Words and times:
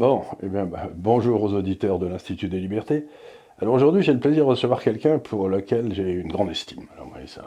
Bon, 0.00 0.22
eh 0.42 0.48
bien, 0.48 0.64
bah, 0.64 0.88
bonjour 0.94 1.42
aux 1.42 1.52
auditeurs 1.52 1.98
de 1.98 2.06
l'Institut 2.06 2.48
des 2.48 2.58
libertés. 2.58 3.04
Alors 3.60 3.74
aujourd'hui, 3.74 4.02
j'ai 4.02 4.14
le 4.14 4.18
plaisir 4.18 4.46
de 4.46 4.48
recevoir 4.48 4.80
quelqu'un 4.80 5.18
pour 5.18 5.46
lequel 5.46 5.92
j'ai 5.92 6.10
une 6.10 6.28
grande 6.28 6.48
estime. 6.50 6.84
Alors, 6.96 7.12
ça, 7.26 7.44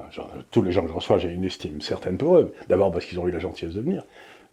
tous 0.52 0.62
les 0.62 0.72
gens 0.72 0.84
que 0.84 0.90
je 0.90 0.94
reçois, 0.94 1.18
j'ai 1.18 1.32
une 1.32 1.46
estime 1.46 1.82
certaine 1.82 2.16
pour 2.16 2.38
eux. 2.38 2.54
D'abord 2.70 2.92
parce 2.92 3.06
qu'ils 3.06 3.20
ont 3.20 3.28
eu 3.28 3.32
la 3.32 3.40
gentillesse 3.40 3.74
de 3.74 3.82
venir. 3.82 4.04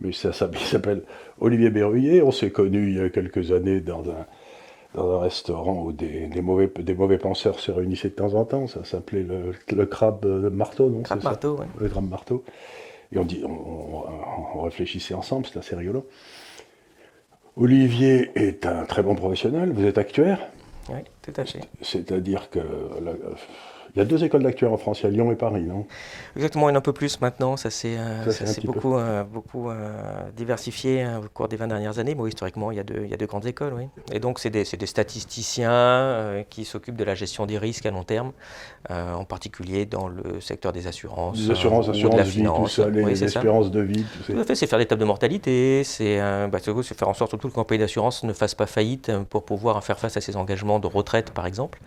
Mais 0.00 0.12
ça, 0.12 0.32
ça 0.32 0.48
il 0.50 0.58
s'appelle 0.60 1.02
Olivier 1.40 1.68
Berruyer. 1.68 2.22
On 2.22 2.30
s'est 2.30 2.50
connus 2.50 2.92
il 2.92 2.96
y 2.96 3.00
a 3.02 3.10
quelques 3.10 3.52
années 3.52 3.80
dans 3.80 4.00
un, 4.08 4.24
dans 4.94 5.18
un 5.18 5.20
restaurant 5.20 5.84
où 5.84 5.92
des, 5.92 6.26
des, 6.26 6.40
mauvais, 6.40 6.72
des 6.74 6.94
mauvais 6.94 7.18
penseurs 7.18 7.60
se 7.60 7.70
réunissaient 7.70 8.08
de 8.08 8.14
temps 8.14 8.32
en 8.32 8.46
temps. 8.46 8.66
Ça 8.66 8.82
s'appelait 8.82 9.24
le, 9.24 9.52
le, 9.76 9.84
crabe 9.84 10.24
marteau, 10.50 10.88
non? 10.88 11.02
Crabe 11.02 11.22
marteau, 11.22 11.58
oui. 11.60 11.66
Le 11.78 11.88
crabe 11.90 12.08
marteau. 12.08 12.44
Et 13.12 13.18
on, 13.18 13.26
dit, 13.26 13.42
on, 13.44 13.50
on, 13.50 14.04
on 14.54 14.62
réfléchissait 14.62 15.12
ensemble, 15.12 15.44
c'était 15.44 15.58
assez 15.58 15.76
rigolo. 15.76 16.06
Olivier 17.56 18.30
est 18.34 18.66
un 18.66 18.84
très 18.84 19.02
bon 19.02 19.14
professionnel, 19.14 19.72
vous 19.72 19.84
êtes 19.84 19.98
actuaire? 19.98 20.38
Oui, 20.88 21.00
tout 21.22 21.32
à 21.36 21.44
fait. 21.44 21.60
C'est-à-dire 21.82 22.50
que 22.50 22.58
la, 22.58 23.12
il 23.94 23.98
y 23.98 24.02
a 24.02 24.04
deux 24.04 24.22
écoles 24.22 24.42
d'actuaires 24.42 24.72
en 24.72 24.76
France, 24.76 25.00
il 25.00 25.04
y 25.04 25.06
a 25.06 25.10
Lyon 25.10 25.32
et 25.32 25.36
Paris, 25.36 25.62
non? 25.62 25.86
Exactement, 26.36 26.68
il 26.68 26.72
y 26.72 26.72
en 26.72 26.76
a 26.76 26.78
un 26.78 26.82
peu 26.82 26.92
plus 26.92 27.20
maintenant. 27.20 27.56
Ça 27.56 27.70
s'est 27.70 27.96
euh, 27.98 28.24
beaucoup, 28.64 28.96
euh, 28.96 29.24
beaucoup 29.24 29.68
euh, 29.68 30.00
diversifié 30.36 31.06
au 31.06 31.28
cours 31.28 31.48
des 31.48 31.56
20 31.56 31.68
dernières 31.68 31.98
années. 31.98 32.14
Oui, 32.16 32.28
historiquement, 32.28 32.70
il 32.70 32.76
y, 32.76 32.80
a 32.80 32.84
deux, 32.84 33.02
il 33.04 33.10
y 33.10 33.14
a 33.14 33.16
deux 33.16 33.26
grandes 33.26 33.46
écoles. 33.46 33.74
Oui. 33.76 33.84
Et 34.12 34.20
donc, 34.20 34.38
c'est 34.38 34.50
des, 34.50 34.64
des, 34.64 34.86
statisticiens 34.86 36.44
qui 36.48 36.64
s'occupent 36.64 36.96
de 36.96 37.04
la 37.04 37.14
gestion 37.14 37.46
des 37.46 37.58
risques 37.58 37.86
à 37.86 37.90
long 37.90 38.04
terme, 38.04 38.32
en 38.88 39.24
particulier 39.24 39.86
dans 39.86 40.08
le 40.08 40.40
secteur 40.40 40.72
des 40.72 40.86
assurances. 40.86 41.38
Des 41.38 41.50
assurances, 41.50 41.88
assurances 41.88 42.12
de 42.12 42.18
la 42.18 42.24
vie, 42.24 42.30
finance. 42.30 42.74
tout 42.74 42.82
ça, 42.82 42.88
les, 42.88 43.02
Oui, 43.02 43.10
les 43.10 43.16
ça. 43.16 43.24
espérances 43.26 43.70
de 43.70 43.80
vie, 43.80 44.04
tout 44.04 44.24
ça. 44.24 44.32
Tout 44.32 44.40
à 44.40 44.44
fait, 44.44 44.54
c'est 44.54 44.66
faire 44.66 44.78
des 44.78 44.86
tables 44.86 45.00
de 45.00 45.06
mortalité, 45.06 45.82
c'est 45.84 46.18
bah, 46.50 46.58
faire 46.58 47.08
en 47.08 47.14
sorte 47.14 47.30
surtout 47.30 47.48
que 47.48 47.52
le 47.52 47.54
compagnie 47.54 47.80
d'assurance 47.80 48.22
ne 48.24 48.32
fasse 48.32 48.54
pas 48.54 48.66
faillite 48.66 49.10
pour 49.30 49.44
pouvoir 49.44 49.82
faire 49.82 49.98
face 49.98 50.16
à 50.16 50.20
ses 50.20 50.36
engagements 50.36 50.78
de 50.78 50.86
retraite, 50.86 51.30
par 51.30 51.46
exemple. 51.46 51.80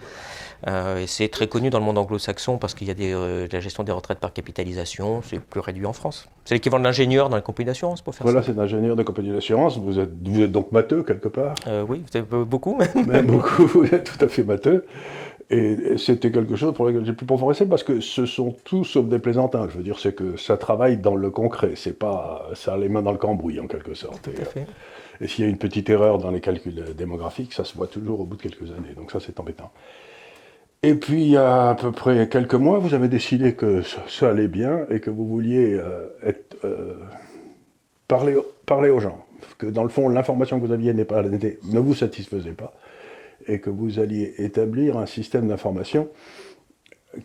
Euh, 0.68 1.00
et 1.02 1.08
c'est 1.08 1.28
très 1.28 1.48
connu 1.48 1.70
dans 1.70 1.80
le 1.80 1.86
monde 1.86 1.98
anglo-saxon 1.98 2.58
parce 2.58 2.74
qu'il 2.74 2.88
y 2.88 2.92
a 2.92 2.94
des, 2.94 3.14
euh, 3.14 3.48
la 3.52 3.60
gestion 3.60 3.84
des 3.84 3.92
retraites 3.92 4.20
par 4.20 4.32
capitalisation, 4.32 5.22
c'est 5.22 5.40
plus 5.40 5.60
réduit 5.60 5.86
en 5.86 5.94
France. 5.94 6.28
C'est 6.46 6.56
l'équivalent 6.56 6.80
de 6.80 6.86
l'ingénieur 6.86 7.30
dans 7.30 7.36
les 7.36 7.42
compagnies 7.42 7.68
d'assurance 7.68 8.02
pour 8.02 8.16
faire 8.16 8.26
Voilà, 8.26 8.42
ça. 8.42 8.54
c'est 8.54 8.60
ingénieur 8.60 8.96
de 8.96 9.04
compagnie 9.04 9.32
d'assurance. 9.32 9.78
Vous 9.78 10.00
êtes, 10.00 10.12
vous 10.24 10.42
êtes 10.42 10.52
donc 10.52 10.72
matheux 10.72 11.04
quelque 11.04 11.28
part, 11.28 11.56
Euh, 11.68 11.86
oui, 11.88 12.04
c'est 12.12 12.28
beaucoup 12.28 12.78
même. 12.78 13.06
même 13.08 13.26
beaucoup, 13.28 13.66
vous 13.66 13.86
êtes 13.86 14.06
tout 14.18 14.24
à 14.24 14.28
fait 14.28 14.44
matheux. 14.44 14.86
Et, 15.50 15.98
c'était 15.98 16.32
quelque 16.32 16.56
chose 16.56 16.74
pour 16.74 16.86
lequel 16.86 17.06
j'ai 17.06 17.14
pu 17.14 17.26
progresser 17.26 17.66
parce 17.66 17.84
que 17.84 18.00
ce 18.00 18.26
sont 18.26 18.56
tous 18.64 18.86
sauf 18.86 19.06
des 19.08 19.20
plaisantins. 19.20 19.68
Je 19.70 19.78
veux 19.78 19.84
dire, 19.84 20.00
c'est 20.00 20.14
que 20.16 20.38
ça 20.38 20.56
travaille 20.58 20.98
dans 20.98 21.16
le 21.16 21.30
concret. 21.30 21.74
C'est 21.76 22.00
pas, 22.00 22.48
ça 22.56 22.74
a 22.74 22.78
les 22.78 22.88
mains 22.90 23.02
dans 23.02 23.12
le 23.12 23.18
cambouis 23.18 23.60
en 23.60 23.68
quelque 23.68 23.94
sorte. 23.94 24.22
Tout 24.24 24.32
Et, 24.32 24.42
à 24.42 24.46
fait. 24.46 24.66
Et 25.22 25.28
s'il 25.28 25.44
y 25.44 25.48
a 25.48 25.52
une 25.52 25.58
petite 25.58 25.90
erreur 25.90 26.18
dans 26.18 26.32
les 26.32 26.42
calculs 26.42 26.84
démographiques, 26.98 27.54
ça 27.54 27.66
se 27.66 27.76
voit 27.76 27.88
toujours 27.88 28.22
au 28.22 28.26
bout 28.26 28.38
de 28.38 28.42
quelques 28.42 28.72
années. 28.72 28.94
Donc 28.96 29.12
ça, 29.12 29.20
c'est 29.20 29.38
embêtant. 29.40 29.72
Et 30.86 30.96
puis, 30.96 31.22
il 31.22 31.30
y 31.30 31.38
a 31.38 31.70
à 31.70 31.76
peu 31.76 31.94
près 31.94 32.28
quelques 32.28 32.56
mois, 32.56 32.78
vous 32.78 32.94
avez 32.94 33.08
décidé 33.08 33.54
que 33.54 33.82
ça, 33.82 34.30
allait 34.30 34.50
bien 34.50 34.86
et 34.90 35.00
que 35.00 35.10
vous 35.10 35.26
vouliez 35.26 35.76
euh, 35.76 36.08
être, 36.22 36.58
euh, 36.66 36.96
parler, 38.10 38.36
parler 38.66 38.90
aux 38.90 39.00
gens. 39.00 39.26
Que 39.58 39.66
dans 39.66 39.84
le 39.84 39.90
fond, 39.90 40.10
l'information 40.10 40.60
que 40.60 40.66
vous 40.66 40.74
aviez 40.74 40.94
pas, 41.06 41.24
ne 41.24 41.80
vous 41.80 41.96
satisfaisait 41.96 42.52
pas 42.52 42.74
et 43.48 43.60
que 43.60 43.70
vous 43.70 44.00
alliez 44.00 44.34
établir 44.38 44.98
un 44.98 45.06
système 45.06 45.48
d'information 45.48 46.10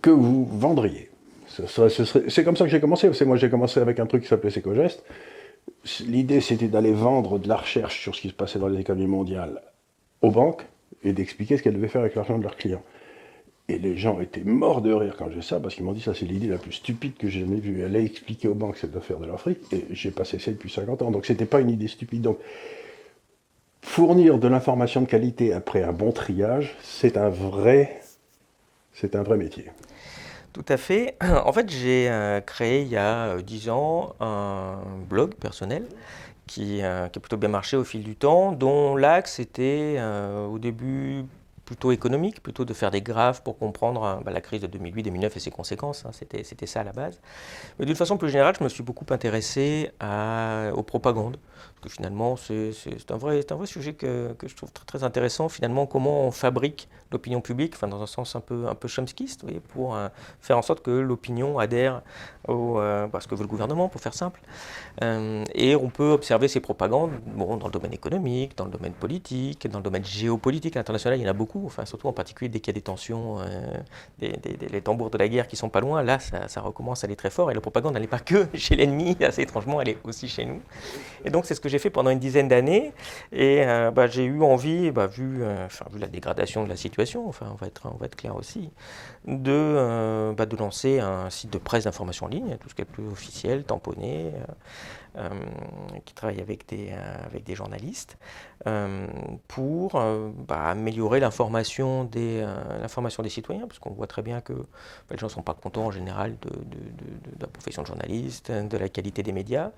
que 0.02 0.10
vous 0.10 0.44
vendriez. 0.44 1.10
C'est 1.48 2.44
comme 2.44 2.56
ça 2.56 2.64
que 2.64 2.70
j'ai 2.70 2.80
commencé. 2.80 3.10
Moi, 3.24 3.36
j'ai 3.36 3.50
commencé 3.50 3.80
avec 3.80 3.98
un 3.98 4.06
truc 4.06 4.22
qui 4.22 4.28
s'appelait 4.28 4.50
Secogest. 4.50 5.02
L'idée, 6.06 6.40
c'était 6.40 6.68
d'aller 6.68 6.92
vendre 6.92 7.38
de 7.38 7.48
la 7.48 7.56
recherche 7.56 8.00
sur 8.00 8.14
ce 8.14 8.20
qui 8.20 8.28
se 8.28 8.34
passait 8.34 8.58
dans 8.58 8.68
les 8.68 8.80
économies 8.80 9.06
mondiales 9.06 9.62
aux 10.22 10.30
banques 10.30 10.64
et 11.02 11.12
d'expliquer 11.12 11.56
ce 11.56 11.62
qu'elles 11.62 11.74
devaient 11.74 11.88
faire 11.88 12.02
avec 12.02 12.14
l'argent 12.14 12.38
de 12.38 12.42
leurs 12.42 12.56
clients. 12.56 12.82
Et 13.70 13.78
les 13.78 13.96
gens 13.96 14.20
étaient 14.20 14.44
morts 14.44 14.80
de 14.80 14.92
rire 14.92 15.14
quand 15.18 15.30
j'ai 15.30 15.42
ça, 15.42 15.60
parce 15.60 15.74
qu'ils 15.74 15.84
m'ont 15.84 15.92
dit 15.92 16.00
ça 16.00 16.14
c'est 16.14 16.24
l'idée 16.24 16.48
la 16.48 16.56
plus 16.56 16.72
stupide 16.72 17.16
que 17.18 17.28
j'ai 17.28 17.40
jamais 17.40 17.60
vue. 17.60 17.84
Aller 17.84 18.04
expliquer 18.04 18.48
aux 18.48 18.54
banques 18.54 18.76
ce 18.76 18.82
qu'elles 18.82 18.92
doivent 18.92 19.04
faire 19.04 19.18
de 19.18 19.36
fric, 19.36 19.58
et 19.72 19.84
j'ai 19.90 20.10
pas 20.10 20.24
cessé 20.24 20.52
depuis 20.52 20.70
50 20.70 21.02
ans. 21.02 21.10
Donc 21.10 21.26
c'était 21.26 21.44
pas 21.44 21.60
une 21.60 21.70
idée 21.70 21.88
stupide. 21.88 22.22
Donc 22.22 22.38
fournir 23.82 24.38
de 24.38 24.48
l'information 24.48 25.02
de 25.02 25.06
qualité 25.06 25.52
après 25.52 25.82
un 25.82 25.92
bon 25.92 26.12
triage, 26.12 26.76
c'est 26.82 27.16
un 27.16 27.28
vrai, 27.28 28.00
c'est 28.94 29.16
un 29.16 29.22
vrai 29.22 29.36
métier. 29.36 29.66
Tout 30.54 30.64
à 30.68 30.76
fait. 30.76 31.16
En 31.44 31.52
fait, 31.52 31.70
j'ai 31.70 32.08
euh, 32.08 32.40
créé 32.40 32.82
il 32.82 32.88
y 32.88 32.96
a 32.96 33.36
euh, 33.36 33.42
10 33.42 33.68
ans 33.68 34.14
un 34.20 34.78
blog 35.08 35.34
personnel 35.34 35.84
qui, 36.48 36.82
euh, 36.82 37.06
qui 37.08 37.18
a 37.18 37.20
plutôt 37.20 37.36
bien 37.36 37.48
marché 37.48 37.76
au 37.76 37.84
fil 37.84 38.02
du 38.02 38.16
temps, 38.16 38.50
dont 38.50 38.96
l'axe 38.96 39.38
était 39.38 39.96
euh, 39.98 40.46
au 40.46 40.58
début 40.58 41.24
plutôt 41.68 41.92
économique, 41.92 42.42
plutôt 42.42 42.64
de 42.64 42.72
faire 42.72 42.90
des 42.90 43.02
graphes 43.02 43.42
pour 43.44 43.58
comprendre 43.58 44.02
euh, 44.02 44.16
bah, 44.24 44.32
la 44.32 44.40
crise 44.40 44.62
de 44.62 44.66
2008-2009 44.66 45.36
et 45.36 45.40
ses 45.40 45.50
conséquences. 45.50 46.06
hein. 46.06 46.12
C'était, 46.12 46.66
ça 46.66 46.80
à 46.80 46.84
la 46.84 46.92
base. 46.92 47.20
Mais 47.78 47.84
d'une 47.84 47.94
façon 47.94 48.16
plus 48.16 48.30
générale, 48.30 48.54
je 48.58 48.64
me 48.64 48.70
suis 48.70 48.82
beaucoup 48.82 49.04
intéressé 49.10 49.90
aux 50.00 50.82
propagandes. 50.82 51.36
Parce 51.80 51.80
que 51.82 51.88
finalement, 51.88 52.36
c'est, 52.36 52.70
un, 53.10 53.16
vrai, 53.16 53.44
un 53.50 53.54
vrai 53.54 53.66
sujet 53.66 53.94
que, 53.94 54.32
que 54.38 54.48
je 54.48 54.56
trouve 54.56 54.72
très, 54.72 54.84
très 54.84 55.04
intéressant. 55.04 55.48
Finalement, 55.48 55.86
comment 55.86 56.22
on 56.26 56.30
fabrique 56.30 56.88
l'opinion 57.10 57.40
publique, 57.40 57.74
enfin, 57.74 57.88
dans 57.88 58.02
un 58.02 58.06
sens 58.06 58.36
un 58.36 58.40
peu, 58.40 58.66
un 58.68 58.74
peu 58.74 58.88
chomskiste, 58.88 59.44
pour 59.68 59.96
euh, 59.96 60.08
faire 60.40 60.58
en 60.58 60.62
sorte 60.62 60.82
que 60.82 60.90
l'opinion 60.90 61.58
adhère 61.58 62.02
au, 62.46 62.78
euh, 62.80 63.06
à 63.12 63.20
ce 63.20 63.28
que 63.28 63.34
veut 63.34 63.42
le 63.42 63.48
gouvernement, 63.48 63.88
pour 63.88 64.00
faire 64.00 64.14
simple. 64.14 64.40
Euh, 65.02 65.44
et 65.54 65.76
on 65.76 65.88
peut 65.90 66.10
observer 66.12 66.48
ces 66.48 66.60
propagandes 66.60 67.12
bon, 67.26 67.56
dans 67.56 67.66
le 67.66 67.72
domaine 67.72 67.92
économique, 67.92 68.56
dans 68.56 68.64
le 68.64 68.70
domaine 68.70 68.92
politique, 68.92 69.66
dans 69.68 69.78
le 69.78 69.84
domaine 69.84 70.04
géopolitique 70.04 70.76
international, 70.76 71.18
il 71.18 71.22
y 71.22 71.26
en 71.26 71.30
a 71.30 71.34
beaucoup, 71.34 71.64
enfin, 71.66 71.84
surtout 71.84 72.08
en 72.08 72.12
particulier 72.12 72.48
dès 72.48 72.60
qu'il 72.60 72.72
y 72.72 72.76
a 72.76 72.78
des 72.78 72.82
tensions, 72.82 73.38
euh, 73.40 73.44
des, 74.18 74.30
des- 74.36 74.56
des- 74.56 74.68
les 74.68 74.80
tambours 74.82 75.10
de 75.10 75.18
la 75.18 75.28
guerre 75.28 75.46
qui 75.48 75.56
sont 75.56 75.68
pas 75.68 75.80
loin, 75.80 76.02
là 76.02 76.18
ça, 76.18 76.48
ça 76.48 76.60
recommence 76.60 77.04
à 77.04 77.06
aller 77.06 77.16
très 77.16 77.30
fort 77.30 77.50
et 77.50 77.54
la 77.54 77.60
propagande 77.60 77.96
n'est 77.98 78.06
pas 78.06 78.18
que 78.18 78.46
chez 78.54 78.76
l'ennemi, 78.76 79.16
assez 79.22 79.42
étrangement 79.42 79.80
elle 79.80 79.90
est 79.90 79.98
aussi 80.04 80.28
chez 80.28 80.44
nous. 80.44 80.60
Et 81.24 81.30
donc 81.30 81.44
c'est 81.48 81.54
ce 81.54 81.60
que 81.60 81.68
j'ai 81.68 81.78
fait 81.78 81.90
pendant 81.90 82.10
une 82.10 82.18
dizaine 82.18 82.46
d'années. 82.46 82.92
Et 83.32 83.62
euh, 83.66 83.90
bah, 83.90 84.06
j'ai 84.06 84.24
eu 84.24 84.42
envie, 84.42 84.90
bah, 84.90 85.06
vu, 85.06 85.42
euh, 85.42 85.66
enfin, 85.66 85.86
vu 85.90 85.98
la 85.98 86.06
dégradation 86.06 86.62
de 86.62 86.68
la 86.68 86.76
situation, 86.76 87.26
enfin, 87.28 87.46
on, 87.50 87.56
va 87.56 87.66
être, 87.66 87.82
on 87.92 87.96
va 87.96 88.06
être 88.06 88.16
clair 88.16 88.36
aussi, 88.36 88.70
de, 89.26 89.50
euh, 89.50 90.32
bah, 90.34 90.46
de 90.46 90.56
lancer 90.56 91.00
un 91.00 91.30
site 91.30 91.50
de 91.50 91.58
presse 91.58 91.84
d'information 91.84 92.26
en 92.26 92.28
ligne, 92.28 92.56
tout 92.60 92.68
ce 92.68 92.74
qui 92.74 92.82
est 92.82 92.84
plus 92.84 93.06
officiel, 93.08 93.64
tamponné, 93.64 94.32
qui 96.04 96.14
travaille 96.14 96.40
avec 96.40 96.68
des, 96.68 96.88
euh, 96.92 97.26
avec 97.26 97.44
des 97.44 97.54
journalistes, 97.54 98.18
euh, 98.66 99.06
pour 99.48 99.96
euh, 99.96 100.30
bah, 100.46 100.66
améliorer 100.66 101.20
l'information 101.20 102.04
des, 102.04 102.40
euh, 102.42 102.78
l'information 102.80 103.22
des 103.22 103.28
citoyens, 103.28 103.66
parce 103.66 103.78
qu'on 103.78 103.90
voit 103.90 104.06
très 104.06 104.22
bien 104.22 104.40
que 104.40 104.52
bah, 104.52 104.64
les 105.12 105.18
gens 105.18 105.26
ne 105.26 105.32
sont 105.32 105.42
pas 105.42 105.54
contents 105.54 105.86
en 105.86 105.90
général 105.90 106.36
de, 106.42 106.50
de- 106.50 106.54
de- 106.54 107.30
de- 107.30 107.36
de 107.36 107.40
la 107.42 107.46
profession 107.48 107.82
de 107.82 107.86
journaliste, 107.88 108.50
de 108.52 108.76
la 108.78 108.88
qualité 108.88 109.22
des 109.22 109.32
médias. 109.32 109.70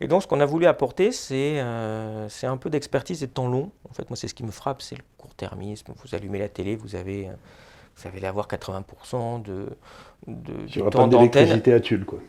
Et 0.00 0.08
donc 0.08 0.22
ce 0.22 0.26
qu'on 0.28 0.40
a 0.40 0.46
voulu 0.46 0.66
apporter, 0.66 1.12
c'est 1.12 1.60
euh, 1.60 2.28
c'est 2.28 2.46
un 2.46 2.56
peu 2.56 2.70
d'expertise 2.70 3.22
et 3.22 3.26
de 3.26 3.32
temps 3.32 3.48
long. 3.48 3.70
En 3.90 3.92
fait, 3.94 4.08
moi, 4.10 4.16
c'est 4.16 4.28
ce 4.28 4.34
qui 4.34 4.44
me 4.44 4.50
frappe, 4.50 4.82
c'est 4.82 4.96
le 4.96 5.04
court-termisme. 5.18 5.92
Vous 6.04 6.14
allumez 6.14 6.38
la 6.38 6.48
télé, 6.48 6.76
vous 6.76 6.94
avez... 6.96 7.28
euh, 7.28 7.32
Vous 7.96 8.08
allez 8.08 8.26
avoir 8.26 8.46
80% 8.48 9.42
de, 9.42 9.68
de, 10.26 10.52
du 10.66 10.80
temps 10.90 11.08
d'antenne 11.08 11.08
d'électricité 11.08 11.72
à 11.72 11.80
Tulle, 11.80 12.04
quoi. 12.04 12.20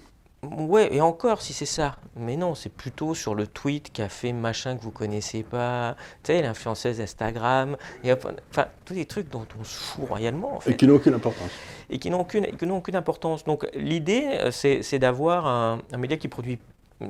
Ouais, 0.57 0.93
et 0.93 1.01
encore 1.01 1.41
si 1.41 1.53
c'est 1.53 1.65
ça. 1.65 1.97
Mais 2.15 2.37
non, 2.37 2.55
c'est 2.55 2.71
plutôt 2.71 3.13
sur 3.13 3.35
le 3.35 3.47
tweet 3.47 3.91
qu'a 3.91 4.09
fait 4.09 4.33
machin 4.33 4.77
que 4.77 4.81
vous 4.81 4.91
connaissez 4.91 5.43
pas. 5.43 5.95
Tu 6.23 6.33
sais, 6.33 6.41
l'influenceuse 6.41 7.01
Instagram. 7.01 7.77
Et 8.03 8.11
enfin, 8.11 8.67
tous 8.85 8.93
des 8.93 9.05
trucs 9.05 9.29
dont 9.29 9.45
on 9.59 9.63
se 9.63 9.75
fout 9.75 10.07
royalement, 10.07 10.55
en 10.55 10.59
fait. 10.59 10.71
Et 10.71 10.75
qui 10.75 10.87
n'ont 10.87 10.95
aucune 10.95 11.13
importance. 11.13 11.51
Et 11.89 11.99
qui 11.99 12.09
n'ont 12.09 12.21
aucune, 12.21 12.45
et 12.45 12.53
qui 12.53 12.65
n'ont 12.65 12.77
aucune 12.77 12.95
importance. 12.95 13.43
Donc, 13.43 13.67
l'idée, 13.73 14.25
euh, 14.31 14.51
c'est 14.51 14.81
c'est 14.81 14.99
d'avoir 14.99 15.47
un, 15.47 15.79
un 15.91 15.97
média 15.97 16.17
qui 16.17 16.27
produit 16.27 16.59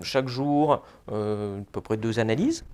chaque 0.02 0.28
jour 0.28 0.84
euh, 1.12 1.60
à 1.60 1.64
peu 1.72 1.82
près 1.82 1.98
deux 1.98 2.20
analyses. 2.20 2.66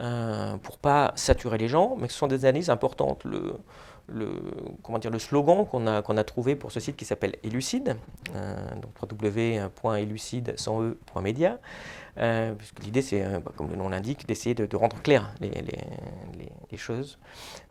Euh, 0.00 0.56
pour 0.56 0.78
pas 0.78 1.12
saturer 1.16 1.58
les 1.58 1.68
gens, 1.68 1.96
mais 1.98 2.06
que 2.06 2.14
ce 2.14 2.18
sont 2.18 2.26
des 2.26 2.46
analyses 2.46 2.70
importantes. 2.70 3.24
Le, 3.24 3.56
le, 4.08 4.30
comment 4.82 4.98
dire, 4.98 5.10
le 5.10 5.18
slogan 5.18 5.66
qu'on 5.66 5.86
a, 5.86 6.02
qu'on 6.02 6.16
a 6.16 6.24
trouvé 6.24 6.56
pour 6.56 6.72
ce 6.72 6.80
site 6.80 6.96
qui 6.96 7.04
s'appelle 7.04 7.36
Elucide, 7.44 7.96
euh, 8.34 8.56
donc 8.80 8.92
e.media, 11.18 11.58
euh, 12.18 12.52
puisque 12.54 12.80
l'idée 12.84 13.02
c'est, 13.02 13.24
euh, 13.24 13.40
bah, 13.40 13.52
comme 13.56 13.70
le 13.70 13.76
nom 13.76 13.88
l'indique, 13.88 14.26
d'essayer 14.26 14.54
de, 14.54 14.66
rendre 14.76 15.00
clair 15.02 15.32
les, 15.40 15.48
les, 15.50 15.62
les- 16.38 16.52
choses, 16.76 17.18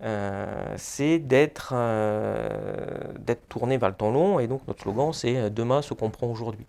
Euh, 0.01 0.74
c'est 0.78 1.19
d'être, 1.19 1.74
d'être 3.26 3.48
tourné 3.50 3.78
vers 3.78 3.90
le 3.90 3.96
temps 3.96 4.12
long, 4.12 4.40
et 4.40 4.48
donc 4.48 4.62
notre 4.68 4.82
slogan 4.84 5.14
c'est 5.14 5.38
euh, 5.38 5.50
demain 5.50 5.82
ce 5.82 5.94
qu'on 5.94 6.10
prend 6.10 6.28
aujourd'hui. 6.28 6.66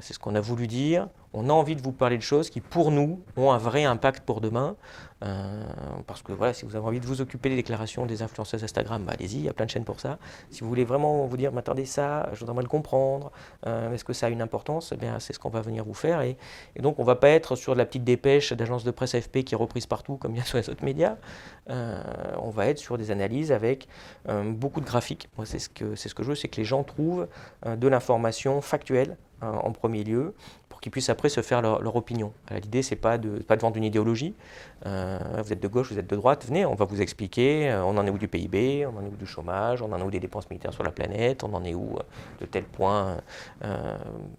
C'est 0.00 0.14
ce 0.14 0.18
qu'on 0.18 0.34
a 0.34 0.40
voulu 0.40 0.66
dire. 0.66 1.08
On 1.34 1.48
a 1.48 1.52
envie 1.52 1.76
de 1.76 1.82
vous 1.82 1.92
parler 1.92 2.16
de 2.16 2.22
choses 2.22 2.50
qui, 2.50 2.60
pour 2.60 2.90
nous, 2.90 3.20
ont 3.36 3.52
un 3.52 3.58
vrai 3.58 3.84
impact 3.84 4.24
pour 4.24 4.40
demain. 4.40 4.76
Euh, 5.24 5.62
parce 6.06 6.22
que 6.22 6.32
voilà, 6.32 6.52
si 6.52 6.64
vous 6.64 6.76
avez 6.76 6.84
envie 6.84 7.00
de 7.00 7.06
vous 7.06 7.20
occuper 7.20 7.48
des 7.48 7.56
déclarations 7.56 8.06
des 8.06 8.22
influenceuses 8.22 8.64
Instagram, 8.64 9.04
bah, 9.04 9.12
allez-y, 9.14 9.36
il 9.36 9.44
y 9.44 9.48
a 9.48 9.52
plein 9.52 9.66
de 9.66 9.70
chaînes 9.70 9.84
pour 9.84 10.00
ça. 10.00 10.18
Si 10.50 10.60
vous 10.60 10.68
voulez 10.68 10.84
vraiment 10.84 11.26
vous 11.26 11.36
dire, 11.36 11.56
attendez 11.56 11.84
ça, 11.84 12.28
je 12.32 12.44
voudrais 12.44 12.62
le 12.62 12.68
comprendre, 12.68 13.30
euh, 13.66 13.92
est-ce 13.92 14.04
que 14.04 14.12
ça 14.12 14.26
a 14.26 14.28
une 14.30 14.42
importance? 14.42 14.92
Eh 14.92 15.06
C'est 15.20 15.32
ce 15.32 15.38
qu'on 15.38 15.48
va 15.48 15.60
venir 15.60 15.84
vous 15.84 15.94
faire. 15.94 16.20
Et, 16.22 16.36
donc, 16.80 16.98
on 16.98 17.02
ne 17.02 17.06
va 17.06 17.16
pas 17.16 17.28
être 17.28 17.56
sur 17.56 17.72
de 17.72 17.78
la 17.78 17.86
petite 17.86 18.04
dépêche 18.04 18.52
d'agence 18.52 18.84
de 18.84 18.90
presse 18.90 19.14
AFP 19.14 19.44
qui 19.44 19.54
est 19.54 19.58
reprise 19.58 19.86
partout, 19.86 20.16
comme 20.16 20.34
il 20.34 20.38
y 20.38 20.40
a 20.40 20.44
sur 20.44 20.58
les 20.58 20.68
autres 20.68 20.84
médias. 20.84 21.16
On 21.68 22.50
va 22.50 22.66
être 22.66 22.78
sur 22.78 22.98
des 22.98 23.10
analyses 23.10 23.52
avec 23.52 23.88
beaucoup 24.26 24.80
de 24.80 24.86
graphiques. 24.86 25.28
Moi, 25.36 25.46
c'est 25.46 25.60
ce 25.60 25.68
que, 25.74 25.94
ce 25.96 26.14
que 26.14 26.22
je 26.22 26.28
veux, 26.28 26.34
c'est 26.34 26.48
que 26.48 26.56
les 26.56 26.64
gens 26.64 26.82
trouvent 26.84 27.28
de 27.66 27.88
l'information 27.88 28.60
factuelle 28.60 29.16
en 29.40 29.72
premier 29.72 30.04
lieu, 30.04 30.34
qu'ils 30.82 30.90
puissent 30.90 31.08
après 31.08 31.28
se 31.28 31.40
faire 31.40 31.62
leur, 31.62 31.96
opinion. 31.96 32.32
Euh, 32.50 32.58
l'idée, 32.58 32.82
c'est 32.82 32.96
pas 32.96 33.16
de 33.16 33.38
pas 33.42 33.56
de 33.56 33.62
vendre 33.62 33.76
une 33.76 33.84
idéologie. 33.84 34.34
Euh, 34.84 35.18
vous 35.42 35.52
êtes 35.52 35.62
de 35.62 35.68
gauche, 35.68 35.92
vous 35.92 35.98
êtes 35.98 36.10
de 36.10 36.16
droite, 36.16 36.44
venez, 36.44 36.66
on 36.66 36.74
va 36.74 36.84
vous 36.84 37.00
expliquer. 37.00 37.70
Euh, 37.70 37.84
on 37.84 37.96
en 37.96 38.04
est 38.04 38.10
où 38.10 38.18
du 38.18 38.26
PIB, 38.26 38.84
on 38.86 38.98
en 38.98 39.04
est 39.04 39.08
où 39.08 39.16
du 39.16 39.26
chômage, 39.26 39.80
on 39.80 39.92
en 39.92 39.98
est 39.98 40.02
où 40.02 40.10
des 40.10 40.18
dépenses 40.18 40.50
militaires 40.50 40.74
sur 40.74 40.82
la 40.82 40.90
planète, 40.90 41.44
on 41.44 41.54
en 41.54 41.64
est 41.64 41.74
où 41.74 41.96
de 42.40 42.46
tel 42.46 42.64
point 42.64 43.16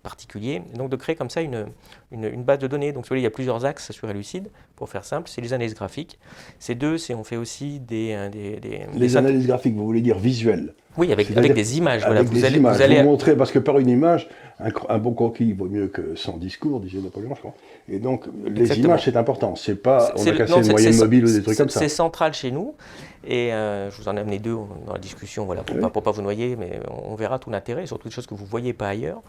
particulier. 0.03 0.61
donc 0.75 0.89
de 0.89 0.97
créer 0.97 1.15
comme 1.15 1.29
ça 1.29 1.41
une, 1.41 1.67
une, 2.11 2.43
base 2.43 2.59
de 2.59 2.67
données. 2.67 2.91
Donc 2.91 3.07
il 3.09 3.19
y 3.19 3.25
a 3.25 3.31
plusieurs 3.31 3.63
axes 3.63 3.91
sur 3.91 4.09
Elucide, 4.09 4.49
pour 4.75 4.89
faire 4.89 5.05
simple. 5.05 5.29
C'est 5.29 5.39
les 5.39 5.53
analyses 5.53 5.75
graphiques. 5.75 6.19
C'est 6.59 6.75
deux, 6.75 6.97
c'est 6.97 7.13
on 7.13 7.23
fait 7.23 7.37
aussi 7.37 7.79
des, 7.79 8.29
des, 8.31 8.85
les 8.93 9.17
analyses 9.17 9.47
graphiques, 9.47 9.75
vous 9.75 9.85
voulez 9.85 10.01
dire 10.01 10.19
visuelles. 10.19 10.73
Oui, 10.97 11.11
avec, 11.11 11.35
avec 11.35 11.53
des 11.53 11.77
images. 11.77 12.03
Avec 12.03 12.29
des 12.29 12.45
allez, 12.45 12.57
images. 12.57 12.75
Vous 12.75 12.81
allez 12.81 13.01
montrer 13.01 13.35
parce 13.35 13.51
que 13.51 13.59
par 13.59 13.79
une 13.79 13.89
image, 13.89 14.27
un, 14.59 14.97
bon 14.97 15.13
croquis 15.13 15.53
vaut 15.53 15.67
mieux 15.67 15.87
que 15.87 16.15
100 16.15 16.37
discours, 16.37 16.79
disait 16.79 16.99
Napoléon, 16.99 17.33
je 17.35 17.39
crois. 17.39 17.53
Et 17.89 17.99
donc, 17.99 18.25
les 18.45 18.79
images, 18.79 19.05
c'est 19.05 19.17
important. 19.17 19.55
C'est 19.55 19.75
pas, 19.75 20.13
on 20.15 20.25
a 20.25 20.31
cassé 20.31 20.53
une 20.53 20.71
moyenne 20.71 20.97
mobile 20.97 21.25
ou 21.25 21.31
des 21.31 21.43
trucs 21.43 21.57
comme 21.57 21.69
ça. 21.69 21.79
C'est 21.79 21.89
central 21.89 22.33
chez 22.33 22.51
nous. 22.51 22.75
Et 23.25 23.53
euh, 23.53 23.89
je 23.89 24.01
vous 24.01 24.09
en 24.09 24.17
ai 24.17 24.19
amené 24.19 24.39
deux 24.39 24.55
dans 24.85 24.93
la 24.93 24.99
discussion, 24.99 25.45
voilà, 25.45 25.63
pour 25.63 25.75
ne 25.75 25.87
pas, 25.87 26.11
vous 26.11 26.21
noyer, 26.21 26.55
mais 26.57 26.79
on 26.89 27.15
verra 27.15 27.39
tout 27.39 27.49
l'intérêt, 27.49 27.85
surtout 27.85 28.09
des 28.09 28.13
choses 28.13 28.27
que 28.27 28.33
vous 28.33 28.43
ne 28.43 28.49
voyez 28.49 28.73
pas 28.73 28.89
ailleurs. 28.89 29.21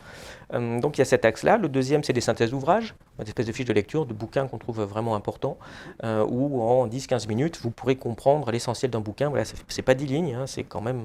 Euh, 0.53 0.81
donc 0.81 0.99
il 0.99 1.01
y 1.01 1.03
a 1.03 1.05
cet 1.05 1.25
axe-là. 1.25 1.59
Le 1.59 1.69
deuxième, 1.69 2.03
c'est 2.03 2.13
des 2.13 2.21
synthèses 2.21 2.51
d'ouvrages, 2.51 2.95
des 3.19 3.27
espèces 3.27 3.47
de 3.47 3.53
fiches 3.53 3.67
de 3.67 3.73
lecture, 3.73 4.05
de 4.05 4.13
bouquins 4.13 4.49
qu'on 4.49 4.59
trouve 4.59 4.83
vraiment 4.83 5.15
importants, 5.15 5.59
euh, 6.03 6.27
où 6.29 6.61
en 6.61 6.89
10-15 6.89 7.29
minutes, 7.29 7.61
vous 7.63 7.71
pourrez 7.71 7.95
comprendre 7.95 8.51
l'essentiel 8.51 8.91
d'un 8.91 9.01
bouquin. 9.01 9.29
Voilà, 9.29 9.45
c'est 9.69 9.83
pas 9.83 9.95
10 9.95 10.07
lignes, 10.07 10.35
hein, 10.35 10.47
c'est 10.47 10.65
quand, 10.65 10.81
même, 10.81 11.05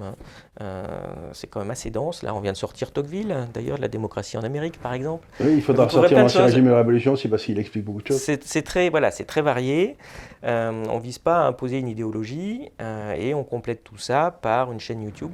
c'est 1.33 1.47
quand 1.47 1.59
même 1.59 1.71
assez 1.71 1.91
dense. 1.91 2.23
Là, 2.23 2.33
on 2.33 2.39
vient 2.39 2.53
de 2.53 2.57
sortir 2.57 2.91
Tocqueville, 2.91 3.35
d'ailleurs, 3.53 3.77
de 3.77 3.83
la 3.83 3.87
démocratie 3.87 4.37
en 4.37 4.43
Amérique, 4.43 4.81
par 4.81 4.93
exemple. 4.93 5.27
Oui, 5.39 5.53
il 5.55 5.61
faudra 5.61 5.87
sortir 5.89 6.17
Ancien 6.17 6.45
Régime 6.45 6.67
et 6.67 6.73
Révolution 6.73 7.13
aussi, 7.13 7.27
parce 7.27 7.43
qu'il 7.43 7.59
explique 7.59 7.85
beaucoup 7.85 8.01
de 8.01 8.07
choses. 8.07 8.37
C'est 8.41 8.61
très, 8.63 8.89
voilà, 8.89 9.11
très 9.11 9.41
varié. 9.41 9.95
on 10.43 10.95
ne 10.95 11.01
vise 11.01 11.19
pas 11.19 11.45
à 11.45 11.47
imposer 11.47 11.77
une 11.77 11.87
idéologie. 11.87 12.71
Euh, 12.79 13.13
et 13.13 13.33
on 13.33 13.43
complète 13.43 13.83
tout 13.83 13.97
ça 13.97 14.37
par 14.41 14.71
une 14.71 14.79
chaîne 14.79 15.01
YouTube. 15.01 15.31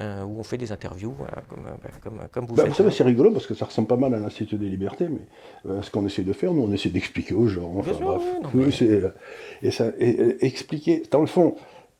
Euh, 0.00 0.24
où 0.24 0.40
on 0.40 0.42
fait 0.42 0.58
des 0.58 0.72
interviews, 0.72 1.14
comme, 1.48 1.66
euh, 1.68 1.88
comme, 2.02 2.18
comme, 2.32 2.46
vous 2.46 2.56
bah, 2.56 2.68
faites. 2.68 2.90
C'est 2.90 3.04
rigolo 3.04 3.30
parce 3.30 3.46
que 3.46 3.54
ça 3.54 3.66
ressemble 3.66 3.86
pas 3.86 3.96
mal 3.96 4.12
à 4.12 4.18
l'Institut 4.18 4.56
des 4.56 4.68
libertés, 4.68 5.06
mais 5.08 5.82
ce 5.82 5.88
qu'on 5.88 6.04
essaie 6.04 6.24
de 6.24 6.32
faire, 6.32 6.52
nous, 6.52 6.62
on 6.62 6.72
essaie 6.72 6.88
d'expliquer 6.88 7.32
aux 7.34 7.46
gens. 7.46 7.72
Enfin, 7.76 7.92
bref. 8.42 8.82
et, 9.62 9.70
ça, 9.70 9.92
expliquer, 10.40 11.04
dans 11.12 11.20
le 11.20 11.28
fond, 11.28 11.54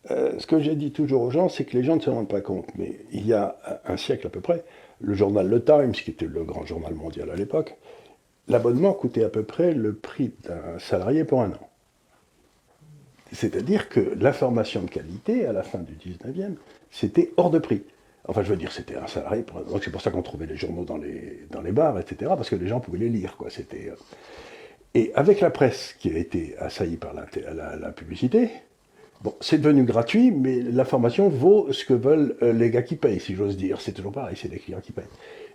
ce 0.08 0.44
que 0.44 0.58
j'ai 0.58 0.74
dit 0.74 0.90
toujours 0.90 1.22
aux 1.22 1.30
gens, 1.30 1.48
c'est 1.48 1.64
que 1.64 1.76
les 1.76 1.84
gens 1.84 1.94
ne 1.94 2.00
se 2.00 2.10
rendent 2.10 2.26
pas 2.26 2.40
compte, 2.40 2.66
mais 2.76 2.98
il 3.12 3.28
y 3.28 3.32
a 3.32 3.56
un 3.86 3.96
siècle 3.96 4.26
à 4.26 4.30
peu 4.30 4.40
près, 4.40 4.64
le 5.00 5.14
journal 5.14 5.48
Le 5.48 5.62
Times, 5.62 5.92
qui 5.92 6.10
était 6.10 6.26
le 6.26 6.42
grand 6.42 6.66
journal 6.66 6.94
mondial 6.94 7.30
à 7.30 7.36
l'époque, 7.36 7.76
l'abonnement 8.48 8.92
coûtait 8.92 9.22
à 9.22 9.28
peu 9.28 9.44
près 9.44 9.72
le 9.72 9.94
prix 9.94 10.32
d'un 10.42 10.80
salarié 10.80 11.24
pour 11.24 11.42
un 11.42 11.50
an. 11.50 11.70
C'est-à-dire 13.34 13.88
que 13.88 14.14
l'information 14.18 14.82
de 14.82 14.90
qualité, 14.90 15.46
à 15.46 15.52
la 15.52 15.62
fin 15.62 15.78
du 15.78 15.94
19e, 15.94 16.54
c'était 16.90 17.32
hors 17.36 17.50
de 17.50 17.58
prix. 17.58 17.82
Enfin, 18.26 18.42
je 18.42 18.50
veux 18.50 18.56
dire, 18.56 18.72
c'était 18.72 18.96
un 18.96 19.06
salarié. 19.06 19.44
Donc, 19.68 19.84
c'est 19.84 19.90
pour 19.90 20.00
ça 20.00 20.10
qu'on 20.10 20.22
trouvait 20.22 20.46
les 20.46 20.56
journaux 20.56 20.84
dans 20.84 20.96
les, 20.96 21.72
bars, 21.72 21.98
etc., 21.98 22.32
parce 22.36 22.48
que 22.48 22.56
les 22.56 22.68
gens 22.68 22.80
pouvaient 22.80 22.98
les 22.98 23.10
lire. 23.10 23.36
Quoi. 23.36 23.48
Euh. 23.58 23.94
Et 24.94 25.12
avec 25.14 25.40
la 25.40 25.50
presse 25.50 25.94
qui 25.98 26.10
a 26.10 26.16
été 26.16 26.56
assaillie 26.58 26.96
par 26.96 27.12
la, 27.12 27.92
publicité, 27.92 28.50
bon, 29.24 29.34
c'est 29.40 29.58
devenu 29.58 29.84
gratuit, 29.84 30.30
mais 30.30 30.60
l'information 30.60 31.28
vaut 31.28 31.72
ce 31.72 31.84
que 31.84 31.94
veulent 31.94 32.36
euh, 32.42 32.52
les 32.52 32.70
gars 32.70 32.82
qui 32.82 32.94
payent, 32.94 33.20
si 33.20 33.34
j'ose 33.34 33.56
dire. 33.56 33.80
C'est 33.80 33.92
toujours 33.92 34.12
pareil, 34.12 34.36
c'est 34.40 34.50
les 34.50 34.58
clients 34.58 34.80
qui 34.82 34.92
payent. 34.92 35.04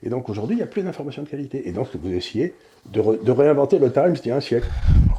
Et 0.02 0.10
donc 0.10 0.28
aujourd'hui, 0.30 0.56
il 0.56 0.58
n'y 0.58 0.64
a 0.64 0.68
plus 0.68 0.82
d'information 0.82 1.24
de 1.24 1.30
qualité. 1.30 1.68
Et 1.68 1.72
donc, 1.72 1.88
vous 1.96 2.14
essayez 2.14 2.54
de, 2.86 3.32
réinventer 3.32 3.78
le 3.78 3.92
Times 3.92 4.14
d'il 4.14 4.28
y 4.28 4.32
a 4.32 4.38
un 4.38 4.42
siècle. 4.42 4.68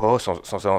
Oh, 0.02 0.18
soyons, 0.18 0.78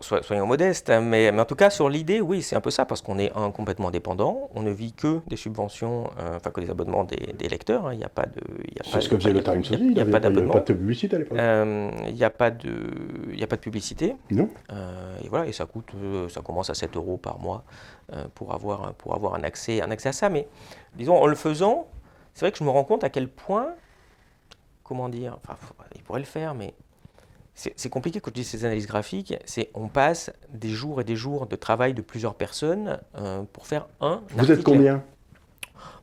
soyons, 0.00 0.46
modestes, 0.46 0.88
hein, 0.88 1.02
mais, 1.02 1.30
mais, 1.30 1.40
en 1.40 1.44
tout 1.44 1.54
cas, 1.54 1.68
sur 1.68 1.90
l'idée, 1.90 2.22
oui, 2.22 2.40
c'est 2.40 2.56
un 2.56 2.62
peu 2.62 2.70
ça, 2.70 2.86
parce 2.86 3.02
qu'on 3.02 3.18
est 3.18 3.30
un, 3.36 3.50
complètement 3.50 3.90
dépendant, 3.90 4.48
on 4.54 4.62
ne 4.62 4.70
vit 4.70 4.94
que 4.94 5.20
des 5.26 5.36
subventions, 5.36 6.04
euh, 6.18 6.36
enfin 6.36 6.50
que 6.50 6.62
des 6.62 6.70
abonnements 6.70 7.04
des, 7.04 7.48
lecteurs, 7.48 7.86
hein. 7.86 7.92
il 7.92 7.98
n'y 7.98 8.04
a 8.04 8.08
pas 8.08 8.24
de... 8.24 8.40
C'est 8.90 9.02
ce 9.02 9.08
que 9.10 9.16
faisait 9.16 9.34
le 9.34 9.42
Times 9.42 9.60
aussi, 9.60 9.74
il 9.74 9.92
n'y 9.92 10.00
a, 10.00 10.06
pas 10.06 10.18
de 10.18 10.72
publicité 10.72 11.16
à 11.16 11.18
l'époque. 11.18 11.38
Euh, 11.38 11.90
il 12.08 12.14
n'y 12.14 12.24
a, 12.24 12.30
pas 12.30 12.50
de, 12.50 12.70
a 13.42 13.46
pas 13.46 13.56
de 13.56 13.60
publicité. 13.60 14.16
Non. 14.30 14.48
Euh, 14.72 15.16
et 15.22 15.28
voilà, 15.28 15.46
et 15.46 15.52
ça 15.52 15.66
coûte, 15.66 15.90
ça 16.30 16.40
commence 16.40 16.70
à 16.70 16.74
7 16.74 16.96
euros 16.96 17.03
par 17.16 17.38
mois 17.38 17.64
pour, 18.34 18.52
avoir, 18.52 18.92
pour 18.94 19.14
avoir 19.14 19.34
un 19.34 19.42
accès, 19.44 19.80
un 19.80 19.90
accès 19.90 20.10
à 20.10 20.12
ça, 20.12 20.28
mais 20.28 20.46
disons, 20.94 21.16
en 21.16 21.26
le 21.26 21.34
faisant, 21.34 21.86
c'est 22.34 22.40
vrai 22.40 22.52
que 22.52 22.58
je 22.58 22.64
me 22.64 22.70
rends 22.70 22.84
compte 22.84 23.02
à 23.04 23.10
quel 23.10 23.28
point 23.28 23.74
comment 24.84 25.08
dire, 25.08 25.38
enfin, 25.42 25.56
il 25.96 26.02
pourrait 26.02 26.20
le 26.20 26.26
faire, 26.26 26.54
mais 26.54 26.74
c'est 27.54 27.88
compliqué 27.88 28.20
quand 28.20 28.30
je 28.30 28.34
dis 28.34 28.44
ces 28.44 28.64
analyses 28.64 28.86
graphiques. 28.86 29.34
C'est 29.44 29.70
on 29.74 29.88
passe 29.88 30.32
des 30.50 30.70
jours 30.70 31.00
et 31.00 31.04
des 31.04 31.16
jours 31.16 31.46
de 31.46 31.56
travail 31.56 31.94
de 31.94 32.02
plusieurs 32.02 32.34
personnes 32.34 33.00
euh, 33.16 33.42
pour 33.52 33.66
faire 33.66 33.86
un. 34.00 34.22
Vous 34.30 34.50
êtes 34.50 34.62
combien? 34.64 35.02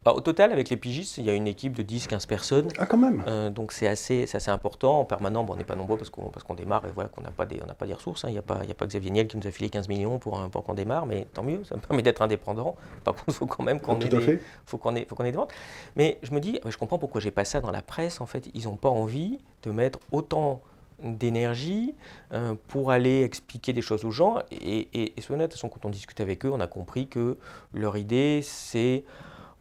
Bah, 0.03 0.13
au 0.13 0.19
total, 0.19 0.51
avec 0.51 0.69
les 0.69 0.77
pigistes, 0.77 1.19
il 1.19 1.25
y 1.25 1.29
a 1.29 1.35
une 1.35 1.45
équipe 1.45 1.73
de 1.73 1.83
10-15 1.83 2.25
personnes. 2.25 2.67
Ah, 2.79 2.87
quand 2.87 2.97
même 2.97 3.23
euh, 3.27 3.51
Donc 3.51 3.71
c'est 3.71 3.87
assez, 3.87 4.23
assez 4.33 4.49
important. 4.49 4.99
En 4.99 5.05
permanent, 5.05 5.43
bon, 5.43 5.53
on 5.53 5.57
n'est 5.57 5.63
pas 5.63 5.75
nombreux 5.75 5.97
parce 5.97 6.09
qu'on 6.09 6.23
qu'on 6.29 6.55
démarre 6.55 6.85
et 6.87 6.91
voilà 6.91 7.07
qu'on 7.09 7.21
n'a 7.21 7.29
pas, 7.29 7.45
des, 7.45 7.61
pas 7.77 7.85
des 7.85 7.93
ressources. 7.93 8.25
Hein. 8.25 8.29
Il 8.29 8.33
n'y 8.33 8.39
a, 8.39 8.41
pas, 8.41 8.55
a 8.55 8.73
pas 8.73 8.87
Xavier 8.87 9.11
Niel 9.11 9.27
qui 9.27 9.37
nous 9.37 9.45
a 9.45 9.51
filé 9.51 9.69
15 9.69 9.89
millions 9.89 10.17
pour, 10.17 10.49
pour 10.49 10.63
qu'on 10.63 10.73
démarre, 10.73 11.05
mais 11.05 11.27
tant 11.31 11.43
mieux, 11.43 11.63
ça 11.65 11.75
me 11.75 11.81
permet 11.87 12.01
d'être 12.01 12.23
indépendant. 12.23 12.75
Par 13.03 13.13
contre, 13.13 13.25
il 13.29 13.33
faut 13.35 13.45
quand 13.45 13.63
même 13.63 13.79
qu'on 13.79 13.99
ait, 13.99 14.09
des, 14.09 14.39
faut 14.65 14.79
qu'on 14.79 14.95
ait, 14.95 15.05
qu'on 15.05 15.23
ait 15.23 15.31
des 15.31 15.37
ventes. 15.37 15.53
Mais 15.95 16.17
je 16.23 16.31
me 16.31 16.39
dis, 16.39 16.59
je 16.67 16.77
comprends 16.77 16.97
pourquoi 16.97 17.21
j'ai 17.21 17.31
pas 17.31 17.45
ça 17.45 17.61
dans 17.61 17.71
la 17.71 17.83
presse. 17.83 18.21
En 18.21 18.25
fait, 18.25 18.49
ils 18.55 18.63
n'ont 18.63 18.77
pas 18.77 18.89
envie 18.89 19.37
de 19.61 19.69
mettre 19.69 19.99
autant 20.11 20.61
d'énergie 21.03 21.93
euh, 22.33 22.55
pour 22.69 22.89
aller 22.89 23.21
expliquer 23.21 23.71
des 23.71 23.83
choses 23.83 24.03
aux 24.03 24.11
gens. 24.11 24.39
Et, 24.51 24.87
et, 24.93 25.13
et 25.15 25.31
honnête, 25.31 25.55
quand 25.61 25.85
on 25.85 25.89
discute 25.89 26.21
avec 26.21 26.43
eux, 26.43 26.51
on 26.51 26.59
a 26.59 26.67
compris 26.67 27.07
que 27.07 27.37
leur 27.73 27.97
idée, 27.97 28.41
c'est 28.43 29.03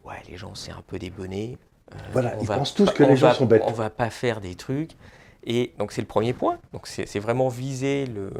ouais, 0.05 0.15
les 0.29 0.37
gens, 0.37 0.55
c'est 0.55 0.71
un 0.71 0.83
peu 0.85 0.99
des 0.99 1.09
bonnets. 1.09 1.57
Euh, 1.93 1.97
voilà, 2.13 2.35
ils 2.41 2.47
pensent 2.47 2.73
tous 2.73 2.89
que 2.91 3.03
les 3.03 3.15
gens 3.15 3.33
sont 3.33 3.45
bêtes. 3.45 3.63
On 3.65 3.71
va 3.71 3.89
pas 3.89 4.09
faire 4.09 4.41
des 4.41 4.55
trucs. 4.55 4.91
Et 5.45 5.73
donc, 5.79 5.91
c'est 5.91 6.01
le 6.01 6.07
premier 6.07 6.33
point. 6.33 6.57
Donc, 6.73 6.87
c'est 6.87 7.19
vraiment 7.19 7.47
viser 7.47 8.05
le. 8.05 8.31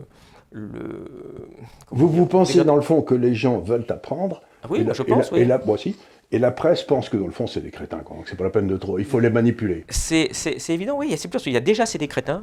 le 0.51 1.05
vous 1.89 2.07
vous 2.07 2.25
pensez, 2.25 2.63
dans 2.63 2.75
le 2.75 2.81
fond, 2.81 3.01
que 3.01 3.15
les 3.15 3.33
gens 3.33 3.59
veulent 3.59 3.85
apprendre 3.89 4.41
ah 4.63 4.67
Oui, 4.69 4.85
je 4.91 5.03
pense, 5.03 5.31
oui. 5.31 5.39
Et 5.39 5.45
là, 5.45 5.59
moi 5.65 5.75
aussi. 5.75 5.95
Et 6.33 6.39
la 6.39 6.51
presse 6.51 6.83
pense 6.83 7.09
que 7.09 7.17
dans 7.17 7.25
le 7.25 7.33
fond, 7.33 7.45
c'est 7.45 7.59
des 7.59 7.71
crétins, 7.71 7.99
quoi. 7.99 8.15
donc 8.15 8.29
c'est 8.29 8.37
pas 8.37 8.45
la 8.45 8.51
peine 8.51 8.67
de 8.67 8.77
trop. 8.77 8.97
Il 8.97 9.05
faut 9.05 9.19
les 9.19 9.29
manipuler. 9.29 9.83
C'est 9.89 10.29
évident, 10.69 10.97
oui. 10.97 11.13
C'est 11.17 11.27
plus, 11.27 11.45
il 11.47 11.53
y 11.53 11.57
a 11.57 11.61
déjà 11.61 11.85
c'est 11.85 11.97
des 11.97 12.07
crétins. 12.07 12.41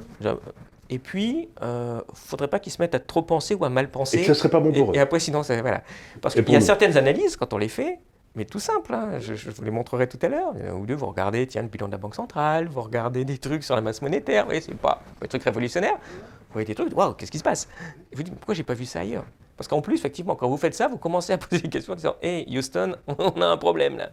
Et 0.91 0.99
puis, 0.99 1.31
il 1.31 1.49
euh, 1.63 1.97
ne 1.97 2.03
faudrait 2.15 2.49
pas 2.49 2.59
qu'ils 2.59 2.73
se 2.73 2.81
mettent 2.81 2.95
à 2.95 3.01
trop 3.01 3.23
penser 3.23 3.55
ou 3.55 3.65
à 3.65 3.69
mal 3.69 3.91
penser. 3.91 4.19
Et 4.19 4.21
que 4.21 4.27
ce 4.27 4.35
serait 4.35 4.49
pas 4.49 4.61
bon 4.61 4.73
pour 4.73 4.91
eux. 4.91 4.95
Et 4.95 4.99
après, 4.99 5.21
sinon, 5.21 5.43
voilà. 5.43 5.83
Parce 6.21 6.35
qu'il 6.35 6.51
y 6.51 6.57
a 6.57 6.61
certaines 6.61 6.97
analyses, 6.97 7.37
quand 7.37 7.53
on 7.53 7.59
les 7.59 7.69
fait, 7.69 7.99
mais 8.39 8.45
tout 8.45 8.61
simple, 8.61 8.95
hein. 8.95 9.19
je, 9.19 9.51
vous 9.51 9.65
les 9.65 9.71
montrerai 9.73 10.09
tout 10.09 10.19
à 10.23 10.29
l'heure. 10.29 10.55
Ou 10.77 10.87
deux, 10.87 10.95
vous 10.95 11.07
regardez 11.07 11.45
tiens, 11.47 11.63
le 11.63 11.69
bilan 11.69 11.89
de 11.89 11.93
la 11.93 11.99
Banque 11.99 12.15
centrale, 12.15 12.69
vous 12.69 12.81
regardez 12.81 13.25
des 13.25 13.39
trucs 13.39 13.65
sur 13.65 13.75
la 13.75 13.81
masse 13.81 14.01
monétaire, 14.01 14.45
vous 14.45 14.51
voyez, 14.51 14.61
c'est 14.61 14.75
pas 14.75 15.03
des 15.21 15.27
trucs 15.27 15.43
révolutionnaires. 15.43 15.97
Vous 15.97 16.53
voyez 16.53 16.67
des 16.67 16.77
trucs, 16.77 16.97
waouh, 16.97 17.15
qu'est-ce 17.15 17.33
qui 17.33 17.39
se 17.39 17.43
passe? 17.43 17.69
Et 18.13 18.17
vous 18.17 18.23
dites, 18.23 18.35
pourquoi 18.37 18.55
j'ai 18.55 18.63
pas 18.63 18.75
vu 18.75 18.85
ça 18.85 19.01
ailleurs? 19.01 19.25
Parce 19.57 19.67
qu'en 19.67 19.81
plus, 19.81 19.97
effectivement, 19.97 20.37
quand 20.37 20.49
vous 20.49 20.57
faites 20.57 20.75
ça, 20.75 20.87
vous 20.87 20.99
commencez 20.99 21.33
à 21.33 21.39
poser 21.39 21.63
des 21.63 21.69
questions 21.69 21.93
en 21.93 21.97
disant, 21.97 22.15
hé, 22.23 22.47
Houston, 22.49 22.95
on 23.19 23.43
a 23.43 23.47
un 23.47 23.57
problème 23.57 23.97
là. 23.97 24.11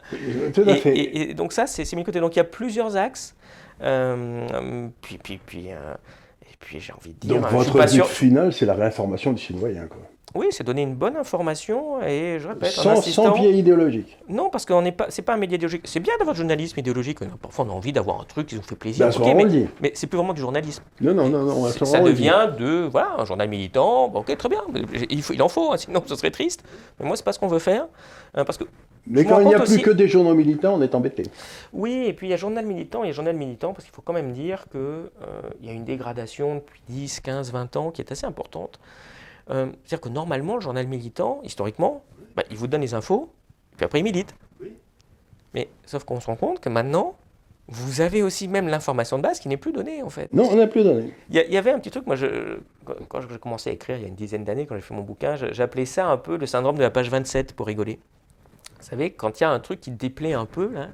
Tout 0.53 0.63
à 0.67 0.75
fait. 0.75 0.97
Et, 0.97 1.33
donc 1.35 1.53
ça, 1.53 1.67
c'est 1.67 1.89
mis 1.95 2.03
côté. 2.03 2.19
Donc 2.19 2.35
il 2.35 2.39
y 2.39 2.41
a 2.41 2.45
plusieurs 2.45 2.97
axes. 2.97 3.35
Euh, 3.81 4.87
puis, 5.01 5.19
puis, 5.19 5.39
puis, 5.45 5.71
euh, 5.71 5.93
et 6.41 6.55
puis 6.59 6.79
j'ai 6.79 6.93
envie 6.93 7.13
de 7.13 7.19
dire. 7.19 7.39
Donc 7.39 7.51
votre 7.51 7.85
but 7.85 8.05
final, 8.05 8.53
c'est 8.53 8.65
la 8.65 8.73
réinformation 8.73 9.33
du 9.33 9.41
citoyen, 9.41 9.85
quoi. 9.85 10.01
Oui, 10.33 10.47
c'est 10.51 10.63
donner 10.65 10.81
une 10.81 10.95
bonne 10.95 11.15
information 11.15 12.01
et 12.01 12.39
je 12.41 12.47
répète. 12.47 12.71
Sans, 12.71 13.01
sans 13.01 13.31
biais 13.31 13.53
idéologique. 13.53 14.17
Non, 14.27 14.49
parce 14.49 14.65
que 14.65 14.73
ce 14.73 14.81
n'est 14.81 14.91
pas, 14.91 15.05
c'est 15.09 15.21
pas 15.21 15.33
un 15.35 15.37
média 15.37 15.55
idéologique. 15.55 15.83
C'est 15.85 15.99
bien 16.01 16.13
d'avoir 16.17 16.33
du 16.33 16.39
journalisme 16.39 16.77
idéologique. 16.79 17.19
Parfois, 17.41 17.65
on 17.65 17.69
a 17.69 17.73
envie 17.73 17.93
d'avoir 17.93 18.19
un 18.19 18.25
truc 18.25 18.47
qui 18.47 18.55
nous 18.55 18.61
fait 18.61 18.75
plaisir. 18.75 19.07
Ben, 19.17 19.35
mais, 19.35 19.45
mais, 19.45 19.67
mais 19.81 19.91
c'est 19.93 20.07
plus 20.07 20.17
vraiment 20.17 20.33
du 20.33 20.41
journalisme. 20.41 20.83
Non, 20.99 21.13
non, 21.13 21.29
non, 21.29 21.43
non 21.43 21.65
ça 21.69 21.99
devient 22.01 22.49
de 22.57 22.87
voilà 22.91 23.15
un 23.19 23.25
journal 23.25 23.47
militant. 23.47 24.11
ok, 24.13 24.35
très 24.35 24.49
bien. 24.49 24.61
Il, 25.09 25.21
faut, 25.21 25.33
il 25.33 25.41
en 25.41 25.47
faut, 25.47 25.71
hein, 25.71 25.77
sinon 25.77 26.03
ce 26.05 26.15
serait 26.15 26.31
triste. 26.31 26.63
Mais 26.99 27.05
moi, 27.05 27.15
c'est 27.15 27.23
pas 27.23 27.31
ce 27.31 27.39
qu'on 27.39 27.47
veut 27.47 27.59
faire, 27.59 27.87
hein, 28.33 28.43
parce 28.43 28.57
que 28.57 28.65
Mais 29.07 29.23
quand 29.23 29.39
il 29.39 29.47
n'y 29.47 29.53
a 29.53 29.59
plus 29.59 29.73
aussi- 29.75 29.81
que 29.83 29.91
des 29.91 30.07
journaux 30.09 30.33
militants, 30.33 30.73
on 30.75 30.81
est 30.81 30.95
embêté. 30.95 31.23
Oui, 31.71 32.03
et 32.07 32.13
puis 32.13 32.27
il 32.27 32.31
y 32.31 32.33
a 32.33 32.37
journal 32.37 32.65
militant 32.65 33.03
et 33.05 33.13
journal 33.13 33.35
militant, 33.37 33.71
parce 33.73 33.85
qu'il 33.85 33.93
faut 33.93 34.01
quand 34.01 34.13
même 34.13 34.33
dire 34.33 34.65
qu'il 34.71 34.81
y 35.65 35.69
a 35.69 35.73
une 35.73 35.85
dégradation 35.85 36.55
depuis 36.55 36.81
10, 36.89 37.21
15, 37.21 37.51
20 37.53 37.75
ans 37.77 37.91
qui 37.91 38.01
est 38.01 38.11
assez 38.11 38.25
importante. 38.25 38.79
Euh, 39.49 39.67
C'est-à-dire 39.83 40.01
que 40.01 40.09
normalement, 40.09 40.55
le 40.55 40.61
journal 40.61 40.87
militant, 40.87 41.39
historiquement, 41.43 42.03
bah, 42.35 42.43
il 42.51 42.57
vous 42.57 42.67
donne 42.67 42.81
les 42.81 42.93
infos, 42.93 43.29
puis 43.77 43.85
après 43.85 43.99
il 43.99 44.03
milite. 44.03 44.33
Mais 45.53 45.69
sauf 45.85 46.03
qu'on 46.03 46.19
se 46.19 46.25
rend 46.27 46.35
compte 46.35 46.59
que 46.59 46.69
maintenant, 46.69 47.15
vous 47.67 48.01
avez 48.01 48.21
aussi 48.23 48.47
même 48.47 48.67
l'information 48.67 49.17
de 49.17 49.23
base 49.23 49.39
qui 49.39 49.47
n'est 49.47 49.57
plus 49.57 49.71
donnée 49.71 50.03
en 50.03 50.09
fait. 50.09 50.31
Non, 50.33 50.47
on 50.51 50.55
n'a 50.55 50.67
plus 50.67 50.83
donné. 50.83 51.13
Il 51.29 51.35
y, 51.35 51.57
avait 51.57 51.71
un 51.71 51.79
petit 51.79 51.89
truc, 51.91 52.05
moi, 52.05 52.15
je, 52.15 52.57
quand- 53.07 53.21
j'ai 53.21 53.37
commencé 53.39 53.69
à 53.69 53.73
écrire 53.73 53.95
il 53.97 54.01
y 54.01 54.05
a 54.05 54.07
une 54.07 54.15
dizaine 54.15 54.43
d'années, 54.43 54.65
quand 54.65 54.75
j'ai 54.75 54.81
fait 54.81 54.93
mon 54.93 55.01
bouquin, 55.01 55.35
j'appelais 55.35 55.85
ça 55.85 56.07
un 56.07 56.17
peu 56.17 56.37
le 56.37 56.45
syndrome 56.45 56.75
de 56.77 56.81
la 56.81 56.91
page 56.91 57.09
27 57.09 57.53
pour 57.53 57.67
rigoler. 57.67 57.99
Vous 58.79 58.85
savez, 58.85 59.11
quand 59.11 59.39
il 59.39 59.43
y 59.43 59.45
a 59.45 59.49
un 59.51 59.59
truc 59.59 59.79
qui 59.81 59.91
déplaît 59.91 60.33
un 60.33 60.45
peu, 60.45 60.71
là, 60.73 60.89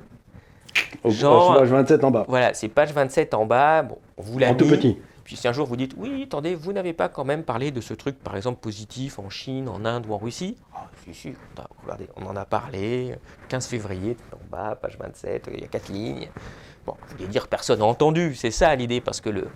Au, 1.03 1.09
Genre- 1.09 1.57
page 1.57 1.69
27 1.69 2.03
en 2.05 2.11
bas. 2.11 2.25
voilà, 2.29 2.53
c'est 2.53 2.69
page 2.69 2.93
27 2.93 3.33
en 3.33 3.45
bas, 3.45 3.81
bon, 3.81 3.97
on 4.17 4.21
vous 4.21 4.37
l'a 4.39 4.51
En 4.51 4.55
tout 4.55 4.63
mis. 4.65 4.71
petit. 4.71 4.97
Puis 5.31 5.37
si 5.37 5.47
un 5.47 5.53
jour 5.53 5.65
vous 5.65 5.77
dites, 5.77 5.93
oui, 5.95 6.23
attendez, 6.23 6.55
vous 6.55 6.73
n'avez 6.73 6.91
pas 6.91 7.07
quand 7.07 7.23
même 7.23 7.43
parlé 7.43 7.71
de 7.71 7.79
ce 7.79 7.93
truc, 7.93 8.19
par 8.19 8.35
exemple, 8.35 8.59
positif 8.59 9.17
en 9.17 9.29
Chine, 9.29 9.69
en 9.69 9.85
Inde 9.85 10.05
ou 10.09 10.13
en 10.13 10.17
Russie? 10.17 10.57
Ah, 10.75 10.89
si, 11.05 11.13
si, 11.13 11.29
on 11.55 11.61
a- 11.61 11.69
regardez, 11.83 12.09
on 12.17 12.25
en 12.25 12.35
a 12.35 12.43
parlé, 12.43 13.15
15 13.47 13.65
février, 13.65 14.17
en 14.33 14.51
bas, 14.51 14.75
page 14.75 14.97
27, 14.99 15.49
il 15.53 15.61
y 15.61 15.63
a 15.63 15.67
quatre 15.67 15.87
lignes. 15.87 16.27
Bon, 16.85 16.95
vous 17.07 17.15
voulez 17.15 17.29
dire 17.29 17.47
personne 17.47 17.79
n'a 17.79 17.85
entendu, 17.85 18.35
c'est 18.35 18.51
ça 18.51 18.75
l'idée, 18.75 18.99
parce 18.99 19.21
que 19.21 19.29
le, 19.29 19.47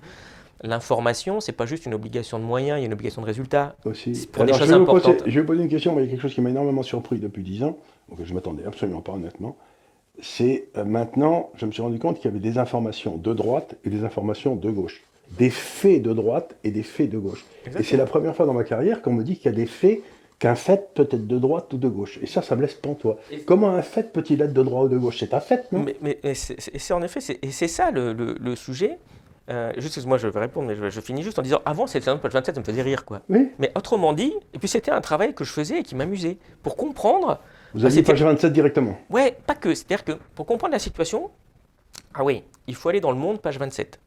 l'information, 0.63 1.41
c'est 1.41 1.51
pas 1.51 1.65
juste 1.65 1.85
une 1.85 1.93
obligation 1.93 2.39
de 2.39 2.45
moyens, 2.45 2.77
il 2.79 2.83
y 2.83 2.83
a 2.83 2.85
une 2.85 2.93
obligation 2.93 3.21
de 3.21 3.27
résultat. 3.27 3.75
aussi. 3.83 4.29
Pour 4.31 4.45
des 4.45 4.53
choses 4.53 4.67
je, 4.67 4.71
vais 4.71 4.79
vous 4.79 4.85
poser, 4.85 5.07
importantes. 5.09 5.29
je 5.29 5.39
vais 5.41 5.45
poser 5.45 5.61
une 5.61 5.69
question, 5.69 5.93
mais 5.93 6.03
il 6.03 6.05
y 6.05 6.07
a 6.07 6.11
quelque 6.11 6.21
chose 6.21 6.33
qui 6.33 6.39
m'a 6.39 6.51
énormément 6.51 6.83
surpris 6.83 7.19
depuis 7.19 7.43
10 7.43 7.63
ans, 7.63 7.77
auquel 8.09 8.25
je 8.25 8.31
ne 8.31 8.35
m'attendais 8.35 8.63
absolument 8.63 9.01
pas 9.01 9.11
honnêtement. 9.11 9.57
C'est 10.21 10.69
euh, 10.77 10.85
maintenant, 10.85 11.49
je 11.55 11.65
me 11.65 11.71
suis 11.73 11.81
rendu 11.81 11.99
compte 11.99 12.15
qu'il 12.15 12.31
y 12.31 12.33
avait 12.33 12.39
des 12.39 12.57
informations 12.59 13.17
de 13.17 13.33
droite 13.33 13.75
et 13.83 13.89
des 13.89 14.05
informations 14.05 14.55
de 14.55 14.71
gauche. 14.71 15.03
Des 15.31 15.49
faits 15.49 16.01
de 16.01 16.13
droite 16.13 16.55
et 16.63 16.71
des 16.71 16.83
faits 16.83 17.09
de 17.09 17.17
gauche. 17.17 17.43
Et 17.77 17.83
c'est 17.83 17.97
la 17.97 18.05
première 18.05 18.35
fois 18.35 18.45
dans 18.45 18.53
ma 18.53 18.63
carrière 18.63 19.01
qu'on 19.01 19.13
me 19.13 19.23
dit 19.23 19.35
qu'il 19.37 19.51
y 19.51 19.53
a 19.53 19.57
des 19.57 19.65
faits 19.65 19.99
qu'un 20.39 20.55
fait 20.55 20.89
peut 20.93 21.03
être 21.11 21.27
de 21.27 21.39
droite 21.39 21.71
ou 21.73 21.77
de 21.77 21.87
gauche. 21.87 22.19
Et 22.21 22.25
ça, 22.27 22.41
ça 22.41 22.55
me 22.55 22.61
laisse 22.61 22.73
pantois. 22.75 23.17
Et- 23.31 23.39
Comment 23.39 23.69
un 23.69 23.81
fait 23.81 24.11
peut-il 24.13 24.41
être 24.41 24.53
de 24.53 24.63
droite 24.63 24.85
ou 24.85 24.89
de 24.89 24.97
gauche? 24.97 25.17
C'est 25.19 25.33
un 25.33 25.39
fait, 25.39 25.71
non? 25.71 25.79
Mais, 25.83 25.95
mais- 26.01 26.19
mais 26.23 26.33
c'est 26.35 26.93
en 26.93 27.01
effet, 27.01 27.21
c'est- 27.21 27.39
et 27.43 27.51
c'est 27.51 27.67
ça 27.69 27.91
le, 27.91 28.13
le- 28.13 28.35
le 28.39 28.55
sujet. 28.55 28.97
Euh, 29.49 29.71
juste, 29.77 30.03
moi 30.07 30.17
je 30.17 30.27
vais 30.27 30.39
répondre, 30.39 30.67
mais 30.67 30.75
je, 30.75 30.89
je 30.89 31.01
finis 31.01 31.21
juste 31.21 31.37
en 31.37 31.43
disant 31.43 31.61
avant, 31.65 31.85
c'était 31.87 32.11
le 32.11 32.17
page 32.19 32.33
27, 32.33 32.55
ça 32.55 32.61
me 32.61 32.65
faisait 32.65 32.81
rire, 32.81 33.05
quoi. 33.05 33.21
Oui. 33.29 33.49
Mais 33.59 33.71
autrement 33.75 34.11
dit, 34.13 34.33
et 34.53 34.59
puis 34.59 34.67
c'était 34.67 34.89
un 34.91 35.01
travail 35.01 35.33
que 35.35 35.43
je 35.43 35.51
faisais 35.51 35.79
et 35.79 35.83
qui 35.83 35.93
m'amusait. 35.95 36.37
Pour 36.63 36.75
comprendre, 36.75 37.39
Vous 37.75 37.85
avez 37.85 37.93
c'était- 37.93 38.11
page 38.11 38.23
27 38.23 38.51
directement. 38.53 38.97
ouais, 39.11 39.37
pas 39.45 39.53
que, 39.55 39.73
c'est-à-dire 39.75 40.03
que 40.03 40.13
pour 40.33 40.45
comprendre 40.47 40.73
la 40.73 40.79
situation, 40.79 41.29
ah 42.15 42.23
oui, 42.23 42.43
il 42.67 42.73
faut 42.75 42.89
aller 42.89 43.01
dans 43.01 43.11
le 43.11 43.17
monde, 43.17 43.39
page 43.39 43.59
27. 43.59 43.99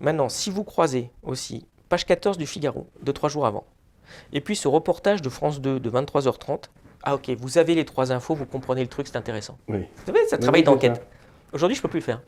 Maintenant, 0.00 0.28
si 0.28 0.50
vous 0.50 0.64
croisez 0.64 1.10
aussi 1.22 1.66
page 1.88 2.06
14 2.06 2.38
du 2.38 2.46
Figaro, 2.46 2.86
de 3.02 3.12
trois 3.12 3.28
jours 3.28 3.46
avant, 3.46 3.64
et 4.32 4.40
puis 4.40 4.56
ce 4.56 4.68
reportage 4.68 5.22
de 5.22 5.28
France 5.28 5.60
2 5.60 5.78
de 5.80 5.90
23h30, 5.90 6.64
ah 7.04 7.14
ok, 7.14 7.30
vous 7.38 7.58
avez 7.58 7.74
les 7.74 7.84
trois 7.84 8.12
infos, 8.12 8.34
vous 8.34 8.46
comprenez 8.46 8.82
le 8.82 8.88
truc, 8.88 9.06
c'est 9.08 9.16
intéressant. 9.16 9.58
Oui. 9.68 9.80
Vous 9.96 10.06
savez, 10.06 10.20
c'est 10.28 10.34
un 10.34 10.38
Oui, 10.38 10.42
travail 10.42 10.60
oui, 10.60 10.64
c'est 10.66 10.72
d'enquête. 10.72 10.96
ça. 10.96 11.02
Aujourd'hui, 11.52 11.76
je 11.76 11.82
peux 11.82 11.88
plus 11.88 12.00
le 12.00 12.04
faire. 12.04 12.22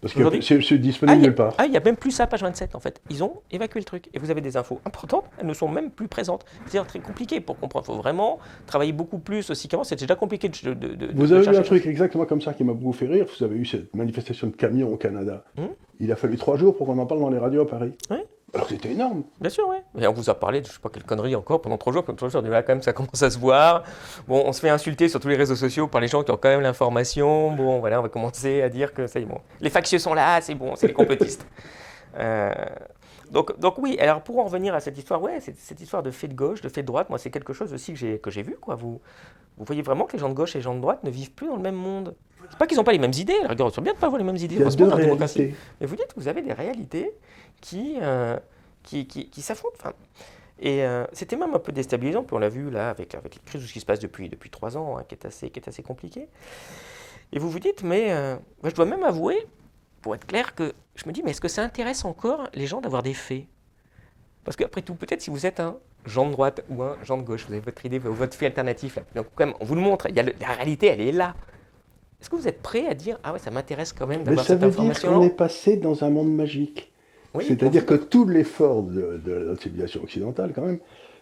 Parce 0.00 0.14
que 0.14 0.40
c'est 0.40 0.54
Ah, 0.54 0.76
disponible 0.76 1.18
il 1.18 1.22
y 1.22 1.24
a- 1.24 1.28
nulle 1.28 1.34
part. 1.34 1.54
ah, 1.58 1.66
il 1.66 1.72
y 1.72 1.76
a 1.76 1.80
même 1.80 1.96
plus 1.96 2.10
ça, 2.12 2.26
page 2.26 2.42
27 2.42 2.74
en 2.74 2.80
fait. 2.80 3.00
Ils 3.10 3.24
ont 3.24 3.42
évacué 3.50 3.80
le 3.80 3.84
truc 3.84 4.08
et 4.14 4.18
vous 4.18 4.30
avez 4.30 4.40
des 4.40 4.56
infos 4.56 4.80
importantes, 4.84 5.24
elles 5.38 5.46
ne 5.46 5.54
sont 5.54 5.68
même 5.68 5.90
plus 5.90 6.08
présentes. 6.08 6.44
C'est-à-dire 6.66 6.86
très 6.86 7.00
compliqué 7.00 7.40
pour 7.40 7.58
comprendre. 7.58 7.84
Il 7.88 7.92
faut 7.94 7.98
vraiment 8.00 8.38
travailler 8.66 8.92
beaucoup 8.92 9.18
plus 9.18 9.50
aussi 9.50 9.66
qu'avant. 9.68 9.84
C'était 9.84 10.04
déjà 10.04 10.14
compliqué 10.16 10.48
de. 10.48 10.54
de- 10.74 10.74
de- 10.74 10.94
de 10.94 11.12
Vous 11.14 11.32
avez 11.32 11.44
eu 11.46 11.56
un 11.56 11.62
truc 11.62 11.86
exactement 11.86 12.26
comme 12.26 12.40
ça 12.40 12.52
qui 12.54 12.64
m'a 12.64 12.72
beaucoup 12.74 12.92
fait 12.92 13.06
rire. 13.06 13.26
Vous 13.38 13.44
avez 13.44 13.56
eu 13.56 13.64
cette 13.66 13.94
manifestation 13.94 14.46
de 14.48 14.52
camions 14.56 14.92
au 14.92 14.96
Canada. 14.96 15.44
Hum. 15.56 15.68
Il 16.00 16.12
a 16.12 16.16
fallu 16.16 16.36
trois 16.36 16.56
jours 16.56 16.76
pour 16.76 16.86
qu'on 16.86 16.98
en 16.98 17.06
parle 17.06 17.20
dans 17.20 17.30
les 17.30 17.38
radios 17.38 17.62
à 17.62 17.66
Paris. 17.66 17.92
Ouais. 18.10 18.24
Alors 18.54 18.66
que 18.66 18.74
c'était 18.74 18.92
énorme. 18.92 19.24
Bien 19.40 19.50
sûr, 19.50 19.68
oui. 19.68 19.76
Et 20.00 20.06
on 20.06 20.12
vous 20.12 20.30
a 20.30 20.34
parlé 20.34 20.60
de 20.60 20.66
je 20.66 20.72
sais 20.72 20.78
pas 20.78 20.88
quelle 20.88 21.04
connerie 21.04 21.36
encore 21.36 21.60
pendant 21.60 21.76
trois 21.76 21.92
jours. 21.92 22.04
Pendant 22.04 22.16
trois 22.16 22.28
jours, 22.30 22.40
on 22.40 22.44
dit, 22.44 22.50
là, 22.50 22.62
quand 22.62 22.72
même, 22.72 22.82
ça 22.82 22.92
commence 22.94 23.22
à 23.22 23.30
se 23.30 23.38
voir. 23.38 23.84
Bon, 24.26 24.42
on 24.46 24.52
se 24.52 24.60
fait 24.60 24.70
insulter 24.70 25.08
sur 25.08 25.20
tous 25.20 25.28
les 25.28 25.36
réseaux 25.36 25.56
sociaux 25.56 25.86
par 25.86 26.00
les 26.00 26.08
gens 26.08 26.22
qui 26.22 26.30
ont 26.30 26.38
quand 26.38 26.48
même 26.48 26.62
l'information. 26.62 27.52
Bon, 27.52 27.78
voilà, 27.80 28.00
on 28.00 28.02
va 28.02 28.08
commencer 28.08 28.62
à 28.62 28.68
dire 28.68 28.94
que 28.94 29.06
ça 29.06 29.20
y 29.20 29.22
est, 29.22 29.26
bon. 29.26 29.40
Les 29.60 29.70
factieux 29.70 29.98
sont 29.98 30.14
là, 30.14 30.40
c'est 30.40 30.54
bon, 30.54 30.76
c'est 30.76 30.86
les 30.86 30.94
complotistes. 30.94 31.46
Euh, 32.16 32.50
donc, 33.30 33.60
donc 33.60 33.78
oui, 33.78 33.98
alors 34.00 34.22
pour 34.22 34.38
en 34.38 34.44
revenir 34.44 34.74
à 34.74 34.80
cette 34.80 34.96
histoire, 34.96 35.20
ouais, 35.22 35.40
cette, 35.40 35.58
cette 35.58 35.80
histoire 35.80 36.02
de 36.02 36.10
fait 36.10 36.26
de 36.26 36.34
gauche, 36.34 36.62
de 36.62 36.68
fait 36.68 36.80
de 36.80 36.86
droite, 36.86 37.10
moi 37.10 37.18
c'est 37.18 37.30
quelque 37.30 37.52
chose 37.52 37.72
aussi 37.72 37.92
que 37.92 37.98
j'ai 37.98 38.18
que 38.18 38.30
j'ai 38.30 38.42
vu, 38.42 38.56
quoi. 38.58 38.74
Vous, 38.74 39.00
vous 39.58 39.64
voyez 39.64 39.82
vraiment 39.82 40.04
que 40.04 40.14
les 40.14 40.18
gens 40.18 40.30
de 40.30 40.34
gauche 40.34 40.54
et 40.56 40.58
les 40.58 40.62
gens 40.62 40.74
de 40.74 40.80
droite 40.80 41.04
ne 41.04 41.10
vivent 41.10 41.32
plus 41.32 41.48
dans 41.48 41.56
le 41.56 41.62
même 41.62 41.74
monde. 41.74 42.14
C'est 42.48 42.58
pas 42.58 42.66
qu'ils 42.66 42.78
n'ont 42.78 42.84
pas 42.84 42.92
les 42.92 42.98
mêmes 42.98 43.12
idées, 43.12 43.36
la 43.42 43.48
rigueur, 43.48 43.70
c'est 43.74 43.80
bien 43.82 43.92
de 43.92 43.98
pas 43.98 44.06
avoir 44.06 44.18
les 44.18 44.24
mêmes 44.24 44.36
idées, 44.36 44.54
Il 44.54 44.62
y 44.62 44.64
a 44.64 44.70
deux 44.70 44.88
réalités. 44.88 45.54
Mais 45.80 45.86
vous 45.86 45.96
dites, 45.96 46.14
vous 46.16 46.28
avez 46.28 46.40
des 46.40 46.54
réalités 46.54 47.12
qui, 47.60 47.96
euh, 48.00 48.36
qui, 48.82 49.06
qui, 49.06 49.28
qui 49.28 49.42
s'affrontent. 49.42 49.76
Enfin, 49.80 49.92
et 50.60 50.84
euh, 50.84 51.04
c'était 51.12 51.36
même 51.36 51.54
un 51.54 51.58
peu 51.60 51.70
déstabilisant, 51.72 52.24
puis 52.24 52.34
on 52.34 52.38
l'a 52.38 52.48
vu 52.48 52.70
là 52.70 52.90
avec, 52.90 53.14
avec 53.14 53.34
les 53.36 53.40
crises, 53.44 53.60
tout 53.62 53.68
ce 53.68 53.72
qui 53.72 53.80
se 53.80 53.86
passe 53.86 54.00
depuis, 54.00 54.28
depuis 54.28 54.50
trois 54.50 54.76
ans, 54.76 54.98
hein, 54.98 55.04
qui, 55.08 55.14
est 55.14 55.24
assez, 55.24 55.50
qui 55.50 55.60
est 55.60 55.68
assez 55.68 55.82
compliqué. 55.82 56.28
Et 57.32 57.38
vous 57.38 57.48
vous 57.50 57.60
dites, 57.60 57.82
mais 57.82 58.10
euh, 58.12 58.36
je 58.64 58.70
dois 58.74 58.86
même 58.86 59.04
avouer, 59.04 59.46
pour 60.02 60.14
être 60.14 60.26
clair, 60.26 60.54
que 60.54 60.72
je 60.96 61.04
me 61.06 61.12
dis, 61.12 61.22
mais 61.22 61.30
est-ce 61.30 61.40
que 61.40 61.48
ça 61.48 61.62
intéresse 61.62 62.04
encore 62.04 62.48
les 62.54 62.66
gens 62.66 62.80
d'avoir 62.80 63.02
des 63.02 63.14
faits? 63.14 63.44
Parce 64.44 64.56
qu'après 64.56 64.82
tout, 64.82 64.94
peut-être 64.94 65.20
si 65.20 65.30
vous 65.30 65.46
êtes 65.46 65.60
un 65.60 65.76
Jean 66.06 66.26
de 66.26 66.32
droite 66.32 66.64
ou 66.70 66.82
un 66.82 66.96
Jean 67.04 67.18
de 67.18 67.22
gauche, 67.22 67.44
vous 67.46 67.52
avez 67.52 67.60
votre 67.60 67.84
idée, 67.84 67.98
votre 67.98 68.34
fait 68.36 68.46
alternatif, 68.46 68.96
là. 68.96 69.02
Donc, 69.14 69.26
quand 69.34 69.46
même, 69.46 69.54
on 69.60 69.64
vous 69.64 69.74
le 69.74 69.80
montre, 69.80 70.08
il 70.08 70.16
y 70.16 70.20
a 70.20 70.22
le- 70.22 70.34
la 70.40 70.48
réalité, 70.48 70.86
elle 70.86 71.02
est 71.02 71.12
là. 71.12 71.34
Est-ce 72.20 72.30
que 72.30 72.36
vous 72.36 72.48
êtes 72.48 72.62
prêt 72.62 72.86
à 72.86 72.94
dire, 72.94 73.18
ah 73.22 73.32
ouais, 73.32 73.38
ça 73.38 73.50
m'intéresse 73.50 73.92
quand 73.92 74.06
même 74.06 74.20
Mais 74.20 74.24
d'avoir 74.24 74.46
ça 74.46 74.54
cette 74.54 74.62
veut 74.62 74.70
dire 74.70 74.80
information 74.80 75.12
qu'on 75.14 75.22
est 75.22 75.30
passé 75.30 75.76
dans 75.76 76.02
un 76.02 76.10
monde 76.10 76.34
magique. 76.34 76.90
Oui, 77.34 77.44
C'est-à-dire 77.46 77.84
que 77.84 77.94
tout 77.94 78.26
l'effort 78.26 78.82
de, 78.82 79.20
de 79.24 79.32
la 79.32 79.56
civilisation 79.56 80.02
occidentale, 80.02 80.52
quand 80.54 80.62
même, 80.62 80.78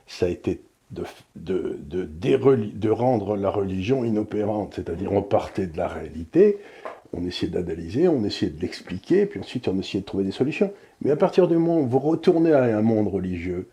ça 0.07 0.27
a 0.27 0.29
été 0.29 0.61
de, 0.93 1.03
de, 1.35 1.77
de, 1.81 2.05
déreli- 2.05 2.79
de 2.79 2.91
rendre 2.91 3.37
la 3.37 3.51
religion 3.51 4.05
inopérante. 4.05 4.75
C'est-à-dire 4.77 5.13
on 5.13 5.23
partait 5.23 5.67
de 5.67 5.77
la 5.77 5.89
réalité, 5.89 6.59
on 7.13 7.25
essayait 7.25 7.51
d'analyser, 7.51 8.09
on 8.09 8.25
essayait 8.25 8.53
de 8.53 8.61
l'expliquer, 8.61 9.27
puis 9.27 9.41
ensuite 9.41 9.67
on 9.69 9.79
essayait 9.79 10.01
de 10.01 10.07
trouver 10.07 10.25
des 10.25 10.33
solutions. 10.33 10.73
Mais 11.03 11.11
à 11.11 11.17
partir 11.17 11.49
du 11.49 11.57
moment 11.57 11.81
où 11.81 11.87
vous 11.87 11.99
retournez 11.99 12.53
à 12.53 12.63
un 12.63 12.83
monde 12.83 13.09
religieux, 13.09 13.69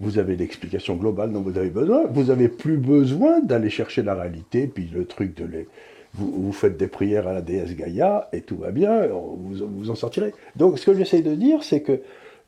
vous 0.00 0.18
avez 0.18 0.36
l'explication 0.36 0.96
globale 0.96 1.32
dont 1.32 1.42
vous 1.42 1.58
avez 1.58 1.70
besoin. 1.70 2.06
Vous 2.06 2.24
n'avez 2.24 2.48
plus 2.48 2.76
besoin 2.76 3.40
d'aller 3.40 3.70
chercher 3.70 4.02
la 4.02 4.14
réalité, 4.14 4.66
puis 4.66 4.88
le 4.92 5.04
truc 5.06 5.36
de 5.36 5.44
les... 5.44 5.68
Vous, 6.14 6.52
faites 6.52 6.76
des 6.76 6.88
prières 6.88 7.28
à 7.28 7.32
la 7.32 7.42
déesse 7.42 7.76
Gaïa 7.76 8.28
et 8.32 8.40
tout 8.40 8.56
va 8.56 8.70
bien, 8.70 9.06
vous 9.06 9.54
vous 9.54 9.90
en 9.90 9.94
sortirez. 9.94 10.32
Donc 10.56 10.78
ce 10.78 10.86
que 10.86 10.94
j'essaie 10.94 11.22
de 11.22 11.34
dire, 11.34 11.62
c'est 11.62 11.82
que 11.82 12.00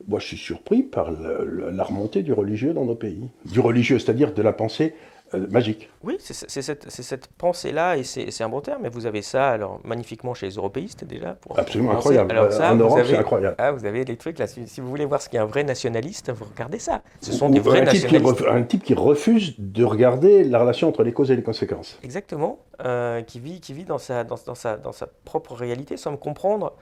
moi 0.08 0.18
je 0.18 0.26
suis 0.26 0.36
surpris 0.36 0.82
par 0.82 1.10
la 1.12 1.84
remontée 1.84 2.22
du 2.22 2.32
religieux 2.32 2.72
dans 2.72 2.84
nos 2.84 2.94
pays. 2.94 3.28
Du 3.44 3.60
religieux, 3.60 3.98
c'est-à-dire 3.98 4.32
de 4.32 4.42
la 4.42 4.52
pensée 4.52 4.94
euh, 5.34 5.46
magique. 5.50 5.88
Oui, 6.02 6.16
c'est 6.18 6.62
cette, 6.62 7.26
pensée-là, 7.38 7.96
et 7.96 8.04
c'est 8.04 8.42
un 8.42 8.48
bon 8.48 8.60
terme, 8.60 8.82
mais 8.82 8.88
vous 8.88 9.06
avez 9.06 9.22
ça 9.22 9.50
alors 9.50 9.80
magnifiquement 9.84 10.34
chez 10.34 10.46
les 10.46 10.54
européistes 10.54 11.04
déjà. 11.04 11.34
Pour, 11.34 11.58
Absolument 11.58 11.90
pour 11.90 11.98
incroyable. 11.98 12.32
Alors 12.32 12.52
ça, 12.52 12.72
en 12.72 12.76
vous 12.76 12.82
Europe, 12.82 12.98
avez- 12.98 13.08
c'est 13.08 13.16
incroyable. 13.18 13.54
Ah, 13.58 13.72
vous 13.72 13.84
avez 13.84 14.04
les 14.04 14.16
trucs 14.16 14.38
là, 14.38 14.46
si, 14.46 14.66
si 14.66 14.80
vous 14.80 14.88
voulez 14.88 15.04
voir 15.04 15.20
ce 15.22 15.28
qu'est 15.28 15.38
un 15.38 15.44
vrai 15.46 15.64
nationaliste, 15.64 16.30
vous 16.32 16.44
regardez 16.44 16.78
ça. 16.78 17.02
Ce 17.20 17.32
sont 17.32 17.48
Ou 17.48 17.52
des 17.54 17.60
vrais 17.60 17.80
un, 17.82 17.84
type 17.86 18.02
nationalistes. 18.04 18.40
ref- 18.42 18.48
un 18.50 18.62
type 18.62 18.82
qui 18.82 18.94
refuse 18.94 19.54
de 19.58 19.84
regarder 19.84 20.44
la 20.44 20.58
relation 20.60 20.88
entre 20.88 21.02
les 21.02 21.12
causes 21.12 21.30
et 21.30 21.36
les 21.36 21.42
conséquences. 21.42 21.98
Exactement, 22.02 22.58
euh, 22.84 23.22
qui 23.22 23.40
vit, 23.40 23.60
qui 23.60 23.72
vit 23.72 23.84
dans, 23.84 23.98
sa, 23.98 24.24
dans, 24.24 24.36
dans 24.46 24.54
sa, 24.54 24.76
dans 24.76 24.92
sa 24.92 25.06
propre 25.24 25.54
réalité 25.54 25.96
sans 25.96 26.12
me 26.12 26.16
comprendre, 26.16 26.72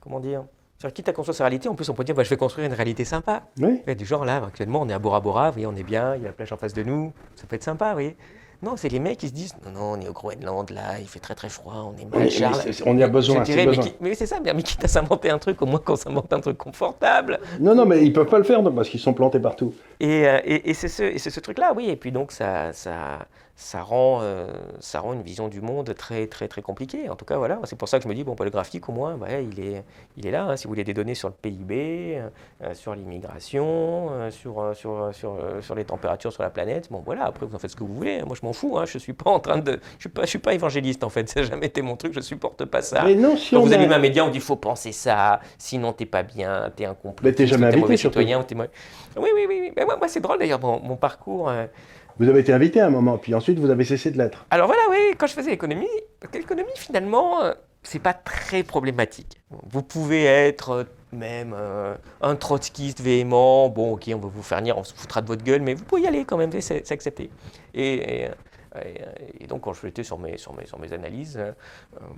comment 0.00 0.20
dire. 0.20 0.44
C'est-à-dire, 0.80 0.94
quitte 0.94 1.08
à 1.10 1.12
construire 1.12 1.36
sa 1.36 1.44
réalité, 1.44 1.68
en 1.68 1.74
plus 1.74 1.90
on 1.90 1.94
peut 1.94 2.04
dire 2.04 2.14
bah, 2.14 2.22
je 2.22 2.30
vais 2.30 2.38
construire 2.38 2.66
une 2.66 2.72
réalité 2.72 3.04
sympa. 3.04 3.42
Oui. 3.60 3.82
Ouais, 3.86 3.94
du 3.94 4.06
genre 4.06 4.24
là, 4.24 4.42
actuellement 4.46 4.80
on 4.80 4.88
est 4.88 4.94
à 4.94 4.98
Bora 4.98 5.20
Bora, 5.20 5.48
vous 5.50 5.54
voyez, 5.60 5.66
on 5.66 5.76
est 5.76 5.82
bien, 5.82 6.14
il 6.16 6.22
y 6.22 6.24
a 6.24 6.28
la 6.28 6.32
plage 6.32 6.52
en 6.52 6.56
face 6.56 6.72
de 6.72 6.82
nous, 6.82 7.12
ça 7.36 7.44
peut 7.46 7.56
être 7.56 7.62
sympa, 7.64 7.88
vous 7.88 7.92
voyez. 7.94 8.16
Non, 8.62 8.74
c'est 8.76 8.88
les 8.88 8.98
mecs 8.98 9.18
qui 9.18 9.28
se 9.28 9.32
disent 9.34 9.54
non, 9.64 9.72
non, 9.72 9.92
on 9.92 10.00
est 10.00 10.08
au 10.08 10.12
Groenland 10.14 10.70
là, 10.70 10.98
il 10.98 11.06
fait 11.06 11.18
très 11.18 11.34
très 11.34 11.50
froid, 11.50 11.92
on 11.94 11.98
est 12.00 12.04
mal, 12.06 12.20
Mais- 12.20 12.30
mais 12.66 12.72
on 12.86 12.96
y 12.96 13.02
a 13.02 13.08
besoin, 13.08 13.40
dirais, 13.42 13.58
mais, 13.58 13.66
besoin. 13.66 13.84
qui- 13.84 13.94
mais 14.00 14.14
c'est 14.14 14.24
ça, 14.26 14.38
mais 14.42 14.54
mais 14.54 14.62
quitte 14.62 14.82
à 14.82 14.88
s'inventer 14.88 15.28
un 15.28 15.38
truc, 15.38 15.60
au 15.60 15.66
moins 15.66 15.80
qu'on 15.80 15.96
s'invente 15.96 16.32
un 16.32 16.40
truc 16.40 16.56
confortable. 16.56 17.40
Non, 17.60 17.74
non, 17.74 17.84
mais 17.84 18.02
ils 18.04 18.12
peuvent 18.12 18.26
pas 18.28 18.38
le 18.38 18.44
faire 18.44 18.62
non, 18.62 18.72
parce 18.72 18.88
qu'ils 18.88 19.00
sont 19.00 19.12
plantés 19.14 19.40
partout. 19.40 19.74
Et, 20.00 20.26
euh, 20.26 20.38
et, 20.44 20.70
et 20.70 20.74
c'est 20.74 20.88
ce, 20.88 21.40
truc-là, 21.40 21.72
oui. 21.76 21.88
Et 21.90 21.96
puis 21.96 22.10
donc, 22.10 22.32
ça, 22.32 22.72
ça, 22.72 23.26
ça, 23.54 23.82
rend, 23.82 24.20
euh, 24.22 24.46
ça 24.80 25.00
rend 25.00 25.12
une 25.12 25.20
vision 25.22 25.48
du 25.48 25.60
monde 25.60 25.94
très, 25.94 26.26
très, 26.26 26.48
très 26.48 26.62
compliquée. 26.62 27.10
En 27.10 27.16
tout 27.16 27.26
cas, 27.26 27.36
voilà. 27.36 27.58
C'est 27.64 27.76
pour 27.76 27.86
ça 27.88 27.98
que 27.98 28.04
je 28.04 28.08
me 28.08 28.14
dis, 28.14 28.24
bon, 28.24 28.34
bah, 28.34 28.44
le 28.46 28.50
graphique, 28.50 28.88
au 28.88 28.92
moins, 28.92 29.18
il, 29.28 29.60
est, 29.60 29.84
il 30.16 30.26
est 30.26 30.30
là. 30.30 30.44
hein. 30.44 30.56
si 30.56 30.64
vous 30.64 30.70
voulez 30.70 30.84
des 30.84 30.94
données 30.94 31.14
sur 31.14 31.28
le 31.28 31.34
PIB, 31.34 32.18
euh, 32.62 32.72
sur 32.74 32.94
l'immigration, 32.94 34.08
euh, 34.12 34.30
sur, 34.30 34.74
sur, 34.74 35.10
sur, 35.12 35.36
sur 35.60 35.74
les 35.74 35.84
températures 35.84 36.32
sur 36.32 36.42
la 36.42 36.50
planète, 36.50 36.88
bon, 36.90 37.02
voilà. 37.04 37.24
Après, 37.26 37.44
vous 37.44 37.54
en 37.54 37.58
faites 37.58 37.70
ce 37.72 37.76
que 37.76 37.84
vous 37.84 37.94
voulez. 37.94 38.22
Moi, 38.22 38.34
je 38.40 38.46
m'en 38.46 38.54
fous. 38.54 38.78
Hein. 38.78 38.86
Je 38.86 38.96
suis 38.96 39.12
pas 39.12 39.28
en 39.30 39.40
train 39.40 39.58
de. 39.58 39.78
Je 39.98 40.02
suis 40.04 40.08
pas, 40.08 40.22
je 40.22 40.28
suis 40.28 40.38
pas 40.38 40.54
évangéliste, 40.54 41.04
en 41.04 41.10
fait. 41.10 41.28
Ça 41.28 41.40
n'a 41.40 41.46
jamais 41.46 41.66
été 41.66 41.82
mon 41.82 41.96
truc. 41.96 42.14
Je 42.14 42.20
supporte 42.20 42.64
pas 42.64 42.80
ça. 42.80 43.02
Mais 43.04 43.14
non, 43.14 43.36
si 43.36 43.50
Quand 43.54 43.60
on 43.60 43.66
vous 43.66 43.72
a- 43.74 43.76
allumez 43.76 43.94
un 43.94 43.98
média, 43.98 44.24
on 44.24 44.30
dit 44.30 44.40
faut 44.40 44.56
penser 44.56 44.92
ça, 44.92 45.40
sinon 45.58 45.92
t'es 45.92 46.06
pas 46.06 46.22
bien, 46.22 46.72
t'es 46.74 46.86
un 46.86 46.94
complotiste, 46.94 47.24
Mais 47.24 47.32
t'es 47.34 47.46
jamais 47.46 47.66
invité, 47.66 47.80
mauvais 47.82 47.96
citoyen. 47.98 48.42
Oui, 49.16 49.28
oui, 49.34 49.46
oui. 49.48 49.72
Mais 49.76 49.84
moi, 49.84 49.96
moi, 49.96 50.08
c'est 50.08 50.20
drôle 50.20 50.38
d'ailleurs, 50.38 50.60
mon, 50.60 50.80
mon 50.80 50.96
parcours. 50.96 51.48
euh, 51.48 51.66
Vous 52.18 52.28
avez 52.28 52.40
été 52.40 52.52
invité 52.52 52.80
à 52.80 52.86
un 52.86 52.90
moment, 52.90 53.18
puis 53.18 53.34
ensuite 53.34 53.58
vous 53.58 53.70
avez 53.70 53.84
cessé 53.84 54.10
de 54.10 54.18
l'être. 54.18 54.46
Alors 54.50 54.66
voilà, 54.66 54.82
oui, 54.90 55.14
quand 55.18 55.26
je 55.26 55.34
faisais 55.34 55.50
l'économie, 55.50 55.88
l'économie 56.34 56.70
finalement, 56.76 57.42
euh, 57.42 57.52
c'est 57.82 57.98
pas 57.98 58.12
très 58.14 58.62
problématique. 58.62 59.40
Vous 59.50 59.82
pouvez 59.82 60.24
être 60.24 60.70
euh, 60.70 60.84
même 61.12 61.54
euh, 61.58 61.94
un 62.20 62.36
trotskiste 62.36 63.00
véhément, 63.00 63.68
bon 63.68 63.94
ok, 63.94 64.10
on 64.14 64.18
va 64.18 64.28
vous 64.28 64.42
faire 64.42 64.58
venir, 64.58 64.76
on 64.78 64.84
se 64.84 64.94
foutra 64.94 65.22
de 65.22 65.26
votre 65.26 65.42
gueule, 65.42 65.62
mais 65.62 65.74
vous 65.74 65.84
pouvez 65.84 66.02
y 66.02 66.06
aller 66.06 66.24
quand 66.24 66.36
même, 66.36 66.52
c'est 66.60 66.90
accepté. 66.92 67.30
Et, 67.74 67.94
et, 68.22 68.28
donc 69.48 69.62
quand 69.62 69.72
je 69.72 69.86
étais 69.86 70.04
sur 70.04 70.18
mes, 70.18 70.38
sur 70.38 70.54
mes, 70.54 70.92
analyses, 70.92 71.36
euh, 71.36 71.52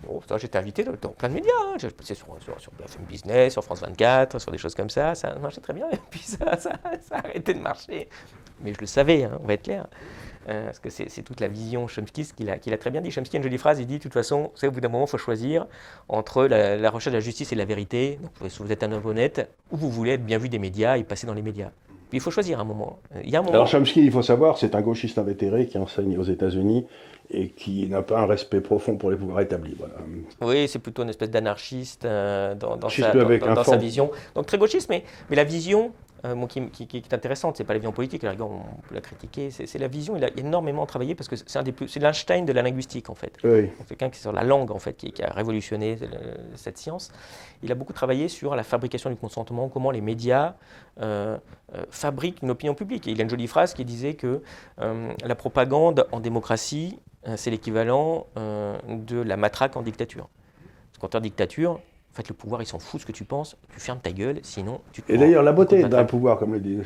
bon, 0.04 0.21
j'étais 0.37 0.59
invité 0.59 0.85
dans, 0.85 0.92
plein 0.92 1.28
de 1.28 1.35
médias, 1.35 1.50
hein. 1.64 1.76
passé 1.97 2.14
sur, 2.14 2.26
sur, 2.40 2.61
sur, 2.61 2.73
BFM 2.73 3.04
Business, 3.04 3.54
sur 3.54 3.64
France 3.64 3.80
24, 3.80 4.38
sur 4.38 4.52
des 4.52 4.59
choses 4.59 4.75
comme 4.75 4.90
ça, 4.90 5.14
ça 5.14 5.35
marchait 5.37 5.61
très 5.61 5.73
bien, 5.73 5.88
et 5.90 5.99
puis 6.11 6.21
ça, 6.21 6.59
ça, 6.59 6.73
ça 7.00 7.16
a 7.16 7.18
arrêté 7.18 7.54
de 7.54 7.61
marcher. 7.61 8.09
Mais 8.61 8.75
je 8.75 8.78
le 8.80 8.87
savais, 8.87 9.25
hein, 9.25 9.38
on 9.42 9.47
va 9.47 9.54
être 9.54 9.62
clair. 9.62 9.87
Euh, 10.49 10.66
parce 10.66 10.80
que 10.80 10.90
c'est 10.90 11.23
toute 11.23 11.40
la 11.40 11.47
vision 11.47 11.87
Chomsky 11.87 12.25
qu'il 12.37 12.50
a, 12.50 12.59
très 12.59 12.90
bien 12.90 13.00
dit. 13.00 13.11
Chomsky 13.11 13.37
a 13.37 13.38
une 13.38 13.44
jolie 13.44 13.59
phrase, 13.59 13.78
il 13.80 13.87
dit, 13.87 13.99
de 13.99 14.02
toute 14.02 14.12
façon, 14.12 14.50
au 14.62 14.71
bout 14.71 14.80
d'un 14.80 14.88
moment, 14.88 15.04
il 15.04 15.11
faut 15.11 15.18
choisir 15.18 15.66
entre 16.09 16.44
la, 16.47 16.90
recherche 16.90 17.12
de 17.12 17.18
la 17.18 17.21
justice 17.21 17.52
et 17.52 17.54
de 17.54 17.61
la 17.61 17.64
vérité. 17.64 18.18
Donc, 18.21 18.50
si 18.50 18.59
vous 18.59 18.73
êtes 18.73 18.82
un 18.82 18.90
homme 18.92 19.06
honnête, 19.06 19.49
ou 19.71 19.76
vous 19.76 19.90
voulez 19.90 20.12
être 20.12 20.25
bien 20.25 20.38
vu 20.38 20.49
des 20.49 20.59
médias 20.59 20.97
et 20.97 21.04
passer 21.04 21.26
dans 21.26 21.35
les 21.35 21.42
médias. 21.42 21.71
Puis 22.12 22.19
il 22.19 22.21
faut 22.21 22.31
choisir 22.31 22.61
un 22.61 22.64
moment. 22.64 22.99
Il 23.25 23.31
y 23.31 23.37
a 23.37 23.38
un 23.38 23.42
moment. 23.42 23.54
Alors 23.54 23.66
Chomsky, 23.66 24.04
il 24.04 24.12
faut 24.12 24.21
savoir, 24.21 24.59
c'est 24.59 24.75
un 24.75 24.83
gauchiste 24.83 25.16
invétéré 25.16 25.66
qui 25.66 25.78
enseigne 25.78 26.19
aux 26.19 26.25
États-Unis 26.25 26.85
et 27.31 27.49
qui 27.49 27.88
n'a 27.88 28.02
pas 28.02 28.19
un 28.19 28.26
respect 28.26 28.61
profond 28.61 28.99
pour 28.99 29.11
les 29.11 29.16
pouvoirs 29.16 29.40
établis. 29.40 29.75
Voilà. 29.78 29.95
Oui, 30.42 30.69
c'est 30.69 30.78
plutôt 30.78 31.04
une 31.04 31.09
espèce 31.09 31.31
d'anarchiste 31.31 32.04
euh, 32.04 32.54
dans, 32.54 32.76
dans, 32.76 32.90
sa, 32.90 33.14
dans 33.14 33.64
sa, 33.64 33.78
vision. 33.78 34.11
Donc 34.35 34.45
très 34.45 34.59
gauchiste, 34.59 34.90
mais, 34.90 35.04
mais 35.31 35.37
la 35.37 35.45
vision, 35.45 35.92
euh, 36.24 36.46
qui, 36.46 36.96
est 36.96 37.14
intéressante, 37.14 37.56
c'est 37.56 37.64
pas 37.64 37.72
la 37.72 37.80
vision 37.80 37.90
politique, 37.90 38.24
on 38.24 38.62
peut 38.88 38.94
la 38.94 39.00
critiquer, 39.00 39.50
c'est 39.50 39.78
la 39.78 39.88
vision, 39.88 40.16
il 40.16 40.24
a 40.24 40.30
énormément 40.36 40.86
travaillé 40.86 41.16
parce 41.16 41.28
que 41.28 41.34
c'est 41.34 42.00
l'Einstein 42.00 42.44
de 42.44 42.52
la 42.52 42.62
linguistique 42.62 43.10
en 43.10 43.16
fait. 43.16 43.36
C'est 43.42 43.72
quelqu'un 43.88 44.08
qui 44.08 44.18
est 44.18 44.22
sur 44.22 44.32
la 44.32 44.44
langue 44.44 44.70
en 44.70 44.78
fait, 44.78 44.94
qui, 44.94 45.22
a 45.22 45.32
révolutionné 45.32 45.98
cette 46.54 46.78
science. 46.78 47.10
Il 47.64 47.72
a 47.72 47.74
beaucoup 47.74 47.92
travaillé 47.92 48.28
sur 48.28 48.54
la 48.54 48.62
fabrication 48.62 49.10
du 49.10 49.16
consentement, 49.16 49.68
comment 49.68 49.90
les 49.90 50.00
médias 50.00 50.54
euh, 51.00 51.38
euh, 51.74 51.84
fabriquent 51.90 52.42
une 52.42 52.50
opinion 52.50 52.74
publique. 52.74 53.08
Et 53.08 53.10
il 53.10 53.20
a 53.20 53.24
une 53.24 53.30
jolie 53.30 53.48
phrase 53.48 53.74
qui 53.74 53.84
disait 53.84 54.14
que 54.14 54.42
la 54.78 55.34
propagande 55.34 56.06
en 56.12 56.20
démocratie, 56.20 57.00
c'est 57.36 57.50
l'équivalent 57.50 58.26
de 58.36 59.20
la 59.20 59.36
matraque 59.36 59.76
en 59.76 59.82
dictature. 59.82 60.28
Parce 60.92 61.12
qu'en 61.12 61.20
dictature, 61.20 61.80
en 62.12 62.14
fait, 62.14 62.28
le 62.28 62.35
pouvoir, 62.35 62.61
il 62.61 62.66
s'en 62.66 62.78
fout 62.78 63.00
ce 63.00 63.07
que 63.07 63.12
tu 63.12 63.25
penses, 63.25 63.57
tu 63.73 63.81
fermes 63.81 64.00
ta 64.00 64.12
gueule, 64.12 64.38
sinon 64.42 64.81
tu... 64.92 65.02
Et 65.09 65.16
d'ailleurs, 65.16 65.42
la 65.42 65.52
beauté 65.52 65.83
d'un 65.85 66.04
pouvoir, 66.04 66.38
comme 66.38 66.52
le 66.52 66.61
dit 66.61 66.78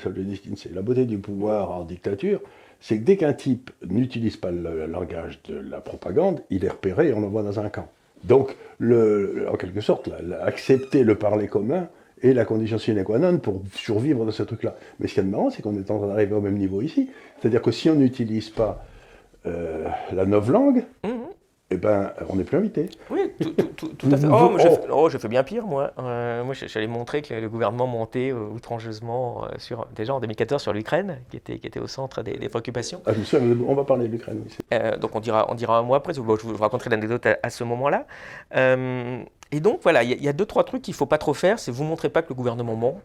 c'est 0.56 0.72
la 0.72 0.82
beauté 0.82 1.04
du 1.04 1.18
pouvoir 1.18 1.72
en 1.72 1.84
dictature, 1.84 2.40
c'est 2.80 2.98
que 2.98 3.04
dès 3.04 3.16
qu'un 3.16 3.32
type 3.32 3.72
n'utilise 3.88 4.36
pas 4.36 4.52
le 4.52 4.86
langage 4.86 5.40
de 5.48 5.56
la 5.56 5.80
propagande, 5.80 6.42
il 6.50 6.64
est 6.64 6.68
repéré 6.68 7.08
et 7.08 7.12
on 7.12 7.20
l'envoie 7.20 7.42
dans 7.42 7.58
un 7.58 7.68
camp. 7.70 7.88
Donc, 8.22 8.54
le, 8.78 9.46
en 9.50 9.56
quelque 9.56 9.80
sorte, 9.80 10.10
accepter 10.42 11.02
le 11.02 11.16
parler 11.16 11.48
commun 11.48 11.88
est 12.22 12.32
la 12.32 12.44
condition 12.44 12.78
sine 12.78 13.02
qua 13.02 13.18
non 13.18 13.38
pour 13.38 13.62
survivre 13.72 14.24
dans 14.24 14.30
ce 14.30 14.44
truc-là. 14.44 14.76
Mais 15.00 15.08
ce 15.08 15.14
qui 15.14 15.20
est 15.20 15.24
marrant, 15.24 15.50
c'est 15.50 15.60
qu'on 15.60 15.76
est 15.76 15.90
en 15.90 15.98
train 15.98 16.06
d'arriver 16.06 16.34
au 16.34 16.40
même 16.40 16.56
niveau 16.56 16.82
ici. 16.82 17.10
C'est-à-dire 17.40 17.62
que 17.62 17.72
si 17.72 17.90
on 17.90 17.96
n'utilise 17.96 18.50
pas 18.50 18.84
euh, 19.46 19.88
la 20.12 20.24
langue, 20.24 20.84
mmh 21.04 21.10
eh 21.70 21.78
ben, 21.78 22.12
on 22.28 22.36
n'est 22.36 22.44
plus 22.44 22.58
invité. 22.58 22.88
Oui, 23.10 23.32
tout, 23.76 24.08
à 24.12 24.16
fait. 24.16 24.26
Oh, 24.30 24.56
je, 24.56 24.68
oh, 24.92 25.08
je, 25.08 25.18
fais 25.18 25.26
bien 25.26 25.42
pire, 25.42 25.66
moi. 25.66 25.92
Euh, 25.98 26.44
moi, 26.44 26.54
j'allais 26.54 26.86
montrer 26.86 27.22
que 27.22 27.34
le 27.34 27.48
gouvernement 27.48 27.88
montait 27.88 28.30
euh, 28.30 28.46
outrageusement, 28.54 29.44
euh, 29.44 29.48
sur, 29.58 29.86
déjà 29.86 30.14
en 30.14 30.20
2014, 30.20 30.62
sur 30.62 30.72
l'Ukraine, 30.72 31.18
qui 31.28 31.36
était, 31.36 31.58
qui 31.58 31.66
était 31.66 31.80
au 31.80 31.88
centre 31.88 32.22
des, 32.22 32.48
préoccupations. 32.48 33.02
Ah, 33.04 33.12
je 33.14 33.36
on 33.66 33.74
va 33.74 33.82
parler 33.82 34.06
de 34.06 34.12
l'Ukraine. 34.12 34.44
Donc, 35.00 35.16
on 35.16 35.20
dira, 35.20 35.46
on 35.50 35.56
dira 35.56 35.76
un 35.76 35.82
mois 35.82 35.96
après. 35.96 36.14
je 36.14 36.20
vous 36.20 36.56
raconterai 36.56 36.90
l'anecdote 36.90 37.26
à, 37.42 37.50
ce 37.50 37.64
moment-là. 37.64 38.06
et 38.54 39.60
donc, 39.60 39.80
voilà, 39.82 40.04
il 40.04 40.12
y, 40.12 40.24
y, 40.24 40.28
a 40.28 40.32
deux, 40.32 40.46
trois 40.46 40.62
trucs 40.62 40.82
qu'il 40.82 40.92
ne 40.92 40.96
faut 40.96 41.06
pas 41.06 41.18
trop 41.18 41.34
faire. 41.34 41.58
C'est 41.58 41.72
vous 41.72 41.84
montrer 41.84 42.10
pas 42.10 42.22
que 42.22 42.28
le 42.28 42.36
gouvernement 42.36 42.76
ment 42.76 43.00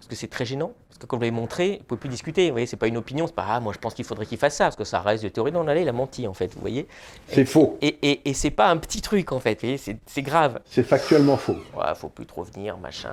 parce 0.00 0.08
que 0.08 0.16
c'est 0.16 0.28
très 0.28 0.46
gênant. 0.46 0.72
Comme 1.06 1.18
vous 1.18 1.24
l'avez 1.24 1.30
montré, 1.30 1.66
vous 1.66 1.72
ne 1.72 1.84
pouvez 1.84 2.00
plus 2.00 2.08
discuter. 2.08 2.46
Vous 2.46 2.52
voyez, 2.52 2.66
c'est 2.66 2.76
pas 2.76 2.86
une 2.86 2.96
opinion, 2.96 3.26
c'est 3.26 3.34
pas 3.34 3.46
ah, 3.48 3.60
moi 3.60 3.72
je 3.72 3.78
pense 3.78 3.94
qu'il 3.94 4.04
faudrait 4.04 4.26
qu'il 4.26 4.38
fasse 4.38 4.56
ça, 4.56 4.64
parce 4.64 4.76
que 4.76 4.84
ça 4.84 5.00
reste 5.00 5.24
de 5.24 5.28
théorie. 5.28 5.52
Non, 5.52 5.62
là, 5.62 5.76
il 5.76 5.88
a 5.88 5.92
menti 5.92 6.26
en 6.26 6.34
fait, 6.34 6.52
vous 6.54 6.60
voyez. 6.60 6.86
C'est 7.28 7.44
faux. 7.44 7.78
Et, 7.80 7.98
et, 8.02 8.28
et 8.28 8.34
c'est 8.34 8.50
pas 8.50 8.68
un 8.68 8.76
petit 8.76 9.00
truc 9.00 9.32
en 9.32 9.40
fait, 9.40 9.64
c'est 10.06 10.22
grave. 10.22 10.60
C'est 10.66 10.82
factuellement 10.82 11.36
faux. 11.36 11.56
Ouais, 11.76 11.94
faut 11.94 12.08
plus 12.08 12.26
trop 12.26 12.42
venir, 12.44 12.76
machin. 12.78 13.10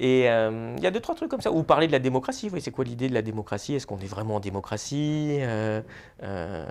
Et 0.00 0.30
euh, 0.30 0.74
il 0.78 0.84
y 0.84 0.86
a 0.86 0.92
deux, 0.92 1.00
trois 1.00 1.16
trucs 1.16 1.28
comme 1.28 1.40
ça. 1.40 1.50
Ou 1.50 1.64
parler 1.64 1.88
de 1.88 1.92
la 1.92 1.98
démocratie. 1.98 2.48
Oui, 2.52 2.60
c'est 2.60 2.70
quoi 2.70 2.84
l'idée 2.84 3.08
de 3.08 3.14
la 3.14 3.22
démocratie? 3.22 3.74
Est-ce 3.74 3.86
qu'on 3.86 3.98
est 3.98 4.06
vraiment 4.06 4.36
en 4.36 4.40
démocratie? 4.40 5.38
Euh, 5.40 5.80
euh, 6.22 6.66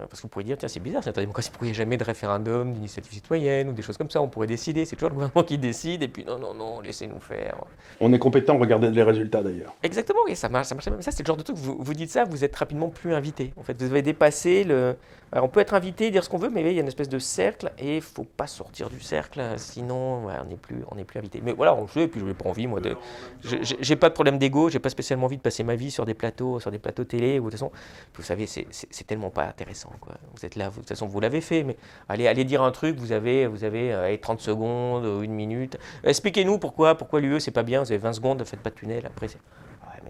Parce 0.00 0.20
que 0.20 0.22
vous 0.22 0.28
pourriez 0.28 0.44
dire, 0.44 0.58
tiens, 0.58 0.68
c'est 0.68 0.80
bizarre, 0.80 1.02
c'est 1.02 1.16
la 1.16 1.22
démocratie. 1.22 1.48
Pourquoi 1.50 1.66
il 1.66 1.70
n'y 1.70 1.76
a 1.76 1.78
jamais 1.78 1.96
de 1.96 2.04
référendum, 2.04 2.74
d'initiative 2.74 3.12
citoyenne 3.12 3.70
ou 3.70 3.72
des 3.72 3.80
choses 3.80 3.96
comme 3.96 4.10
ça 4.10 4.20
On 4.20 4.28
pourrait 4.28 4.46
décider. 4.46 4.84
C'est 4.84 4.96
toujours 4.96 5.08
le 5.08 5.14
gouvernement 5.14 5.42
qui 5.42 5.56
décide. 5.56 6.02
Et 6.02 6.08
puis, 6.08 6.24
non, 6.24 6.38
non, 6.38 6.52
non, 6.52 6.80
laissez-nous 6.82 7.20
faire. 7.20 7.56
On 8.00 8.12
est 8.12 8.18
compétent, 8.18 8.58
regardez 8.58 8.90
les 8.90 9.02
résultats 9.02 9.42
d'ailleurs. 9.42 9.74
Exactement, 9.82 10.20
oui, 10.26 10.36
ça 10.36 10.50
marche, 10.50 10.66
ça 10.66 10.74
marche. 10.74 10.84
Ça, 11.00 11.10
c'est 11.10 11.22
le 11.22 11.26
genre 11.26 11.38
de 11.38 11.42
truc, 11.42 11.56
vous, 11.56 11.78
vous 11.80 11.94
dites 11.94 12.10
ça, 12.10 12.24
vous 12.24 12.44
êtes 12.44 12.54
rapidement 12.54 12.90
plus 12.90 13.14
invité. 13.14 13.54
En 13.56 13.62
fait, 13.62 13.80
vous 13.80 13.90
avez 13.90 14.02
dépassé 14.02 14.64
le. 14.64 14.96
On 15.32 15.48
peut 15.48 15.60
être 15.60 15.74
invité, 15.74 16.10
dire 16.10 16.24
ce 16.24 16.28
qu'on 16.28 16.38
veut, 16.38 16.50
mais 16.50 16.62
il 16.62 16.72
y 16.72 16.78
a 16.78 16.80
une 16.80 16.88
espèce 16.88 17.08
de 17.08 17.18
cercle 17.18 17.72
et 17.78 17.96
il 17.96 18.02
faut 18.02 18.24
pas 18.24 18.46
sortir 18.46 18.88
du 18.88 19.00
cercle, 19.00 19.42
sinon 19.56 20.28
on 20.28 20.44
n'est 20.44 20.56
plus, 20.56 20.84
plus 21.04 21.18
invité. 21.18 21.40
Mais 21.42 21.52
voilà, 21.52 21.74
on 21.74 21.82
le 21.82 22.02
et 22.02 22.08
puis 22.08 22.20
je 22.20 22.24
n'ai 22.24 22.34
pas 22.34 22.48
envie, 22.48 22.66
moi, 22.66 22.80
de, 22.80 22.96
j'ai 23.42 23.96
pas 23.96 24.08
de 24.08 24.14
problème 24.14 24.38
d'ego, 24.38 24.70
j'ai 24.70 24.78
pas 24.78 24.88
spécialement 24.88 25.26
envie 25.26 25.36
de 25.36 25.42
passer 25.42 25.64
ma 25.64 25.74
vie 25.74 25.90
sur 25.90 26.04
des 26.04 26.14
plateaux, 26.14 26.60
sur 26.60 26.70
des 26.70 26.78
plateaux 26.78 27.04
télé. 27.04 27.36
De 27.36 27.40
toute 27.40 27.52
façon, 27.52 27.72
vous 28.14 28.22
savez, 28.22 28.46
c'est 28.46 29.06
tellement 29.06 29.30
pas 29.30 29.44
intéressant. 29.44 29.92
Quoi. 30.00 30.14
Vous 30.34 30.44
êtes 30.44 30.56
là, 30.56 30.70
de 30.70 30.74
toute 30.74 30.88
façon, 30.88 31.06
vous 31.06 31.20
l'avez 31.20 31.40
fait, 31.40 31.62
mais 31.62 31.76
allez, 32.08 32.26
allez 32.26 32.44
dire 32.44 32.62
un 32.62 32.70
truc, 32.70 32.96
vous 32.98 33.12
avez, 33.12 33.46
vous 33.46 33.64
avez 33.64 34.18
30 34.20 34.38
euh, 34.38 34.42
secondes, 34.42 35.24
une 35.24 35.32
minute. 35.32 35.78
Expliquez-nous 36.04 36.58
pourquoi, 36.58 36.96
pourquoi 36.96 37.20
l'UE 37.20 37.40
c'est 37.40 37.50
pas 37.50 37.62
bien, 37.62 37.82
vous 37.82 37.90
avez 37.90 37.98
20 37.98 38.12
secondes, 38.14 38.44
faites 38.44 38.60
pas 38.60 38.70
de 38.70 38.76
tunnel. 38.76 39.06
Après, 39.06 39.28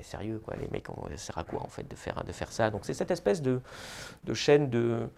sérieux, 0.02 0.38
quoi, 0.38 0.54
les 0.56 0.68
mecs, 0.68 0.86
ça 1.10 1.16
sert 1.16 1.38
à 1.38 1.44
quoi 1.44 1.62
en 1.62 1.68
fait 1.68 1.88
de 1.88 1.96
faire, 1.96 2.22
de 2.24 2.32
faire 2.32 2.52
ça? 2.52 2.70
Donc 2.70 2.84
c'est 2.84 2.94
cette 2.94 3.10
espèce 3.10 3.42
de 3.42 3.60
chaîne 4.34 4.70
de 4.70 5.08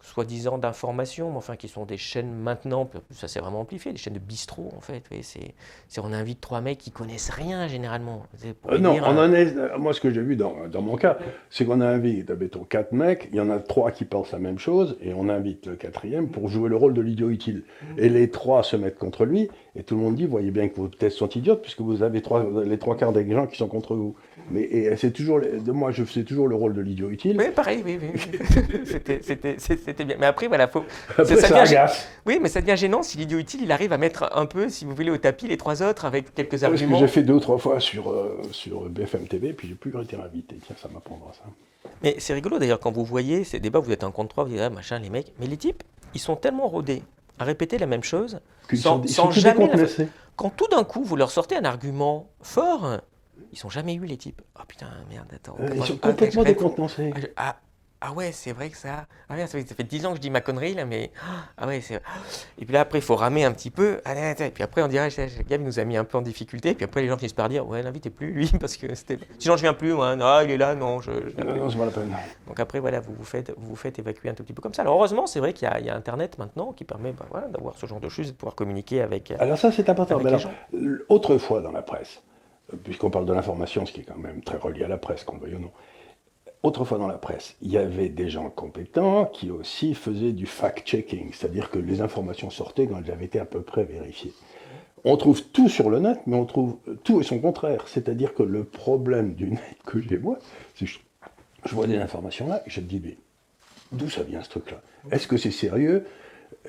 soi-disant 0.00 0.58
d'information, 0.58 1.30
mais 1.30 1.36
enfin 1.36 1.56
qui 1.56 1.68
sont 1.68 1.84
des 1.84 1.96
chaînes 1.96 2.32
maintenant, 2.32 2.88
ça 3.10 3.28
s'est 3.28 3.40
vraiment 3.40 3.60
amplifié, 3.60 3.92
des 3.92 3.98
chaînes 3.98 4.14
de 4.14 4.18
bistrot 4.18 4.72
en 4.76 4.80
fait. 4.80 5.02
c'est, 5.22 5.54
on 6.00 6.12
invite 6.12 6.40
trois 6.40 6.60
mecs 6.60 6.78
qui 6.78 6.90
connaissent 6.90 7.30
rien 7.30 7.68
généralement. 7.68 8.22
Euh, 8.70 8.78
non, 8.78 8.96
on 9.02 9.18
en 9.18 9.32
est, 9.32 9.56
euh, 9.56 9.78
moi 9.78 9.92
ce 9.92 10.00
que 10.00 10.10
j'ai 10.10 10.22
vu 10.22 10.36
dans, 10.36 10.68
dans 10.68 10.82
mon 10.82 10.96
cas, 10.96 11.18
c'est 11.50 11.64
qu'on 11.64 11.80
a 11.80 11.86
invité, 11.86 12.34
mettons, 12.34 12.64
quatre 12.64 12.92
mecs, 12.92 13.28
il 13.32 13.36
y 13.36 13.40
en 13.40 13.50
a 13.50 13.58
trois 13.58 13.90
qui 13.90 14.04
pensent 14.04 14.32
la 14.32 14.38
même 14.38 14.58
chose, 14.58 14.96
et 15.00 15.12
on 15.14 15.28
invite 15.28 15.66
le 15.66 15.76
quatrième 15.76 16.28
pour 16.28 16.48
jouer 16.48 16.68
le 16.68 16.76
rôle 16.76 16.94
de 16.94 17.00
l'idiot 17.00 17.30
utile. 17.30 17.64
Mm. 17.82 17.98
Et 17.98 18.08
les 18.08 18.30
trois 18.30 18.62
se 18.62 18.76
mettent 18.76 18.98
contre 18.98 19.24
lui, 19.24 19.48
et 19.76 19.82
tout 19.82 19.96
le 19.96 20.02
monde 20.02 20.14
dit, 20.14 20.26
voyez 20.26 20.50
bien 20.50 20.68
que 20.68 20.76
vos 20.76 20.88
thèses 20.88 21.14
sont 21.14 21.28
idiotes, 21.28 21.62
puisque 21.62 21.80
vous 21.80 22.02
avez 22.02 22.22
trois, 22.22 22.44
les 22.64 22.78
trois 22.78 22.96
quarts 22.96 23.12
des 23.12 23.28
gens 23.30 23.46
qui 23.46 23.56
sont 23.56 23.68
contre 23.68 23.94
vous. 23.94 24.16
Mais 24.50 24.96
c'est 24.96 25.12
toujours, 25.12 25.40
de 25.40 25.72
moi, 25.72 25.90
je 25.90 26.04
fais 26.04 26.24
toujours 26.24 26.48
le 26.48 26.54
rôle 26.54 26.74
de 26.74 26.80
l'idiot 26.80 27.10
utile. 27.10 27.36
Oui, 27.38 27.50
pareil, 27.54 27.82
oui, 27.84 27.98
oui. 28.00 28.20
c'était 28.86 30.04
bien. 30.04 30.16
Mais 30.18 30.26
après, 30.26 30.46
voilà, 30.46 30.68
faut. 30.68 30.84
Après, 31.10 31.36
ça, 31.36 31.64
devient, 31.64 31.86
oui, 32.26 32.38
mais 32.40 32.48
ça 32.48 32.60
devient 32.60 32.76
gênant 32.76 33.02
si 33.02 33.18
l'idiot 33.18 33.38
utile, 33.38 33.60
il 33.62 33.72
arrive 33.72 33.92
à 33.92 33.98
mettre 33.98 34.30
un 34.34 34.46
peu, 34.46 34.68
si 34.68 34.84
vous 34.84 34.94
voulez, 34.94 35.10
au 35.10 35.18
tapis 35.18 35.48
les 35.48 35.56
trois 35.56 35.82
autres 35.82 36.04
avec 36.04 36.34
quelques 36.34 36.64
arguments. 36.64 36.98
que 36.98 37.06
j'ai 37.06 37.12
fait 37.12 37.22
deux 37.22 37.34
ou 37.34 37.40
trois 37.40 37.58
fois 37.58 37.80
sur, 37.80 38.10
euh, 38.10 38.40
sur 38.52 38.88
BFM 38.88 39.26
TV, 39.26 39.52
puis 39.52 39.68
j'ai 39.68 39.74
plus 39.74 39.92
été 40.02 40.16
invité. 40.16 40.56
Tiens, 40.66 40.76
ça 40.80 40.88
m'apprendra 40.92 41.32
ça. 41.32 41.44
Mais 42.02 42.16
c'est 42.18 42.34
rigolo 42.34 42.58
d'ailleurs 42.58 42.80
quand 42.80 42.92
vous 42.92 43.04
voyez 43.04 43.44
ces 43.44 43.60
débats, 43.60 43.78
vous 43.80 43.92
êtes 43.92 44.04
un 44.04 44.10
contre 44.10 44.30
trois, 44.30 44.44
vous 44.44 44.50
dites 44.50 44.60
ah, 44.60 44.70
machin, 44.70 44.98
les 44.98 45.10
mecs. 45.10 45.32
Mais 45.40 45.46
les 45.46 45.56
types, 45.56 45.82
ils 46.14 46.20
sont 46.20 46.36
tellement 46.36 46.68
rodés 46.68 47.02
à 47.38 47.44
répéter 47.44 47.78
la 47.78 47.86
même 47.86 48.02
chose, 48.02 48.40
sans, 48.74 49.06
sans 49.06 49.30
jamais. 49.30 49.70
Quand 50.36 50.50
tout 50.50 50.68
d'un 50.68 50.84
coup, 50.84 51.02
vous 51.02 51.16
leur 51.16 51.30
sortez 51.30 51.56
un 51.56 51.64
argument 51.64 52.30
fort, 52.42 53.00
ils 53.52 53.58
sont 53.58 53.68
jamais 53.68 53.94
eu 53.94 54.04
les 54.04 54.16
types. 54.16 54.42
Oh 54.58 54.62
putain, 54.66 54.88
merde, 55.08 55.28
attends. 55.34 55.56
Euh, 55.60 55.70
ils 55.74 55.84
sont 55.84 55.96
complètement 55.96 56.44
décontenancés. 56.44 57.12
Ah, 57.36 57.56
ah, 58.00 58.12
ouais, 58.12 58.30
c'est 58.30 58.52
vrai 58.52 58.70
que 58.70 58.76
ça. 58.76 59.06
Ah 59.28 59.34
fait, 59.34 59.66
ça 59.66 59.74
fait 59.74 59.82
10 59.82 60.06
ans 60.06 60.10
que 60.10 60.16
je 60.16 60.20
dis 60.20 60.30
ma 60.30 60.40
connerie 60.40 60.72
là, 60.74 60.84
mais. 60.84 61.10
Ah 61.56 61.66
ouais, 61.66 61.80
c'est. 61.80 62.00
Et 62.56 62.64
puis 62.64 62.72
là, 62.72 62.82
après, 62.82 62.98
il 62.98 63.02
faut 63.02 63.16
ramer 63.16 63.44
un 63.44 63.50
petit 63.50 63.70
peu. 63.70 64.00
Et 64.06 64.50
puis 64.50 64.62
après, 64.62 64.82
on 64.82 64.88
dirait, 64.88 65.08
le 65.08 65.42
gars, 65.42 65.56
il 65.56 65.64
nous 65.64 65.80
a 65.80 65.84
mis 65.84 65.96
un 65.96 66.04
peu 66.04 66.16
en 66.16 66.22
difficulté. 66.22 66.70
Et 66.70 66.74
puis 66.74 66.84
après, 66.84 67.02
les 67.02 67.08
gens 67.08 67.16
finissent 67.16 67.32
par 67.32 67.48
dire, 67.48 67.66
ouais, 67.66 67.82
l'invitez 67.82 68.10
plus, 68.10 68.30
lui, 68.30 68.48
parce 68.60 68.76
que 68.76 68.94
c'était. 68.94 69.18
Sinon, 69.40 69.56
je 69.56 69.62
viens 69.62 69.74
plus, 69.74 69.92
ouais, 69.92 70.14
non, 70.14 70.40
il 70.42 70.50
est 70.52 70.56
là, 70.56 70.76
non, 70.76 71.00
je. 71.00 71.10
non, 71.10 71.70
c'est 71.70 71.78
pas 71.78 71.86
la 71.86 71.90
peine. 71.90 72.14
Donc 72.46 72.60
après, 72.60 72.78
voilà, 72.78 73.00
vous 73.00 73.14
vous 73.14 73.24
faites, 73.24 73.52
vous, 73.56 73.70
vous 73.70 73.76
faites 73.76 73.98
évacuer 73.98 74.28
un 74.28 74.34
tout 74.34 74.44
petit 74.44 74.52
peu 74.52 74.62
comme 74.62 74.74
ça. 74.74 74.82
Alors 74.82 74.94
heureusement, 74.94 75.26
c'est 75.26 75.40
vrai 75.40 75.52
qu'il 75.52 75.68
y, 75.68 75.84
y, 75.84 75.90
a 75.90 75.96
Internet 75.96 76.38
maintenant 76.38 76.72
qui 76.72 76.84
permet 76.84 77.10
bah, 77.10 77.26
voilà, 77.30 77.48
d'avoir 77.48 77.76
ce 77.76 77.86
genre 77.86 78.00
de 78.00 78.08
choses 78.08 78.28
et 78.28 78.32
de 78.32 78.36
pouvoir 78.36 78.54
communiquer 78.54 79.02
avec. 79.02 79.32
Alors 79.40 79.58
ça, 79.58 79.72
c'est 79.72 79.88
important. 79.88 80.18
Alors, 80.20 80.40
autrefois 81.08 81.62
dans 81.62 81.72
la 81.72 81.82
presse, 81.82 82.22
puisqu'on 82.84 83.10
parle 83.10 83.26
de 83.26 83.32
l'information, 83.32 83.86
ce 83.86 83.92
qui 83.92 84.00
est 84.00 84.04
quand 84.04 84.18
même 84.18 84.42
très 84.42 84.58
relié 84.58 84.84
à 84.84 84.88
la 84.88 84.98
presse, 84.98 85.24
qu'on 85.24 85.38
veuille 85.38 85.54
ou 85.54 85.60
non. 85.60 85.70
Autrefois 86.62 86.98
dans 86.98 87.06
la 87.06 87.18
presse, 87.18 87.56
il 87.62 87.70
y 87.70 87.78
avait 87.78 88.08
des 88.08 88.30
gens 88.30 88.50
compétents 88.50 89.26
qui 89.26 89.50
aussi 89.50 89.94
faisaient 89.94 90.32
du 90.32 90.46
fact-checking, 90.46 91.32
c'est-à-dire 91.32 91.70
que 91.70 91.78
les 91.78 92.00
informations 92.00 92.50
sortaient 92.50 92.86
quand 92.86 93.00
elles 93.04 93.12
avaient 93.12 93.26
été 93.26 93.38
à 93.38 93.44
peu 93.44 93.62
près 93.62 93.84
vérifiées. 93.84 94.32
On 95.04 95.16
trouve 95.16 95.44
tout 95.44 95.68
sur 95.68 95.88
le 95.88 96.00
net, 96.00 96.18
mais 96.26 96.36
on 96.36 96.44
trouve 96.44 96.78
tout 97.04 97.20
et 97.20 97.24
son 97.24 97.38
contraire. 97.38 97.86
C'est-à-dire 97.86 98.34
que 98.34 98.42
le 98.42 98.64
problème 98.64 99.34
du 99.34 99.52
net 99.52 99.76
que 99.86 100.00
j'ai 100.00 100.18
moi, 100.18 100.38
c'est 100.74 100.86
que 100.86 100.90
je 101.64 101.74
vois 101.74 101.86
des 101.86 101.96
informations 101.96 102.48
là, 102.48 102.62
et 102.66 102.70
je 102.70 102.80
me 102.80 102.86
dis, 102.86 103.00
mais 103.02 103.16
d'où 103.92 104.10
ça 104.10 104.24
vient 104.24 104.42
ce 104.42 104.50
truc-là? 104.50 104.82
Est-ce 105.12 105.28
que 105.28 105.36
c'est 105.36 105.52
sérieux? 105.52 106.04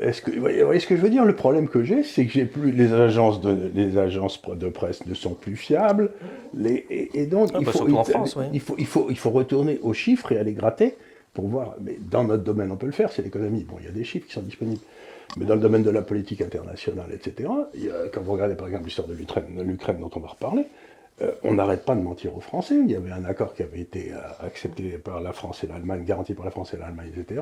Est-ce 0.02 0.22
que, 0.22 0.32
vous 0.32 0.42
voyez 0.66 0.80
ce 0.80 0.88
que 0.88 0.96
je 0.96 1.02
veux 1.02 1.10
dire 1.10 1.26
Le 1.26 1.36
problème 1.36 1.68
que 1.68 1.84
j'ai, 1.84 2.04
c'est 2.04 2.26
que 2.26 2.32
j'ai 2.32 2.46
plus 2.46 2.72
les 2.72 2.94
agences 2.94 3.42
de 3.42 3.56
les 3.74 3.98
agences 3.98 4.42
de 4.48 4.70
presse 4.70 5.06
ne 5.06 5.14
sont 5.14 5.34
plus 5.34 5.56
fiables, 5.56 6.12
les, 6.54 6.86
et, 7.14 7.26
donc 7.26 7.50
Ah, 7.54 7.58
il, 7.60 7.66
bah, 7.66 7.72
faut, 7.72 7.88
il- 7.88 7.92
France, 8.06 8.36
ouais. 8.36 8.50
il 8.54 8.60
faut 8.60 8.76
il 8.78 8.86
faut 8.86 9.08
il 9.10 9.18
faut 9.18 9.30
retourner 9.32 9.80
aux 9.82 9.94
chiffres 9.94 10.32
et 10.32 10.38
aller 10.38 10.54
gratter 10.54 10.96
pour 11.34 11.48
voir. 11.48 11.76
Mais 11.82 11.98
dans 12.00 12.24
notre 12.24 12.44
domaine, 12.44 12.72
on 12.72 12.76
peut 12.78 12.86
le 12.88 12.92
faire, 12.92 13.12
c'est 13.12 13.22
l'économie. 13.22 13.64
Bon, 13.64 13.76
il 13.80 13.86
y 13.86 13.90
a 13.90 13.92
des 13.92 14.04
chiffres 14.04 14.26
qui 14.28 14.34
sont 14.34 14.42
disponibles. 14.42 14.82
Mais 15.38 15.46
dans 15.46 15.54
le 15.54 15.62
domaine 15.62 15.84
de 15.84 15.92
la 15.92 16.02
politique 16.02 16.42
internationale, 16.42 17.10
etc., 17.14 17.48
a- 17.50 18.08
quand 18.12 18.22
vous 18.22 18.34
regardez 18.34 18.56
par 18.56 18.68
exemple 18.68 18.86
l'histoire 18.86 19.08
de 19.08 19.14
l'Ukraine, 19.14 19.46
de 19.56 19.62
l'Ukraine 19.64 20.00
dont 20.00 20.10
on 20.16 20.20
va 20.20 20.30
reparler, 20.30 20.64
euh, 21.22 21.32
on 21.44 21.54
n'arrête 21.54 21.84
pas 21.86 21.96
de 21.96 22.02
mentir 22.02 22.36
aux 22.36 22.40
Français. 22.40 22.76
Il 22.76 22.90
y 22.92 22.96
avait 22.96 23.12
un 23.12 23.26
accord 23.26 23.54
qui 23.54 23.64
avait 23.64 23.80
été 23.80 24.14
euh, 24.14 24.18
accepté 24.46 24.98
par 24.98 25.20
la 25.22 25.34
France 25.34 25.64
et 25.64 25.68
l'Allemagne, 25.68 26.04
garanti 26.06 26.34
par 26.34 26.46
la 26.46 26.52
France 26.52 26.74
et 26.74 26.78
l'Allemagne, 26.78 27.12
etc. 27.18 27.42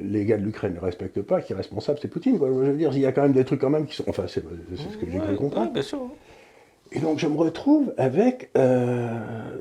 Les 0.00 0.24
gars 0.24 0.36
de 0.38 0.42
l'Ukraine 0.44 0.74
ne 0.74 0.80
respectent 0.80 1.22
pas, 1.22 1.40
qui 1.40 1.52
est 1.52 1.56
responsable, 1.56 1.98
c'est 2.00 2.08
Poutine. 2.08 2.38
quoi. 2.38 2.48
Je 2.48 2.52
veux 2.54 2.76
dire, 2.76 2.90
il 2.92 3.00
y 3.00 3.06
a 3.06 3.12
quand 3.12 3.22
même 3.22 3.32
des 3.32 3.44
trucs 3.44 3.60
quand 3.60 3.70
même 3.70 3.86
qui 3.86 3.94
sont... 3.96 4.04
Enfin, 4.08 4.24
c'est 4.28 4.42
c'est 4.76 4.90
ce 4.92 4.96
que 4.96 5.10
j'ai 5.10 5.18
Ouais, 5.18 5.24
cru 5.26 5.36
comprendre. 5.36 5.66
ouais, 5.68 5.72
bien 5.74 5.82
sûr. 5.82 6.00
Et 6.92 6.98
donc 6.98 7.18
je 7.18 7.26
me 7.28 7.36
retrouve 7.36 7.94
avec 7.98 8.50
euh, 8.56 9.58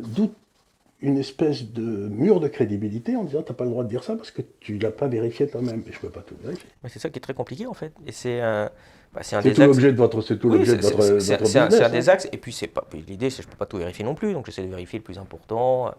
une 1.01 1.17
espèce 1.17 1.71
de 1.71 1.81
mur 2.09 2.39
de 2.39 2.47
crédibilité 2.47 3.15
en 3.15 3.23
disant 3.23 3.41
t'as 3.41 3.53
pas 3.53 3.63
le 3.63 3.69
droit 3.69 3.83
de 3.83 3.89
dire 3.89 4.03
ça 4.03 4.15
parce 4.15 4.31
que 4.31 4.41
tu 4.59 4.77
l'as 4.77 4.91
pas 4.91 5.07
vérifié 5.07 5.47
toi-même. 5.47 5.81
Et 5.87 5.91
je 5.93 5.99
peux 5.99 6.09
pas 6.09 6.21
tout 6.21 6.35
vérifier. 6.43 6.67
Mais 6.83 6.89
c'est 6.89 6.99
ça 6.99 7.09
qui 7.09 7.17
est 7.17 7.21
très 7.21 7.33
compliqué 7.33 7.65
en 7.67 7.73
fait. 7.73 7.93
Et 8.05 8.11
c'est 8.11 8.41
un, 8.41 8.69
bah, 9.13 9.21
c'est 9.23 9.35
un 9.35 9.41
C'est 9.41 9.49
des 9.49 9.55
tout 9.55 9.61
l'objet 9.61 9.91
de 9.91 9.97
votre, 9.97 10.21
c'est 10.21 10.37
tout 10.37 10.49
Oui, 10.49 10.57
l'objet 10.59 10.75
de 10.77 10.81
votre, 10.81 11.01
c'est- 11.01 11.09
votre 11.11 11.21
c'est- 11.21 11.35
business. 11.37 11.49
c'est 11.51 11.59
un, 11.59 11.83
un 11.83 11.85
hein. 11.87 11.89
des 11.89 12.09
axes. 12.09 12.27
Et 12.31 12.37
puis 12.37 12.51
c'est 12.53 12.67
pas. 12.67 12.85
L'idée, 13.07 13.29
c'est 13.29 13.37
que 13.37 13.43
je 13.43 13.47
peux 13.51 13.57
pas 13.57 13.65
tout 13.65 13.77
vérifier 13.77 14.05
non 14.05 14.13
plus, 14.15 14.33
donc 14.33 14.45
j'essaie 14.45 14.61
de 14.63 14.67
vérifier 14.69 14.99
le 14.99 15.03
plus 15.03 15.17
important. 15.17 15.91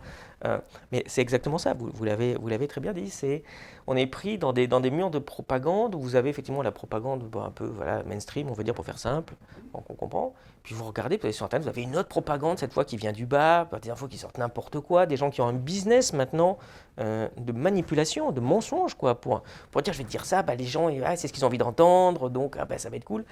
Euh, 0.45 0.59
mais 0.93 1.05
c'est 1.07 1.21
exactement 1.21 1.59
ça. 1.59 1.75
Vous, 1.75 1.91
vous 1.93 2.05
l'avez, 2.05 2.69
très 2.69 2.81
bien 2.81 2.93
dit. 2.93 3.11
C'est, 3.11 3.43
on 3.87 3.97
est 3.97 4.07
pris 4.07 4.39
dans 4.39 4.53
des 4.53 4.67
dans 4.67 4.81
des 4.81 4.91
murs 4.91 5.11
de 5.11 5.19
propagande 5.19 5.95
où 5.95 6.01
vous 6.01 6.17
avez 6.17 6.31
effectivement 6.31 6.63
la 6.63 6.73
propagande 6.73 7.25
un 7.37 7.51
peu 7.51 7.67
voilà 7.67 8.03
mainstream, 8.05 8.49
on 8.51 8.55
va 8.55 8.63
dire 8.63 8.75
pour 8.75 8.85
faire 8.85 8.99
simple, 8.99 9.35
donc 9.75 9.85
on 9.91 9.95
comprend. 9.95 10.35
Puis 10.63 10.75
vous 10.75 10.85
regardez, 10.85 11.17
vous 11.17 11.33
sur 11.33 11.47
internet, 11.47 11.65
vous 11.65 11.71
avez 11.71 11.83
une 11.83 11.97
autre 11.97 12.09
propagande 12.09 12.59
cette 12.59 12.73
fois 12.73 12.85
qui 12.85 12.97
vient 12.97 13.13
du 13.13 13.27
bas, 13.27 13.69
des 13.83 13.91
infos 13.91 14.09
qui 14.09 14.19
sortent 14.19 14.39
n'importe 14.39 14.81
quoi, 14.81 15.07
des 15.07 15.17
gens 15.17 15.31
qui 15.31 15.41
ont 15.41 15.49
un 15.49 15.55
business 15.55 16.13
maintenant 16.13 16.59
euh, 17.01 17.29
de 17.39 17.53
manipulation, 17.53 18.31
de 18.31 18.41
mensonge 18.41 18.95
quoi, 18.95 19.21
pour 19.21 19.43
pour 19.71 19.83
dire 19.83 19.93
je 19.93 19.99
vais 19.99 20.05
te 20.05 20.11
dire 20.11 20.25
ça, 20.25 20.43
bah, 20.43 20.55
les 20.55 20.67
gens 20.67 20.89
ah, 21.05 21.17
c'est 21.17 21.29
ce 21.29 21.33
qu'ils 21.33 21.45
ont 21.45 21.49
envie 21.49 21.59
d'entendre, 21.59 22.29
donc 22.29 22.57
ah, 22.59 22.65
bah, 22.65 22.79
ça 22.79 22.91
va 22.91 22.97
être 22.97 23.05
cool. 23.05 23.25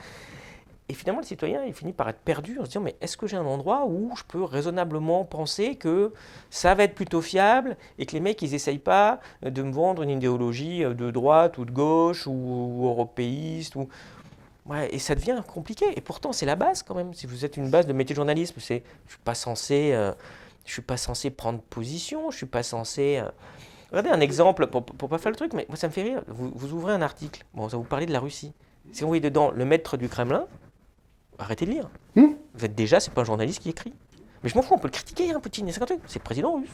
Et 0.91 0.95
finalement, 0.95 1.21
le 1.21 1.27
citoyen, 1.27 1.65
il 1.65 1.75
finit 1.75 1.93
par 1.93 2.09
être 2.09 2.21
perdu 2.21 2.59
en 2.59 2.63
se 2.63 2.69
disant, 2.69 2.81
mais 2.81 2.97
est-ce 3.03 3.17
que 3.17 3.27
j'ai 3.27 3.37
un 3.37 3.45
endroit 3.45 3.85
où 3.87 4.11
je 4.17 4.23
peux 4.27 4.43
raisonnablement 4.43 5.25
penser 5.25 5.77
que 5.77 6.15
ça 6.49 6.75
va 6.75 6.85
être 6.85 6.95
plutôt 6.95 7.21
fiable 7.21 7.77
et 7.99 8.07
que 8.07 8.13
les 8.13 8.21
mecs, 8.21 8.41
ils 8.41 8.53
n'essayent 8.53 8.79
pas 8.79 9.21
de 9.43 9.63
me 9.63 9.71
vendre 9.71 10.03
une 10.03 10.11
idéologie 10.11 10.85
euh, 10.85 10.95
de 10.95 11.11
droite 11.11 11.59
ou 11.59 11.67
de 11.67 11.71
gauche 11.71 12.27
ou, 12.27 12.87
européiste 12.87 13.77
ou... 13.77 13.89
Ouais, 14.65 14.89
et 14.95 14.99
ça 14.99 15.15
devient 15.15 15.43
compliqué. 15.47 15.87
Et 15.97 16.01
pourtant, 16.01 16.33
c'est 16.33 16.47
la 16.47 16.57
base 16.57 16.83
quand 16.83 16.95
même. 16.95 17.15
Si 17.15 17.27
vous 17.27 17.45
êtes 17.45 17.57
une 17.57 17.71
base 17.71 17.87
de 17.87 17.93
métier 17.93 18.15
de 18.15 18.17
journalisme, 18.17 18.61
c'est, 18.61 18.83
je 19.07 19.15
suis 19.55 19.93
euh, 19.93 20.13
suis 20.65 20.83
pas 20.83 20.99
censé 20.99 21.31
prendre 21.31 21.61
position. 21.61 22.31
Je 22.31 22.37
suis 22.37 22.47
pas 22.47 22.63
censé. 22.63 23.19
euh, 23.19 23.31
Regardez 23.91 24.11
un 24.11 24.21
exemple 24.21 24.67
pour, 24.67 24.85
pour 24.85 25.09
pas 25.09 25.19
faire 25.19 25.31
le 25.31 25.37
truc, 25.37 25.55
mais 25.55 25.65
moi 25.69 25.77
ça 25.77 25.89
me 25.89 25.93
fait 25.93 26.03
rire. 26.03 26.23
Vous, 26.29 26.73
ouvrez 26.75 26.93
un 26.93 27.01
article, 27.01 27.45
bon, 27.55 27.69
ça 27.69 27.77
vous 27.77 27.85
parler 27.85 28.07
de 28.07 28.13
la 28.13 28.21
Russie. 28.21 28.53
Si 28.93 29.03
vous 29.03 29.09
voyez 29.09 29.21
dedans 29.21 29.51
le 29.51 29.65
maître 29.65 29.97
du 29.97 30.09
Kremlin, 30.09 30.47
arrêtez 31.39 31.67
de 31.67 31.71
lire. 31.71 31.91
Hmm. 32.17 32.35
Vous 32.55 32.65
êtes 32.65 32.75
déjà, 32.75 33.01
c'est 33.01 33.13
pas 33.13 33.23
un 33.23 33.25
journaliste 33.25 33.63
qui 33.63 33.71
écrit. 33.71 33.95
Mais 34.43 34.49
je 34.49 34.55
m'en 34.55 34.63
fous, 34.63 34.75
on 34.75 34.79
peut 34.79 34.89
le 34.89 34.93
critiquer, 34.93 35.33
hein, 35.33 35.41
Poutine, 35.41 35.71
c'est 35.71 35.81
le 35.81 36.21
président 36.21 36.55
russe. 36.55 36.71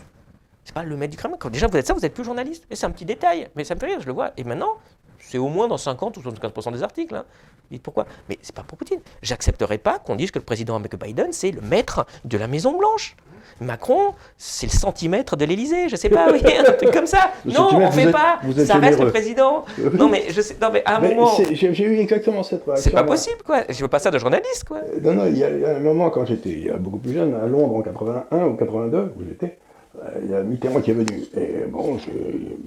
C'est 0.65 0.75
pas 0.75 0.83
le 0.83 0.97
maître 0.97 1.11
du 1.11 1.17
Kremlin. 1.17 1.37
Quand 1.39 1.51
déjà 1.51 1.67
vous 1.67 1.77
êtes 1.77 1.87
ça, 1.87 1.95
vous 1.95 2.05
êtes 2.05 2.15
plus 2.15 2.25
journaliste. 2.25 2.67
Et 2.71 2.77
c'est 2.77 2.87
un 2.87 2.91
petit 2.91 3.05
détail, 3.05 3.49
mais 3.55 3.65
ça 3.65 3.75
me 3.75 3.81
fait 3.81 3.87
rire, 3.87 4.01
je 4.01 4.07
le 4.07 4.13
vois. 4.13 4.33
Et 4.37 4.45
maintenant, 4.45 4.79
c'est 5.19 5.39
au 5.39 5.49
moins 5.49 5.69
dans 5.69 5.77
50 5.77 6.17
ou 6.17 6.21
75% 6.21 6.73
des 6.73 6.83
articles. 6.83 7.15
Hein. 7.15 7.25
Dites 7.71 7.83
pourquoi? 7.83 8.07
Mais 8.29 8.39
c'est 8.43 8.55
pas 8.55 8.63
pour 8.63 8.79
Poutine. 8.79 9.01
J'accepterai 9.23 9.79
pas 9.79 9.99
qu'on 9.99 10.17
dise 10.17 10.31
que 10.31 10.39
le 10.39 10.45
président 10.45 10.81
Biden, 10.81 11.33
c'est 11.33 11.51
le 11.51 11.61
maître 11.61 12.07
de 12.25 12.39
la 12.39 12.47
Maison 12.47 12.77
Blanche. 12.79 13.17
Macron, 13.61 14.15
c'est 14.37 14.67
le 14.67 14.73
centimètre 14.73 15.37
de 15.37 15.45
l'Élysée, 15.45 15.89
je 15.89 15.97
sais 15.97 16.09
pas, 16.09 16.27
oui, 16.33 16.41
un 16.59 16.73
truc 16.73 16.91
comme 16.91 17.07
ça. 17.07 17.31
Le 17.45 17.53
non, 17.53 17.61
on 17.67 17.71
centimètre, 17.71 17.93
fait 17.95 18.03
êtes- 18.03 18.13
pas. 18.13 18.39
ça 18.65 18.75
reste 18.75 18.83
généreux. 18.93 19.05
le 19.07 19.11
président. 19.11 19.65
Non 19.95 20.09
mais 20.09 20.25
je 20.31 20.41
sais, 20.41 20.57
non 20.61 20.69
mais 20.73 20.83
à 20.85 20.97
un 20.97 21.01
Mais 21.01 21.15
moment, 21.15 21.29
c'est- 21.37 21.55
j'ai 21.55 21.85
eu 21.85 21.99
exactement 21.99 22.43
cette 22.43 22.65
réaction. 22.65 22.83
c'est 22.91 22.91
pas 22.95 23.05
possible 23.05 23.39
quoi. 23.45 23.63
Je 23.69 23.81
veux 23.81 23.89
pas 23.89 23.99
ça 24.01 24.11
de 24.11 24.19
journaliste 24.19 24.65
quoi. 24.67 24.79
Euh, 24.79 25.01
Non, 25.03 25.15
non, 25.15 25.27
il 25.27 25.39
y, 25.39 25.45
a, 25.45 25.51
il 25.51 25.61
y 25.61 25.65
a 25.65 25.77
un 25.77 25.81
moment, 25.81 26.11
quand 26.11 26.25
j'étais 26.27 26.71
beaucoup 26.79 26.99
plus 26.99 27.13
jeune, 27.15 27.35
à 27.35 27.47
Londres 27.47 27.77
en 27.77 27.83
81 27.83 28.47
ou 28.47 28.55
82, 28.57 29.13
où 29.19 29.23
j'étais, 29.29 29.59
euh, 30.03 30.09
il 30.25 30.31
y 30.31 30.35
a 30.35 30.43
Mitterrand 30.43 30.81
qui 30.81 30.91
est 30.91 30.95
venu. 30.95 31.23
Et 31.37 31.65
bon, 31.69 31.97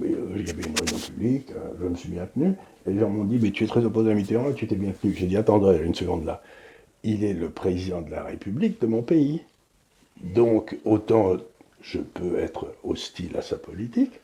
mais, 0.00 0.08
euh, 0.08 0.36
une 0.36 0.44
réunion 0.46 0.98
publique, 1.06 1.48
je 1.80 1.86
me 1.86 1.94
suis 1.96 2.08
bien 2.08 2.26
tenu, 2.34 2.54
et 2.86 2.92
les 2.92 2.98
gens 3.00 3.08
m'ont 3.10 3.24
dit, 3.24 3.38
mais 3.42 3.50
tu 3.50 3.64
es 3.64 3.66
très 3.66 3.84
opposé 3.84 4.10
à 4.10 4.14
Mitterrand, 4.14 4.50
et 4.50 4.54
tu 4.54 4.66
t'es 4.66 4.74
bien 4.76 4.92
tenu. 5.00 5.14
J'ai 5.14 5.26
dit, 5.26 5.36
attendez 5.36 5.78
une 5.84 5.94
seconde 5.94 6.24
là. 6.24 6.40
Il 7.04 7.24
est 7.24 7.34
le 7.34 7.50
président 7.50 8.00
de 8.00 8.10
la 8.10 8.22
République 8.24 8.80
de 8.80 8.86
mon 8.86 9.02
pays. 9.02 9.42
Donc, 10.22 10.78
autant 10.84 11.36
je 11.80 11.98
peux 11.98 12.38
être 12.38 12.74
hostile 12.82 13.36
à 13.36 13.42
sa 13.42 13.56
politique, 13.56 14.20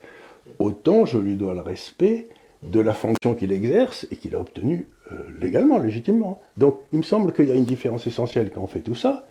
autant 0.59 1.05
je 1.05 1.19
lui 1.19 1.37
dois 1.37 1.55
le 1.55 1.61
respect 1.61 2.29
de 2.63 2.81
la 2.81 2.95
fonction 2.95 3.35
qu'il 3.35 3.53
exerce 3.53 4.07
et 4.11 4.17
qu'il 4.17 4.35
a 4.35 4.41
obtenue 4.41 4.89
euh, 5.13 5.17
légalement, 5.41 5.79
légitimement. 5.79 6.41
Donc 6.57 6.81
il 6.93 6.99
me 6.99 7.03
semble 7.03 7.33
qu'il 7.33 7.49
y 7.49 7.53
a 7.53 7.55
une 7.55 7.65
différence 7.65 8.07
essentielle 8.07 8.51
quand 8.51 8.63
on 8.63 8.67
fait 8.67 8.81
tout 8.81 8.95
ça, 8.95 9.27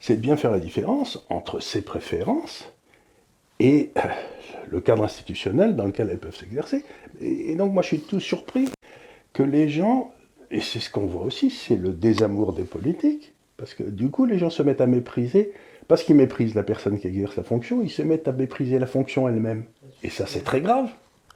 c'est 0.00 0.16
de 0.16 0.20
bien 0.20 0.36
faire 0.36 0.50
la 0.50 0.58
différence 0.58 1.24
entre 1.28 1.60
ses 1.60 1.82
préférences 1.82 2.72
et 3.60 3.90
euh, 3.98 4.00
le 4.70 4.80
cadre 4.80 5.04
institutionnel 5.04 5.76
dans 5.76 5.84
lequel 5.84 6.08
elles 6.10 6.18
peuvent 6.18 6.36
s'exercer. 6.36 6.84
Et, 7.20 7.52
et 7.52 7.56
donc 7.56 7.72
moi 7.72 7.82
je 7.82 7.88
suis 7.88 8.00
tout 8.00 8.20
surpris 8.20 8.68
que 9.32 9.42
les 9.42 9.68
gens, 9.68 10.12
et 10.50 10.60
c'est 10.60 10.80
ce 10.80 10.90
qu'on 10.90 11.06
voit 11.06 11.24
aussi, 11.24 11.50
c'est 11.50 11.76
le 11.76 11.90
désamour 11.90 12.54
des 12.54 12.64
politiques, 12.64 13.34
parce 13.56 13.74
que 13.74 13.82
du 13.82 14.10
coup 14.10 14.24
les 14.24 14.38
gens 14.38 14.50
se 14.50 14.62
mettent 14.62 14.80
à 14.80 14.86
mépriser, 14.86 15.52
parce 15.92 16.04
qu'ils 16.04 16.16
méprisent 16.16 16.54
la 16.54 16.62
personne 16.62 16.98
qui 16.98 17.06
exerce 17.06 17.36
la 17.36 17.42
fonction, 17.42 17.82
ils 17.82 17.90
se 17.90 18.00
mettent 18.00 18.26
à 18.26 18.32
mépriser 18.32 18.78
la 18.78 18.86
fonction 18.86 19.28
elle-même. 19.28 19.64
Et 20.02 20.08
ça 20.08 20.26
c'est 20.26 20.40
très 20.42 20.62
grave. 20.62 20.88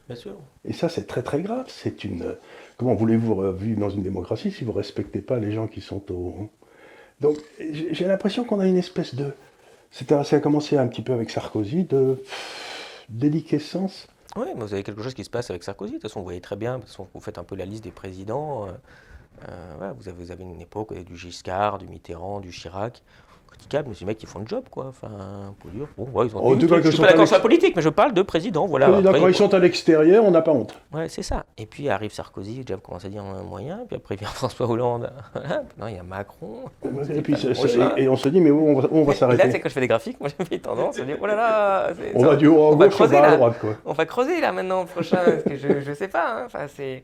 Bien 0.09 0.17
sûr. 0.17 0.37
Et 0.65 0.73
ça, 0.73 0.89
c'est 0.89 1.07
très 1.07 1.23
très 1.23 1.43
grave. 1.43 1.67
C'est 1.69 2.05
une. 2.05 2.23
euh, 2.23 2.35
Comment 2.77 2.95
voulez-vous 2.95 3.53
vivre 3.53 3.81
dans 3.81 3.91
une 3.91 4.03
démocratie 4.05 4.53
si 4.53 4.63
vous 4.65 4.71
ne 4.71 4.77
respectez 4.77 5.21
pas 5.21 5.39
les 5.41 5.51
gens 5.51 5.67
qui 5.67 5.81
sont 5.81 6.01
au. 6.13 6.49
Donc, 7.21 7.37
j'ai 7.59 8.05
l'impression 8.05 8.45
qu'on 8.45 8.61
a 8.61 8.67
une 8.69 8.77
espèce 8.77 9.17
de. 9.17 9.33
C'était, 9.91 10.23
ça 10.23 10.37
a 10.37 10.41
commencé 10.41 10.77
un 10.79 10.87
petit 10.87 11.03
peu 11.03 11.13
avec 11.13 11.29
Sarkozy, 11.31 11.85
de 11.85 12.23
déliquescence. 13.09 14.07
Oui, 14.37 14.47
mais 14.55 14.63
vous 14.63 14.75
avez 14.75 14.85
quelque 14.85 15.03
chose 15.03 15.15
qui 15.15 15.25
se 15.25 15.31
passe 15.31 15.51
avec 15.51 15.65
Sarkozy. 15.65 15.95
De 15.95 15.97
toute 15.97 16.03
façon, 16.09 16.21
vous 16.21 16.27
voyez 16.27 16.41
très 16.41 16.57
bien, 16.57 16.77
de 16.77 16.81
toute 16.83 16.91
façon, 16.91 17.09
vous 17.13 17.21
faites 17.21 17.39
un 17.39 17.45
peu 17.45 17.57
la 17.57 17.65
liste 17.65 17.83
des 17.85 17.91
présidents. 17.91 18.67
euh, 18.67 18.71
euh, 19.49 19.75
voilà, 19.79 19.93
vous, 19.93 20.09
avez, 20.09 20.25
vous 20.25 20.31
avez 20.31 20.45
une 20.45 20.61
époque, 20.61 20.91
vous 20.91 20.97
avez 20.97 21.05
du 21.05 21.17
Giscard, 21.17 21.79
du 21.79 21.89
Mitterrand, 21.89 22.41
du 22.41 22.51
Chirac. 22.51 23.03
Critiquable, 23.59 23.89
mais 23.89 23.95
des 23.99 24.05
mecs 24.05 24.19
qui 24.19 24.27
font 24.27 24.39
le 24.41 24.47
job, 24.47 24.65
quoi. 24.71 24.87
Enfin, 24.89 25.09
pour 25.59 25.71
dire, 25.71 25.87
bon, 25.97 26.07
ouais, 26.13 26.27
ils 26.27 26.37
ont 26.37 26.45
En 26.53 26.57
tout 26.57 26.69
cas, 26.69 26.81
je 26.83 26.91
suis 26.91 27.01
pas 27.01 27.09
d'accord 27.09 27.27
sur 27.27 27.37
la 27.37 27.43
politique, 27.43 27.75
mais 27.75 27.83
je 27.83 27.89
parle 27.89 28.13
de 28.13 28.23
président, 28.23 28.67
voilà. 28.67 28.91
Oui, 28.91 29.03
quand 29.03 29.29
ils 29.29 29.35
sont 29.35 29.53
à 29.55 29.59
l'extérieur, 29.59 30.25
on 30.25 30.31
n'a 30.31 30.43
pas 30.43 30.53
honte. 30.53 30.75
Ouais, 30.93 31.09
c'est 31.09 31.23
ça. 31.23 31.47
Et 31.57 31.65
puis 31.67 31.89
arrive 31.89 32.13
Sarkozy, 32.13 32.61
déjà 32.65 32.77
commence 32.79 33.05
à 33.05 33.09
dire 33.09 33.23
un 33.25 33.43
moyen, 33.43 33.81
puis 33.89 33.97
après 33.97 34.17
vient 34.17 34.29
François 34.35 34.69
Hollande. 34.69 35.11
Non, 35.79 35.87
il 35.89 35.97
y 35.97 35.99
a 35.99 36.03
Macron. 36.03 36.65
Et, 37.15 37.21
puis, 37.23 37.35
et 37.97 38.09
on 38.09 38.17
se 38.17 38.29
dit, 38.29 38.41
mais 38.41 38.51
où 38.51 38.69
on 38.69 38.81
va, 38.81 38.89
Et 38.89 38.97
là, 38.97 39.13
c'est 39.13 39.19
s'arrêter 39.19 39.61
quand 39.61 39.69
je 39.69 39.75
fais 39.75 39.81
des 39.81 39.89
graphiques, 39.89 40.21
moi 40.21 40.29
j'ai 40.51 40.59
tendance 40.59 40.99
à 40.99 41.05
dire, 41.05 41.17
oh 41.21 41.27
là 41.27 41.35
là, 41.35 41.89
c'est- 41.95 42.13
On 42.15 42.25
va 42.25 42.37
du 42.37 42.47
haut 42.47 42.77
va 42.77 42.87
gauche, 42.89 43.01
on 43.01 43.07
va 43.07 43.23
à 43.27 43.37
droite. 43.37 43.59
Quoi. 43.61 43.71
On 43.85 43.93
va 43.93 44.05
creuser 44.07 44.41
là 44.41 44.53
maintenant 44.53 44.85
prochain, 44.85 45.19
parce 45.25 45.43
que 45.43 45.57
je, 45.57 45.81
je 45.81 45.93
sais 45.93 46.09
pas. 46.09 46.41
hein. 46.41 46.43
Enfin, 46.47 46.67
c'est 46.75 47.03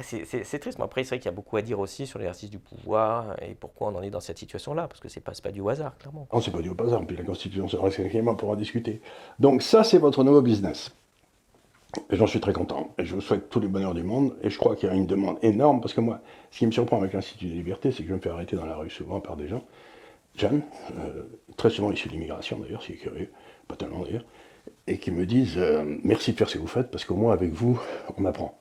c'est- 0.00 0.58
triste. 0.58 0.78
Mais 0.78 0.84
après, 0.84 1.04
c'est 1.04 1.10
vrai 1.10 1.18
qu'il 1.18 1.26
y 1.26 1.28
a 1.28 1.36
beaucoup 1.36 1.56
à 1.56 1.62
dire 1.62 1.78
aussi 1.78 2.06
sur 2.06 2.18
l'exercice 2.18 2.48
du 2.48 2.58
pouvoir 2.58 3.36
et 3.42 3.54
pourquoi 3.54 3.88
on 3.88 3.96
en 3.96 4.02
est 4.02 4.10
dans 4.10 4.20
cette 4.20 4.38
situation-là, 4.38 4.88
parce 4.88 5.00
que 5.00 5.08
c'est 5.08 5.20
pas, 5.20 5.34
c'est 5.34 5.42
pas 5.42 5.52
du 5.52 5.68
hasard, 5.68 5.98
clairement. 5.98 6.26
On 6.30 6.38
ne 6.38 6.42
s'est 6.42 6.50
pas 6.50 6.58
au 6.58 6.86
hasard, 6.86 7.04
puis 7.06 7.16
la 7.16 7.24
Constitution 7.24 7.68
sera 7.68 7.90
cinquièmement 7.90 8.34
pour 8.34 8.48
en 8.48 8.56
discuter. 8.56 9.02
Donc 9.38 9.62
ça, 9.62 9.84
c'est 9.84 9.98
votre 9.98 10.24
nouveau 10.24 10.40
business. 10.40 10.94
J'en 12.10 12.26
suis 12.26 12.40
très 12.40 12.54
content. 12.54 12.94
Et 12.96 13.04
je 13.04 13.14
vous 13.14 13.20
souhaite 13.20 13.50
tous 13.50 13.60
les 13.60 13.68
bonheurs 13.68 13.92
du 13.92 14.02
monde. 14.02 14.34
Et 14.42 14.48
je 14.48 14.56
crois 14.58 14.76
qu'il 14.76 14.88
y 14.88 14.92
a 14.92 14.94
une 14.94 15.06
demande 15.06 15.38
énorme, 15.42 15.80
parce 15.82 15.92
que 15.92 16.00
moi, 16.00 16.20
ce 16.50 16.58
qui 16.60 16.66
me 16.66 16.72
surprend 16.72 16.96
avec 16.98 17.12
l'Institut 17.12 17.46
des 17.46 17.54
libertés, 17.54 17.92
c'est 17.92 18.02
que 18.02 18.08
je 18.08 18.14
me 18.14 18.18
fais 18.20 18.30
arrêter 18.30 18.56
dans 18.56 18.64
la 18.64 18.76
rue 18.76 18.88
souvent 18.88 19.20
par 19.20 19.36
des 19.36 19.48
gens, 19.48 19.62
jeunes, 20.36 20.62
euh, 20.98 21.24
très 21.58 21.68
souvent 21.68 21.92
issus 21.92 22.08
de 22.08 22.14
l'immigration 22.14 22.58
d'ailleurs, 22.58 22.82
c'est 22.82 22.94
curieux, 22.94 23.30
pas 23.68 23.76
tellement 23.76 24.00
d'ailleurs, 24.00 24.24
et 24.86 24.98
qui 24.98 25.10
me 25.10 25.26
disent 25.26 25.58
euh, 25.58 25.84
merci 26.02 26.32
de 26.32 26.38
faire 26.38 26.48
ce 26.48 26.54
que 26.54 26.60
vous 26.60 26.66
faites, 26.66 26.90
parce 26.90 27.04
qu'au 27.04 27.16
moins 27.16 27.34
avec 27.34 27.52
vous, 27.52 27.78
on 28.16 28.24
apprend. 28.24 28.58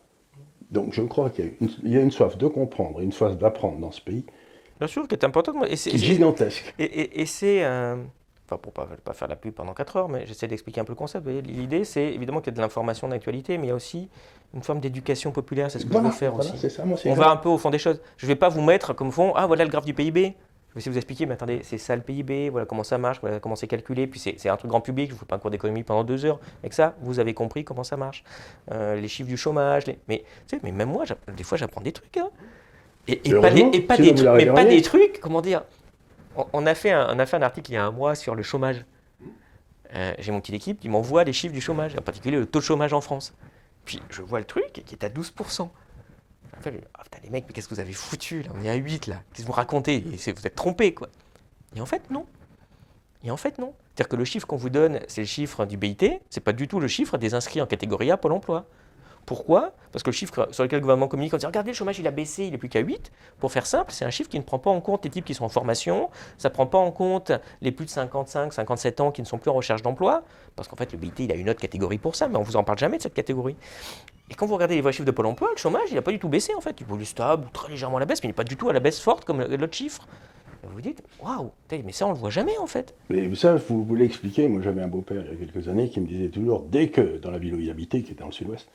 Donc 0.72 0.94
je 0.94 1.02
crois 1.02 1.30
qu'il 1.30 1.46
y 1.46 1.48
a 1.48 1.52
une, 1.62 1.70
il 1.84 1.92
y 1.94 1.98
a 1.98 2.02
une 2.02 2.12
soif 2.12 2.38
de 2.38 2.48
comprendre, 2.48 3.02
une 3.02 3.12
soif 3.12 3.38
d'apprendre 3.38 3.80
dans 3.80 3.92
ce 3.92 4.02
pays, 4.02 4.26
Bien 4.80 4.88
sûr, 4.88 5.08
qui 5.08 5.14
est 5.14 5.24
important. 5.24 5.64
Et 5.66 5.76
c'est 5.76 5.92
qui 5.92 5.98
est 5.98 6.00
gigantesque. 6.00 6.74
Et, 6.80 6.86
et- 6.86 7.22
et 7.22 7.26
c'est. 7.26 7.64
euh, 7.64 7.98
Enfin, 8.48 8.60
pour 8.62 8.74
pas, 8.74 8.86
pas 9.06 9.14
faire 9.14 9.30
la 9.30 9.38
pub 9.38 9.54
pendant 9.54 9.74
4 9.74 9.96
heures, 9.96 10.10
mais 10.10 10.26
j'essaie 10.28 10.46
d'expliquer 10.48 10.82
un 10.82 10.84
peu 10.84 10.92
le 10.92 10.98
concept. 10.98 11.24
Vous 11.26 11.32
voyez, 11.32 11.42
L'idée, 11.42 11.86
c'est 11.86 12.04
évidemment 12.14 12.40
qu'il 12.42 12.48
y 12.52 12.54
a 12.54 12.58
de 12.58 12.60
l'information 12.62 13.08
d'actualité, 13.08 13.58
mais 13.58 13.68
il 13.68 13.70
y 13.70 13.72
a 13.72 13.76
aussi 13.76 14.10
une 14.54 14.62
forme 14.62 14.82
d'éducation 14.82 15.32
populaire. 15.32 15.72
C'est 15.72 15.80
ce 15.80 15.86
que 15.86 15.92
Voilà, 15.94 16.10
je 16.10 16.14
veux 16.14 16.18
faire 16.20 16.34
voilà, 16.34 16.50
aussi. 16.50 16.60
c'est 16.60 16.70
ça, 16.70 16.84
moi 16.84 16.98
c'est 17.02 17.10
On 17.10 17.14
va 17.14 17.30
un 17.32 17.38
peu 17.38 17.48
au 17.48 17.58
fond 17.58 17.70
des 17.70 17.78
choses. 17.80 18.02
Je 18.18 18.26
ne 18.26 18.28
vais 18.28 18.36
pas 18.36 18.50
vous 18.50 18.62
mettre 18.62 18.92
comme 18.94 19.10
fond, 19.14 19.32
ah 19.38 19.48
voilà 19.48 19.64
le 19.64 19.70
graphe 19.70 19.86
du 19.86 19.94
PIB. 19.94 20.34
Je 20.72 20.76
vais 20.76 20.80
essayer 20.80 20.92
de 20.92 20.94
vous 20.94 21.00
expliquer, 21.00 21.26
mais 21.26 21.34
attendez, 21.34 21.60
c'est 21.64 21.78
ça 21.78 21.98
le 21.98 22.02
PIB, 22.02 22.50
voilà 22.50 22.66
comment 22.66 22.86
ça 22.86 22.98
marche, 22.98 23.20
voilà 23.20 23.42
comment 23.42 23.58
c'est 23.58 23.68
calculé, 23.68 24.08
puis 24.08 24.22
c'est 24.22 24.48
un 24.48 24.56
truc 24.56 24.70
grand 24.70 24.80
public, 24.80 25.08
je 25.08 25.12
ne 25.12 25.16
vous 25.16 25.20
fais 25.20 25.26
pas 25.26 25.36
un 25.36 25.40
cours 25.40 25.52
d'économie 25.52 25.84
pendant 25.84 26.06
deux 26.06 26.24
heures. 26.24 26.40
Avec 26.62 26.72
ça, 26.72 26.96
vous 27.02 27.20
avez 27.20 27.34
compris 27.34 27.66
comment 27.66 27.84
ça 27.84 27.98
marche. 27.98 28.24
Euh, 28.72 28.96
les 28.96 29.10
chiffres 29.10 29.28
du 29.28 29.36
chômage, 29.36 29.84
mais, 30.08 30.24
tu 30.48 30.56
sais, 30.56 30.60
mais 30.64 30.72
même 30.72 30.90
moi, 30.90 31.04
des 31.36 31.44
fois, 31.44 31.58
j'apprends 31.58 31.82
des 31.82 31.92
trucs. 31.92 32.16
Hein. 32.16 32.30
Et, 33.08 33.18
pas 33.18 33.50
des, 33.50 33.70
et 33.74 33.82
pas 33.82 33.98
des 33.98 34.16
trucs, 34.16 34.30
mais 34.30 34.46
pas 34.46 34.64
des 34.64 34.82
trucs, 34.82 35.20
comment 35.20 35.42
dire 35.42 35.64
on, 36.54 36.66
a 36.66 36.74
fait 36.74 36.92
un, 36.92 37.14
on 37.14 37.20
a 37.20 37.26
fait 37.26 37.36
un 37.36 37.42
article 37.42 37.72
il 37.72 37.74
y 37.74 37.78
a 37.78 37.84
un 37.84 37.92
mois 37.92 38.16
sur 38.16 38.36
le 38.36 38.44
chômage. 38.44 38.86
Euh, 39.94 40.14
j'ai 40.20 40.32
mon 40.32 40.40
petit 40.40 40.56
équipe 40.56 40.80
qui 40.80 40.88
m'envoie 40.88 41.26
les 41.26 41.34
chiffres 41.34 41.54
du 41.54 41.60
chômage, 41.60 41.96
en 41.98 42.02
particulier 42.02 42.38
le 42.38 42.46
taux 42.46 42.60
de 42.60 42.64
chômage 42.64 42.94
en 42.94 43.02
France. 43.02 43.34
Puis 43.84 44.00
je 44.10 44.22
vois 44.22 44.40
le 44.40 44.46
truc 44.46 44.72
qui 44.86 44.96
est 44.96 45.04
à 45.04 45.10
12%. 45.10 45.68
Oh, 46.58 46.70
putain, 47.04 47.18
les 47.24 47.30
mecs, 47.30 47.46
mais 47.48 47.54
qu'est-ce 47.54 47.68
que 47.68 47.74
vous 47.74 47.80
avez 47.80 47.94
foutu 47.94 48.44
là? 48.44 48.52
On 48.56 48.64
est 48.64 48.70
à 48.70 48.76
8 48.76 49.08
là. 49.08 49.24
Qu'est-ce 49.34 49.44
que 49.44 49.48
vous 49.48 49.54
racontez? 49.54 50.00
Vous 50.02 50.48
êtes 50.48 50.56
trompés 50.56 50.94
quoi. 50.94 51.10
Et 51.76 51.82
en 51.82 51.86
fait, 51.86 52.10
non. 52.10 52.26
Et 53.24 53.32
en 53.32 53.38
fait, 53.38 53.58
non. 53.58 53.74
C'est-à-dire 53.96 54.10
que 54.10 54.16
le 54.16 54.26
chiffre 54.26 54.48
qu'on 54.48 54.58
vous 54.58 54.70
donne, 54.70 55.00
c'est 55.08 55.22
le 55.22 55.28
chiffre 55.28 55.66
du 55.66 55.78
BIT, 55.78 56.22
c'est 56.30 56.42
pas 56.42 56.54
du 56.54 56.68
tout 56.68 56.80
le 56.80 56.88
chiffre 56.88 57.18
des 57.18 57.34
inscrits 57.34 57.62
en 57.62 57.68
catégorie 57.68 58.12
A 58.12 58.18
Pôle 58.18 58.34
emploi. 58.34 58.66
Pourquoi 59.26 59.72
Parce 59.92 60.04
que 60.04 60.10
le 60.10 60.16
chiffre 60.16 60.50
sur 60.52 60.64
lequel 60.64 60.78
le 60.78 60.82
gouvernement 60.82 61.08
communique, 61.08 61.34
on 61.34 61.38
dit 61.38 61.46
regardez, 61.46 61.72
le 61.72 61.76
chômage 61.76 62.00
il 62.00 62.08
a 62.08 62.12
baissé, 62.12 62.46
il 62.46 62.54
est 62.54 62.58
plus 62.58 62.70
qu'à 62.70 62.80
8. 62.80 63.12
Pour 63.40 63.52
faire 63.52 63.66
simple, 63.66 63.92
c'est 63.92 64.06
un 64.06 64.10
chiffre 64.10 64.30
qui 64.30 64.38
ne 64.38 64.44
prend 64.44 64.60
pas 64.60 64.70
en 64.70 64.82
compte 64.82 65.04
les 65.06 65.12
types 65.12 65.26
qui 65.26 65.34
sont 65.34 65.46
en 65.46 65.50
formation, 65.50 66.10
ça 66.38 66.50
ne 66.50 66.54
prend 66.54 66.66
pas 66.66 66.78
en 66.78 66.92
compte 66.92 67.32
les 67.62 67.72
plus 67.72 67.86
de 67.86 67.92
55, 67.92 68.54
57 68.54 69.02
ans 69.02 69.12
qui 69.12 69.22
ne 69.22 69.28
sont 69.28 69.38
plus 69.38 69.52
en 69.52 69.56
recherche 69.56 69.82
d'emploi, 69.82 70.24
parce 70.56 70.68
qu'en 70.68 70.76
fait 70.76 70.92
le 70.92 70.98
BIT 70.98 71.14
il 71.20 71.32
a 71.32 71.36
une 71.36 71.50
autre 71.50 71.60
catégorie 71.62 71.98
pour 71.98 72.16
ça, 72.16 72.28
mais 72.28 72.38
on 72.38 72.42
ne 72.42 72.46
vous 72.46 72.56
en 72.56 72.64
parle 72.64 72.80
jamais 72.80 72.98
de 72.98 73.04
cette 73.04 73.14
catégorie. 73.14 73.56
Et 74.30 74.34
quand 74.34 74.46
vous 74.46 74.56
regardez 74.56 74.76
les 74.76 74.82
vrais 74.82 74.94
chiffres 74.94 75.06
de 75.06 75.12
Pôle 75.12 75.26
emploi, 75.26 75.50
le 75.52 75.58
chômage 75.58 75.90
il 75.90 75.96
n'a 75.96 76.02
pas 76.02 76.12
du 76.12 76.20
tout 76.20 76.30
baissé 76.30 76.54
en 76.56 76.62
fait, 76.62 76.80
il 76.80 77.02
est 77.02 77.06
stable, 77.06 77.48
très 77.52 77.70
légèrement 77.70 77.98
à 77.98 78.00
la 78.00 78.06
baisse, 78.06 78.24
mais 78.24 78.28
il 78.28 78.32
n'est 78.32 78.34
pas 78.34 78.44
du 78.44 78.56
tout 78.56 78.70
à 78.70 78.74
la 78.74 78.80
baisse 78.80 79.00
forte 79.00 79.26
comme 79.26 79.42
l'autre 79.42 79.74
chiffre. 79.74 80.08
vous 80.64 80.74
vous 80.74 80.82
dites, 80.82 81.04
waouh, 81.22 81.52
mais 81.72 81.92
ça 81.92 82.08
on 82.08 82.12
le 82.12 82.18
voit 82.18 82.30
jamais 82.30 82.58
en 82.58 82.68
fait. 82.68 82.96
Mais 83.10 83.34
ça, 83.36 83.56
vous, 83.56 83.84
vous 83.84 83.96
l'expliquez, 83.96 84.48
moi 84.48 84.62
j'avais 84.64 84.82
un 84.82 84.88
beau-père 84.88 85.24
il 85.26 85.40
y 85.40 85.44
a 85.44 85.46
quelques 85.46 85.68
années 85.68 85.90
qui 85.90 86.00
me 86.00 86.08
disait 86.08 86.30
toujours, 86.30 86.62
dès 86.62 86.88
que 86.90 87.18
dans 87.18 87.32
la 87.32 87.40
ville 87.40 87.56
où 87.56 87.60
il 87.60 87.70
habitait, 87.70 88.02
qui 88.02 88.12
était 88.12 88.22
dans 88.22 88.28
le 88.28 88.32
sud-ouest, 88.32 88.70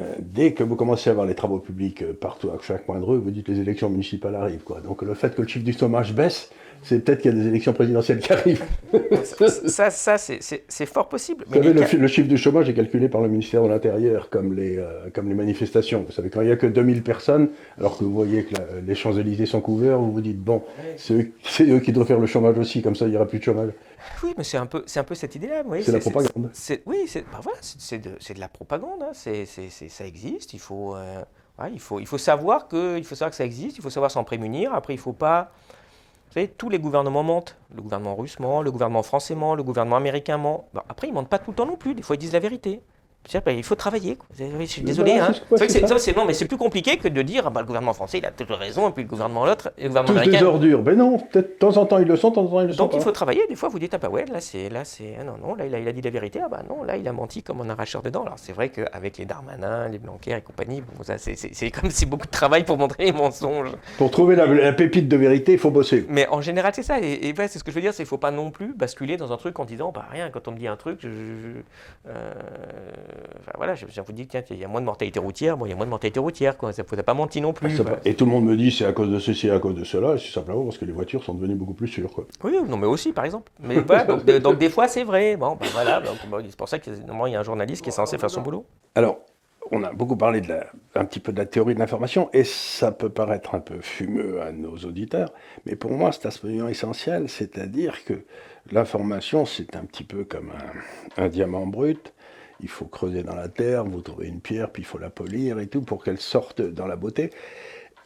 euh, 0.00 0.14
dès 0.18 0.54
que 0.54 0.64
vous 0.64 0.74
commencez 0.74 1.08
à 1.08 1.12
avoir 1.12 1.26
les 1.26 1.34
travaux 1.34 1.60
publics 1.60 2.02
euh, 2.02 2.12
partout, 2.12 2.50
à 2.50 2.58
chaque 2.60 2.86
coin 2.86 2.98
de 2.98 3.04
rue, 3.04 3.18
vous 3.18 3.30
dites 3.30 3.48
les 3.48 3.60
élections 3.60 3.88
municipales 3.88 4.34
arrivent. 4.34 4.64
Quoi. 4.64 4.80
Donc 4.80 5.02
le 5.02 5.14
fait 5.14 5.34
que 5.34 5.42
le 5.42 5.48
chiffre 5.48 5.64
du 5.64 5.72
chômage 5.72 6.14
baisse, 6.14 6.50
c'est 6.84 7.02
peut-être 7.02 7.22
qu'il 7.22 7.34
y 7.34 7.34
a 7.34 7.42
des 7.42 7.48
élections 7.48 7.72
présidentielles 7.72 8.18
qui 8.20 8.32
arrivent. 8.32 8.64
ça, 9.66 9.90
ça 9.90 10.18
c'est 10.18 10.86
fort 10.86 11.08
possible. 11.08 11.44
Vous 11.48 11.54
savez, 11.54 11.72
le, 11.72 12.06
chiffre 12.06 12.28
du 12.28 12.36
chômage 12.36 12.68
est 12.68 12.74
calculé 12.74 13.08
par 13.08 13.22
le 13.22 13.28
ministère 13.28 13.62
de 13.62 13.68
l'Intérieur, 13.68 14.28
comme, 14.28 14.54
les, 14.54 14.76
euh, 14.76 15.08
comme 15.12 15.28
les 15.28 15.34
manifestations. 15.34 16.04
Vous 16.06 16.12
savez, 16.12 16.28
quand 16.28 16.42
il 16.42 16.46
n'y 16.46 16.52
a 16.52 16.56
que 16.56 16.66
2000 16.66 17.02
personnes, 17.02 17.48
alors 17.78 17.96
que 17.96 18.04
vous 18.04 18.12
voyez 18.12 18.44
que 18.44 18.54
les 18.86 18.94
Champs-Élysées 18.94 19.46
sont 19.46 19.62
couverts, 19.62 19.98
vous 19.98 20.12
vous 20.12 20.20
dites, 20.20 20.38
bon, 20.38 20.62
c'est 20.96 21.32
eux, 21.64 21.80
qui 21.80 21.92
doivent 21.92 22.06
faire 22.06 22.20
le 22.20 22.26
chômage 22.26 22.58
aussi, 22.58 22.82
comme 22.82 22.94
ça 22.94 23.06
il 23.06 23.12
n'y 23.12 23.16
aura 23.16 23.26
plus 23.26 23.38
de 23.38 23.44
chômage. 23.44 23.70
Oui, 24.22 24.34
mais 24.36 24.44
c'est 24.44 24.58
un 24.58 24.66
peu, 24.66 24.82
c'est 24.86 25.00
un 25.00 25.04
peu 25.04 25.14
cette 25.14 25.34
idée-là. 25.34 25.62
C'est 25.82 25.92
la 25.92 25.98
propagande. 25.98 26.50
oui, 26.86 27.04
c'est 27.06 27.24
bah 27.32 27.40
voilà, 27.42 27.58
de, 27.92 28.34
de, 28.34 28.40
la 28.40 28.48
propagande. 28.48 29.02
Hein. 29.02 29.12
C'est, 29.14 29.46
ça 29.46 30.06
existe. 30.06 30.52
Il 30.52 30.60
faut, 30.60 30.94
euh, 30.94 31.22
il 31.72 31.80
faut, 31.80 32.00
il 32.00 32.06
faut 32.06 32.18
savoir 32.18 32.68
que, 32.68 32.98
il 32.98 33.04
faut 33.04 33.14
savoir 33.14 33.30
que 33.30 33.36
ça 33.36 33.44
existe. 33.44 33.78
Il 33.78 33.82
faut 33.82 33.90
savoir 33.90 34.10
s'en 34.10 34.24
prémunir. 34.24 34.74
Après, 34.74 34.92
il 34.92 34.98
faut 34.98 35.12
pas. 35.12 35.52
Vous 36.36 36.46
tous 36.48 36.68
les 36.68 36.80
gouvernements 36.80 37.22
mentent. 37.22 37.56
Le 37.72 37.80
gouvernement 37.80 38.16
russe 38.16 38.40
ment, 38.40 38.60
le 38.60 38.72
gouvernement 38.72 39.04
français 39.04 39.36
ment, 39.36 39.54
le 39.54 39.62
gouvernement 39.62 39.96
américain 39.96 40.36
ment. 40.36 40.68
après, 40.88 41.06
ils 41.06 41.14
mentent 41.14 41.28
pas 41.28 41.38
tout 41.38 41.52
le 41.52 41.56
temps 41.56 41.66
non 41.66 41.76
plus. 41.76 41.94
Des 41.94 42.02
fois, 42.02 42.16
ils 42.16 42.18
disent 42.18 42.32
la 42.32 42.40
vérité. 42.40 42.82
Il 43.46 43.62
faut 43.62 43.74
travailler. 43.74 44.18
Je 44.38 44.64
suis 44.66 44.82
désolé. 44.82 45.12
Hein. 45.12 45.32
C'est 45.68 46.16
non, 46.16 46.24
mais 46.26 46.34
c'est 46.34 46.44
plus 46.46 46.56
compliqué 46.56 46.96
que 46.98 47.08
de 47.08 47.22
dire 47.22 47.50
bah, 47.50 47.60
le 47.60 47.66
gouvernement 47.66 47.94
français 47.94 48.18
il 48.18 48.26
a 48.26 48.30
toujours 48.30 48.58
raison 48.58 48.88
et 48.88 48.92
puis 48.92 49.02
le 49.02 49.08
gouvernement 49.08 49.46
l'autre 49.46 49.72
et 49.78 49.84
le 49.84 49.88
gouvernement 49.88 50.14
Tous 50.14 50.20
américain. 50.20 50.44
des 50.44 50.46
ordures. 50.46 50.82
Ben 50.82 50.96
non, 50.96 51.18
peut-être 51.18 51.54
de 51.54 51.58
temps 51.58 51.76
en 51.76 51.86
temps 51.86 51.98
ils 51.98 52.06
le 52.06 52.16
sont, 52.16 52.30
de 52.30 52.34
temps 52.34 52.44
en 52.44 52.48
temps 52.48 52.60
ils 52.60 52.66
le 52.66 52.72
sont. 52.72 52.84
Donc 52.84 52.94
il 52.94 53.00
faut 53.00 53.12
travailler. 53.12 53.46
Des 53.48 53.56
fois 53.56 53.68
vous 53.68 53.78
dites 53.78 53.94
ah 53.94 53.98
bah 53.98 54.08
ouais 54.08 54.26
là 54.26 54.40
c'est 54.40 54.68
là 54.68 54.84
c'est 54.84 55.16
ah, 55.18 55.24
non 55.24 55.36
non 55.42 55.54
là 55.54 55.66
il 55.66 55.74
a, 55.74 55.78
il 55.78 55.88
a, 55.88 55.92
dit 55.92 56.02
la 56.02 56.10
vérité 56.10 56.40
ah 56.44 56.48
bah 56.48 56.62
non 56.68 56.82
là 56.82 56.96
il 56.96 57.08
a 57.08 57.12
menti 57.12 57.42
comme 57.42 57.60
un 57.62 57.70
arracheur 57.70 58.02
de 58.02 58.10
dents. 58.10 58.24
Alors 58.24 58.38
c'est 58.38 58.52
vrai 58.52 58.68
qu'avec 58.68 59.16
les 59.16 59.24
Darmanin, 59.24 59.88
les 59.88 59.98
Blanquer 59.98 60.36
et 60.36 60.40
compagnie, 60.42 60.82
bon, 60.82 61.04
c'est 61.16 61.70
comme 61.70 61.90
c'est 61.90 62.06
beaucoup 62.06 62.26
de 62.26 62.32
travail 62.32 62.64
pour 62.64 62.76
montrer 62.76 63.06
les 63.06 63.12
mensonges. 63.12 63.70
Pour 63.96 64.10
trouver 64.10 64.36
la, 64.36 64.72
pépite 64.72 65.08
de 65.08 65.16
vérité, 65.16 65.52
il 65.52 65.58
faut 65.58 65.70
bosser. 65.70 66.04
Mais 66.08 66.28
en 66.28 66.40
général 66.40 66.72
c'est 66.74 66.82
ça 66.82 67.00
et, 67.00 67.28
et 67.28 67.34
c'est 67.36 67.58
ce 67.58 67.64
que 67.64 67.70
je 67.70 67.76
veux 67.76 67.82
dire, 67.82 67.92
c'est 67.92 68.02
qu'il 68.02 68.08
faut 68.08 68.18
pas 68.18 68.30
non 68.30 68.50
plus 68.50 68.74
basculer 68.74 69.16
dans 69.16 69.32
un 69.32 69.36
truc 69.36 69.58
en 69.58 69.64
disant 69.64 69.92
bah 69.92 70.06
rien 70.10 70.30
quand 70.30 70.46
on 70.48 70.52
me 70.52 70.58
dit 70.58 70.68
un 70.68 70.76
truc, 70.76 70.98
je, 71.02 71.08
euh, 72.08 72.32
enfin, 73.40 73.52
voilà 73.56 73.74
je, 73.74 74.00
vous 74.00 74.12
dis, 74.12 74.26
tiens, 74.26 74.42
il 74.50 74.58
y 74.58 74.64
a 74.64 74.68
moins 74.68 74.80
de 74.80 74.86
mortalité 74.86 75.18
routière, 75.18 75.56
bon, 75.56 75.66
il 75.66 75.70
y 75.70 75.72
a 75.72 75.76
moins 75.76 75.86
de 75.86 75.90
mortalité 75.90 76.20
routière, 76.20 76.56
quoi. 76.56 76.72
Ça 76.72 76.82
ne 76.82 77.02
pas 77.02 77.14
menti 77.14 77.40
non 77.40 77.52
plus. 77.52 77.80
Et 78.04 78.14
tout 78.14 78.24
le 78.24 78.30
monde 78.30 78.44
me 78.44 78.56
dit, 78.56 78.70
c'est 78.70 78.84
à 78.84 78.92
cause 78.92 79.10
de 79.10 79.18
ceci, 79.18 79.50
à 79.50 79.58
cause 79.58 79.74
de 79.74 79.84
cela, 79.84 80.18
c'est 80.18 80.32
simplement 80.32 80.64
parce 80.64 80.78
que 80.78 80.84
les 80.84 80.92
voitures 80.92 81.22
sont 81.22 81.34
devenues 81.34 81.54
beaucoup 81.54 81.74
plus 81.74 81.88
sûres, 81.88 82.12
quoi. 82.12 82.26
Oui, 82.42 82.56
non, 82.66 82.76
mais 82.76 82.86
aussi, 82.86 83.12
par 83.12 83.24
exemple. 83.24 83.50
Mais 83.60 83.76
donc, 84.40 84.58
des 84.58 84.70
fois, 84.70 84.88
c'est 84.88 85.04
vrai. 85.04 85.36
Bon, 85.36 85.56
ben 85.60 85.66
voilà, 85.72 86.02
c'est 86.44 86.56
pour 86.56 86.68
ça 86.68 86.78
qu'il 86.78 86.94
y 86.94 87.34
a 87.34 87.40
un 87.40 87.42
journaliste 87.42 87.82
qui 87.82 87.88
est 87.90 87.92
censé 87.92 88.18
faire 88.18 88.30
son 88.30 88.42
boulot. 88.42 88.66
Alors, 88.94 89.18
on 89.70 89.82
a 89.82 89.92
beaucoup 89.92 90.16
parlé 90.16 90.40
de 90.40 90.48
la, 90.48 90.66
un 90.94 91.04
petit 91.04 91.20
peu 91.20 91.32
de 91.32 91.38
la 91.38 91.46
théorie 91.46 91.74
de 91.74 91.78
l'information, 91.78 92.28
et 92.32 92.44
ça 92.44 92.92
peut 92.92 93.08
paraître 93.08 93.54
un 93.54 93.60
peu 93.60 93.80
fumeux 93.80 94.40
à 94.42 94.52
nos 94.52 94.76
auditeurs, 94.76 95.32
mais 95.66 95.74
pour 95.74 95.90
moi, 95.92 96.12
c'est 96.12 96.26
absolument 96.26 96.68
essentiel, 96.68 97.28
c'est-à-dire 97.28 98.04
que 98.04 98.24
l'information, 98.70 99.46
c'est 99.46 99.76
un 99.76 99.84
petit 99.84 100.04
peu 100.04 100.24
comme 100.24 100.52
un 101.16 101.28
diamant 101.28 101.66
brut 101.66 102.12
il 102.60 102.68
faut 102.68 102.86
creuser 102.86 103.22
dans 103.22 103.34
la 103.34 103.48
terre, 103.48 103.84
vous 103.84 104.00
trouvez 104.00 104.28
une 104.28 104.40
pierre, 104.40 104.70
puis 104.70 104.82
il 104.82 104.86
faut 104.86 104.98
la 104.98 105.10
polir 105.10 105.58
et 105.58 105.66
tout 105.66 105.82
pour 105.82 106.04
qu'elle 106.04 106.20
sorte 106.20 106.62
dans 106.62 106.86
la 106.86 106.96
beauté. 106.96 107.30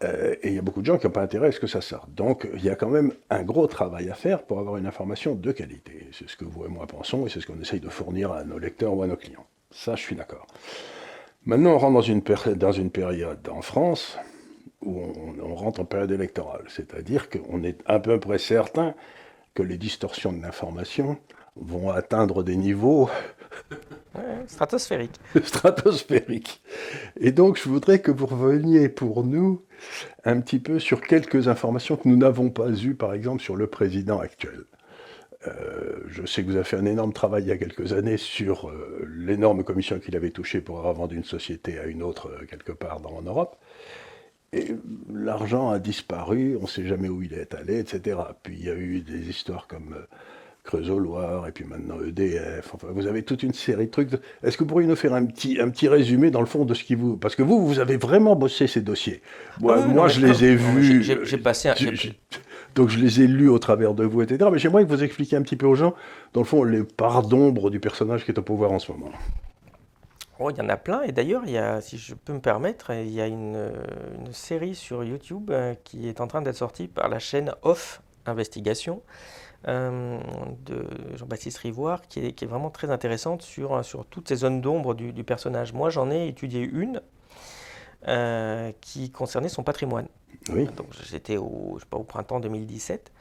Euh, 0.04 0.36
et 0.42 0.48
il 0.48 0.54
y 0.54 0.58
a 0.58 0.62
beaucoup 0.62 0.80
de 0.80 0.86
gens 0.86 0.98
qui 0.98 1.06
n'ont 1.06 1.12
pas 1.12 1.22
intérêt 1.22 1.48
à 1.48 1.52
ce 1.52 1.60
que 1.60 1.66
ça 1.66 1.80
sorte. 1.80 2.12
Donc 2.14 2.48
il 2.54 2.64
y 2.64 2.70
a 2.70 2.76
quand 2.76 2.88
même 2.88 3.12
un 3.30 3.42
gros 3.42 3.66
travail 3.66 4.10
à 4.10 4.14
faire 4.14 4.42
pour 4.42 4.58
avoir 4.60 4.76
une 4.76 4.86
information 4.86 5.34
de 5.34 5.52
qualité. 5.52 6.08
C'est 6.12 6.28
ce 6.28 6.36
que 6.36 6.44
vous 6.44 6.64
et 6.64 6.68
moi 6.68 6.86
pensons 6.86 7.26
et 7.26 7.30
c'est 7.30 7.40
ce 7.40 7.46
qu'on 7.46 7.60
essaye 7.60 7.80
de 7.80 7.88
fournir 7.88 8.32
à 8.32 8.44
nos 8.44 8.58
lecteurs 8.58 8.94
ou 8.94 9.02
à 9.02 9.06
nos 9.06 9.16
clients. 9.16 9.46
Ça, 9.70 9.96
je 9.96 10.02
suis 10.02 10.16
d'accord. 10.16 10.46
Maintenant, 11.44 11.72
on 11.74 11.78
rentre 11.78 11.94
dans 11.94 12.72
une, 12.72 12.90
période 12.90 13.48
en 13.48 13.62
France 13.62 14.18
où 14.82 15.00
on, 15.00 15.34
on 15.42 15.54
rentre 15.54 15.80
en 15.80 15.84
période 15.84 16.10
électorale. 16.10 16.64
C'est-à-dire 16.68 17.28
qu'on 17.28 17.62
est 17.64 17.78
à 17.86 17.98
peu 17.98 18.20
près 18.20 18.38
certain 18.38 18.94
que 19.54 19.62
les 19.62 19.78
distorsions 19.78 20.32
de 20.32 20.40
l'information 20.40 21.18
vont 21.56 21.90
atteindre 21.90 22.42
des 22.44 22.56
niveaux 22.56 23.10
stratosphérique. 24.46 25.18
stratosphérique. 25.42 26.62
Et 27.20 27.32
donc, 27.32 27.58
je 27.58 27.68
voudrais 27.68 28.00
que 28.00 28.10
vous 28.10 28.26
reveniez 28.26 28.88
pour 28.88 29.24
nous 29.24 29.62
un 30.24 30.40
petit 30.40 30.58
peu 30.58 30.78
sur 30.78 31.00
quelques 31.00 31.48
informations 31.48 31.96
que 31.96 32.08
nous 32.08 32.16
n'avons 32.16 32.50
pas 32.50 32.70
eues, 32.70 32.94
par 32.94 33.14
exemple, 33.14 33.42
sur 33.42 33.56
le 33.56 33.66
président 33.66 34.18
actuel. 34.18 34.64
Euh, 35.46 36.00
je 36.08 36.26
sais 36.26 36.42
que 36.42 36.48
vous 36.48 36.56
avez 36.56 36.64
fait 36.64 36.76
un 36.76 36.84
énorme 36.84 37.12
travail 37.12 37.44
il 37.44 37.48
y 37.48 37.52
a 37.52 37.56
quelques 37.56 37.92
années 37.92 38.16
sur 38.16 38.68
euh, 38.68 39.08
l'énorme 39.16 39.62
commission 39.62 40.00
qu'il 40.00 40.16
avait 40.16 40.30
touchée 40.30 40.60
pour 40.60 40.78
avoir 40.78 40.94
vendu 40.94 41.16
une 41.16 41.24
société 41.24 41.78
à 41.78 41.86
une 41.86 42.02
autre 42.02 42.28
euh, 42.28 42.44
quelque 42.46 42.72
part 42.72 43.00
en 43.06 43.22
Europe. 43.22 43.56
Et 44.52 44.74
l'argent 45.12 45.70
a 45.70 45.78
disparu, 45.78 46.56
on 46.56 46.62
ne 46.62 46.66
sait 46.66 46.86
jamais 46.86 47.08
où 47.08 47.22
il 47.22 47.34
est 47.34 47.54
allé, 47.54 47.78
etc. 47.78 48.18
Puis 48.42 48.56
il 48.58 48.64
y 48.64 48.70
a 48.70 48.74
eu 48.74 49.00
des 49.00 49.28
histoires 49.28 49.68
comme 49.68 49.94
Creusot-Loire, 50.68 51.48
et 51.48 51.52
puis 51.52 51.64
maintenant 51.64 51.96
EDF. 52.06 52.74
Enfin, 52.74 52.88
vous 52.90 53.06
avez 53.06 53.22
toute 53.22 53.42
une 53.42 53.54
série 53.54 53.86
de 53.86 53.90
trucs. 53.90 54.10
Est-ce 54.42 54.58
que 54.58 54.64
vous 54.64 54.68
pourriez 54.68 54.86
nous 54.86 54.96
faire 54.96 55.14
un 55.14 55.24
petit, 55.24 55.58
un 55.60 55.70
petit 55.70 55.88
résumé, 55.88 56.30
dans 56.30 56.40
le 56.40 56.46
fond, 56.46 56.66
de 56.66 56.74
ce 56.74 56.84
qui 56.84 56.94
vous... 56.94 57.16
Parce 57.16 57.34
que 57.34 57.42
vous, 57.42 57.66
vous 57.66 57.78
avez 57.78 57.96
vraiment 57.96 58.36
bossé 58.36 58.66
ces 58.66 58.82
dossiers. 58.82 59.22
Moi, 59.60 59.86
moi 59.86 60.08
je 60.08 60.24
les 60.24 60.44
ai 60.44 60.54
vus... 60.54 61.02
J'ai 61.02 61.38
passé 61.38 61.70
un... 61.70 61.74
donc 62.74 62.90
je 62.90 62.98
les 62.98 63.22
ai 63.22 63.26
lus 63.26 63.48
au 63.48 63.58
travers 63.58 63.94
de 63.94 64.04
vous, 64.04 64.20
etc. 64.20 64.50
Mais 64.52 64.58
j'aimerais 64.58 64.84
que 64.84 64.90
vous 64.90 65.02
expliquiez 65.02 65.38
un 65.38 65.42
petit 65.42 65.56
peu 65.56 65.66
aux 65.66 65.74
gens, 65.74 65.94
dans 66.34 66.42
le 66.42 66.46
fond, 66.46 66.62
les 66.64 66.84
parts 66.84 67.26
d'ombre 67.26 67.70
du 67.70 67.80
personnage 67.80 68.26
qui 68.26 68.30
est 68.30 68.38
au 68.38 68.42
pouvoir 68.42 68.70
en 68.70 68.78
ce 68.78 68.92
moment. 68.92 69.10
Oh, 70.38 70.50
il 70.50 70.58
y 70.58 70.60
en 70.60 70.68
a 70.68 70.76
plein, 70.76 71.02
et 71.02 71.12
d'ailleurs, 71.12 71.42
il 71.46 71.52
y 71.52 71.58
a, 71.58 71.80
si 71.80 71.96
je 71.98 72.14
peux 72.14 72.32
me 72.34 72.40
permettre, 72.40 72.92
il 72.92 73.10
y 73.10 73.20
a 73.20 73.26
une, 73.26 73.72
une 74.18 74.32
série 74.32 74.76
sur 74.76 75.02
YouTube 75.02 75.50
euh, 75.50 75.74
qui 75.82 76.08
est 76.08 76.20
en 76.20 76.28
train 76.28 76.42
d'être 76.42 76.56
sortie 76.56 76.86
par 76.86 77.08
la 77.08 77.18
chaîne 77.18 77.52
Off 77.62 78.02
Investigation, 78.24 79.02
euh, 79.66 80.20
de 80.64 80.86
Jean-Baptiste 81.16 81.58
Rivoire 81.58 82.02
qui 82.02 82.20
est, 82.20 82.32
qui 82.32 82.44
est, 82.44 82.48
vraiment 82.48 82.70
très 82.70 82.90
intéressante 82.90 83.42
sur, 83.42 83.84
sur 83.84 84.06
toutes 84.06 84.28
ces 84.28 84.36
zones 84.36 84.60
d'ombre 84.60 84.94
du, 84.94 85.24
personnage. 85.24 85.72
Moi, 85.72 85.90
j'en 85.90 86.10
ai 86.10 86.28
étudié 86.28 86.60
une 86.60 87.02
euh, 88.06 88.70
qui 88.80 89.10
concernait 89.10 89.48
son 89.48 89.64
patrimoine. 89.64 90.06
Oui. 90.50 90.66
Donc, 90.76 90.86
j'étais 91.10 91.36
au, 91.36 91.74
je 91.76 91.80
sais 91.80 91.88
pas, 91.90 91.96
au 91.96 92.04
printemps 92.04 92.38
2017. 92.38 93.12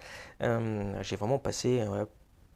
Euh, 0.43 1.01
j'ai 1.01 1.15
vraiment 1.15 1.39
passé 1.39 1.83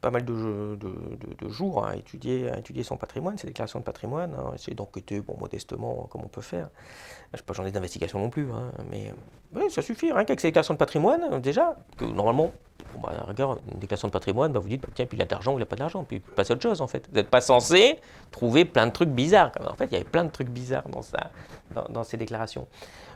pas 0.02 0.10
mal 0.10 0.24
de, 0.24 0.76
de, 0.76 1.48
jours 1.48 1.86
à 1.86 1.96
étudier, 1.96 2.50
à 2.50 2.58
étudier 2.58 2.82
son 2.82 2.96
patrimoine, 2.96 3.38
ses 3.38 3.46
déclarations 3.46 3.78
de 3.78 3.84
patrimoine, 3.84 4.34
hein, 4.36 4.50
essayer 4.54 4.74
d'enquêter 4.74 5.20
bon, 5.20 5.36
modestement 5.38 6.08
comme 6.10 6.22
on 6.24 6.28
peut 6.28 6.40
faire. 6.40 6.68
Je 7.32 7.38
n'ai 7.38 7.42
pas 7.44 7.54
j'en 7.54 7.64
ai 7.64 7.70
d'investigation 7.70 8.18
non 8.18 8.28
plus, 8.28 8.50
hein, 8.50 8.72
mais 8.90 9.12
ça 9.70 9.80
suffit, 9.80 10.12
rien 10.12 10.24
qu'avec 10.24 10.40
ses 10.40 10.48
déclarations 10.48 10.74
de 10.74 10.78
patrimoine, 10.78 11.40
déjà, 11.40 11.76
que 11.96 12.04
normalement, 12.04 12.50
bon, 12.92 13.00
bah, 13.00 13.12
regarde, 13.28 13.60
une 13.72 13.78
déclaration 13.78 14.08
de 14.08 14.12
patrimoine, 14.12 14.52
bah, 14.52 14.58
vous 14.58 14.68
dites, 14.68 14.82
bah, 14.82 14.88
tiens, 14.92 15.06
puis 15.06 15.16
il 15.16 15.22
a 15.22 15.24
de 15.24 15.30
l'argent 15.30 15.52
ou 15.52 15.56
il 15.56 15.60
n'a 15.60 15.66
pas 15.66 15.76
d'argent, 15.76 16.02
puis 16.02 16.18
passe 16.18 16.50
à 16.50 16.54
autre 16.54 16.62
chose 16.62 16.80
en 16.80 16.88
fait. 16.88 17.06
Vous 17.08 17.14
n'êtes 17.14 17.30
pas 17.30 17.40
censé 17.40 18.00
trouver 18.32 18.64
plein 18.64 18.88
de 18.88 18.92
trucs 18.92 19.10
bizarres. 19.10 19.52
En 19.70 19.76
fait, 19.76 19.86
il 19.86 19.92
y 19.92 19.96
avait 19.96 20.04
plein 20.04 20.24
de 20.24 20.30
trucs 20.30 20.48
bizarres 20.50 20.88
dans, 20.88 21.02
ça, 21.02 21.30
dans, 21.74 21.84
dans 21.88 22.02
ces 22.02 22.16
déclarations. 22.16 22.66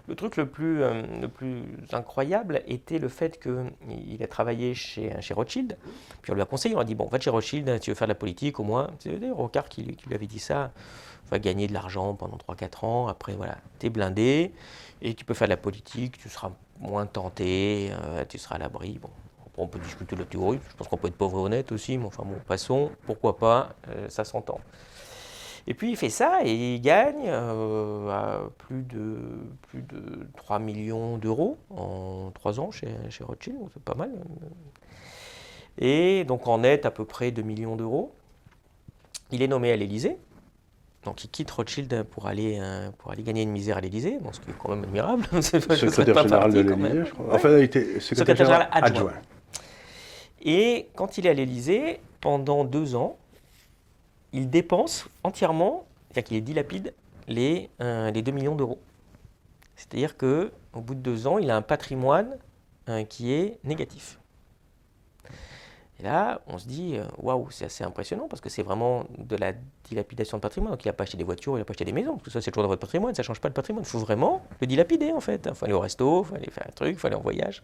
Le 0.08 0.14
truc 0.14 0.36
le 0.36 0.46
plus, 0.46 0.82
euh, 0.82 1.02
le 1.20 1.28
plus 1.28 1.62
incroyable 1.92 2.62
était 2.66 2.98
le 2.98 3.08
fait 3.08 3.40
qu'il 3.40 4.22
a 4.22 4.26
travaillé 4.26 4.74
chez, 4.74 5.12
Rothschild. 5.30 5.76
Puis 6.22 6.32
on 6.32 6.34
lui 6.34 6.42
a 6.42 6.46
conseillé, 6.46 6.76
on 6.76 6.80
a 6.80 6.84
dit 6.84 6.94
Bon, 6.94 7.06
va 7.06 7.18
chez 7.18 7.30
Rothschild, 7.30 7.80
tu 7.80 7.90
veux 7.90 7.94
faire 7.94 8.06
de 8.06 8.12
la 8.12 8.16
politique 8.16 8.60
au 8.60 8.64
moins. 8.64 8.90
C'est 9.00 9.18
Rocard 9.30 9.68
qui, 9.68 9.82
lui 9.82 10.14
avait 10.14 10.26
dit 10.26 10.38
ça. 10.38 10.72
Va 11.30 11.40
gagner 11.40 11.66
de 11.66 11.72
l'argent 11.72 12.14
pendant 12.14 12.36
3-4 12.36 12.84
ans. 12.84 13.08
Après, 13.08 13.34
voilà, 13.34 13.58
t'es 13.80 13.90
blindé 13.90 14.52
et 15.02 15.14
tu 15.14 15.24
peux 15.24 15.34
faire 15.34 15.48
de 15.48 15.52
la 15.52 15.56
politique, 15.56 16.18
tu 16.18 16.28
seras 16.28 16.52
moins 16.78 17.06
tenté, 17.06 17.90
euh, 17.90 18.24
tu 18.28 18.38
seras 18.38 18.54
à 18.54 18.58
l'abri. 18.58 18.98
Bon, 19.02 19.10
on 19.56 19.66
peut 19.66 19.78
discuter 19.78 20.14
de 20.14 20.20
la 20.20 20.26
théorie, 20.26 20.60
je 20.70 20.76
pense 20.76 20.88
qu'on 20.88 20.96
peut 20.96 21.08
être 21.08 21.16
pauvre 21.16 21.38
et 21.38 21.42
honnête 21.42 21.72
aussi, 21.72 21.98
mais 21.98 22.06
enfin 22.06 22.24
bon, 22.24 22.36
passons, 22.46 22.90
pourquoi 23.06 23.36
pas, 23.38 23.74
euh, 23.88 24.08
ça 24.08 24.24
s'entend. 24.24 24.60
Et 25.68 25.74
puis 25.74 25.90
il 25.90 25.96
fait 25.96 26.10
ça 26.10 26.40
et 26.44 26.74
il 26.74 26.80
gagne 26.80 27.24
euh, 27.26 28.46
plus, 28.58 28.82
de, 28.82 29.16
plus 29.62 29.82
de 29.82 30.26
3 30.36 30.60
millions 30.60 31.18
d'euros 31.18 31.58
en 31.70 32.30
3 32.34 32.60
ans 32.60 32.70
chez, 32.70 32.88
chez 33.10 33.24
Rothschild, 33.24 33.56
c'est 33.72 33.82
pas 33.82 33.94
mal. 33.94 34.10
Et 35.78 36.24
donc 36.24 36.46
en 36.46 36.58
net 36.58 36.86
à 36.86 36.90
peu 36.90 37.04
près 37.04 37.30
2 37.32 37.42
millions 37.42 37.76
d'euros. 37.76 38.12
Il 39.32 39.42
est 39.42 39.48
nommé 39.48 39.72
à 39.72 39.76
l'Élysée. 39.76 40.18
Donc 41.04 41.24
il 41.24 41.28
quitte 41.28 41.50
Rothschild 41.50 42.04
pour 42.04 42.26
aller, 42.26 42.58
euh, 42.60 42.90
pour 42.98 43.10
aller 43.10 43.22
gagner 43.22 43.42
une 43.42 43.50
misère 43.50 43.76
à 43.76 43.80
l'Élysée, 43.80 44.18
ce 44.32 44.40
qui 44.40 44.50
est 44.50 44.54
quand 44.58 44.70
même 44.70 44.84
admirable. 44.84 45.24
secrétaire 45.42 46.22
général 46.22 46.52
de 46.52 46.60
l'Élysée, 46.60 47.04
je 47.06 47.10
crois. 47.12 47.34
Enfin, 47.34 47.58
il 47.58 47.64
été 47.64 48.00
secrétaire, 48.00 48.36
général 48.36 48.68
adjoint. 48.72 49.12
Et 50.42 50.88
quand 50.94 51.18
il 51.18 51.26
est 51.26 51.30
à 51.30 51.34
l'Élysée, 51.34 52.00
pendant 52.20 52.64
deux 52.64 52.94
ans, 52.94 53.16
il 54.36 54.50
dépense 54.50 55.08
entièrement, 55.24 55.86
c'est-à-dire 56.10 56.28
qu'il 56.28 56.44
dilapide 56.44 56.94
les, 57.26 57.70
euh, 57.80 58.10
les 58.10 58.22
2 58.22 58.32
millions 58.32 58.54
d'euros. 58.54 58.78
C'est-à-dire 59.76 60.16
qu'au 60.16 60.80
bout 60.80 60.94
de 60.94 61.00
deux 61.00 61.26
ans, 61.26 61.38
il 61.38 61.50
a 61.50 61.56
un 61.56 61.62
patrimoine 61.62 62.36
euh, 62.88 63.04
qui 63.04 63.32
est 63.32 63.58
négatif. 63.64 64.18
Et 65.98 66.02
là, 66.02 66.42
on 66.46 66.58
se 66.58 66.68
dit, 66.68 66.96
euh, 66.96 67.04
waouh, 67.18 67.50
c'est 67.50 67.64
assez 67.64 67.82
impressionnant 67.82 68.28
parce 68.28 68.42
que 68.42 68.50
c'est 68.50 68.62
vraiment 68.62 69.04
de 69.16 69.36
la 69.36 69.54
dilapidation 69.84 70.36
de 70.36 70.42
patrimoine. 70.42 70.72
Donc 70.72 70.84
il 70.84 70.88
n'a 70.88 70.92
pas 70.92 71.04
acheté 71.04 71.16
des 71.16 71.24
voitures, 71.24 71.56
il 71.56 71.60
n'a 71.60 71.64
pas 71.64 71.72
acheté 71.72 71.86
des 71.86 71.92
maisons, 71.92 72.18
tout 72.18 72.28
ça 72.28 72.42
c'est 72.42 72.50
toujours 72.50 72.64
dans 72.64 72.68
votre 72.68 72.80
patrimoine, 72.80 73.14
ça 73.14 73.22
ne 73.22 73.26
change 73.26 73.40
pas 73.40 73.48
le 73.48 73.54
patrimoine. 73.54 73.84
Il 73.84 73.88
faut 73.88 73.98
vraiment 73.98 74.42
le 74.60 74.66
dilapider 74.66 75.12
en 75.12 75.20
fait. 75.20 75.46
Il 75.48 75.54
faut 75.54 75.64
aller 75.64 75.74
au 75.74 75.80
resto, 75.80 76.22
il 76.22 76.26
faut 76.26 76.34
aller 76.34 76.50
faire 76.50 76.66
un 76.68 76.72
truc, 76.72 76.90
il 76.92 76.98
faut 76.98 77.06
aller 77.06 77.16
en 77.16 77.22
voyage. 77.22 77.62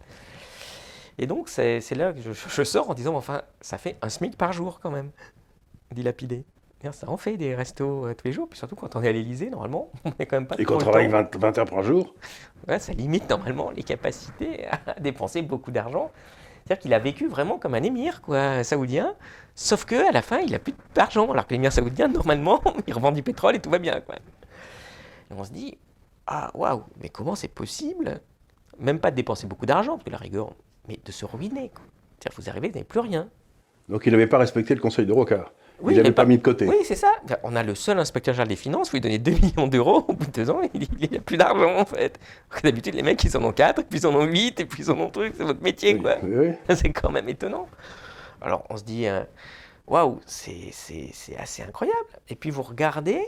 Et 1.19 1.27
donc 1.27 1.49
c'est 1.49 1.79
là 1.91 2.11
que 2.11 2.19
je, 2.21 2.63
sors 2.63 2.89
en 2.89 2.95
disant, 2.95 3.15
enfin, 3.15 3.43
ça 3.61 3.77
fait 3.77 3.97
un 4.01 4.09
SMIC 4.09 4.35
par 4.35 4.51
jour 4.51 4.79
quand 4.81 4.89
même, 4.89 5.11
dilapidé. 5.91 6.43
Ça 6.91 7.09
en 7.09 7.15
fait 7.15 7.37
des 7.37 7.55
restos 7.55 8.07
euh, 8.07 8.13
tous 8.13 8.25
les 8.25 8.33
jours, 8.33 8.49
puis 8.49 8.59
surtout 8.59 8.75
quand 8.75 8.95
on 8.95 9.03
est 9.03 9.07
à 9.07 9.11
l'Elysée, 9.13 9.49
normalement, 9.49 9.89
on 10.05 10.11
n'est 10.19 10.25
quand 10.25 10.35
même 10.35 10.47
pas. 10.47 10.55
Et 10.59 10.65
quand 10.65 10.75
on 10.75 10.79
travaille 10.79 11.07
20, 11.07 11.35
20, 11.37 11.57
heures 11.59 11.65
par 11.65 11.81
jour 11.81 12.13
ouais, 12.67 12.79
Ça 12.79 12.91
limite 12.91 13.29
normalement 13.29 13.71
les 13.71 13.83
capacités 13.83 14.67
à 14.67 14.93
dépenser 14.99 15.41
beaucoup 15.41 15.71
d'argent. 15.71 16.11
C'est-à-dire 16.65 16.81
qu'il 16.81 16.93
a 16.93 16.99
vécu 16.99 17.27
vraiment 17.27 17.57
comme 17.57 17.73
un 17.73 17.83
émir 17.83 18.21
quoi, 18.21 18.63
saoudien, 18.63 19.15
sauf 19.55 19.85
qu'à 19.85 20.11
la 20.11 20.21
fin, 20.21 20.39
il 20.39 20.51
n'a 20.51 20.59
plus 20.59 20.73
d'argent, 20.93 21.31
alors 21.31 21.47
que 21.47 21.53
l'émir 21.53 21.71
saoudien, 21.71 22.07
normalement, 22.09 22.61
il 22.85 22.93
revend 22.93 23.11
du 23.11 23.23
pétrole 23.23 23.55
et 23.55 23.59
tout 23.59 23.69
va 23.69 23.79
bien. 23.79 24.01
Quoi. 24.01 24.15
Et 24.15 25.33
on 25.33 25.43
se 25.43 25.51
dit, 25.51 25.77
ah 26.27 26.51
waouh, 26.53 26.83
mais 27.01 27.09
comment 27.09 27.35
c'est 27.35 27.49
possible? 27.49 28.21
Même 28.79 28.99
pas 28.99 29.11
de 29.11 29.15
dépenser 29.15 29.47
beaucoup 29.47 29.65
d'argent, 29.65 29.93
parce 29.93 30.05
que 30.05 30.09
la 30.09 30.17
rigueur, 30.17 30.53
mais 30.87 30.99
de 31.03 31.11
se 31.11 31.25
ruiner. 31.25 31.71
C'est-à-dire 32.19 32.37
vous 32.37 32.49
arrivez, 32.49 32.67
vous 32.69 32.75
n'avez 32.75 32.85
plus 32.85 32.99
rien. 32.99 33.29
Donc 33.89 34.05
il 34.05 34.11
n'avait 34.11 34.27
pas 34.27 34.37
respecté 34.37 34.73
le 34.75 34.81
conseil 34.81 35.05
de 35.05 35.11
Rocard 35.13 35.51
il 35.91 35.97
n'avait 35.97 36.11
pas 36.11 36.25
mis 36.25 36.37
de 36.37 36.43
côté. 36.43 36.67
Oui, 36.67 36.77
c'est 36.83 36.95
ça. 36.95 37.11
On 37.43 37.55
a 37.55 37.63
le 37.63 37.75
seul 37.75 37.99
inspecteur 37.99 38.33
général 38.33 38.47
des 38.47 38.55
finances, 38.55 38.89
vous 38.89 38.95
lui 38.95 39.01
donnez 39.01 39.19
2 39.19 39.31
millions 39.31 39.67
d'euros, 39.67 40.05
au 40.07 40.13
bout 40.13 40.25
de 40.25 40.31
deux 40.31 40.49
ans, 40.49 40.61
il 40.73 41.11
n'a 41.11 41.19
plus 41.19 41.37
d'argent 41.37 41.77
en 41.77 41.85
fait. 41.85 42.19
D'habitude, 42.63 42.95
les 42.95 43.03
mecs, 43.03 43.23
ils 43.23 43.35
en 43.37 43.43
ont 43.43 43.51
4, 43.51 43.83
puis 43.83 43.99
ils 43.99 44.07
en 44.07 44.15
ont 44.15 44.23
8, 44.23 44.59
et 44.59 44.65
puis 44.65 44.83
ils 44.83 44.91
en 44.91 44.99
ont 44.99 45.09
truc, 45.09 45.33
c'est 45.37 45.43
votre 45.43 45.61
métier 45.61 45.97
quoi. 45.97 46.17
C'est 46.75 46.89
quand 46.89 47.11
même 47.11 47.29
étonnant. 47.29 47.67
Alors 48.41 48.65
on 48.69 48.77
se 48.77 48.83
dit, 48.83 49.07
euh, 49.07 49.23
waouh, 49.87 50.19
c'est 50.25 50.71
assez 51.39 51.63
incroyable. 51.63 52.09
Et 52.29 52.35
puis 52.35 52.49
vous 52.49 52.61
regardez, 52.61 53.21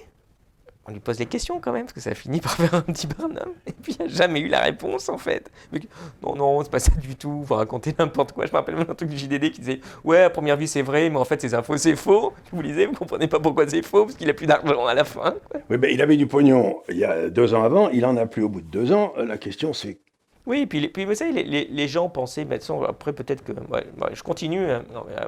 on 0.88 0.92
lui 0.92 1.00
pose 1.00 1.18
des 1.18 1.26
questions 1.26 1.60
quand 1.60 1.72
même, 1.72 1.84
parce 1.86 1.94
que 1.94 2.00
ça 2.00 2.14
finit 2.14 2.42
par 2.42 2.54
faire 2.56 2.74
un 2.74 2.82
petit 2.82 3.08
Barnum. 3.08 3.54
Et 3.66 3.72
puis 3.72 3.96
il 4.00 4.06
n'y 4.06 4.12
a 4.12 4.16
jamais 4.16 4.40
eu 4.40 4.48
la 4.48 4.62
réponse 4.62 5.10
en 5.10 5.18
fait. 5.18 5.52
Mais, 5.72 5.80
non, 6.22 6.36
non, 6.36 6.64
c'est 6.64 6.72
pas 6.72 6.80
ça 6.80 6.92
du 6.92 7.16
tout, 7.16 7.42
vous 7.42 7.54
racontez 7.56 7.94
n'importe 7.98 8.34
quoi. 8.34 8.46
Je 8.46 8.52
me 8.52 8.58
rappelle 8.58 8.76
même 8.76 8.90
un 8.90 8.96
truc 8.96 9.10
du 9.10 9.18
JDD 9.18 9.52
qui 9.52 9.62
disait 9.62 9.82
Ouais, 10.04 10.22
à 10.22 10.30
première 10.30 10.58
vue 10.58 10.68
c'est 10.68 10.82
vrai, 10.82 11.10
mais 11.10 11.18
en 11.18 11.26
fait 11.26 11.42
ces 11.42 11.54
infos 11.54 11.78
c'est 11.78 11.96
faux. 11.96 12.34
Vous 12.52 12.62
lisez, 12.62 12.86
vous 12.86 12.94
comprenez 12.94 13.28
pas 13.28 13.40
pourquoi 13.40 13.68
c'est 13.68 13.82
faux, 13.82 14.06
parce 14.06 14.16
qu'il 14.16 14.30
a 14.30 14.34
plus 14.34 14.48
d'argent 14.48 14.86
à 14.86 14.94
la 14.94 15.04
fin. 15.04 15.36
Oui, 15.70 15.78
ben, 15.78 15.92
il 15.92 16.02
avait 16.02 16.18
du 16.18 16.28
pognon 16.28 16.82
il 16.90 16.98
y 16.98 17.06
a 17.06 17.30
deux 17.30 17.54
ans 17.54 17.64
avant, 17.64 17.90
il 17.90 18.06
en 18.06 18.18
a 18.18 18.26
plus 18.26 18.44
au 18.44 18.50
bout 18.50 18.62
de 18.62 18.68
deux 18.68 18.92
ans. 18.92 19.14
La 19.18 19.38
question 19.38 19.74
c'est 19.74 20.00
oui, 20.48 20.68
puis, 20.68 20.88
puis 20.90 21.06
vous 21.06 21.16
savez, 21.16 21.32
les, 21.32 21.44
les, 21.44 21.66
les 21.66 21.88
gens 21.88 22.08
pensaient, 22.08 22.46
mais 22.46 22.60
après 22.88 23.14
peut-être 23.14 23.44
que... 23.44 23.52
je 24.14 24.22
continue 24.22 24.70
hein, 24.70 24.84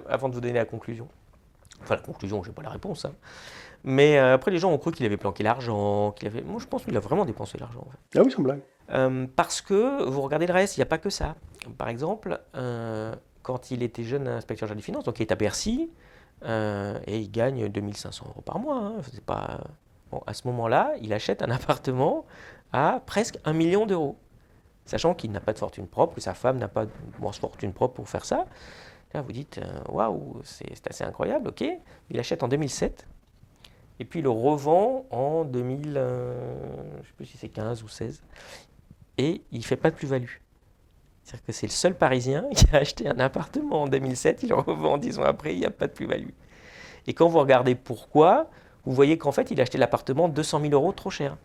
avant 0.08 0.30
de 0.30 0.36
vous 0.36 0.42
donner 0.42 0.54
la 0.54 0.66
conclusion. 0.66 1.08
Enfin, 1.82 1.96
la 1.96 2.02
conclusion, 2.02 2.44
je 2.44 2.50
n'ai 2.50 2.56
pas 2.56 2.62
la 2.62 2.70
réponse. 2.70 3.06
Hein. 3.06 3.14
Mais 3.90 4.18
euh, 4.18 4.34
après, 4.34 4.52
les 4.52 4.60
gens 4.60 4.70
ont 4.70 4.78
cru 4.78 4.92
qu'il 4.92 5.06
avait 5.06 5.16
planqué 5.16 5.44
l'argent. 5.44 6.12
qu'il 6.12 6.28
avait... 6.28 6.42
Moi, 6.42 6.60
je 6.60 6.68
pense 6.68 6.84
qu'il 6.84 6.96
a 6.98 7.00
vraiment 7.00 7.24
dépensé 7.24 7.58
l'argent. 7.58 7.86
En 7.88 7.90
fait. 7.90 8.20
Ah 8.20 8.22
oui, 8.22 8.30
sans 8.30 8.42
blague. 8.42 8.60
Euh, 8.92 9.28
parce 9.34 9.62
que 9.62 10.04
vous 10.04 10.22
regardez 10.22 10.46
le 10.46 10.52
reste, 10.52 10.76
il 10.76 10.82
n'y 10.82 10.84
a 10.84 10.88
pas 10.88 10.98
que 10.98 11.10
ça. 11.10 11.36
Par 11.78 11.88
exemple, 11.88 12.38
euh, 12.56 13.16
quand 13.44 13.72
il 13.72 13.84
était 13.84 14.04
jeune 14.04 14.28
inspecteur 14.28 14.68
général 14.68 14.78
des 14.78 14.84
finances, 14.84 15.06
donc 15.06 15.20
il 15.20 15.24
est 15.24 15.32
à 15.32 15.36
Bercy, 15.36 15.90
et 16.46 17.18
il 17.18 17.32
gagne 17.32 17.70
2500 17.70 18.26
euros 18.28 18.42
par 18.42 18.60
mois. 18.60 18.78
Hein. 18.78 19.02
pas... 19.26 19.62
bon, 20.12 20.22
à 20.28 20.34
ce 20.34 20.46
moment-là, 20.48 20.92
il 21.02 21.14
achète 21.14 21.42
un 21.42 21.50
appartement 21.52 22.26
à 22.74 23.02
presque 23.06 23.40
un 23.46 23.54
million 23.54 23.86
d'euros. 23.86 24.18
Sachant 24.84 25.14
qu'il 25.14 25.32
n'a 25.32 25.40
pas 25.40 25.54
de 25.54 25.60
fortune 25.60 25.88
propre, 25.88 26.16
que 26.16 26.22
sa 26.22 26.34
femme 26.34 26.58
n'a 26.58 26.68
pas 26.68 26.88
de 26.88 26.92
fortune 27.40 27.72
propre 27.72 27.94
pour 27.94 28.10
faire 28.10 28.26
ça. 28.26 28.48
Là, 29.14 29.22
vous 29.22 29.32
dites, 29.32 29.62
waouh, 29.88 30.42
c'est 30.44 30.86
assez 30.90 31.06
incroyable, 31.06 31.48
ok. 31.48 31.64
Il 32.10 32.20
achète 32.20 32.44
en 32.44 32.50
2007 32.50 33.08
et 34.00 34.06
puis 34.06 34.20
il 34.20 34.24
le 34.24 34.30
revend 34.30 35.06
en 35.12 35.44
2000, 35.44 35.94
euh, 35.98 36.56
je 36.96 37.00
ne 37.00 37.04
sais 37.04 37.14
plus 37.16 37.26
si 37.26 37.38
c'est 37.38 37.50
15 37.50 37.84
ou 37.84 37.88
16, 37.88 38.22
et 39.18 39.42
il 39.52 39.60
ne 39.60 39.64
fait 39.64 39.76
pas 39.76 39.90
de 39.90 39.96
plus-value. 39.96 40.38
C'est-à-dire 41.24 41.46
que 41.46 41.52
c'est 41.52 41.68
le 41.68 41.72
seul 41.72 41.96
Parisien 41.96 42.46
qui 42.56 42.66
a 42.74 42.80
acheté 42.80 43.08
un 43.08 43.20
appartement 43.20 43.84
en 43.84 43.88
2007, 43.88 44.44
il 44.44 44.50
le 44.50 44.56
revend 44.56 44.98
10 44.98 45.20
ans 45.20 45.24
après, 45.24 45.54
il 45.54 45.60
n'y 45.60 45.66
a 45.66 45.72
pas 45.72 45.88
de 45.88 45.94
plus-value. 45.94 46.30
Et 47.08 47.14
quand 47.14 47.28
vous 47.28 47.40
regardez 47.40 47.76
pourquoi, 47.76 48.50
vous 48.86 48.94
voyez 48.94 49.18
qu'en 49.18 49.32
fait, 49.32 49.52
il 49.52 49.60
a 49.60 49.64
acheté 49.64 49.78
l'appartement 49.78 50.30
200 50.30 50.62
000 50.62 50.74
euros 50.74 50.92
trop 50.92 51.10
cher. 51.10 51.38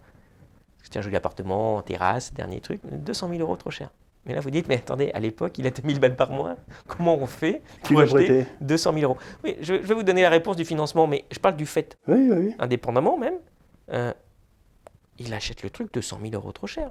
C'était 0.82 0.98
un 0.98 1.02
joli 1.02 1.16
appartement, 1.16 1.80
terrasse, 1.82 2.34
dernier 2.34 2.60
truc, 2.60 2.80
200 2.84 3.28
000 3.28 3.40
euros 3.40 3.56
trop 3.56 3.70
cher. 3.70 3.90
Mais 4.24 4.34
là, 4.34 4.40
vous 4.40 4.50
dites, 4.50 4.68
mais 4.68 4.76
attendez, 4.76 5.10
à 5.14 5.20
l'époque, 5.20 5.58
il 5.58 5.66
a 5.66 5.70
2000 5.82 5.98
balles 5.98 6.16
par 6.16 6.30
mois. 6.30 6.56
Comment 6.86 7.16
on 7.16 7.26
fait 7.26 7.62
pour 7.82 8.00
acheter 8.00 8.46
200 8.60 8.92
000 8.94 9.04
euros 9.04 9.18
Oui, 9.44 9.56
je, 9.60 9.74
vais 9.74 9.94
vous 9.94 10.02
donner 10.02 10.22
la 10.22 10.30
réponse 10.30 10.56
du 10.56 10.64
financement, 10.64 11.06
mais 11.06 11.24
je 11.30 11.38
parle 11.38 11.56
du 11.56 11.66
fait. 11.66 11.98
Oui, 12.06 12.30
oui. 12.30 12.54
Indépendamment 12.58 13.18
même, 13.18 13.38
euh, 13.92 14.12
il 15.18 15.32
achète 15.34 15.62
le 15.62 15.70
truc 15.70 15.92
200 15.92 16.18
000 16.22 16.34
euros 16.34 16.52
trop 16.52 16.66
cher. 16.66 16.90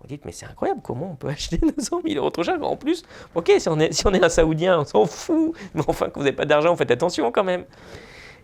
Vous 0.00 0.06
dites, 0.06 0.24
mais 0.24 0.32
c'est 0.32 0.46
incroyable, 0.46 0.80
comment 0.82 1.10
on 1.10 1.16
peut 1.16 1.28
acheter 1.28 1.58
200 1.58 2.02
000 2.06 2.18
euros 2.18 2.30
trop 2.30 2.44
cher 2.44 2.62
En 2.62 2.76
plus, 2.76 3.02
ok, 3.34 3.52
si 3.58 3.68
on 3.68 3.78
est, 3.80 3.92
si 3.92 4.06
on 4.06 4.14
est 4.14 4.22
un 4.22 4.28
Saoudien, 4.28 4.80
on 4.80 4.84
s'en 4.84 5.06
fout. 5.06 5.56
Mais 5.74 5.82
enfin, 5.86 6.06
quand 6.06 6.20
vous 6.20 6.24
n'avez 6.24 6.36
pas 6.36 6.46
d'argent, 6.46 6.74
faites 6.76 6.90
attention 6.90 7.32
quand 7.32 7.44
même. 7.44 7.64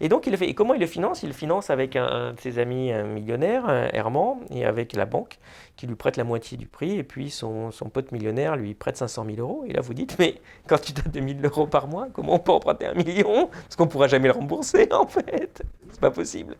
Et 0.00 0.08
donc, 0.08 0.26
il 0.26 0.36
fait. 0.36 0.48
Et 0.48 0.54
comment 0.54 0.74
il 0.74 0.80
le 0.80 0.86
finance? 0.86 1.22
Il 1.22 1.28
le 1.28 1.34
finance 1.34 1.70
avec 1.70 1.96
un, 1.96 2.32
de 2.32 2.40
ses 2.40 2.58
amis 2.58 2.92
millionnaires, 2.92 3.68
Herman, 3.92 4.38
et 4.50 4.64
avec 4.64 4.94
la 4.94 5.06
banque, 5.06 5.38
qui 5.76 5.86
lui 5.86 5.94
prête 5.94 6.16
la 6.16 6.24
moitié 6.24 6.56
du 6.56 6.66
prix. 6.66 6.98
Et 6.98 7.04
puis, 7.04 7.30
son, 7.30 7.70
son 7.70 7.88
pote 7.88 8.12
millionnaire 8.12 8.56
lui 8.56 8.74
prête 8.74 8.96
500 8.96 9.24
000 9.26 9.38
euros. 9.38 9.64
Et 9.66 9.72
là, 9.72 9.80
vous 9.80 9.94
dites, 9.94 10.16
mais 10.18 10.40
quand 10.66 10.80
tu 10.80 10.92
as 11.04 11.08
2000 11.08 11.44
euros 11.44 11.66
par 11.66 11.86
mois, 11.88 12.08
comment 12.12 12.34
on 12.34 12.38
peut 12.38 12.52
emprunter 12.52 12.86
un 12.86 12.94
million? 12.94 13.48
Parce 13.48 13.76
qu'on 13.76 13.84
ne 13.84 13.90
pourra 13.90 14.08
jamais 14.08 14.28
le 14.28 14.34
rembourser, 14.34 14.88
en 14.92 15.06
fait. 15.06 15.62
C'est 15.90 16.00
pas 16.00 16.10
possible. 16.10 16.56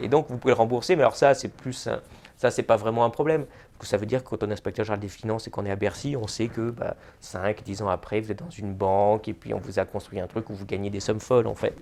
Et 0.00 0.08
donc, 0.08 0.28
vous 0.28 0.38
pouvez 0.38 0.52
le 0.52 0.58
rembourser, 0.58 0.96
mais 0.96 1.02
alors 1.02 1.16
ça, 1.16 1.34
c'est 1.34 1.48
plus. 1.48 1.88
Ça, 2.36 2.50
c'est 2.50 2.64
pas 2.64 2.76
vraiment 2.76 3.04
un 3.04 3.10
problème. 3.10 3.46
Ça 3.82 3.96
veut 3.96 4.06
dire 4.06 4.24
que 4.24 4.30
quand 4.30 4.42
on 4.42 4.50
est 4.50 4.52
inspecteur 4.52 4.84
général 4.84 5.00
des 5.00 5.08
finances 5.08 5.46
et 5.46 5.50
qu'on 5.50 5.64
est 5.64 5.70
à 5.70 5.76
Bercy, 5.76 6.16
on 6.16 6.26
sait 6.26 6.48
que 6.48 6.70
bah, 6.70 6.96
5, 7.20 7.62
10 7.62 7.82
ans 7.82 7.88
après, 7.88 8.20
vous 8.20 8.32
êtes 8.32 8.38
dans 8.38 8.50
une 8.50 8.74
banque 8.74 9.28
et 9.28 9.32
puis 9.32 9.54
on 9.54 9.58
vous 9.58 9.78
a 9.78 9.84
construit 9.84 10.18
un 10.18 10.26
truc 10.26 10.50
où 10.50 10.54
vous 10.54 10.66
gagnez 10.66 10.90
des 10.90 11.00
sommes 11.00 11.20
folles, 11.20 11.46
en 11.46 11.54
fait. 11.54 11.76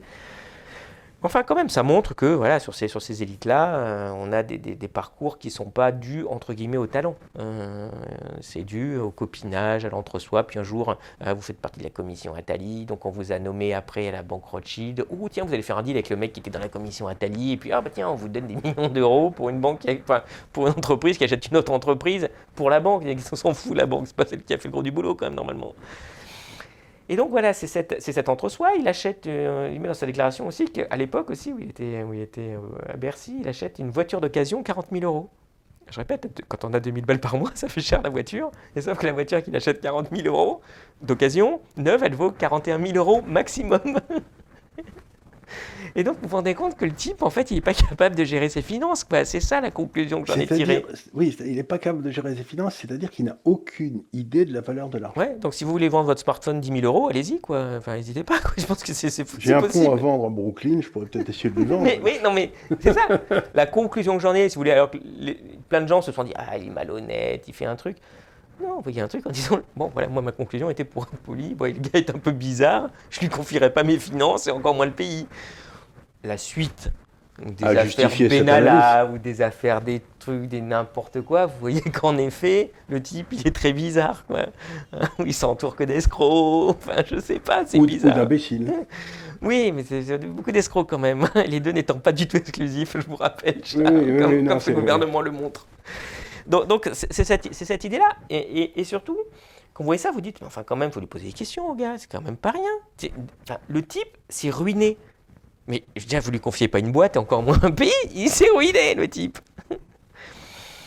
Enfin, 1.23 1.43
quand 1.43 1.55
même, 1.55 1.69
ça 1.69 1.83
montre 1.83 2.15
que 2.15 2.25
voilà, 2.25 2.61
sur 2.61 2.75
ces, 2.75 3.23
élites-là, 3.23 3.75
euh, 3.77 4.11
on 4.15 4.33
a 4.33 4.43
des, 4.43 4.89
parcours 4.89 5.39
qui 5.39 5.49
ne 5.49 5.53
sont 5.53 5.71
pas 5.71 5.93
dus, 5.93 6.25
entre 6.27 6.55
guillemets, 6.55 6.79
au 6.79 6.87
talent. 6.87 7.15
Euh, 7.39 7.91
c'est 8.41 8.63
dû 8.63 8.97
au 8.97 9.11
copinage, 9.11 9.85
à 9.85 9.91
l'entre-soi. 9.91 10.45
Puis 10.45 10.59
un 10.59 10.63
jour, 10.63 10.97
euh, 11.27 11.35
vous 11.35 11.43
faites 11.43 11.61
partie 11.61 11.79
de 11.79 11.85
la 11.85 11.91
commission 11.91 12.35
Atali, 12.35 12.87
donc 12.87 13.05
on 13.05 13.11
vous 13.11 13.33
a 13.33 13.39
nommé 13.39 13.75
après 13.75 14.09
à 14.09 14.13
la 14.13 14.23
banque 14.23 14.47
Rothschild. 14.47 15.05
Ou 15.11 15.29
tiens, 15.29 15.45
vous 15.45 15.53
allez 15.53 15.63
faire 15.63 15.77
un 15.77 15.83
deal 15.83 15.97
avec 15.97 16.09
le 16.09 16.17
mec 16.17 16.33
qui 16.33 16.41
était 16.41 16.51
dans 16.51 16.59
la 16.59 16.69
commission 16.69 17.07
Atali, 17.07 17.53
et 17.53 17.57
puis 17.59 17.71
ah 17.71 17.83
bah 17.83 17.91
tiens, 17.93 18.09
on 18.09 18.15
vous 18.15 18.29
donne 18.29 18.47
des 18.47 18.57
millions 18.57 18.89
d'euros 18.89 19.31
pour 19.31 19.51
une 19.51 19.61
banque, 19.61 19.87
pour 20.53 20.69
une 20.69 20.73
entreprise 20.73 21.19
qui 21.19 21.25
achète 21.25 21.47
une 21.49 21.59
autre 21.59 21.73
entreprise 21.73 22.31
pour 22.55 22.71
la 22.71 22.81
banque. 22.81 23.03
Ils 23.05 23.21
s'en 23.21 23.53
fout 23.53 23.77
la 23.77 23.85
banque, 23.85 24.07
c'est 24.07 24.17
pas 24.17 24.25
celle 24.25 24.43
qui 24.43 24.55
a 24.55 24.59
fait 24.59 24.69
le 24.69 24.73
gros 24.73 24.83
du 24.83 24.91
boulot 24.91 25.15
quand 25.15 25.27
même 25.27 25.35
normalement. 25.35 25.75
Et 27.11 27.17
donc 27.17 27.31
voilà, 27.31 27.53
c'est 27.53 27.67
cet 27.67 28.29
entre-soi. 28.29 28.71
Il 28.79 28.87
achète, 28.87 29.27
euh, 29.27 29.69
il 29.75 29.81
met 29.81 29.89
dans 29.89 29.95
sa 29.95 30.07
déclaration 30.07 30.47
aussi 30.47 30.67
qu'à 30.67 30.97
l'époque 30.97 31.31
aussi, 31.31 31.53
où 31.53 31.59
il 31.59 31.69
était, 31.69 32.05
euh, 32.05 32.59
à 32.89 32.97
Bercy, 32.97 33.39
il 33.41 33.49
achète 33.49 33.81
une 33.81 33.91
voiture 33.91 34.21
d'occasion 34.21 34.63
40 34.63 34.87
000 34.93 35.05
euros. 35.05 35.29
Je 35.91 35.99
répète, 35.99 36.41
quand 36.47 36.65
on 36.65 36.73
a 36.73 36.79
2000 36.79 37.05
balles 37.05 37.19
par 37.19 37.37
mois, 37.37 37.51
ça 37.55 37.69
fait 37.69 37.81
cher 37.81 38.01
la 38.01 38.11
voiture. 38.11 38.53
Et 38.77 38.81
sauf 38.81 38.97
que 38.97 39.07
la 39.07 39.13
voiture 39.13 39.43
qu'il 39.43 39.57
achète 39.57 39.81
40 39.81 40.15
000 40.15 40.29
euros 40.29 40.61
d'occasion, 41.03 41.61
neuve, 41.77 42.05
elle 42.05 42.15
vaut 42.15 42.31
41 42.31 42.79
000 42.79 42.97
euros 42.97 43.23
maximum. 43.23 43.81
Et 45.97 46.05
donc, 46.05 46.17
vous 46.23 46.29
vous 46.29 46.37
rendez 46.37 46.55
compte 46.55 46.77
que 46.77 46.85
le 46.85 46.93
type, 46.93 47.23
en 47.23 47.31
fait, 47.31 47.51
il 47.51 47.55
n'est 47.55 47.61
pas 47.61 47.75
capable 47.89 48.17
de 48.17 48.25
gérer 48.25 48.49
ses 48.49 48.63
finances. 48.63 49.05
C'est 49.25 49.41
ça 49.41 49.61
la 49.61 49.71
conclusion 49.71 50.23
que 50.23 50.33
j'en 50.33 50.39
ai 50.39 50.47
tirée. 50.47 50.85
Oui, 51.15 51.37
il 51.41 51.57
n'est 51.57 51.63
pas 51.63 51.79
capable 51.79 52.05
de 52.05 52.11
gérer 52.11 52.37
ses 52.37 52.45
finances, 52.45 52.77
c'est-à-dire 52.77 53.11
qu'il 53.11 53.25
n'a 53.25 53.39
aucune 53.45 54.03
idée 54.13 54.45
de 54.45 54.53
la 54.53 54.61
valeur 54.61 54.89
de 54.89 54.99
l'argent. 54.99 55.21
Ouais, 55.21 55.37
donc 55.41 55.55
si 55.55 55.65
vous 55.65 55.71
voulez 55.71 55.89
vendre 55.89 56.07
votre 56.07 56.21
smartphone 56.21 56.61
10 56.61 56.81
000 56.81 56.85
euros, 56.85 57.09
allez-y, 57.09 57.41
quoi. 57.41 57.65
Enfin, 57.79 57.97
n'hésitez 57.97 58.25
pas, 58.25 58.39
quoi. 58.39 58.53
Je 58.57 58.67
pense 58.67 58.83
que 58.83 58.93
c'est 58.93 59.11
J'ai 59.39 59.55
un 59.55 59.63
pont 59.63 59.93
à 59.93 59.97
vendre 59.97 60.27
à 60.27 60.31
Brooklyn, 60.31 60.81
je 60.81 60.89
pourrais 60.89 61.07
peut-être 61.07 61.29
essayer 61.29 61.51
de 61.51 61.61
le 61.61 61.67
vendre. 61.67 61.83
mais, 61.85 62.01
oui, 62.05 62.19
non, 62.23 62.33
mais 62.33 62.53
c'est 62.81 62.93
ça. 62.93 63.03
la 63.55 63.67
conclusion 63.67 64.17
que 64.17 64.23
j'en 64.23 64.35
ai, 64.35 64.49
si 64.49 64.55
vous 64.55 64.61
voulez, 64.61 64.73
alors 64.73 64.91
que 64.91 64.99
plein 65.69 65.81
de 65.81 65.89
gens 65.89 66.03
se 66.03 66.13
sont 66.13 66.25
dit, 66.25 66.33
ah, 66.37 66.57
il 66.59 66.69
est 66.69 66.71
malhonnête, 66.71 67.45
il 67.49 67.55
fait 67.55 67.67
un 67.67 67.77
truc. 67.77 67.97
Non, 68.63 68.83
il 68.87 68.95
y 68.95 69.01
a 69.01 69.05
un 69.05 69.09
truc 69.09 69.27
en 69.27 69.31
disant, 69.31 69.61
bon, 69.77 69.91
voilà, 69.93 70.09
moi, 70.09 70.23
ma 70.23 70.33
conclusion 70.33 70.71
était 70.71 70.85
pour 70.85 71.05
être 71.05 71.17
poli, 71.23 71.55
bon, 71.55 71.67
le 71.67 71.81
gars 71.81 71.99
est 71.99 72.11
un 72.11 72.19
peu 72.19 72.33
bizarre, 72.33 72.91
je 73.11 73.21
lui 73.21 73.29
confierai 73.29 73.73
pas 73.73 73.85
mes 73.85 73.99
finances 73.99 74.47
et 74.47 74.51
encore 74.51 74.75
moins 74.75 74.87
le 74.87 74.93
pays 74.93 75.27
la 76.23 76.37
suite 76.37 76.91
des 77.43 77.65
affaires 77.65 78.11
pénales 78.11 79.11
ou 79.13 79.19
des 79.19 79.41
affaires 79.43 79.81
des 79.81 80.03
trucs, 80.19 80.49
des 80.49 80.61
n'importe 80.61 81.23
quoi, 81.23 81.47
vous 81.47 81.59
voyez 81.61 81.81
qu'en 81.93 82.19
effet, 82.19 82.73
le 82.89 83.03
type, 83.03 83.29
il 83.33 83.47
est 83.47 83.55
très 83.55 83.73
bizarre. 83.73 84.25
Quoi. 84.27 84.47
il 85.25 85.35
s'entoure 85.35 85.77
que 85.77 85.85
d'escrocs, 85.85 86.77
enfin, 86.77 87.03
je 87.07 87.19
sais 87.19 87.39
pas, 87.39 87.65
c'est 87.67 87.79
bizarre. 87.81 88.17
Ou 88.17 88.21
d'imbéciles. 88.21 88.73
Oui, 89.43 89.73
mais 89.75 89.85
c'est 89.89 90.19
beaucoup 90.19 90.53
d'escrocs 90.53 90.87
quand 90.87 90.99
même, 90.99 91.27
les 91.47 91.61
deux 91.61 91.71
n'étant 91.71 91.99
pas 91.99 92.13
du 92.13 92.29
tout 92.29 92.37
exclusifs, 92.37 92.95
je 92.95 93.07
vous 93.07 93.17
rappelle, 93.17 93.63
comme, 93.73 94.61
ce 94.61 94.71
gouvernement 94.71 95.23
le 95.23 95.31
montre. 95.31 95.67
Donc, 96.51 96.91
c'est 96.93 97.25
cette, 97.25 97.85
idée-là. 97.85 98.17
Et, 98.29 98.85
surtout, 98.85 99.19
quand 99.73 99.85
vous 99.85 99.87
voyez 99.87 99.99
ça, 99.99 100.11
vous 100.11 100.21
dites, 100.21 100.41
mais 100.41 100.47
enfin, 100.47 100.63
quand 100.63 100.77
même, 100.77 100.91
il 100.91 100.93
faut 100.93 101.01
lui 101.01 101.07
poser 101.07 101.27
des 101.27 101.33
questions 101.33 101.71
au 101.71 101.75
gars, 101.75 101.97
c'est 101.97 102.11
quand 102.11 102.23
même 102.23 102.37
pas 102.37 102.51
rien. 102.53 103.11
le 103.69 103.83
type 103.83 104.19
s'est 104.29 104.51
ruiné 104.51 104.99
mais 105.71 105.85
déjà, 105.95 106.19
vous 106.19 106.33
lui 106.33 106.41
confiez 106.41 106.67
pas 106.67 106.81
une 106.81 106.91
boîte 106.91 107.15
et 107.15 107.19
encore 107.19 107.43
moins 107.43 107.59
un 107.63 107.71
pays. 107.71 107.93
Il 108.13 108.29
s'est 108.29 108.51
ruiné, 108.55 108.95
le 108.95 109.09
type. 109.09 109.39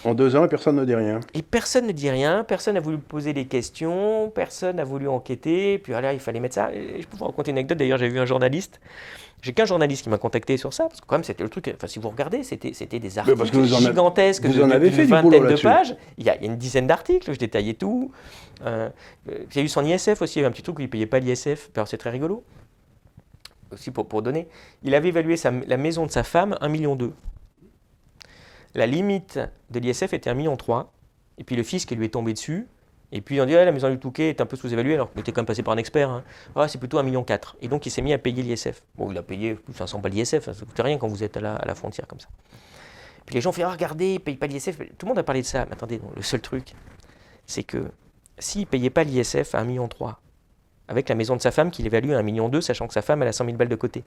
En 0.05 0.13
deux 0.13 0.35
ans, 0.35 0.45
personne 0.49 0.75
ne 0.75 0.83
dit 0.83 0.95
rien. 0.95 1.21
Et 1.33 1.41
personne 1.41 1.87
ne 1.87 1.93
dit 1.93 2.09
rien, 2.09 2.43
personne 2.43 2.73
n'a 2.73 2.81
voulu 2.81 2.97
poser 2.97 3.31
des 3.31 3.45
questions, 3.45 4.29
personne 4.35 4.75
n'a 4.75 4.83
voulu 4.83 5.07
enquêter. 5.07 5.77
Puis 5.77 5.93
là, 5.93 6.11
il 6.11 6.19
fallait 6.19 6.41
mettre 6.41 6.55
ça. 6.55 6.71
je 6.73 7.05
peux 7.07 7.15
vous 7.15 7.23
raconter 7.23 7.51
une 7.51 7.57
anecdote. 7.57 7.77
D'ailleurs, 7.77 7.99
j'ai 7.99 8.09
vu 8.09 8.19
un 8.19 8.25
journaliste. 8.25 8.81
J'ai 9.43 9.51
qu'un 9.51 9.65
journaliste 9.65 10.03
qui 10.03 10.09
m'a 10.09 10.17
contacté 10.17 10.55
sur 10.55 10.73
ça, 10.73 10.85
parce 10.85 11.01
que 11.01 11.05
quand 11.05 11.15
même, 11.15 11.25
c'était 11.25 11.43
le 11.43 11.49
truc. 11.49 11.69
Enfin, 11.75 11.87
si 11.87 11.99
vous 11.99 12.09
regardez, 12.09 12.43
c'était, 12.43 12.71
c'était 12.71 12.99
des 12.99 13.19
articles 13.19 13.65
gigantesques 13.65 14.45
vous 14.45 14.61
en 14.61 14.71
avez 14.71 14.89
de, 14.89 14.95
fait 14.95 15.03
une 15.03 15.09
vingtaine 15.09 15.47
de 15.47 15.61
pages. 15.61 15.97
Il 16.17 16.23
y, 16.23 16.29
a, 16.29 16.41
une 16.41 16.55
dizaine 16.55 16.87
d'articles, 16.87 17.29
je 17.29 17.37
détaillais 17.37 17.73
tout. 17.73 18.09
Euh, 18.65 18.89
j'ai 19.49 19.61
eu 19.61 19.67
son 19.67 19.83
ISF 19.83 20.21
aussi, 20.21 20.39
il 20.39 20.41
y 20.41 20.45
avait 20.45 20.47
un 20.47 20.53
petit 20.53 20.63
truc 20.63 20.79
où 20.79 20.81
il 20.81 20.85
ne 20.85 20.89
payait 20.89 21.07
pas 21.07 21.19
l'ISF. 21.19 21.71
Alors, 21.75 21.89
c'est 21.89 21.97
très 21.97 22.09
rigolo 22.09 22.45
aussi 23.73 23.91
pour, 23.91 24.07
pour 24.07 24.21
donner, 24.21 24.47
il 24.83 24.95
avait 24.95 25.09
évalué 25.09 25.35
la 25.67 25.77
maison 25.77 26.05
de 26.05 26.11
sa 26.11 26.23
femme 26.23 26.55
1,2 26.61 26.69
million. 26.69 26.97
La 28.75 28.85
limite 28.85 29.39
de 29.71 29.79
l'ISF 29.79 30.13
était 30.13 30.31
1,3 30.31 30.35
million. 30.35 30.57
Et 31.37 31.43
puis 31.43 31.55
le 31.55 31.63
fisc 31.63 31.91
lui 31.91 32.05
est 32.05 32.09
tombé 32.09 32.33
dessus. 32.33 32.67
Et 33.15 33.21
puis 33.21 33.39
on 33.39 33.45
dit 33.45 33.53
la 33.53 33.71
maison 33.71 33.91
du 33.91 33.99
Touquet 33.99 34.29
est 34.29 34.41
un 34.41 34.47
peu 34.47 34.57
sous-évaluée, 34.57 34.95
alors 34.95 35.11
qu'il 35.11 35.21
était 35.21 35.31
quand 35.31 35.41
même 35.41 35.45
passé 35.45 35.61
par 35.61 35.75
un 35.75 35.77
expert. 35.77 36.09
Hein. 36.09 36.23
Ah, 36.55 36.67
c'est 36.67 36.79
plutôt 36.79 36.97
1,4 36.97 37.03
million. 37.05 37.23
Et 37.61 37.67
donc 37.67 37.85
il 37.85 37.91
s'est 37.91 38.01
mis 38.01 38.11
à 38.11 38.17
payer 38.17 38.41
l'ISF. 38.41 38.81
Bon, 38.95 39.11
il 39.11 39.17
a 39.19 39.21
payé 39.21 39.55
500 39.71 39.99
balles 39.99 40.13
l'ISF, 40.13 40.43
ça 40.43 40.51
ne 40.51 40.57
coûte 40.57 40.79
rien 40.79 40.97
quand 40.97 41.07
vous 41.07 41.23
êtes 41.23 41.37
à 41.37 41.39
la, 41.39 41.75
frontière 41.75 42.07
comme 42.07 42.19
ça. 42.19 42.27
Puis 43.27 43.35
les 43.35 43.41
gens 43.41 43.51
font 43.51 43.61
ah, 43.63 43.69
regardez, 43.69 44.09
il 44.09 44.13
ne 44.15 44.17
paye 44.17 44.35
pas 44.35 44.47
l'ISF. 44.47 44.79
Tout 44.97 45.05
le 45.05 45.09
monde 45.09 45.19
a 45.19 45.23
parlé 45.23 45.43
de 45.43 45.45
ça. 45.45 45.63
Mais 45.67 45.73
attendez, 45.73 46.01
le 46.15 46.23
seul 46.23 46.41
truc, 46.41 46.73
c'est 47.45 47.61
que 47.61 47.91
s'il 48.39 48.61
ne 48.61 48.65
payait 48.65 48.89
pas 48.89 49.03
l'ISF 49.03 49.53
à 49.53 49.63
1,3 49.63 49.67
million, 49.67 49.87
avec 50.87 51.07
la 51.07 51.13
maison 51.13 51.35
de 51.35 51.41
sa 51.41 51.51
femme 51.51 51.69
qu'il 51.69 51.85
évalue 51.85 52.13
à 52.13 52.19
1,2 52.19 52.23
million, 52.23 52.61
sachant 52.61 52.87
que 52.87 52.95
sa 52.95 53.03
femme 53.03 53.21
elle 53.21 53.27
a 53.27 53.33
100 53.33 53.45
000 53.45 53.57
balles 53.57 53.69
de 53.69 53.75
côté. 53.75 54.03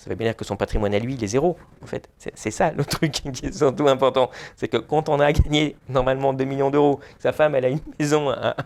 Ça 0.00 0.08
veut 0.08 0.16
bien 0.16 0.28
dire 0.28 0.36
que 0.36 0.46
son 0.46 0.56
patrimoine 0.56 0.94
à 0.94 0.98
lui, 0.98 1.12
il 1.12 1.22
est 1.22 1.26
zéro, 1.26 1.58
en 1.82 1.86
fait. 1.86 2.08
C'est 2.16 2.50
ça 2.50 2.70
le 2.70 2.84
truc 2.86 3.12
qui 3.12 3.28
est 3.28 3.52
surtout 3.52 3.86
important. 3.86 4.30
C'est 4.56 4.66
que 4.66 4.78
quand 4.78 5.10
on 5.10 5.20
a 5.20 5.30
gagné 5.30 5.76
normalement 5.90 6.32
2 6.32 6.42
millions 6.44 6.70
d'euros, 6.70 7.00
sa 7.18 7.32
femme, 7.32 7.54
elle 7.54 7.66
a 7.66 7.68
une 7.68 7.80
maison 7.98 8.30
à, 8.30 8.56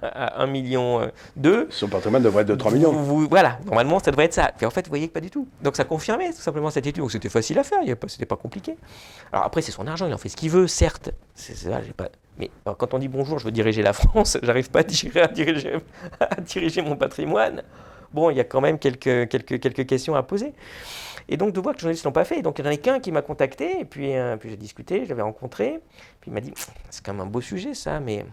1,2 0.47 0.49
million. 0.49 1.11
Son 1.71 1.89
patrimoine 1.89 2.23
devrait 2.23 2.43
être 2.43 2.51
de 2.51 2.55
3 2.55 2.71
millions. 2.71 2.93
voilà, 3.29 3.59
normalement, 3.67 3.99
ça 3.99 4.13
devrait 4.13 4.27
être 4.27 4.35
ça. 4.35 4.53
Puis 4.57 4.65
en 4.65 4.71
fait, 4.71 4.87
vous 4.87 4.91
voyez 4.91 5.09
que 5.09 5.13
pas 5.13 5.21
du 5.21 5.31
tout. 5.31 5.49
Donc 5.61 5.75
ça 5.75 5.83
confirmait 5.83 6.31
tout 6.31 6.41
simplement 6.41 6.71
cette 6.71 6.87
étude. 6.87 7.03
Donc 7.03 7.11
c'était 7.11 7.29
facile 7.29 7.59
à 7.59 7.65
faire, 7.65 7.81
c'était 8.07 8.27
pas 8.27 8.37
compliqué. 8.37 8.77
Alors 9.33 9.45
après, 9.45 9.61
c'est 9.61 9.73
son 9.73 9.89
argent, 9.89 10.07
il 10.07 10.15
en 10.15 10.19
fait 10.19 10.29
ce 10.29 10.37
qu'il 10.37 10.51
veut, 10.51 10.69
certes. 10.69 11.11
C'est 11.35 11.57
ça, 11.57 11.83
j'ai 11.83 11.93
pas. 11.93 12.11
Mais 12.39 12.49
quand 12.65 12.95
on 12.95 13.01
dit 13.01 13.09
bonjour, 13.09 13.41
je 13.41 13.45
veux 13.45 13.53
diriger 13.53 13.83
la 13.83 13.93
France, 13.93 14.39
j'arrive 14.45 14.71
pas 14.71 14.81
à 14.81 15.29
diriger, 15.29 15.81
à 16.21 16.41
diriger 16.41 16.83
mon 16.83 16.95
patrimoine. 16.95 17.65
Bon, 18.15 18.31
il 18.31 18.37
y 18.37 18.41
a 18.41 18.45
quand 18.45 18.61
même 18.61 18.79
quelques, 18.79 19.29
quelques, 19.29 19.59
quelques 19.59 19.87
questions 19.87 20.15
à 20.15 20.23
poser. 20.23 20.53
Et 21.29 21.37
donc 21.37 21.53
de 21.53 21.61
voir 21.61 21.75
que 21.75 21.79
les 21.79 21.83
journalistes 21.83 22.05
ne 22.05 22.11
l'ont 22.11 22.13
pas 22.13 22.25
fait. 22.25 22.43
donc 22.43 22.61
il 22.61 22.65
y 22.65 22.69
en 22.69 22.71
a 22.71 22.77
qu'un 22.77 23.01
qui 23.01 23.11
m'a 23.11 23.23
contacté, 23.23 23.81
et 23.81 23.85
puis, 23.85 24.15
euh, 24.15 24.37
puis 24.37 24.51
j'ai 24.51 24.57
discuté, 24.57 25.05
je 25.05 25.09
l'avais 25.09 25.23
rencontré. 25.23 25.81
Puis 26.21 26.31
il 26.31 26.35
m'a 26.35 26.41
dit, 26.41 26.53
c'est 26.91 27.05
quand 27.05 27.13
même 27.13 27.23
un 27.23 27.27
beau 27.27 27.41
sujet 27.41 27.75
ça, 27.75 27.99
mais 27.99 28.25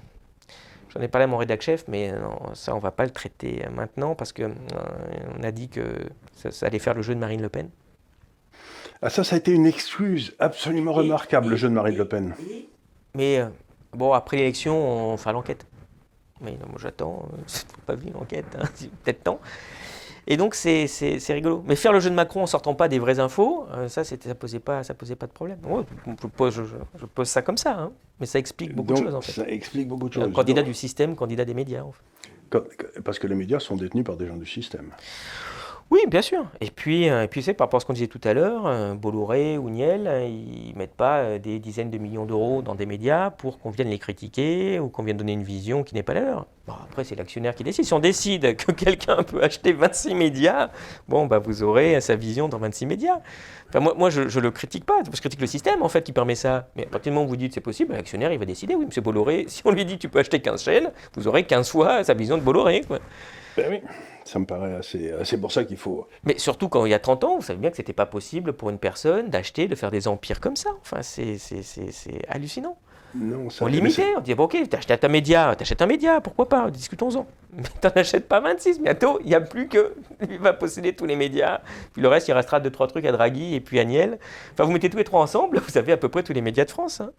j'en 0.93 1.01
ai 1.01 1.07
parlé 1.07 1.23
à 1.23 1.27
mon 1.27 1.37
rédac 1.37 1.63
chef, 1.63 1.85
mais 1.87 2.11
non, 2.11 2.53
ça 2.53 2.75
on 2.75 2.79
va 2.79 2.91
pas 2.91 3.05
le 3.05 3.09
traiter 3.09 3.65
maintenant 3.73 4.13
parce 4.13 4.33
qu'on 4.33 4.51
euh, 4.51 5.43
a 5.43 5.51
dit 5.51 5.67
que 5.67 5.81
ça, 6.35 6.67
allait 6.67 6.77
faire 6.77 6.93
le 6.93 7.01
jeu 7.01 7.15
de 7.15 7.19
Marine 7.19 7.41
Le 7.41 7.49
Pen. 7.49 7.71
Ah 9.01 9.09
ça, 9.09 9.23
ça 9.23 9.35
a 9.35 9.39
été 9.39 9.51
une 9.51 9.65
excuse 9.65 10.35
absolument 10.37 10.93
remarquable, 10.93 11.49
le 11.49 11.55
jeu 11.55 11.69
de 11.69 11.73
Marine 11.73 11.97
Le 11.97 12.07
Pen. 12.07 12.35
Mais 13.15 13.39
euh, 13.39 13.47
bon, 13.93 14.13
après 14.13 14.37
l'élection, 14.37 14.75
on 14.75 15.17
fera 15.17 15.31
l'enquête. 15.31 15.65
Mais 16.41 16.51
non, 16.51 16.77
j'attends, 16.77 17.27
c'est 17.47 17.67
pas 17.85 17.95
vu 17.95 18.09
l'enquête, 18.13 18.57
hein, 18.59 18.65
peut-être 19.03 19.23
temps. 19.23 19.39
Et 20.27 20.37
donc 20.37 20.53
c'est 20.55 20.87
rigolo. 21.29 21.63
Mais 21.67 21.75
faire 21.75 21.93
le 21.93 21.99
jeu 21.99 22.09
de 22.09 22.15
Macron 22.15 22.43
en 22.43 22.47
sortant 22.47 22.75
pas 22.75 22.87
des 22.87 22.99
vraies 22.99 23.19
infos, 23.19 23.65
euh, 23.73 23.87
ça 23.87 24.03
ça 24.03 24.15
posait 24.35 24.59
pas 24.59 24.83
ça 24.83 24.93
posait 24.93 25.15
pas 25.15 25.27
de 25.27 25.31
problème. 25.31 25.57
je, 26.05 26.27
pose, 26.27 26.61
je, 26.99 27.05
pose, 27.05 27.27
ça 27.27 27.41
comme 27.41 27.57
ça, 27.57 27.77
hein. 27.79 27.91
mais 28.19 28.27
ça 28.27 28.37
explique 28.37 28.75
beaucoup 28.75 28.93
de 28.93 28.97
choses 28.97 29.15
en 29.15 29.21
fait. 29.21 29.31
Ça 29.31 29.47
explique 29.47 29.87
beaucoup 29.87 30.09
de 30.09 30.13
choses. 30.13 30.31
candidat 30.31 30.61
du 30.61 30.73
système, 30.73 31.15
candidat 31.15 31.45
des 31.45 31.55
médias. 31.55 31.83
En 31.83 31.91
fait. 31.91 32.03
Parce 33.03 33.17
que 33.17 33.27
les 33.27 33.35
médias 33.35 33.59
sont 33.59 33.77
détenus 33.77 34.05
par 34.05 34.17
des 34.17 34.27
gens 34.27 34.37
du 34.37 34.45
système. 34.45 34.91
Oui, 35.91 35.99
bien 36.07 36.21
sûr. 36.21 36.45
Et 36.61 36.71
puis, 36.71 37.09
euh, 37.09 37.23
et 37.23 37.27
puis 37.27 37.43
c'est 37.43 37.53
par 37.53 37.67
rapport 37.67 37.79
à 37.79 37.81
ce 37.81 37.85
qu'on 37.85 37.91
disait 37.91 38.07
tout 38.07 38.21
à 38.23 38.33
l'heure, 38.33 38.65
euh, 38.65 38.93
Bolloré 38.93 39.57
ou 39.57 39.69
Niel, 39.69 40.07
euh, 40.07 40.25
ils 40.25 40.73
mettent 40.77 40.95
pas 40.95 41.37
des 41.37 41.59
dizaines 41.59 41.91
de 41.91 41.97
millions 41.97 42.25
d'euros 42.25 42.61
dans 42.61 42.75
des 42.75 42.85
médias 42.85 43.29
pour 43.29 43.59
qu'on 43.59 43.71
vienne 43.71 43.89
les 43.89 43.99
critiquer 43.99 44.79
ou 44.79 44.87
qu'on 44.87 45.03
vienne 45.03 45.17
donner 45.17 45.33
une 45.33 45.43
vision 45.43 45.83
qui 45.83 45.93
n'est 45.93 46.01
pas 46.01 46.13
la 46.13 46.21
leur. 46.21 46.47
Bon, 46.65 46.75
après, 46.81 47.03
c'est 47.03 47.15
l'actionnaire 47.15 47.55
qui 47.55 47.65
décide. 47.65 47.83
Si 47.83 47.93
on 47.93 47.99
décide 47.99 48.55
que 48.55 48.71
quelqu'un 48.71 49.21
peut 49.23 49.43
acheter 49.43 49.73
26 49.73 50.15
médias, 50.15 50.69
bon, 51.09 51.25
bah, 51.25 51.39
vous 51.39 51.61
aurez 51.61 51.99
sa 51.99 52.15
vision 52.15 52.47
dans 52.47 52.57
26 52.57 52.85
médias. 52.85 53.19
Enfin, 53.67 53.81
moi, 53.81 53.93
moi 53.97 54.09
je 54.09 54.21
ne 54.21 54.41
le 54.41 54.51
critique 54.51 54.85
pas. 54.85 55.01
Je 55.03 55.19
critique 55.19 55.41
le 55.41 55.47
système, 55.47 55.83
en 55.83 55.89
fait, 55.89 56.03
qui 56.03 56.13
permet 56.13 56.35
ça. 56.35 56.69
Mais 56.77 56.85
à 56.85 56.89
partir 56.89 57.11
du 57.11 57.15
moment 57.15 57.25
où 57.25 57.29
vous 57.29 57.35
dites 57.35 57.53
c'est 57.53 57.59
possible, 57.59 57.91
l'actionnaire, 57.95 58.31
il 58.31 58.39
va 58.39 58.45
décider. 58.45 58.75
Oui, 58.75 58.85
M. 58.85 59.03
Bolloré, 59.03 59.43
si 59.49 59.61
on 59.65 59.71
lui 59.71 59.83
dit 59.83 59.97
tu 59.97 60.07
peux 60.07 60.19
acheter 60.19 60.39
15 60.39 60.63
chaînes, 60.63 60.91
vous 61.15 61.27
aurez 61.27 61.43
15 61.43 61.69
fois 61.69 62.05
sa 62.05 62.13
vision 62.13 62.37
de 62.37 62.43
Bolloré. 62.43 62.81
Ben 63.57 63.67
oui. 63.69 63.81
Ça 64.23 64.39
me 64.39 64.45
paraît 64.45 64.75
assez. 64.75 65.13
C'est 65.23 65.39
pour 65.39 65.51
ça 65.51 65.63
qu'il 65.63 65.77
faut. 65.77 66.07
Mais 66.23 66.37
surtout 66.37 66.69
quand 66.69 66.85
il 66.85 66.91
y 66.91 66.93
a 66.93 66.99
30 66.99 67.23
ans, 67.23 67.35
vous 67.37 67.41
savez 67.41 67.59
bien 67.59 67.69
que 67.69 67.77
c'était 67.77 67.91
pas 67.91 68.05
possible 68.05 68.53
pour 68.53 68.69
une 68.69 68.77
personne 68.77 69.29
d'acheter, 69.29 69.67
de 69.67 69.75
faire 69.75 69.91
des 69.91 70.07
empires 70.07 70.39
comme 70.39 70.55
ça. 70.55 70.69
Enfin, 70.81 71.01
c'est 71.01 71.37
hallucinant. 72.27 72.77
Non, 73.13 73.49
ça 73.49 73.65
on 73.65 73.67
limitait, 73.67 74.13
on 74.15 74.21
disait 74.21 74.35
bon, 74.35 74.45
ok, 74.45 74.69
t'achètes 74.69 75.03
un 75.03 75.09
média, 75.09 75.53
t'achètes 75.57 75.81
un 75.81 75.85
média, 75.85 76.21
pourquoi 76.21 76.47
pas, 76.47 76.71
discutons-en. 76.71 77.27
Mais 77.53 77.63
t'en 77.81 77.89
achètes 77.89 78.27
pas 78.27 78.39
26, 78.39 78.79
bientôt, 78.79 79.19
il 79.21 79.27
n'y 79.27 79.35
a 79.35 79.41
plus 79.41 79.67
que 79.67 79.93
lui 80.27 80.37
va 80.37 80.53
posséder 80.53 80.93
tous 80.93 81.05
les 81.05 81.15
médias, 81.17 81.59
puis 81.93 82.01
le 82.01 82.07
reste, 82.07 82.29
il 82.29 82.33
restera 82.33 82.59
deux, 82.59 82.69
trois 82.69 82.87
trucs 82.87 83.05
à 83.05 83.11
Draghi 83.11 83.55
et 83.55 83.59
puis 83.59 83.79
à 83.79 83.85
Niel. 83.85 84.17
Enfin, 84.53 84.63
vous 84.63 84.71
mettez 84.71 84.89
tous 84.89 84.97
les 84.97 85.03
trois 85.03 85.21
ensemble, 85.21 85.59
vous 85.67 85.77
avez 85.77 85.91
à 85.91 85.97
peu 85.97 86.07
près 86.07 86.23
tous 86.23 86.33
les 86.33 86.41
médias 86.41 86.65
de 86.65 86.71
France. 86.71 87.01
Hein. 87.01 87.11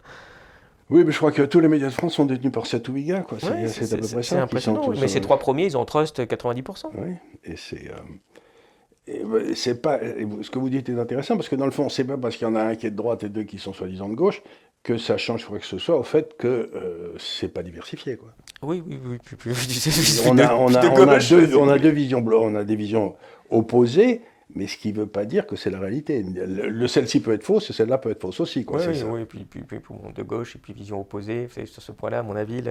Oui, 0.93 1.03
mais 1.03 1.11
je 1.11 1.17
crois 1.17 1.31
que 1.31 1.41
tous 1.41 1.59
les 1.59 1.67
médias 1.67 1.87
de 1.87 1.93
France 1.93 2.13
sont 2.13 2.25
détenus 2.25 2.51
par 2.51 2.67
7 2.67 2.87
ou 2.87 2.93
8 2.93 3.03
gars. 3.03 3.25
C'est 3.67 3.93
à 3.93 3.97
peu 3.97 4.07
près 4.07 4.21
ça. 4.21 4.21
C'est 4.21 4.37
impressionnant. 4.37 4.89
mais 4.89 5.07
ces 5.07 5.21
trois 5.21 5.39
premiers, 5.39 5.65
ils 5.65 5.75
ont 5.75 5.85
trust 5.85 6.19
90%. 6.19 6.91
Oui, 6.93 7.15
et 7.43 7.55
c'est. 7.57 7.89
Euh, 7.89 9.53
c'est 9.55 9.81
pas. 9.81 9.99
Ce 10.43 10.51
que 10.51 10.59
vous 10.59 10.69
dites 10.69 10.87
est 10.89 10.99
intéressant 10.99 11.35
parce 11.35 11.49
que 11.49 11.55
dans 11.55 11.65
le 11.65 11.71
fond, 11.71 11.89
c'est 11.89 12.03
pas 12.03 12.17
parce 12.17 12.37
qu'il 12.37 12.47
y 12.47 12.49
en 12.49 12.55
a 12.55 12.61
un 12.61 12.75
qui 12.75 12.85
est 12.85 12.91
de 12.91 12.95
droite 12.95 13.23
et 13.23 13.29
deux 13.29 13.43
qui 13.43 13.57
sont 13.57 13.73
soi-disant 13.73 14.07
de 14.07 14.13
gauche 14.13 14.43
que 14.83 14.97
ça 14.97 15.17
change 15.17 15.45
quoi 15.45 15.59
que 15.59 15.65
ce 15.65 15.77
soit 15.77 15.97
au 15.97 16.03
fait 16.03 16.35
que 16.37 16.47
euh, 16.47 17.13
c'est 17.17 17.47
pas 17.47 17.63
diversifié. 17.63 18.17
Quoi. 18.17 18.29
Oui, 18.61 18.83
oui, 18.85 18.99
oui. 19.03 19.17
on, 20.27 20.37
a, 20.37 20.53
on, 20.53 20.73
a, 20.73 20.85
on, 20.89 21.07
a 21.07 21.19
deux, 21.19 21.55
on 21.55 21.69
a 21.69 21.79
deux 21.79 21.89
visions, 21.89 22.23
on 22.23 22.55
a 22.55 22.63
des 22.63 22.75
visions 22.75 23.15
opposées 23.49 24.21
mais 24.55 24.67
ce 24.67 24.77
qui 24.77 24.93
ne 24.93 24.99
veut 24.99 25.07
pas 25.07 25.25
dire 25.25 25.47
que 25.47 25.55
c'est 25.55 25.69
la 25.69 25.79
réalité. 25.79 26.23
Le, 26.23 26.87
celle-ci 26.87 27.21
peut 27.21 27.33
être 27.33 27.43
fausse, 27.43 27.69
et 27.69 27.73
celle-là 27.73 27.97
peut 27.97 28.11
être 28.11 28.21
fausse 28.21 28.39
aussi. 28.39 28.65
Quoi, 28.65 28.81
oui, 28.87 29.03
oui, 29.03 29.25
puis, 29.25 29.45
puis, 29.45 29.61
puis, 29.63 29.79
de 30.15 30.23
gauche, 30.23 30.55
et 30.55 30.59
puis 30.59 30.73
vision 30.73 31.01
opposée, 31.01 31.47
sur 31.65 31.81
ce 31.81 31.91
point-là, 31.91 32.19
à 32.19 32.23
mon 32.23 32.35
avis. 32.35 32.61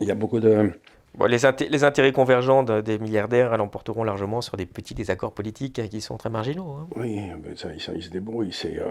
Il 0.00 0.06
y 0.06 0.10
a 0.10 0.14
beaucoup 0.14 0.40
de... 0.40 0.70
Bon, 1.14 1.24
les, 1.24 1.38
les, 1.70 1.84
intérêts 1.84 2.12
convergents 2.12 2.62
des 2.62 2.98
milliardaires 2.98 3.56
l'emporteront 3.56 4.04
largement 4.04 4.40
sur 4.40 4.56
des 4.56 4.66
petits 4.66 4.94
désaccords 4.94 5.32
politiques 5.32 5.88
qui 5.88 6.00
sont 6.00 6.16
très 6.16 6.30
marginaux. 6.30 6.76
Hein. 6.78 6.88
Oui, 6.96 7.20
ça, 7.56 7.70
ils, 7.72 8.02
se 8.02 8.10
débrouillent. 8.10 8.54
Euh, 8.66 8.90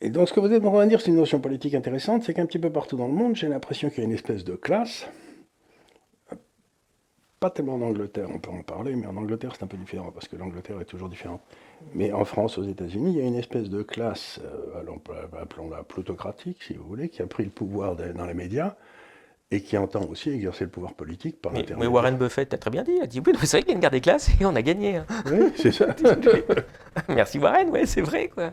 Et 0.00 0.10
donc, 0.10 0.28
ce 0.28 0.32
que 0.32 0.40
vous 0.40 0.50
êtes 0.52 0.64
en 0.64 0.72
train 0.72 0.84
de 0.84 0.90
dire, 0.90 1.00
c'est 1.00 1.10
une 1.10 1.16
notion 1.16 1.40
politique 1.40 1.74
intéressante, 1.74 2.22
c'est 2.22 2.32
qu'un 2.32 2.46
petit 2.46 2.60
peu 2.60 2.70
partout 2.70 2.96
dans 2.96 3.08
le 3.08 3.12
monde, 3.12 3.36
j'ai 3.36 3.48
l'impression 3.48 3.90
qu'il 3.90 3.98
y 3.98 4.02
a 4.02 4.04
une 4.08 4.14
espèce 4.14 4.44
de 4.44 4.54
classe. 4.54 5.06
Pas 7.44 7.50
tellement 7.50 7.74
en 7.74 7.82
Angleterre, 7.82 8.28
on 8.32 8.38
peut 8.38 8.50
en 8.50 8.62
parler, 8.62 8.96
mais 8.96 9.06
en 9.06 9.18
Angleterre, 9.18 9.52
c'est 9.54 9.64
un 9.64 9.66
peu 9.66 9.76
différent, 9.76 10.10
parce 10.10 10.28
que 10.28 10.36
l'Angleterre 10.36 10.80
est 10.80 10.86
toujours 10.86 11.10
différente. 11.10 11.42
Mais 11.92 12.10
en 12.10 12.24
France, 12.24 12.56
aux 12.56 12.62
États-Unis, 12.62 13.12
il 13.12 13.18
y 13.18 13.20
a 13.20 13.26
une 13.26 13.34
espèce 13.34 13.68
de 13.68 13.82
classe, 13.82 14.40
euh, 14.42 14.80
appelons-la 15.38 15.82
plutocratique, 15.82 16.62
si 16.62 16.72
vous 16.72 16.84
voulez, 16.84 17.10
qui 17.10 17.20
a 17.20 17.26
pris 17.26 17.44
le 17.44 17.50
pouvoir 17.50 17.96
dans 17.96 18.24
les 18.24 18.32
médias 18.32 18.76
et 19.50 19.60
qui 19.60 19.76
entend 19.76 20.06
aussi 20.06 20.30
exercer 20.30 20.64
le 20.64 20.70
pouvoir 20.70 20.94
politique 20.94 21.42
par 21.42 21.52
Internet. 21.52 21.76
Mais 21.78 21.86
Warren 21.86 22.16
Buffett 22.16 22.54
a 22.54 22.56
très 22.56 22.70
bien 22.70 22.82
dit, 22.82 22.92
il 22.96 23.02
a 23.02 23.06
dit 23.06 23.20
oui, 23.20 23.34
c'est 23.42 23.58
vrai 23.58 23.60
qu'il 23.60 23.68
y 23.68 23.72
a 23.72 23.74
une 23.74 23.80
guerre 23.80 23.90
des 23.90 24.00
classes 24.00 24.30
et 24.40 24.46
on 24.46 24.56
a 24.56 24.62
gagné. 24.62 24.96
Hein. 24.96 25.06
Oui, 25.30 25.52
c'est 25.56 25.72
ça. 25.72 25.88
Merci 27.10 27.38
Warren, 27.38 27.68
oui, 27.70 27.80
c'est 27.86 28.00
vrai. 28.00 28.28
Quoi. 28.28 28.52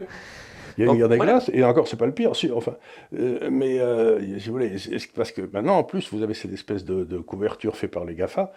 Il 0.77 0.83
y 0.83 0.87
a 0.89 0.91
une 0.91 0.97
guerre 0.97 1.07
des 1.07 1.17
classes, 1.17 1.49
et 1.53 1.63
encore, 1.63 1.87
c'est 1.87 1.95
pas 1.95 2.05
le 2.05 2.13
pire, 2.13 2.33
enfin, 2.53 2.75
euh, 3.17 3.49
mais 3.49 3.79
euh, 3.79 4.19
si 4.37 4.47
vous 4.47 4.53
voulez, 4.53 4.75
parce 5.15 5.31
que 5.31 5.43
maintenant, 5.53 5.77
en 5.77 5.83
plus, 5.83 6.11
vous 6.11 6.23
avez 6.23 6.33
cette 6.33 6.51
espèce 6.51 6.83
de, 6.83 7.05
de 7.05 7.19
couverture 7.19 7.77
faite 7.77 7.91
par 7.91 8.03
les 8.03 8.15
GAFA 8.15 8.51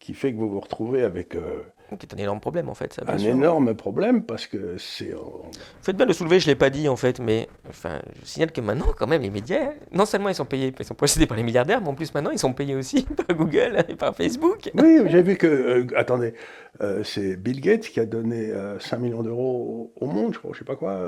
qui 0.00 0.14
fait 0.14 0.32
que 0.32 0.38
vous 0.38 0.50
vous 0.50 0.60
retrouvez 0.60 1.02
avec 1.04 1.36
euh, 1.36 1.62
c'est 2.00 2.14
un 2.14 2.18
énorme 2.18 2.40
problème 2.40 2.68
en 2.68 2.74
fait. 2.74 2.92
Ça, 2.92 3.02
un 3.06 3.18
énorme 3.18 3.74
problème 3.74 4.22
parce 4.22 4.46
que 4.46 4.76
c'est. 4.78 5.10
Vous 5.12 5.50
faites 5.82 5.96
bien 5.96 6.06
de 6.06 6.10
le 6.10 6.14
soulever, 6.14 6.40
je 6.40 6.46
ne 6.46 6.52
l'ai 6.52 6.56
pas 6.56 6.70
dit 6.70 6.88
en 6.88 6.96
fait, 6.96 7.20
mais 7.20 7.48
enfin, 7.68 8.00
je 8.22 8.26
signale 8.28 8.52
que 8.52 8.60
maintenant, 8.60 8.86
quand 8.96 9.06
même, 9.06 9.22
les 9.22 9.30
médias, 9.30 9.70
non 9.92 10.06
seulement 10.06 10.28
ils 10.28 10.34
sont 10.34 10.44
payés, 10.44 10.72
ils 10.78 10.84
sont 10.84 10.94
possédés 10.94 11.26
par 11.26 11.36
les 11.36 11.42
milliardaires, 11.42 11.80
mais 11.80 11.88
en 11.88 11.94
plus 11.94 12.12
maintenant, 12.14 12.30
ils 12.30 12.38
sont 12.38 12.52
payés 12.52 12.74
aussi 12.74 13.02
par 13.26 13.36
Google 13.36 13.84
et 13.88 13.94
par 13.94 14.14
Facebook. 14.14 14.70
Oui, 14.74 14.98
j'ai 15.06 15.22
vu 15.22 15.36
que. 15.36 15.46
Euh, 15.46 15.86
attendez, 15.96 16.34
euh, 16.80 17.02
c'est 17.04 17.36
Bill 17.36 17.60
Gates 17.60 17.88
qui 17.88 18.00
a 18.00 18.06
donné 18.06 18.52
5 18.78 18.96
euh, 18.96 19.00
millions 19.00 19.22
d'euros 19.22 19.92
au 20.00 20.06
monde, 20.06 20.34
je 20.34 20.38
crois, 20.38 20.52
je 20.52 20.58
sais 20.58 20.64
pas 20.64 20.76
quoi, 20.76 21.00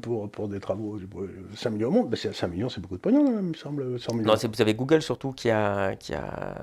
pour, 0.00 0.30
pour 0.30 0.48
des 0.48 0.60
travaux. 0.60 0.98
5 1.56 1.70
millions 1.70 1.88
au 1.88 1.92
monde, 1.92 2.10
ben, 2.10 2.16
5 2.16 2.48
millions, 2.48 2.68
c'est 2.68 2.80
beaucoup 2.80 2.96
de 2.96 3.00
pognon, 3.00 3.24
il 3.38 3.48
me 3.48 3.54
semble. 3.54 3.98
100 3.98 4.14
millions. 4.14 4.32
Non, 4.32 4.34
vous 4.34 4.62
avez 4.62 4.74
Google 4.74 5.02
surtout 5.02 5.32
qui 5.32 5.50
a, 5.50 5.94
qui 5.96 6.14
a, 6.14 6.54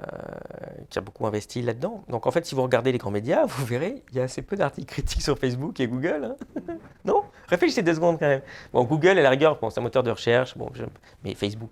qui 0.89 0.97
a 0.97 1.01
beaucoup 1.01 1.25
investi 1.25 1.61
là-dedans. 1.61 2.03
Donc 2.09 2.27
en 2.27 2.31
fait, 2.31 2.45
si 2.45 2.55
vous 2.55 2.63
regardez 2.63 2.91
les 2.91 2.97
grands 2.97 3.11
médias, 3.11 3.43
vous 3.49 3.65
verrez, 3.65 4.03
il 4.11 4.17
y 4.17 4.19
a 4.19 4.23
assez 4.23 4.41
peu 4.41 4.55
d'articles 4.55 4.87
critiques 4.87 5.21
sur 5.21 5.37
Facebook 5.37 5.79
et 5.79 5.87
Google. 5.87 6.35
Hein. 6.35 6.61
non? 7.05 7.23
Réfléchissez 7.47 7.81
deux 7.81 7.93
secondes 7.93 8.19
quand 8.19 8.27
même. 8.27 8.41
Bon, 8.73 8.83
Google, 8.83 9.17
à 9.17 9.21
la 9.21 9.29
rigueur, 9.29 9.59
bon, 9.59 9.69
c'est 9.69 9.79
un 9.79 9.83
moteur 9.83 10.03
de 10.03 10.11
recherche, 10.11 10.57
bon, 10.57 10.71
mais 11.23 11.33
Facebook, 11.35 11.71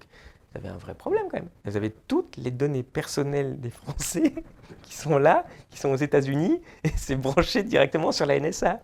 vous 0.51 0.59
avez 0.59 0.69
un 0.69 0.77
vrai 0.77 0.93
problème 0.93 1.23
quand 1.31 1.37
même. 1.37 1.49
Vous 1.65 1.77
avez 1.77 1.91
toutes 2.07 2.37
les 2.37 2.51
données 2.51 2.83
personnelles 2.83 3.59
des 3.59 3.69
Français 3.69 4.33
qui 4.83 4.95
sont 4.95 5.17
là, 5.17 5.45
qui 5.69 5.79
sont 5.79 5.89
aux 5.89 5.97
États-Unis, 5.97 6.61
et 6.83 6.91
c'est 6.95 7.15
branché 7.15 7.63
directement 7.63 8.11
sur 8.11 8.25
la 8.25 8.39
NSA. 8.39 8.81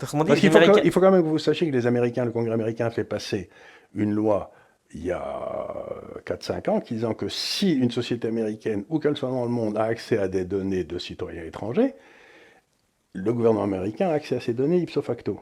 il, 0.00 0.06
faut 0.06 0.18
quand, 0.18 0.76
il 0.82 0.90
faut 0.90 1.00
quand 1.00 1.10
même 1.10 1.22
que 1.22 1.28
vous 1.28 1.38
sachiez 1.38 1.68
que 1.70 1.76
les 1.76 1.86
Américains, 1.86 2.24
le 2.24 2.32
Congrès 2.32 2.54
américain 2.54 2.86
a 2.86 2.90
fait 2.90 3.04
passer 3.04 3.50
une 3.94 4.12
loi 4.12 4.52
il 4.94 5.04
y 5.04 5.12
a 5.12 5.86
4-5 6.24 6.70
ans, 6.70 6.80
qui 6.80 6.94
disant 6.94 7.14
que 7.14 7.28
si 7.28 7.72
une 7.72 7.90
société 7.90 8.28
américaine, 8.28 8.84
où 8.88 8.98
qu'elle 8.98 9.16
soit 9.16 9.30
dans 9.30 9.44
le 9.44 9.50
monde, 9.50 9.76
a 9.76 9.84
accès 9.84 10.18
à 10.18 10.28
des 10.28 10.44
données 10.44 10.84
de 10.84 10.98
citoyens 10.98 11.42
étrangers, 11.44 11.94
le 13.12 13.32
gouvernement 13.32 13.64
américain 13.64 14.08
a 14.08 14.12
accès 14.12 14.36
à 14.36 14.40
ces 14.40 14.54
données 14.54 14.78
ipso 14.78 15.02
facto. 15.02 15.40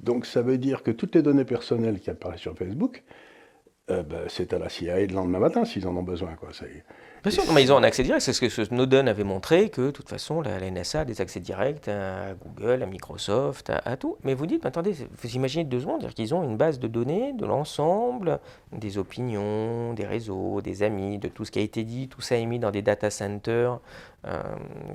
Donc 0.00 0.26
ça 0.26 0.42
veut 0.42 0.58
dire 0.58 0.82
que 0.82 0.90
toutes 0.90 1.14
les 1.14 1.22
données 1.22 1.44
personnelles 1.44 2.00
qui 2.00 2.10
apparaissent 2.10 2.40
sur 2.40 2.56
Facebook, 2.56 3.04
euh, 3.90 4.02
ben, 4.02 4.24
c'est 4.28 4.52
à 4.52 4.58
la 4.58 4.68
CIA 4.68 5.00
le 5.06 5.14
lendemain 5.14 5.38
matin 5.38 5.64
s'ils 5.64 5.86
en 5.86 5.96
ont 5.96 6.02
besoin. 6.02 6.34
Quoi. 6.34 6.50
Bien 7.24 7.30
sûr, 7.30 7.50
mais 7.54 7.62
ils 7.62 7.72
ont 7.72 7.78
un 7.78 7.82
accès 7.84 8.02
direct. 8.02 8.20
C'est 8.20 8.34
ce 8.34 8.40
que 8.42 8.50
Snowden 8.50 9.08
avait 9.08 9.24
montré, 9.24 9.70
que 9.70 9.80
de 9.80 9.90
toute 9.90 10.10
façon, 10.10 10.42
la, 10.42 10.60
NSA 10.70 11.00
a 11.00 11.04
des 11.06 11.22
accès 11.22 11.40
directs 11.40 11.88
à 11.88 12.34
Google, 12.34 12.82
à 12.82 12.86
Microsoft, 12.86 13.70
à, 13.70 13.96
tout. 13.96 14.18
Mais 14.24 14.34
vous 14.34 14.44
dites, 14.44 14.66
attendez, 14.66 14.92
vous 14.92 15.30
imaginez 15.34 15.64
deux 15.64 15.80
secondes, 15.80 16.06
qu'ils 16.10 16.34
ont 16.34 16.44
une 16.44 16.58
base 16.58 16.78
de 16.78 16.86
données 16.86 17.32
de 17.32 17.46
l'ensemble 17.46 18.40
des 18.72 18.98
opinions, 18.98 19.94
des 19.94 20.04
réseaux, 20.04 20.60
des 20.60 20.82
amis, 20.82 21.16
de 21.16 21.28
tout 21.28 21.46
ce 21.46 21.50
qui 21.50 21.60
a 21.60 21.62
été 21.62 21.82
dit, 21.84 22.08
tout 22.08 22.20
ça 22.20 22.36
est 22.36 22.44
mis 22.44 22.58
dans 22.58 22.70
des 22.70 22.82
data 22.82 23.08
centers 23.08 23.80
euh, 24.26 24.42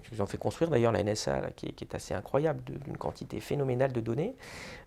qu'ils 0.07 0.21
ont 0.23 0.25
fait 0.25 0.37
construire 0.37 0.71
d'ailleurs 0.71 0.91
la 0.91 1.03
NSA, 1.03 1.51
qui, 1.55 1.67
est, 1.67 1.95
assez 1.95 2.13
incroyable, 2.15 2.61
d'une 2.63 2.97
quantité 2.97 3.39
phénoménale 3.39 3.91
de 3.91 4.01
données. 4.01 4.35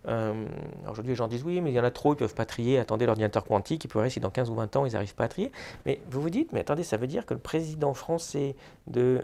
Euh, 0.07 0.45
Aujourd'hui, 0.83 1.11
les 1.11 1.15
gens 1.15 1.27
disent 1.27 1.43
oui, 1.43 1.61
mais 1.61 1.71
il 1.71 1.75
y 1.75 1.79
en 1.79 1.83
a 1.83 1.91
trop, 1.91 2.13
ils 2.13 2.17
peuvent 2.17 2.35
pas 2.35 2.45
trier, 2.45 2.77
attendez 2.77 3.05
l'ordinateur 3.05 3.45
quantique, 3.45 3.85
il 3.85 3.87
pourrait 3.87 4.09
si 4.09 4.19
dans 4.19 4.29
15 4.29 4.49
ou 4.49 4.55
20 4.55 4.75
ans, 4.75 4.85
ils 4.85 4.93
n'arrivent 4.93 5.15
pas 5.15 5.25
à 5.25 5.27
trier. 5.29 5.51
Mais 5.85 6.01
vous 6.09 6.21
vous 6.21 6.29
dites, 6.29 6.51
mais 6.51 6.59
attendez, 6.59 6.83
ça 6.83 6.97
veut 6.97 7.07
dire 7.07 7.25
que 7.25 7.32
le 7.33 7.39
président 7.39 7.93
français 7.93 8.55
de 8.87 9.23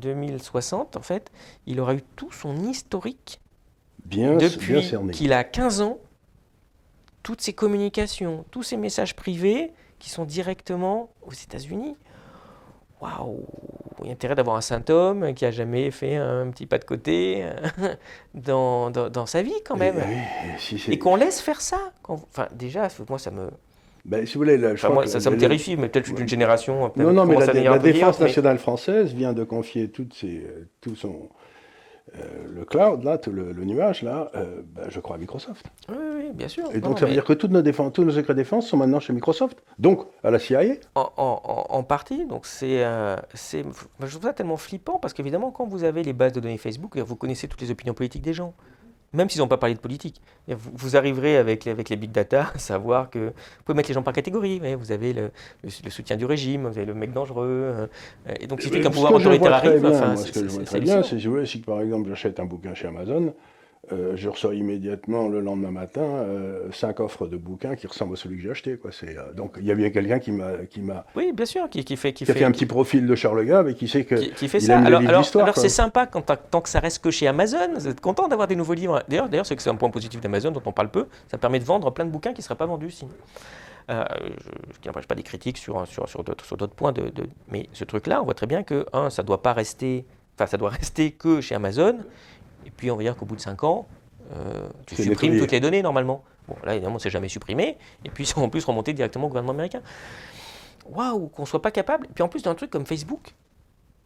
2060, 0.00 0.96
euh, 0.96 0.98
en 0.98 1.02
fait, 1.02 1.30
il 1.66 1.80
aura 1.80 1.94
eu 1.94 2.02
tout 2.16 2.32
son 2.32 2.56
historique 2.64 3.40
bien, 4.04 4.36
depuis 4.36 4.82
qu'il 5.12 5.32
a 5.32 5.44
15 5.44 5.80
ans, 5.80 5.98
toutes 7.22 7.40
ses 7.40 7.52
communications, 7.52 8.44
tous 8.50 8.62
ses 8.62 8.76
messages 8.76 9.16
privés 9.16 9.72
qui 9.98 10.10
sont 10.10 10.24
directement 10.24 11.10
aux 11.22 11.32
États-Unis. 11.32 11.96
Waouh 13.00 13.44
Il 14.00 14.06
y 14.06 14.08
a 14.10 14.12
intérêt 14.12 14.34
d'avoir 14.34 14.56
un 14.56 14.60
saint 14.60 14.84
homme 14.88 15.34
qui 15.34 15.44
a 15.44 15.50
jamais 15.50 15.90
fait 15.90 16.16
un 16.16 16.50
petit 16.50 16.66
pas 16.66 16.78
de 16.78 16.84
côté 16.84 17.46
dans, 18.34 18.90
dans, 18.90 19.26
sa 19.26 19.42
vie 19.42 19.54
quand 19.64 19.76
même. 19.76 20.02
Et, 20.88 20.98
qu'on 20.98 21.16
laisse 21.16 21.40
faire 21.40 21.60
ça. 21.60 21.92
Enfin, 22.08 22.48
déjà, 22.52 22.88
moi, 23.08 23.18
ça 23.18 23.30
me, 23.30 23.50
ben, 24.04 24.26
si 24.26 24.34
vous 24.34 24.40
voulez, 24.40 24.76
ça, 24.76 24.90
me 24.90 25.36
terrifie, 25.36 25.76
mais 25.76 25.88
peut-être 25.88 26.08
une 26.08 26.28
génération. 26.28 26.92
Non, 26.96 27.12
non, 27.12 27.24
mais 27.24 27.36
la, 27.36 27.78
défense 27.78 28.20
nationale 28.20 28.58
française 28.58 29.14
vient 29.14 29.32
de 29.32 29.44
confier 29.44 29.88
toutes 29.88 30.12
ses, 30.12 30.44
euh, 30.44 30.68
tout 30.82 30.94
son, 30.94 31.30
euh, 32.14 32.20
le 32.54 32.66
cloud, 32.66 33.02
là, 33.02 33.16
tout 33.16 33.32
le, 33.32 33.54
nuage, 33.64 34.02
là, 34.02 34.30
euh, 34.34 34.60
ben, 34.62 34.82
je 34.90 35.00
crois 35.00 35.16
à 35.16 35.18
Microsoft. 35.18 35.64
Oui, 35.88 35.96
oui, 36.16 36.30
bien 36.34 36.48
sûr. 36.48 36.64
Et 36.74 36.80
donc 36.80 36.98
ça 36.98 37.06
veut 37.06 37.12
dire 37.12 37.24
que 37.24 37.32
toutes 37.32 37.50
nos 37.50 37.62
défenses, 37.62 37.94
tous 37.94 38.04
nos 38.04 38.10
secrets 38.10 38.34
de 38.34 38.38
défense 38.40 38.66
sont 38.66 38.76
maintenant 38.76 39.00
chez 39.00 39.14
Microsoft, 39.14 39.62
donc 39.78 40.06
à 40.22 40.30
la 40.30 40.38
CIA 40.38 40.74
En, 40.94 41.10
en, 41.16 41.66
en 41.70 41.82
partie, 41.82 42.26
donc 42.26 42.44
c'est, 42.44 42.84
c'est, 43.32 43.64
je 44.00 44.10
trouve 44.10 44.22
ça 44.22 44.34
tellement 44.34 44.58
flippant, 44.58 44.98
parce 44.98 45.14
qu'évidemment, 45.14 45.50
quand 45.50 45.66
vous 45.66 45.82
avez 45.82 46.02
les 46.02 46.12
bases 46.12 46.32
de 46.32 46.40
données 46.40 46.58
Facebook, 46.58 46.98
vous 46.98 47.16
connaissez 47.16 47.48
toutes 47.48 47.62
les 47.62 47.70
opinions 47.70 47.94
politiques 47.94 48.22
des 48.22 48.34
gens 48.34 48.52
même 49.14 49.30
s'ils 49.30 49.40
n'ont 49.40 49.48
pas 49.48 49.56
parlé 49.56 49.74
de 49.74 49.80
politique. 49.80 50.20
Vous, 50.48 50.96
arriverez 50.96 51.36
avec, 51.36 51.66
avec 51.66 51.88
les 51.88 51.96
big 51.96 52.10
data 52.10 52.50
à 52.54 52.58
savoir 52.58 53.10
que 53.10 53.18
vous 53.18 53.64
pouvez 53.64 53.76
mettre 53.76 53.88
les 53.88 53.94
gens 53.94 54.02
par 54.02 54.12
catégorie. 54.12 54.60
Vous 54.76 54.92
avez 54.92 55.12
le, 55.12 55.30
soutien 55.88 56.16
du 56.16 56.24
régime, 56.24 56.66
vous 56.66 56.76
avez 56.76 56.86
le 56.86 56.94
mec 56.94 57.12
dangereux. 57.12 57.46
Euh, 57.48 57.86
et 58.40 58.46
donc, 58.46 58.60
il 58.62 58.68
suffit 58.68 58.82
qu'un 58.82 58.90
pouvoir 58.90 59.14
autoritaire 59.14 59.54
arrive. 59.54 59.84
Enfin, 59.86 60.16
ce 60.16 60.32
que 60.32 60.40
je 60.40 60.50
vois 60.50 60.64
très 60.64 60.80
bien, 60.80 61.02
c'est 61.02 61.18
si 61.46 61.58
par 61.58 61.80
exemple 61.80 62.08
j'achète 62.08 62.40
un 62.40 62.44
bouquin 62.44 62.74
chez 62.74 62.88
Amazon, 62.88 63.32
euh, 63.92 64.16
je 64.16 64.28
reçois 64.28 64.54
immédiatement 64.54 65.28
le 65.28 65.40
lendemain 65.40 65.70
matin 65.70 66.02
euh, 66.02 66.70
cinq 66.72 67.00
offres 67.00 67.26
de 67.26 67.36
bouquins 67.36 67.76
qui 67.76 67.86
ressemblent 67.86 68.14
à 68.14 68.16
celui 68.16 68.36
que 68.36 68.42
j'ai 68.42 68.50
acheté. 68.50 68.76
Quoi. 68.76 68.90
Euh, 69.02 69.32
donc 69.32 69.56
il 69.58 69.66
y 69.66 69.70
a 69.70 69.74
bien 69.74 69.90
quelqu'un 69.90 70.18
qui 70.18 70.32
m'a, 70.32 70.58
qui 70.70 70.80
m'a. 70.80 71.04
Oui, 71.14 71.32
bien 71.32 71.44
sûr, 71.44 71.68
qui, 71.68 71.82
fait, 71.96 72.12
qui, 72.12 72.24
fait, 72.24 72.44
un 72.44 72.50
petit 72.50 72.66
profil 72.66 73.06
de 73.06 73.14
Charles 73.14 73.44
Gave 73.44 73.68
et 73.68 73.74
qui 73.74 73.88
sait 73.88 74.04
que. 74.04 74.14
Qui, 74.14 74.48
fait 74.48 74.60
ça. 74.60 74.78
alors, 74.78 75.00
alors, 75.00 75.56
c'est 75.56 75.68
sympa 75.68 76.06
quand, 76.06 76.22
tant 76.50 76.60
que 76.60 76.68
ça 76.68 76.80
reste 76.80 77.02
que 77.02 77.10
chez 77.10 77.26
Amazon. 77.26 77.74
Vous 77.74 77.88
êtes 77.88 78.00
content 78.00 78.28
d'avoir 78.28 78.48
des 78.48 78.56
nouveaux 78.56 78.74
livres. 78.74 79.02
D'ailleurs, 79.08 79.28
d'ailleurs, 79.28 79.46
c'est 79.46 79.56
que 79.56 79.62
c'est 79.62 79.70
un 79.70 79.76
point 79.76 79.90
positif 79.90 80.20
d'Amazon 80.20 80.50
dont 80.50 80.62
on 80.64 80.72
parle 80.72 80.90
peu. 80.90 81.06
Ça 81.28 81.38
permet 81.38 81.58
de 81.58 81.64
vendre 81.64 81.90
plein 81.90 82.04
de 82.04 82.10
bouquins 82.10 82.32
qui 82.32 82.40
ne 82.40 82.44
seraient 82.44 82.54
pas 82.54 82.66
vendus 82.66 82.90
sinon. 82.90 83.10
ce 83.88 84.78
qui 84.80 84.88
n'empêche 84.88 85.06
pas 85.06 85.14
des 85.14 85.22
critiques 85.22 85.58
sur, 85.58 85.86
sur, 85.86 86.08
sur 86.08 86.24
d'autres 86.24 86.74
points. 86.74 86.92
De, 86.92 87.10
de, 87.10 87.28
mais 87.50 87.68
ce 87.72 87.84
truc-là, 87.84 88.22
on 88.22 88.24
voit 88.24 88.34
très 88.34 88.46
bien 88.46 88.62
que, 88.62 88.86
un, 88.92 89.10
ça 89.10 89.22
doit 89.22 89.42
pas 89.42 89.52
rester, 89.52 90.04
enfin, 90.36 90.46
ça 90.46 90.56
doit 90.56 90.70
rester 90.70 91.10
que 91.10 91.40
chez 91.40 91.54
Amazon. 91.54 91.98
Et 92.66 92.70
puis, 92.70 92.90
on 92.90 92.96
va 92.96 93.02
dire 93.02 93.16
qu'au 93.16 93.26
bout 93.26 93.36
de 93.36 93.40
5 93.40 93.64
ans, 93.64 93.86
euh, 94.32 94.68
tu 94.86 94.96
supprimes 94.96 95.38
toutes 95.38 95.52
les 95.52 95.60
données 95.60 95.82
normalement. 95.82 96.24
Bon, 96.48 96.56
là, 96.64 96.74
évidemment, 96.74 96.98
c'est 96.98 97.10
jamais 97.10 97.28
supprimé. 97.28 97.78
Et 98.04 98.10
puis, 98.10 98.30
en 98.36 98.48
plus 98.48 98.64
remonter 98.64 98.92
directement 98.92 99.26
au 99.26 99.28
gouvernement 99.28 99.52
américain. 99.52 99.82
Waouh, 100.86 101.28
qu'on 101.28 101.46
soit 101.46 101.62
pas 101.62 101.70
capable. 101.70 102.06
Et 102.06 102.10
puis, 102.14 102.22
en 102.22 102.28
plus, 102.28 102.42
d'un 102.42 102.54
truc 102.54 102.70
comme 102.70 102.86
Facebook. 102.86 103.34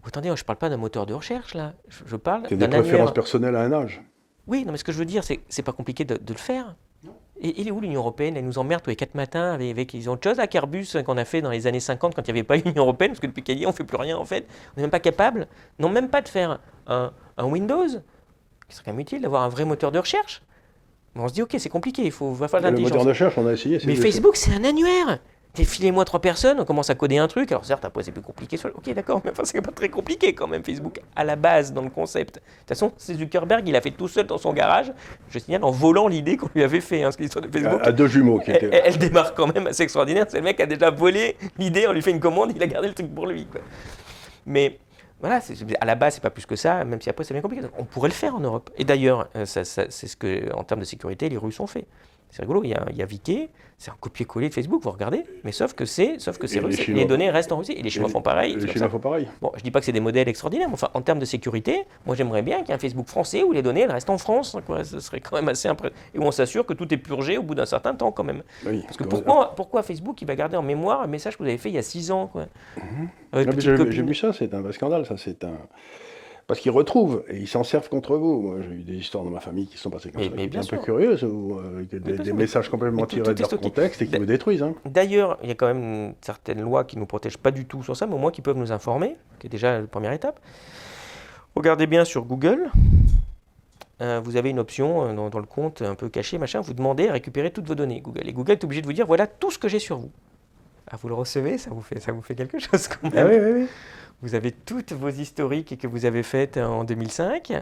Attendez, 0.07 0.33
je 0.35 0.45
parle 0.45 0.59
pas 0.59 0.71
d'un 0.71 0.77
moteur 0.77 1.07
de 1.07 1.13
recherche, 1.13 1.55
là. 1.55 1.75
Je, 2.07 2.17
parle 2.17 2.45
d'un. 2.45 2.57
des 2.57 2.69
préférences 2.69 3.13
personnelles 3.13 3.57
à 3.57 3.61
un 3.61 3.73
âge. 3.73 4.01
Oui, 4.47 4.65
non, 4.65 4.73
mais 4.73 4.79
ce 4.79 4.85
que 4.85 4.93
je 4.93 4.99
veux 4.99 5.05
dire, 5.05 5.23
c'est 5.23 5.41
c'est 5.49 5.63
pas 5.63 5.73
compliqué 5.73 6.05
de, 6.05 6.15
le 6.15 6.39
faire. 6.39 6.75
Et 7.41 7.61
il 7.61 7.69
est 7.69 7.71
où 7.71 7.81
l'Union 7.81 8.01
Européenne? 8.01 8.37
Elle 8.37 8.47
nous 8.47 8.59
emmerde 8.59 8.83
tous 8.83 8.91
les 8.91 8.97
quatre 8.97 9.15
matins 9.15 9.53
avec, 9.53 9.95
ils 9.95 10.09
ont 10.09 10.15
autre 10.15 10.29
chose 10.29 10.41
à 10.41 10.49
Carbus 10.49 10.97
qu'on 11.05 11.19
a 11.19 11.25
fait 11.25 11.41
dans 11.41 11.51
les 11.51 11.69
années 11.69 11.79
50 11.79 12.15
quand 12.15 12.23
il 12.23 12.33
n'y 12.33 12.41
avait 12.41 12.47
pas 12.47 12.57
l'Union 12.65 12.83
Européenne, 12.83 13.11
parce 13.11 13.21
que 13.21 13.27
depuis 13.27 13.43
qu'elle 13.43 13.59
y 13.59 13.63
est, 13.63 13.67
on 13.67 13.71
ne 13.71 13.75
fait 13.75 13.85
plus 13.85 13.99
rien 13.99 14.17
en 14.17 14.25
fait. 14.25 14.47
On 14.49 14.81
n'est 14.81 14.83
même 14.83 14.91
pas 14.91 14.99
capable, 14.99 15.47
non 15.79 15.89
même 15.89 16.09
pas 16.09 16.23
de 16.23 16.29
faire 16.29 16.59
un, 16.87 17.13
un 17.37 17.45
Windows, 17.45 17.87
qui 18.69 18.77
serait 18.77 18.85
quand 18.85 18.93
même 18.93 19.01
utile 19.01 19.23
d'avoir 19.23 19.43
un 19.43 19.49
vrai 19.49 19.65
moteur 19.65 19.93
de 19.93 19.99
recherche. 19.99 20.43
Mais 21.15 21.23
on 21.23 21.29
se 21.29 21.33
dit, 21.33 21.43
ok, 21.43 21.55
c'est 21.59 21.69
compliqué, 21.69 22.03
il 22.03 22.13
faut 22.13 22.33
va 22.33 22.49
faire 22.49 22.61
Le 22.61 22.79
moteur 22.79 23.05
de 23.05 23.09
recherche, 23.09 23.39
on 23.39 23.47
a 23.47 23.53
essayé. 23.53 23.81
Mais 23.87 23.97
Facebook, 23.97 24.37
c'est 24.37 24.53
un 24.53 24.65
annuaire. 24.65 25.19
Filez-moi 25.65 26.05
trois 26.05 26.21
personnes, 26.21 26.61
on 26.61 26.65
commence 26.65 26.91
à 26.91 26.95
coder 26.95 27.19
un 27.19 27.27
truc. 27.27 27.51
Alors 27.51 27.65
certes, 27.65 27.85
après 27.85 28.05
c'est 28.05 28.13
plus 28.13 28.23
compliqué. 28.23 28.57
Ok, 28.75 28.95
d'accord, 28.95 29.21
mais 29.25 29.33
enfin, 29.33 29.43
c'est 29.45 29.61
pas 29.61 29.73
très 29.73 29.89
compliqué 29.89 30.33
quand 30.33 30.47
même, 30.47 30.63
Facebook, 30.63 31.01
à 31.17 31.25
la 31.25 31.37
base, 31.37 31.73
dans 31.73 31.83
le 31.83 31.91
concept. 31.91 32.37
De 32.37 32.41
toute 32.41 32.69
façon, 32.69 32.93
c'est 32.97 33.15
Zuckerberg, 33.15 33.67
il 33.67 33.75
a 33.75 33.81
fait 33.81 33.91
tout 33.91 34.09
seul 34.09 34.27
dans 34.27 34.39
son 34.39 34.53
garage, 34.53 34.93
je 35.31 35.39
signale, 35.39 35.65
en 35.65 35.71
volant 35.71 36.07
l'idée 36.07 36.37
qu'on 36.37 36.51
lui 36.55 36.63
avait 36.63 36.81
fait, 36.81 37.03
hein, 37.03 37.11
l'histoire 37.19 37.45
de 37.45 37.51
Facebook. 37.51 37.81
À, 37.83 37.93
deux 37.93 38.07
jumeaux 38.07 38.39
qui 38.39 38.53
étaient... 38.53 38.67
Elle, 38.67 38.83
elle, 38.85 38.99
démarre 38.99 39.35
quand 39.35 39.53
même 39.53 39.67
assez 39.67 39.83
extraordinaire. 39.83 40.27
C'est 40.29 40.39
le 40.39 40.45
mec 40.45 40.57
qui 40.57 40.63
a 40.63 40.67
déjà 40.67 40.91
volé 40.91 41.37
l'idée, 41.59 41.87
on 41.89 41.93
lui 41.93 42.03
fait 42.03 42.13
une 42.13 42.21
commande, 42.21 42.53
il 42.55 42.63
a 42.63 42.67
gardé 42.67 42.89
le 42.89 42.95
truc 42.95 43.13
pour 43.13 43.27
lui. 43.27 43.47
Quoi. 43.47 43.61
Mais 44.47 44.79
voilà, 45.21 45.41
à 45.81 45.85
la 45.85 45.95
base, 45.97 46.15
c'est 46.15 46.23
pas 46.23 46.31
plus 46.31 46.47
que 46.47 46.55
ça, 46.55 46.85
même 46.85 47.01
si 47.01 47.11
après 47.11 47.25
c'est 47.25 47.35
bien 47.35 47.43
compliqué. 47.43 47.67
On 47.77 47.85
pourrait 47.85 48.09
le 48.09 48.15
faire 48.15 48.37
en 48.37 48.41
Europe. 48.41 48.71
Et 48.77 48.85
d'ailleurs, 48.85 49.29
euh, 49.35 49.45
c'est 49.47 49.65
ce 49.91 50.17
que, 50.17 50.53
en 50.55 50.63
termes 50.63 50.81
de 50.81 50.85
sécurité, 50.85 51.29
les 51.29 51.37
Russes 51.37 51.59
ont 51.59 51.67
fait. 51.67 51.87
C'est 52.31 52.43
rigolo, 52.43 52.63
il 52.65 52.71
y 52.71 52.75
a, 52.75 52.87
il 52.91 52.97
y 52.97 53.03
a 53.03 53.07
Viki, 53.07 53.49
c'est 53.79 53.91
un 53.91 53.97
copier-coller 54.01 54.49
de 54.49 54.55
Facebook, 54.55 54.83
vous 54.83 54.91
regardez, 54.91 55.25
mais 55.45 55.53
sauf 55.53 55.73
que 55.73 55.85
c'est, 55.85 56.19
sauf 56.19 56.37
que 56.37 56.49
c'est 56.49 56.61
les 56.61 56.95
les 56.95 57.05
données 57.05 57.31
restent 57.31 57.53
en 57.53 57.59
Russie, 57.59 57.73
et 57.73 57.83
les 57.83 57.91
Chinois 57.91 58.09
Et 58.09 58.13
font 58.13 58.21
pareil. 58.21 58.57
Les 58.57 58.69
Chinois 58.69 58.89
font 58.89 58.99
pareil. 58.99 59.29
Bon, 59.41 59.53
je 59.57 59.63
dis 59.63 59.71
pas 59.71 59.79
que 59.79 59.87
c'est 59.87 59.93
des 59.93 60.01
modèles 60.01 60.29
extraordinaires, 60.29 60.69
mais 60.69 60.75
enfin, 60.75 60.91
en 60.95 61.01
termes 61.01 61.21
de 61.21 61.25
sécurité, 61.25 61.85
moi 62.05 62.17
j'aimerais 62.17 62.43
bien 62.43 62.59
qu'il 62.59 62.69
y 62.69 62.71
ait 62.73 62.75
un 62.75 62.79
Facebook 62.79 63.07
français 63.07 63.45
où 63.45 63.53
les 63.53 63.63
données 63.63 63.83
elles 63.83 63.93
restent 63.93 64.11
en 64.11 64.19
France, 64.19 64.57
quoi. 64.67 64.83
Ce 64.83 64.99
serait 64.99 65.21
quand 65.21 65.37
même 65.37 65.49
assez 65.49 65.69
impressionnant. 65.69 66.01
Et 66.13 66.19
où 66.19 66.23
on 66.23 66.33
s'assure 66.33 66.67
que 66.67 66.75
tout 66.75 66.93
est 66.93 66.99
purgé 66.99 67.39
au 67.39 67.43
bout 67.43 67.55
d'un 67.55 67.67
certain 67.67 67.95
temps 67.95 68.11
quand 68.11 68.25
même. 68.25 68.43
Oui. 68.67 68.83
Parce 68.83 68.97
que 68.97 69.05
pourquoi, 69.05 69.55
pourquoi 69.55 69.83
Facebook 69.83 70.21
il 70.21 70.27
va 70.27 70.35
garder 70.35 70.57
en 70.57 70.63
mémoire 70.63 71.01
un 71.01 71.07
message 71.07 71.37
que 71.37 71.43
vous 71.43 71.49
avez 71.49 71.59
fait 71.59 71.69
il 71.69 71.77
y 71.77 71.79
a 71.79 71.83
6 71.83 72.11
ans, 72.11 72.27
quoi? 72.27 72.47
Copine. 73.33 73.61
j'ai 73.91 74.03
vu 74.03 74.15
ça, 74.15 74.33
c'est 74.33 74.53
un 74.55 74.61
vrai 74.61 74.73
scandale, 74.73 75.07
ça, 75.07 75.17
c'est 75.17 75.45
un. 75.45 75.57
Parce 76.49 76.61
qu'ils 76.61 76.73
retrouvent 76.73 77.23
et 77.29 77.37
ils 77.37 77.47
s'en 77.47 77.63
servent 77.63 77.91
contre 77.91 78.17
vous. 78.17 78.41
Moi, 78.41 78.57
j'ai 78.63 78.75
eu 78.77 78.83
des 78.83 78.95
histoires 78.95 79.23
dans 79.23 79.29
ma 79.31 79.39
famille 79.41 79.67
qui 79.67 79.77
sont 79.77 79.91
passées 79.91 80.11
comme 80.11 80.23
Mais- 80.23 80.29
ça, 80.31 80.35
mais 80.35 80.47
bien 80.49 80.63
un 80.63 80.65
peu 80.65 80.79
curieuses, 80.79 81.23
ou 81.23 81.59
euh, 81.61 81.85
des, 81.93 82.25
sûr, 82.25 82.35
messages 82.35 82.71
complètement 82.71 83.03
tout- 83.03 83.17
tirés 83.17 83.35
tout 83.35 83.35
de 83.35 83.41
leur 83.51 83.61
contexte 83.61 84.01
et 84.01 84.07
qui 84.07 84.17
vous 84.17 84.25
détruisent. 84.25 84.63
Hein. 84.63 84.75
D'ailleurs, 84.87 85.39
il 85.43 85.51
y 85.51 85.53
a 85.53 85.55
quand 85.55 85.67
même 85.73 86.15
certaines 86.23 86.63
lois 86.63 86.85
qui 86.85 86.97
ne 86.97 87.01
nous 87.01 87.07
protègent 87.07 87.37
pas 87.37 87.51
du 87.51 87.67
tout 87.67 87.83
sur 87.83 87.95
ça, 87.97 88.07
mais 88.07 88.15
au 88.15 88.19
moins 88.19 88.31
qui 88.31 88.41
peuvent 88.41 88.57
nous 88.57 88.73
informer, 88.73 89.17
qui 89.39 89.47
est 89.47 89.51
déjà 89.51 89.79
la 89.79 89.87
première 89.87 90.13
étape. 90.13 90.41
Regardez 91.55 91.87
bien 91.87 92.07
sur 92.07 92.25
Google. 92.25 92.71
Euh, 94.01 94.21
vous 94.25 94.37
avez 94.37 94.49
une 94.49 94.59
option 94.61 95.05
euh, 95.05 95.13
dans, 95.13 95.29
dans 95.29 95.41
le 95.41 95.45
compte 95.47 95.83
un 95.83 95.97
peu 95.97 96.09
caché, 96.09 96.39
machin. 96.39 96.61
Vous 96.63 96.73
demandez 96.73 97.09
à 97.09 97.13
récupérer 97.13 97.51
toutes 97.51 97.67
vos 97.67 97.75
données 97.75 98.01
Google. 98.01 98.27
Et 98.27 98.33
Google 98.33 98.53
est 98.53 98.65
obligé 98.65 98.81
de 98.81 98.87
vous 98.87 98.93
dire 98.95 99.07
voilà 99.07 99.27
tout 99.27 99.51
ce 99.51 99.59
que 99.59 99.69
j'ai 99.69 99.81
sur 99.81 99.99
vous. 99.99 100.11
Ah, 100.91 100.97
vous 100.99 101.09
le 101.09 101.15
recevez, 101.15 101.59
ça 101.59 101.69
vous 101.71 101.83
fait, 101.83 102.01
ça 102.01 102.13
vous 102.13 102.23
fait 102.23 102.35
quelque 102.35 102.59
chose 102.59 102.89
quand 102.89 103.13
même. 103.13 103.27
Ah 103.27 103.29
oui, 103.29 103.37
oui, 103.39 103.51
oui. 103.63 103.67
Vous 104.23 104.35
avez 104.35 104.51
toutes 104.53 104.93
vos 104.93 105.11
historiques 105.11 105.79
que 105.79 105.87
vous 105.87 106.05
avez 106.05 106.23
faites 106.23 106.57
en 106.57 106.85
2005, 106.85 107.53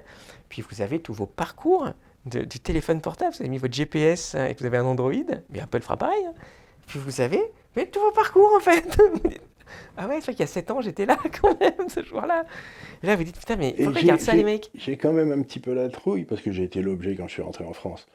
puis 0.49 0.63
vous 0.69 0.81
avez 0.81 1.01
tous 1.01 1.13
vos 1.13 1.27
parcours 1.27 1.89
de- 2.25 2.45
du 2.45 2.61
téléphone 2.61 3.01
portable. 3.01 3.33
Vous 3.35 3.43
avez 3.43 3.51
mis 3.51 3.59
votre 3.59 3.75
GPS 3.75 4.35
euh, 4.35 4.47
et 4.47 4.55
que 4.55 4.61
vous 4.61 4.67
avez 4.67 4.79
un 4.79 4.85
Android, 4.87 5.13
mais 5.51 5.61
Apple 5.61 5.81
fera 5.83 5.97
pareil. 5.97 6.25
hein. 6.27 6.33
Puis 6.87 6.99
vous 6.99 7.21
avez 7.21 7.41
mais 7.77 7.87
tous 7.87 8.01
vos 8.01 8.11
parcours 8.13 8.51
en 8.57 8.61
fait. 8.61 8.85
ah 9.99 10.07
ouais, 10.09 10.15
c'est 10.17 10.25
vrai 10.27 10.33
qu'il 10.33 10.41
y 10.41 10.43
a 10.45 10.47
7 10.47 10.71
ans, 10.71 10.81
j'étais 10.81 11.05
là 11.05 11.19
quand 11.43 11.61
même 11.61 11.89
ce 11.89 12.03
jour-là. 12.03 12.45
Et 13.03 13.07
là, 13.07 13.17
vous 13.17 13.25
dites 13.25 13.39
putain, 13.39 13.57
mais 13.57 13.75
regarde 13.79 14.21
ça 14.21 14.33
les 14.35 14.45
mecs? 14.45 14.71
J'ai 14.75 14.97
quand 14.97 15.13
même 15.13 15.33
un 15.33 15.43
petit 15.43 15.61
peu 15.61 15.75
la 15.75 15.89
trouille 15.91 16.25
parce 16.25 16.41
que 16.41 16.53
j'ai 16.53 16.63
été 16.63 16.81
l'objet 16.81 17.17
quand 17.17 17.27
je 17.29 17.33
suis 17.35 17.43
rentré 17.43 17.65
en 17.67 17.73
France 17.75 18.07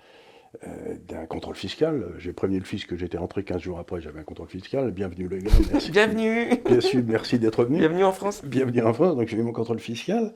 euh, 0.64 0.96
d'un 1.08 1.26
contrôle 1.26 1.56
fiscal. 1.56 2.14
J'ai 2.18 2.34
prévenu 2.34 2.60
le 2.60 2.66
fisc 2.66 2.88
que 2.88 2.96
j'étais 2.96 3.18
rentré 3.18 3.44
15 3.44 3.62
jours 3.62 3.80
après, 3.80 4.02
j'avais 4.02 4.20
un 4.20 4.24
contrôle 4.24 4.50
fiscal. 4.50 4.92
Bienvenue 4.92 5.28
les 5.28 5.40
gars, 5.40 5.52
merci. 5.72 5.92
Bienvenue 5.92 6.50
Bien 6.66 6.82
sûr, 6.82 7.02
merci 7.06 7.40
d'être 7.40 7.64
venu. 7.66 7.80
Bienvenue 7.80 8.04
en 8.04 8.12
France 8.12 8.44
Bienvenue 8.46 8.82
en 8.84 8.94
France, 8.94 9.16
donc 9.16 9.28
j'ai 9.28 9.38
eu 9.38 9.44
mon 9.44 9.54
contrôle 9.54 9.80
fiscal. 9.80 10.34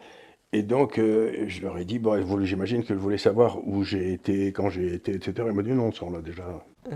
Et 0.53 0.63
donc, 0.63 0.99
euh, 0.99 1.45
je 1.47 1.61
leur 1.61 1.78
ai 1.78 1.84
dit, 1.86 1.99
bon, 1.99 2.43
j'imagine 2.45 2.84
que 2.84 2.93
vous 2.93 2.99
voulez 3.01 3.18
savoir 3.18 3.68
où 3.68 3.84
j'ai 3.84 4.13
été, 4.13 4.53
quand 4.53 4.70
j'ai 4.70 4.93
été, 4.93 5.11
etc. 5.13 5.34
Ils 5.47 5.51
m'ont 5.53 5.61
dit, 5.61 5.72
non, 5.74 5.91
ça, 5.91 6.05
on 6.05 6.11
l'a 6.11 6.22
déjà. 6.22 6.66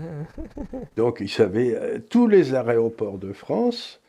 donc, 0.96 1.18
ils 1.20 1.28
savaient, 1.28 1.74
euh, 1.74 1.98
tous 1.98 2.26
les 2.26 2.54
aéroports 2.54 3.18
de 3.18 3.32
France 3.32 4.00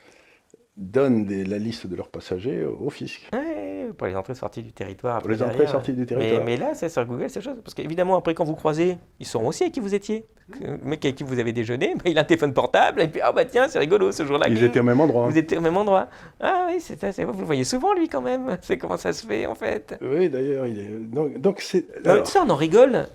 donnent 0.78 1.26
des- 1.26 1.44
la 1.44 1.58
liste 1.58 1.86
de 1.88 1.96
leurs 1.98 2.08
passagers 2.10 2.64
au 2.64 2.90
fisc. 2.90 3.30
Ouais, 3.34 3.61
pour 3.94 4.08
les 4.08 4.16
entrées 4.16 4.34
et 4.34 4.36
sorties 4.36 4.64
du 4.64 4.72
territoire. 4.74 5.22
Pour 5.22 5.30
après, 5.32 5.36
les 5.36 5.42
entrées 5.42 5.54
et 5.54 5.58
derrière. 5.58 5.72
sorties 5.72 5.94
du 5.94 6.02
Mais, 6.02 6.06
territoire. 6.06 6.44
mais 6.46 6.58
là, 6.58 6.72
c'est 6.74 6.90
sur 6.90 7.06
Google, 7.06 7.30
c'est 7.30 7.42
chose. 7.42 7.56
Parce 7.64 7.74
qu'évidemment, 7.74 8.16
après, 8.18 8.34
quand 8.34 8.44
vous 8.46 8.56
croisez, 8.56 8.98
ils 9.20 9.26
sauront 9.26 9.48
aussi 9.48 9.64
avec 9.64 9.74
qui 9.74 9.80
vous 9.80 9.94
étiez. 9.96 10.26
Le 10.60 10.78
mec 10.84 11.06
avec 11.06 11.16
qui 11.16 11.24
vous 11.24 11.40
avez 11.40 11.54
déjeuné, 11.54 11.94
bah, 11.96 12.04
il 12.06 12.18
a 12.18 12.22
un 12.22 12.24
téléphone 12.26 12.54
portable, 12.54 13.02
et 13.02 13.08
puis, 13.08 13.22
ah 13.24 13.32
bah 13.32 13.46
tiens, 13.46 13.68
c'est 13.70 13.80
rigolo 13.80 14.12
ce 14.12 14.26
jour-là. 14.26 14.48
Ils 14.50 14.64
étaient 14.64 14.80
au 14.82 14.84
même 14.84 15.00
endroit. 15.00 15.28
Vous 15.28 15.38
étiez 15.38 15.58
au 15.58 15.62
même 15.62 15.78
endroit. 15.78 16.08
Ah 16.42 16.68
oui, 16.70 16.78
c'est 16.82 17.00
ça, 17.00 17.12
c'est- 17.12 17.24
vous 17.24 17.40
le 17.40 17.46
voyez 17.46 17.64
souvent, 17.64 17.94
lui, 17.94 18.10
quand 18.10 18.22
même. 18.22 18.58
C'est 18.62 18.78
comment 18.78 18.98
ça 18.98 19.14
se 19.14 19.26
fait, 19.26 19.46
en 19.46 19.56
fait. 19.56 19.98
Oui, 20.02 20.30
d'ailleurs, 20.30 20.68
il 20.68 20.80
est. 20.80 21.38
Donc, 21.40 21.62
c'est. 21.62 21.86
Mais 22.04 22.10
alors, 22.12 22.28
ça, 22.28 22.44
on 22.46 22.50
en 22.50 22.56
rigole. 22.56 23.08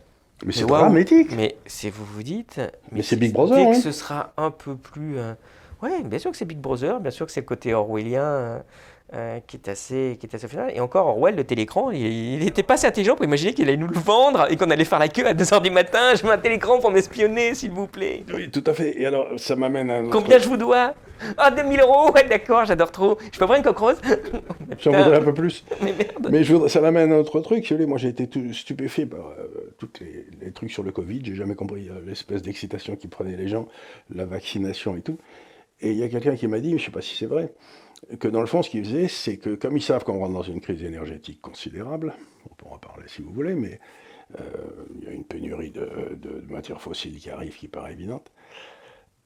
mais 0.45 0.53
c'est 0.53 0.63
mais 0.63 0.67
dramatique. 0.69 1.29
Mais 1.37 1.57
c'est 1.67 1.91
vous 1.91 2.05
vous 2.05 2.23
dites. 2.23 2.61
Mais 2.93 3.03
c'est 3.03 3.17
Big 3.17 3.33
Brother, 3.33 3.57
Dès 3.57 3.65
que 3.65 3.71
hein. 3.77 3.81
ce 3.81 3.93
sera 3.93 4.33
un 4.37 4.51
peu 4.51 4.75
plus. 4.77 5.19
euh, 5.19 5.33
Ouais, 5.83 6.03
bien 6.05 6.19
sûr 6.19 6.31
que 6.31 6.39
c'est 6.39 6.47
Big 6.47 6.59
Brother, 6.59 7.01
bien 7.01 7.11
sûr 7.11 7.27
que 7.27 7.33
c'est 7.33 7.41
le 7.41 7.47
côté 7.47 7.75
orwellien 7.75 8.23
euh, 8.23 8.59
euh, 9.15 9.39
qui 9.47 9.57
est 9.57 9.69
assez, 9.69 10.17
qui 10.19 10.27
est 10.27 10.35
assez 10.35 10.49
final. 10.49 10.73
Et 10.75 10.81
encore, 10.81 11.07
Orwell, 11.07 11.37
le 11.37 11.45
télécran, 11.45 11.91
il 11.93 12.41
n'était 12.41 12.63
pas 12.65 12.75
assez 12.75 12.87
intelligent 12.87 13.15
pour 13.15 13.25
imaginer 13.25 13.55
qu'il 13.55 13.69
allait 13.69 13.77
nous 13.77 13.87
le 13.87 13.99
vendre 13.99 14.47
et 14.51 14.57
qu'on 14.57 14.71
allait 14.71 14.85
faire 14.85 14.99
la 14.99 15.09
queue 15.09 15.27
à 15.27 15.33
2h 15.35 15.63
du 15.63 15.71
matin. 15.71 16.15
Je 16.17 16.25
veux 16.25 16.33
un 16.33 16.39
télécran 16.39 16.81
pour 16.81 16.91
m'espionner, 16.91 17.55
s'il 17.55 17.71
vous 17.71 17.87
plaît. 17.87 18.25
Oui, 18.35 18.51
tout 18.51 18.65
à 18.67 18.75
fait. 18.75 19.01
Et 19.01 19.07
alors, 19.07 19.29
ça 19.39 19.55
m'amène 19.57 19.91
à. 19.91 19.99
un 19.99 20.05
autre- 20.07 20.19
Combien 20.19 20.39
je 20.39 20.49
vous 20.49 20.57
dois? 20.57 20.95
Ah, 21.39 21.51
2000 21.51 21.81
euros? 21.81 22.11
Ouais, 22.13 22.25
d'accord, 22.29 22.65
j'adore 22.67 22.91
trop. 22.93 23.17
Je 23.33 23.39
peux 23.39 23.45
avoir 23.45 23.57
une 23.57 23.65
coque 23.65 23.79
rose 23.79 23.97
J'en 24.81 24.91
voudrais 24.93 25.17
un 25.19 25.23
peu 25.23 25.33
plus. 25.33 25.65
Mais 25.83 25.93
merde. 25.93 26.29
Mais 26.31 26.45
je 26.45 26.53
voudrais- 26.53 26.69
ça 26.69 26.81
m'amène 26.81 27.11
à 27.13 27.15
un 27.15 27.19
autre 27.19 27.41
truc. 27.41 27.71
Moi, 27.73 27.97
j'ai 27.99 28.09
été 28.09 28.27
tout 28.29 28.53
stupéfait 28.53 29.07
par 29.07 29.29
euh, 29.39 29.73
tous 29.79 29.89
les, 30.01 30.27
les 30.45 30.53
trucs 30.53 30.71
sur 30.73 30.83
le 30.83 30.91
Covid. 30.93 31.23
J'ai 31.25 31.35
jamais 31.37 31.55
compris 31.55 31.89
euh, 31.89 32.01
l'espèce 32.07 32.43
d'excitation 32.43 32.97
qui 32.97 33.09
prenait 33.09 33.37
les 33.37 33.49
gens, 33.49 33.67
la 34.15 34.25
vaccination 34.27 34.97
et 34.97 35.01
tout. 35.01 35.17
Et 35.81 35.91
il 35.93 35.97
y 35.97 36.03
a 36.03 36.09
quelqu'un 36.09 36.37
qui 36.37 36.49
m'a 36.49 36.59
dit, 36.61 36.71
je 36.71 36.75
ne 36.75 36.81
sais 36.81 36.91
pas 36.91 37.03
si 37.03 37.17
c'est 37.17 37.27
vrai, 37.27 37.53
que 38.19 38.29
dans 38.29 38.41
le 38.41 38.47
fond, 38.47 38.63
ce 38.63 38.71
qu'ils 38.71 38.85
faisaient, 38.85 39.09
c'est 39.09 39.37
que 39.37 39.55
comme 39.55 39.77
ils 39.77 39.83
savent 39.83 40.05
qu'on 40.05 40.19
rentre 40.19 40.35
dans 40.35 40.43
une 40.43 40.61
crise 40.61 40.83
énergétique 40.83 41.41
considérable, 41.41 42.15
on 42.51 42.55
pourra 42.55 42.81
parler 42.81 43.09
si 43.09 43.23
vous 43.23 43.33
voulez, 43.33 43.55
mais 43.55 43.81
euh, 44.39 44.43
il 44.95 45.05
y 45.05 45.09
a 45.09 45.13
une 45.13 45.25
pénurie 45.25 45.71
de, 45.71 46.45
matières 46.49 46.81
fossiles 46.81 47.19
qui 47.19 47.31
arrive, 47.31 47.57
qui 47.57 47.69
paraît 47.69 47.93
évidente. 47.93 48.31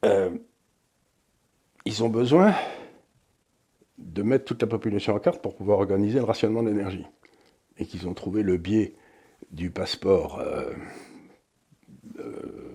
euh, 0.05 0.31
ils 1.87 2.05
ont 2.05 2.11
besoin 2.11 2.55
de 3.97 4.23
mettre 4.23 4.45
toute 4.45 4.61
la 4.61 4.69
population 4.69 5.15
en 5.15 5.19
carte 5.19 5.41
pour 5.41 5.55
pouvoir 5.55 5.79
organiser 5.79 6.19
le 6.19 6.25
rationnement 6.25 6.63
de 6.63 6.69
l'énergie. 6.69 7.07
Et 7.79 7.87
qu'ils 7.87 8.07
ont 8.07 8.13
trouvé 8.13 8.43
le 8.43 8.59
biais 8.59 8.95
du 9.51 9.71
passeport 9.71 10.39
euh, 10.41 10.75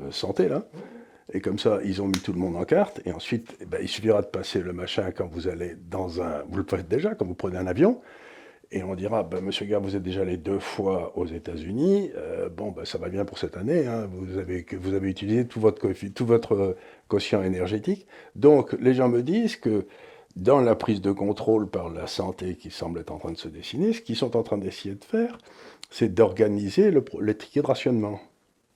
santé, 0.09 0.47
là. 0.47 0.67
Et 1.35 1.41
comme 1.41 1.59
ça, 1.59 1.79
ils 1.83 2.01
ont 2.01 2.07
mis 2.07 2.13
tout 2.13 2.31
le 2.31 2.39
monde 2.39 2.55
en 2.55 2.63
carte. 2.63 3.01
Et 3.05 3.11
ensuite, 3.11 3.57
eh 3.59 3.65
ben, 3.65 3.79
il 3.81 3.89
suffira 3.89 4.21
de 4.21 4.27
passer 4.27 4.61
le 4.61 4.71
machin 4.71 5.11
quand 5.11 5.27
vous 5.27 5.49
allez 5.49 5.75
dans 5.89 6.21
un... 6.21 6.43
Vous 6.47 6.57
le 6.57 6.65
faites 6.65 6.87
déjà 6.87 7.13
quand 7.13 7.25
vous 7.25 7.35
prenez 7.35 7.57
un 7.57 7.67
avion. 7.67 7.99
Et 8.71 8.83
on 8.83 8.95
dira, 8.95 9.23
ben, 9.23 9.41
monsieur 9.41 9.65
Gare, 9.65 9.81
vous 9.81 9.97
êtes 9.97 10.01
déjà 10.01 10.21
allé 10.21 10.37
deux 10.37 10.59
fois 10.59 11.11
aux 11.17 11.25
États-Unis. 11.25 12.11
Euh, 12.15 12.47
bon, 12.47 12.71
ben, 12.71 12.85
ça 12.85 12.97
va 12.97 13.09
bien 13.09 13.25
pour 13.25 13.37
cette 13.37 13.57
année. 13.57 13.85
hein. 13.85 14.07
Vous, 14.09 14.37
avez, 14.37 14.65
utilisé 15.09 15.45
tout 15.45 15.59
votre, 15.59 15.91
tout 16.13 16.25
votre 16.25 16.53
euh, 16.53 16.77
quotient 17.09 17.43
énergétique. 17.43 18.07
Donc, 18.35 18.71
les 18.79 18.93
gens 18.93 19.09
me 19.09 19.21
disent 19.21 19.57
que 19.57 19.87
dans 20.37 20.61
la 20.61 20.75
prise 20.75 21.01
de 21.01 21.11
contrôle 21.11 21.69
par 21.69 21.89
la 21.89 22.07
santé 22.07 22.55
qui 22.55 22.71
semble 22.71 23.01
être 23.01 23.11
en 23.11 23.17
train 23.17 23.33
de 23.33 23.37
se 23.37 23.49
dessiner, 23.49 23.91
ce 23.91 23.99
qu'ils 23.99 24.15
sont 24.15 24.37
en 24.37 24.43
train 24.43 24.57
d'essayer 24.57 24.95
de 24.95 25.03
faire, 25.03 25.37
c'est 25.89 26.13
d'organiser 26.13 26.91
le, 26.91 27.03
tickets 27.37 27.63
de 27.63 27.67
rationnement. 27.67 28.21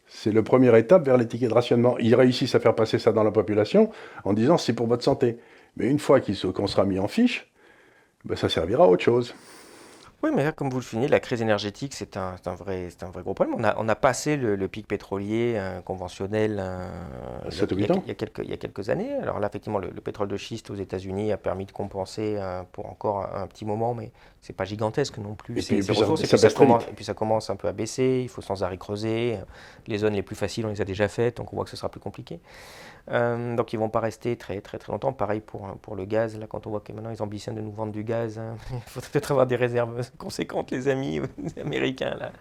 C'est 0.09 0.31
la 0.31 0.41
première 0.41 0.75
étape 0.75 1.05
vers 1.05 1.17
les 1.17 1.25
de 1.25 1.53
rationnement. 1.53 1.97
Ils 1.99 2.15
réussissent 2.15 2.55
à 2.55 2.59
faire 2.59 2.75
passer 2.75 2.97
ça 2.97 3.11
dans 3.11 3.23
la 3.23 3.31
population 3.31 3.91
en 4.23 4.33
disant 4.33 4.57
c'est 4.57 4.73
pour 4.73 4.87
votre 4.87 5.03
santé. 5.03 5.37
Mais 5.77 5.87
une 5.87 5.99
fois 5.99 6.19
qu'on 6.19 6.67
sera 6.67 6.83
mis 6.83 6.99
en 6.99 7.07
fiche, 7.07 7.47
ben, 8.25 8.35
ça 8.35 8.49
servira 8.49 8.85
à 8.85 8.87
autre 8.87 9.03
chose. 9.03 9.35
Oui, 10.21 10.31
mais 10.35 10.43
là, 10.43 10.51
comme 10.51 10.69
vous 10.69 10.77
le 10.79 10.83
soulignez, 10.83 11.07
la 11.07 11.21
crise 11.21 11.41
énergétique, 11.41 11.93
c'est 11.93 12.17
un, 12.17 12.35
un, 12.45 12.53
vrai, 12.55 12.87
c'est 12.89 13.03
un 13.03 13.09
vrai 13.09 13.23
gros 13.23 13.33
problème. 13.33 13.55
On 13.57 13.63
a, 13.63 13.73
on 13.77 13.87
a 13.87 13.95
passé 13.95 14.35
le, 14.35 14.57
le 14.57 14.67
pic 14.67 14.85
pétrolier 14.85 15.53
euh, 15.55 15.79
conventionnel 15.81 16.57
euh, 16.59 16.89
il 17.45 17.79
y 17.79 17.83
a- 17.83 17.87
il 18.05 18.11
y 18.11 18.15
quelques, 18.15 18.39
il 18.39 18.49
y 18.49 18.53
a 18.53 18.57
quelques 18.57 18.89
années. 18.89 19.13
Alors 19.13 19.39
là, 19.39 19.47
effectivement, 19.47 19.79
le, 19.79 19.89
le 19.89 20.01
pétrole 20.01 20.27
de 20.27 20.35
schiste 20.35 20.69
aux 20.71 20.75
États-Unis 20.75 21.31
a 21.31 21.37
permis 21.37 21.65
de 21.65 21.71
compenser 21.71 22.35
euh, 22.37 22.63
pour 22.73 22.87
encore 22.87 23.29
un, 23.33 23.43
un 23.43 23.47
petit 23.47 23.63
moment, 23.63 23.93
mais 23.93 24.11
c'est 24.41 24.51
pas 24.51 24.65
gigantesque 24.65 25.17
non 25.19 25.35
plus. 25.35 25.57
Et 25.57 25.61
C'est- 25.61 25.75
puis- 25.75 25.83
c'est 25.83 25.91
puis 25.93 25.95
ça- 25.95 26.01
ressources, 26.03 26.21
et 26.21 26.25
ça 26.25 26.29
puis 26.35 26.39
ça 26.41 26.47
baisse 26.47 26.53
très 26.53 26.65
commence, 26.65 26.81
vite. 26.83 26.91
et 26.91 26.95
puis 26.95 27.05
ça 27.05 27.13
commence 27.13 27.49
un 27.49 27.55
peu 27.55 27.69
à 27.69 27.71
baisser, 27.71 28.19
il 28.23 28.27
faut 28.29 28.41
sans 28.41 28.61
arrêt 28.61 28.77
creuser. 28.77 29.37
Les 29.87 29.99
zones 29.99 30.13
les 30.15 30.21
plus 30.21 30.35
faciles, 30.35 30.65
on 30.65 30.69
les 30.69 30.81
a 30.81 30.85
déjà 30.85 31.07
faites, 31.07 31.37
donc 31.37 31.53
on 31.53 31.55
voit 31.55 31.63
que 31.63 31.71
ce 31.71 31.77
sera 31.77 31.87
plus 31.87 32.01
compliqué. 32.01 32.41
Euh, 33.11 33.55
donc 33.55 33.73
ils 33.73 33.77
vont 33.79 33.89
pas 33.89 33.99
rester 34.01 34.35
très 34.35 34.61
très 34.61 34.77
très 34.77 34.91
longtemps. 34.91 35.13
Pareil 35.13 35.39
pour, 35.39 35.61
pour 35.81 35.95
le 35.95 36.05
gaz, 36.05 36.37
là 36.37 36.45
quand 36.47 36.67
on 36.67 36.69
voit 36.69 36.79
que 36.81 36.91
maintenant 36.93 37.09
ils 37.09 37.21
ambitionnent 37.23 37.55
de 37.55 37.61
nous 37.61 37.71
vendre 37.71 37.91
du 37.91 38.03
gaz, 38.03 38.37
hein, 38.37 38.55
il 38.71 38.79
faudrait 38.85 39.09
peut-être 39.11 39.31
avoir 39.31 39.47
des 39.47 39.55
réserves 39.55 40.09
conséquentes 40.17 40.69
les 40.71 40.87
amis 40.87 41.19
américains 41.61 42.15
là. 42.19 42.31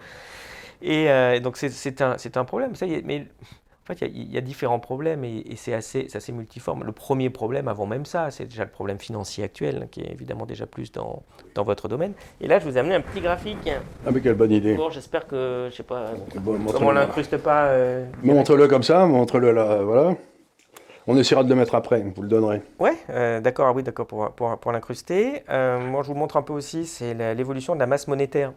Et 0.83 1.11
euh, 1.11 1.41
donc 1.41 1.57
c'est- 1.57 2.01
un, 2.03 2.17
un 2.35 2.45
problème. 2.45 2.75
Ça, 2.77 2.87
mais 3.05 3.21
en 3.23 3.87
fait 3.95 4.03
il 4.03 4.09
y, 4.09 4.11
a- 4.21 4.25
il 4.27 4.33
y 4.35 4.37
a 4.37 4.43
différents 4.43 4.79
problèmes 4.79 5.25
et, 5.25 5.39
et 5.47 5.57
c'est 5.57 5.73
assez, 5.73 6.07
assez 6.15 6.33
multiforme. 6.33 6.85
Le 6.85 6.93
premier 6.93 7.31
problème 7.31 7.67
avant 7.69 7.87
même 7.87 8.05
ça, 8.05 8.31
c'est 8.31 8.45
déjà 8.45 8.65
le 8.65 8.71
problème 8.71 8.99
financier 8.99 9.45
actuel 9.45 9.89
qui 9.91 10.03
est 10.03 10.13
évidemment 10.13 10.45
déjà 10.45 10.67
plus 10.67 10.93
dans, 10.93 11.23
dans 11.55 11.65
votre 11.65 11.89
domaine. 11.89 12.13
Et 12.43 12.47
là 12.47 12.59
je 12.59 12.69
vous 12.69 12.77
ai 12.77 12.81
amené 12.81 12.95
un 12.95 13.01
petit 13.01 13.23
graphique. 13.23 13.71
Ah 14.07 14.11
mais 14.13 14.21
quelle 14.21 14.35
bonne 14.35 14.53
idée. 14.53 14.75
Bon 14.77 14.91
j'espère 14.91 15.27
que 15.27 15.69
je 15.71 15.77
sais 15.77 15.83
pas 15.83 16.11
Bon, 16.37 16.59
on 16.81 16.91
l'incruste 16.91 17.39
pas. 17.39 17.69
euh, 17.69 18.05
Montre-le 18.23 18.69
comme 18.69 18.83
ça, 18.83 19.07
montre-le 19.07 19.51
là, 19.53 19.83
voilà. 19.83 20.15
On 21.11 21.17
essaiera 21.17 21.43
de 21.43 21.49
le 21.49 21.55
mettre 21.55 21.75
après, 21.75 22.05
vous 22.15 22.21
le 22.21 22.29
donnerez. 22.29 22.61
Ouais, 22.79 22.93
euh, 23.09 23.41
d'accord, 23.41 23.69
ah 23.69 23.73
oui, 23.73 23.83
d'accord, 23.83 24.07
pour, 24.07 24.31
pour, 24.33 24.59
pour 24.59 24.73
l'incruster. 24.73 25.43
Euh, 25.49 25.81
moi, 25.81 26.03
je 26.03 26.09
vous 26.09 26.15
montre 26.15 26.37
un 26.37 26.43
peu 26.43 26.53
aussi, 26.53 26.85
c'est 26.85 27.15
l'évolution 27.35 27.75
de 27.75 27.81
la 27.81 27.87
masse 27.87 28.09
monétaire. 28.09 28.53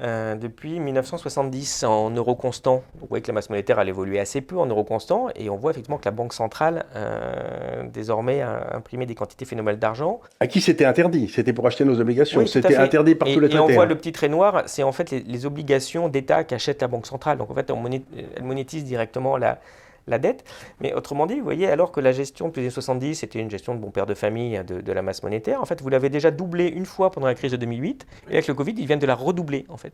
euh, 0.00 0.34
depuis 0.34 0.78
1970 0.78 1.84
en 1.84 2.10
euros 2.10 2.34
constants. 2.34 2.82
vous 3.00 3.06
voyez 3.08 3.22
que 3.22 3.28
la 3.28 3.34
masse 3.34 3.50
monétaire 3.50 3.78
a 3.78 3.84
évolué 3.84 4.20
assez 4.20 4.42
peu 4.42 4.58
en 4.58 4.66
euros 4.66 4.84
constants 4.84 5.28
et 5.34 5.48
on 5.48 5.56
voit 5.56 5.70
effectivement 5.70 5.96
que 5.96 6.04
la 6.04 6.10
Banque 6.10 6.34
centrale 6.34 6.84
euh, 6.94 7.82
désormais 7.92 8.42
a 8.42 8.76
imprimé 8.76 9.06
des 9.06 9.14
quantités 9.14 9.44
phénoménales 9.44 9.78
d'argent. 9.78 10.20
À 10.38 10.46
qui 10.46 10.60
c'était 10.60 10.84
interdit? 10.84 11.28
C'était 11.28 11.52
pour 11.52 11.66
acheter 11.66 11.84
nos 11.84 11.98
obligations. 11.98 12.46
c'était 12.46 12.76
interdit 12.76 13.14
par 13.14 13.26
tous 13.26 13.40
les 13.40 13.48
traités. 13.48 13.72
Et 13.72 13.72
on 13.72 13.74
voit 13.74 13.86
le 13.86 13.96
petit 13.96 14.12
trait 14.12 14.28
noir, 14.28 14.64
c'est 14.66 14.82
en 14.82 14.92
fait 14.92 15.10
les, 15.10 15.46
obligations 15.46 16.08
d'État 16.08 16.44
qu'achète 16.44 16.82
la 16.82 16.88
Banque 16.88 17.06
centrale. 17.06 17.38
Donc 17.38 17.50
en 17.50 17.54
fait, 17.54 17.70
elle 17.70 18.44
monétise 18.44 18.84
directement 18.84 19.36
la, 19.36 19.58
la 20.06 20.18
dette. 20.18 20.44
Mais 20.80 20.92
autrement 20.94 21.26
dit, 21.26 21.36
vous 21.36 21.44
voyez, 21.44 21.68
alors 21.68 21.92
que 21.92 22.00
la 22.00 22.12
gestion 22.12 22.48
depuis 22.48 22.60
les 22.60 22.66
années 22.66 22.72
70, 22.72 23.16
c'était 23.16 23.38
une 23.38 23.50
gestion 23.50 23.74
de 23.74 23.80
bon 23.80 23.90
père 23.90 24.06
de 24.06 24.14
famille 24.14 24.60
de, 24.64 24.92
la 24.92 25.02
masse 25.02 25.22
monétaire, 25.22 25.60
en 25.60 25.66
fait, 25.66 25.82
vous 25.82 25.88
l'avez 25.88 26.08
déjà 26.08 26.30
doublé 26.30 26.68
une 26.68 26.86
fois 26.86 27.10
pendant 27.10 27.26
la 27.26 27.34
crise 27.34 27.52
de 27.52 27.56
2008, 27.56 28.06
et 28.28 28.32
avec 28.32 28.46
le 28.46 28.54
Covid, 28.54 28.74
ils 28.78 28.86
viennent 28.86 28.98
de 28.98 29.06
la 29.06 29.14
redoubler, 29.14 29.66
en 29.68 29.76
fait. 29.76 29.92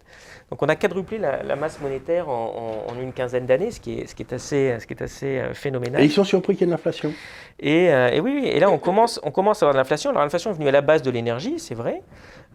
Donc 0.51 0.63
on 0.63 0.69
a 0.69 0.77
quadruplé 0.77 1.19
la, 1.19 1.57
masse 1.57 1.81
monétaire 1.81 2.29
en, 2.29 2.95
une 3.01 3.13
quinzaine 3.13 3.47
d'années, 3.47 3.71
ce, 3.71 3.81
qui 3.81 4.01
est, 4.01 4.07
ce, 4.07 4.15
qui 4.15 4.23
est 4.23 4.33
assez, 4.33 4.77
ce 4.79 4.87
qui 4.87 4.95
est 4.95 5.03
assez 5.03 5.39
euh, 5.39 5.55
phénoménal. 5.55 6.03
Et 6.03 6.05
ils 6.05 6.13
sont 6.13 6.25
surpris 6.25 6.55
qu'il 6.55 6.63
y 6.63 6.65
ait 6.65 6.67
de 6.67 6.73
l'inflation. 6.73 7.13
Et, 7.59 7.93
euh, 7.93 8.11
et, 8.11 8.21
oui, 8.21 8.43
et 8.45 8.61
là, 8.61 8.71
on 8.71 8.79
commence, 8.79 9.21
on 9.23 9.31
commence 9.31 9.63
à 9.63 9.67
avoir 9.67 9.75
de 9.75 9.79
l'inflation. 9.79 10.11
Alors 10.11 10.23
l'inflation 10.23 10.51
est 10.51 10.55
venue 10.55 10.69
à 10.69 10.73
la 10.73 10.83
base 10.83 11.03
de 11.03 11.11
l'énergie, 11.11 11.59
c'est 11.59 11.75
vrai. 11.75 12.03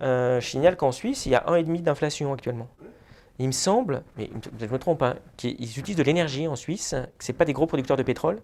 Euh, 0.02 0.40
je 0.40 0.48
signale 0.48 0.78
qu'en 0.78 0.92
Suisse, 0.92 1.26
il 1.26 1.32
y 1.32 1.36
a 1.36 1.44
1,5 1.48 1.82
d'inflation 1.82 2.34
actuellement 2.34 2.68
il 3.40 3.48
me 3.48 3.52
semble, 3.52 4.04
mais 4.18 4.30
je 4.60 4.66
me 4.66 4.80
trompe, 4.80 5.04
hein, 5.04 5.16
qu'ils 5.38 5.78
utilisent 5.78 5.96
de 5.96 6.04
l'énergie 6.04 6.48
en 6.48 6.56
Suisse, 6.56 6.96
que 7.18 7.24
ce 7.24 7.32
pas 7.32 7.46
des 7.46 7.54
gros 7.54 7.68
producteurs 7.68 7.98
de 7.98 8.04
pétrole. 8.04 8.40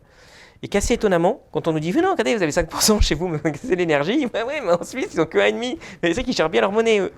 Et 0.62 0.70
qu'assez 0.70 0.94
étonnamment, 0.94 1.42
quand 1.52 1.68
on 1.68 1.74
nous 1.74 1.82
dit, 1.82 1.92
mais 1.92 2.02
non, 2.02 2.12
regardez, 2.12 2.36
vous 2.36 2.42
avez 2.42 2.52
5% 2.52 3.02
chez 3.02 3.16
vous, 3.16 3.28
mais 3.44 3.54
c'est 3.62 3.76
l'énergie, 3.76 4.26
bah 4.34 4.46
ouais, 4.46 4.62
mais 4.62 4.72
en 4.72 4.84
Suisse, 4.84 5.10
ils 5.14 5.18
n'ont 5.18 5.26
que 5.26 5.38
1,5. 5.38 5.78
Mais 6.02 6.14
c'est 6.14 6.24
qu'ils 6.24 6.34
cherchent 6.34 6.52
bien 6.52 6.62
leur 6.62 6.72
monnaie, 6.72 7.00
eux. 7.00 7.12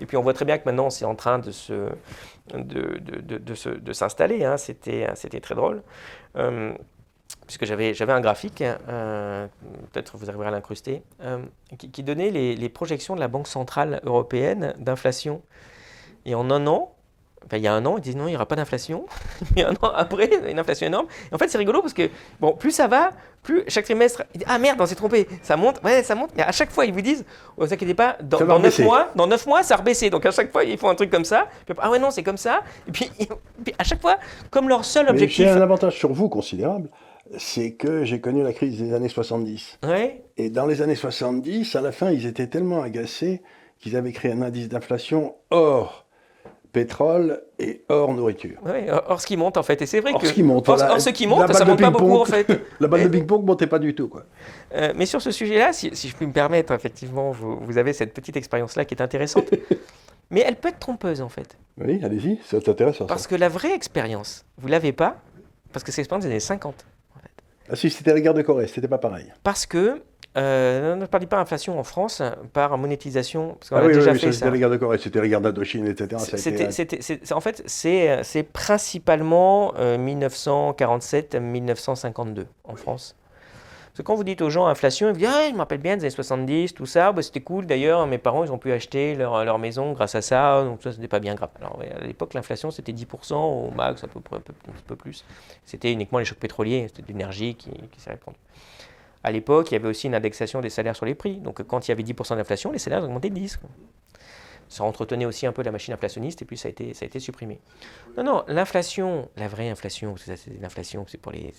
Et 0.00 0.06
puis 0.06 0.16
on 0.16 0.22
voit 0.22 0.34
très 0.34 0.44
bien 0.44 0.58
que 0.58 0.64
maintenant, 0.66 0.90
c'est 0.90 1.06
en 1.06 1.14
train 1.14 1.38
de 1.38 1.50
se, 1.50 1.88
de, 2.52 2.98
de, 2.98 3.38
de, 3.38 3.78
de 3.78 3.92
s'installer. 3.92 4.44
Hein. 4.44 4.58
C'était, 4.58 5.06
c'était 5.14 5.40
très 5.40 5.54
drôle. 5.54 5.82
Euh, 6.36 6.74
puisque 7.46 7.64
j'avais, 7.64 7.94
j'avais 7.94 8.12
un 8.12 8.20
graphique, 8.20 8.62
euh, 8.62 9.46
peut-être 9.92 10.18
vous 10.18 10.28
arriverez 10.28 10.48
à 10.48 10.50
l'incruster, 10.50 11.02
euh, 11.22 11.38
qui, 11.78 12.02
donnait 12.02 12.30
les 12.30 12.68
projections 12.68 13.14
de 13.14 13.20
la 13.20 13.28
Banque 13.28 13.48
Centrale 13.48 14.00
Européenne 14.04 14.74
d'inflation. 14.78 15.40
Et 16.26 16.34
en 16.34 16.50
un 16.50 16.66
an, 16.66 16.92
il 17.52 17.58
y 17.58 17.66
a 17.66 17.74
un 17.74 17.84
an, 17.86 17.96
ils 17.96 18.00
disent 18.00 18.16
non, 18.16 18.26
il 18.26 18.30
n'y 18.30 18.36
aura 18.36 18.46
pas 18.46 18.56
d'inflation. 18.56 19.06
Et 19.56 19.64
un 19.64 19.72
an 19.72 19.92
après, 19.94 20.30
une 20.48 20.58
inflation 20.58 20.86
énorme. 20.86 21.06
Et 21.30 21.34
en 21.34 21.38
fait, 21.38 21.48
c'est 21.48 21.58
rigolo 21.58 21.80
parce 21.80 21.94
que, 21.94 22.08
bon, 22.40 22.52
plus 22.52 22.70
ça 22.70 22.86
va, 22.86 23.10
plus 23.42 23.64
chaque 23.68 23.84
trimestre, 23.84 24.24
ils 24.34 24.38
disent, 24.38 24.48
ah 24.48 24.58
merde, 24.58 24.80
on 24.80 24.86
s'est 24.86 24.94
trompé, 24.94 25.26
ça 25.42 25.56
monte, 25.56 25.82
ouais, 25.82 26.02
ça 26.02 26.14
monte. 26.14 26.30
Mais 26.36 26.42
à 26.42 26.52
chaque 26.52 26.70
fois, 26.70 26.84
ils 26.84 26.92
vous 26.92 27.00
disent, 27.00 27.24
ne 27.58 27.64
vous 27.64 27.72
inquiétez 27.72 27.94
pas, 27.94 28.16
dans, 28.22 28.40
dans 28.40 28.58
9 28.58 28.78
mois, 28.80 29.08
dans 29.14 29.26
9 29.26 29.46
mois, 29.46 29.62
ça 29.62 29.74
a 29.74 29.76
rebaissé. 29.78 30.10
Donc 30.10 30.26
à 30.26 30.30
chaque 30.30 30.52
fois, 30.52 30.64
ils 30.64 30.78
font 30.78 30.88
un 30.88 30.94
truc 30.94 31.10
comme 31.10 31.24
ça. 31.24 31.48
Puis, 31.66 31.74
ah 31.80 31.90
ouais, 31.90 31.98
non, 31.98 32.10
c'est 32.10 32.22
comme 32.22 32.36
ça. 32.36 32.62
Et 32.86 32.92
puis, 32.92 33.10
à 33.78 33.84
chaque 33.84 34.00
fois, 34.00 34.18
comme 34.50 34.68
leur 34.68 34.84
seul 34.84 35.08
objectif. 35.08 35.44
J'ai 35.46 35.50
un 35.50 35.60
avantage 35.60 35.98
sur 35.98 36.12
vous 36.12 36.28
considérable 36.28 36.88
c'est 37.38 37.74
que 37.74 38.04
j'ai 38.04 38.20
connu 38.20 38.42
la 38.42 38.52
crise 38.52 38.78
des 38.80 38.92
années 38.92 39.08
70. 39.08 39.78
Ouais. 39.84 40.24
Et 40.36 40.50
dans 40.50 40.66
les 40.66 40.82
années 40.82 40.96
70, 40.96 41.76
à 41.76 41.80
la 41.80 41.92
fin, 41.92 42.10
ils 42.10 42.26
étaient 42.26 42.48
tellement 42.48 42.82
agacés 42.82 43.40
qu'ils 43.78 43.96
avaient 43.96 44.12
créé 44.12 44.32
un 44.32 44.42
indice 44.42 44.68
d'inflation 44.68 45.36
hors 45.50 46.06
pétrole 46.72 47.42
et 47.58 47.82
hors 47.88 48.12
nourriture. 48.14 48.58
Oui, 48.64 48.88
hors 48.88 49.20
ce 49.20 49.26
qui 49.26 49.36
monte 49.36 49.56
en 49.56 49.62
fait. 49.62 49.80
Et 49.82 49.86
c'est 49.86 50.00
vrai 50.00 50.12
que. 50.14 50.26
Ce 50.26 50.32
qui 50.32 50.42
monte. 50.42 50.68
Hors, 50.68 51.00
ce 51.00 51.10
qui 51.10 51.26
monte, 51.26 51.52
ça 51.52 51.64
monte 51.64 51.80
pas 51.80 51.90
beaucoup 51.90 52.16
en 52.16 52.24
fait. 52.24 52.46
la 52.80 52.88
balle 52.88 53.04
de 53.04 53.08
ping-pong 53.08 53.44
montait 53.44 53.66
pas 53.66 53.78
du 53.78 53.94
tout. 53.94 54.08
Quoi. 54.08 54.24
Euh, 54.74 54.92
mais 54.96 55.06
sur 55.06 55.20
ce 55.20 55.30
sujet-là, 55.30 55.72
si, 55.72 55.90
je 55.92 56.16
puis 56.16 56.26
me 56.26 56.32
permettre, 56.32 56.72
effectivement, 56.72 57.32
vous, 57.32 57.78
avez 57.78 57.92
cette 57.92 58.14
petite 58.14 58.36
expérience-là 58.36 58.84
qui 58.84 58.94
est 58.94 59.02
intéressante. 59.02 59.50
mais 60.30 60.44
elle 60.46 60.56
peut 60.56 60.68
être 60.68 60.78
trompeuse 60.78 61.20
en 61.20 61.28
fait. 61.28 61.56
Oui, 61.78 62.00
allez-y, 62.04 62.38
c'est 62.44 62.68
intéressant. 62.68 63.06
Parce 63.06 63.26
que 63.26 63.34
la 63.34 63.48
vraie 63.48 63.74
expérience, 63.74 64.44
vous 64.58 64.68
l'avez 64.68 64.92
pas, 64.92 65.16
parce 65.72 65.84
que 65.84 65.92
c'est 65.92 66.00
l'expérience 66.02 66.24
des 66.24 66.30
années 66.30 66.40
50. 66.40 66.86
En 67.14 67.20
fait. 67.20 67.30
Ah 67.68 67.76
si, 67.76 67.90
c'était 67.90 68.12
la 68.12 68.20
guerre 68.20 68.34
de 68.34 68.42
Corée, 68.42 68.66
c'était 68.66 68.88
pas 68.88 68.98
pareil. 68.98 69.32
Parce 69.42 69.66
que 69.66 70.02
euh, 70.36 70.94
ne 70.94 71.06
parlez 71.06 71.26
pas 71.26 71.36
d'inflation 71.36 71.76
en 71.78 71.84
France, 71.84 72.22
par 72.52 72.76
monétisation. 72.78 73.56
Parce 73.58 73.72
ah 73.72 73.82
oui, 73.84 73.94
déjà 73.94 74.12
oui, 74.12 74.20
fait 74.20 74.30
C'était 74.32 74.50
la 74.50 74.58
guerre 74.58 74.70
de 74.70 74.76
Corée, 74.76 74.98
c'était 74.98 75.20
la 75.20 75.26
guerre 75.26 75.40
d'Indochine, 75.40 75.88
etc. 75.88 76.22
en 77.32 77.40
fait, 77.40 77.64
c'est 77.66 78.44
principalement 78.44 79.74
1947-1952 79.74 82.38
euh, 82.38 82.44
en 82.64 82.76
France. 82.76 83.16
Parce 83.86 83.98
que 83.98 84.02
quand 84.02 84.14
vous 84.14 84.22
dites 84.22 84.40
aux 84.40 84.50
gens 84.50 84.66
inflation, 84.66 85.08
ils 85.08 85.14
vous 85.14 85.18
disent 85.18 85.28
ah, 85.28 85.48
je 85.48 85.52
me 85.52 85.58
rappelle 85.58 85.80
bien 85.80 85.96
des 85.96 86.04
années 86.04 86.10
70, 86.10 86.74
tout 86.74 86.86
ça, 86.86 87.10
bah, 87.10 87.22
c'était 87.22 87.40
cool. 87.40 87.66
D'ailleurs, 87.66 88.06
mes 88.06 88.18
parents, 88.18 88.44
ils 88.44 88.52
ont 88.52 88.58
pu 88.58 88.70
acheter 88.70 89.16
leur, 89.16 89.44
leur 89.44 89.58
maison 89.58 89.94
grâce 89.94 90.14
à 90.14 90.22
ça, 90.22 90.62
donc 90.62 90.80
ça, 90.80 90.92
c'était 90.92 91.08
pas 91.08 91.18
bien 91.18 91.34
grave. 91.34 91.50
Alors, 91.58 91.76
à 91.80 92.04
l'époque, 92.06 92.34
l'inflation, 92.34 92.70
c'était 92.70 92.92
10%, 92.92 93.34
au 93.34 93.72
max, 93.72 94.04
à 94.04 94.06
peu 94.06 94.20
près, 94.20 94.36
un, 94.36 94.40
peu, 94.40 94.52
un 94.68 94.72
petit 94.72 94.84
peu 94.86 94.94
plus. 94.94 95.24
C'était 95.64 95.90
uniquement 95.90 96.20
les 96.20 96.24
chocs 96.24 96.38
pétroliers, 96.38 96.86
c'était 96.86 97.02
de 97.02 97.08
l'énergie 97.08 97.56
qui, 97.56 97.72
qui 97.90 98.00
s'est 98.00 98.10
répandue. 98.10 98.38
À 99.22 99.30
l'époque, 99.30 99.70
il 99.70 99.74
y 99.74 99.76
avait 99.76 99.88
aussi 99.88 100.06
une 100.06 100.14
indexation 100.14 100.60
des 100.60 100.70
salaires 100.70 100.96
sur 100.96 101.06
les 101.06 101.14
prix. 101.14 101.38
Donc 101.38 101.62
quand 101.62 101.86
il 101.86 101.90
y 101.90 101.92
avait 101.92 102.02
10% 102.02 102.36
d'inflation, 102.36 102.72
les 102.72 102.78
salaires 102.78 103.04
augmentaient 103.04 103.30
de 103.30 103.34
10. 103.34 103.58
Ça 104.68 104.84
entretenait 104.84 105.24
aussi 105.24 105.46
un 105.46 105.52
peu 105.52 105.62
la 105.62 105.72
machine 105.72 105.92
inflationniste 105.92 106.42
et 106.42 106.44
puis 106.44 106.56
ça 106.56 106.68
a 106.68 106.70
été, 106.70 106.94
ça 106.94 107.04
a 107.04 107.06
été 107.06 107.18
supprimé. 107.18 107.60
Non, 108.16 108.22
non, 108.22 108.44
l'inflation, 108.46 109.28
la 109.36 109.48
vraie 109.48 109.68
inflation, 109.68 110.14
c'est 110.16 110.38
l'inflation, 110.60 111.04
c'est 111.08 111.18
pour 111.18 111.32
les. 111.32 111.52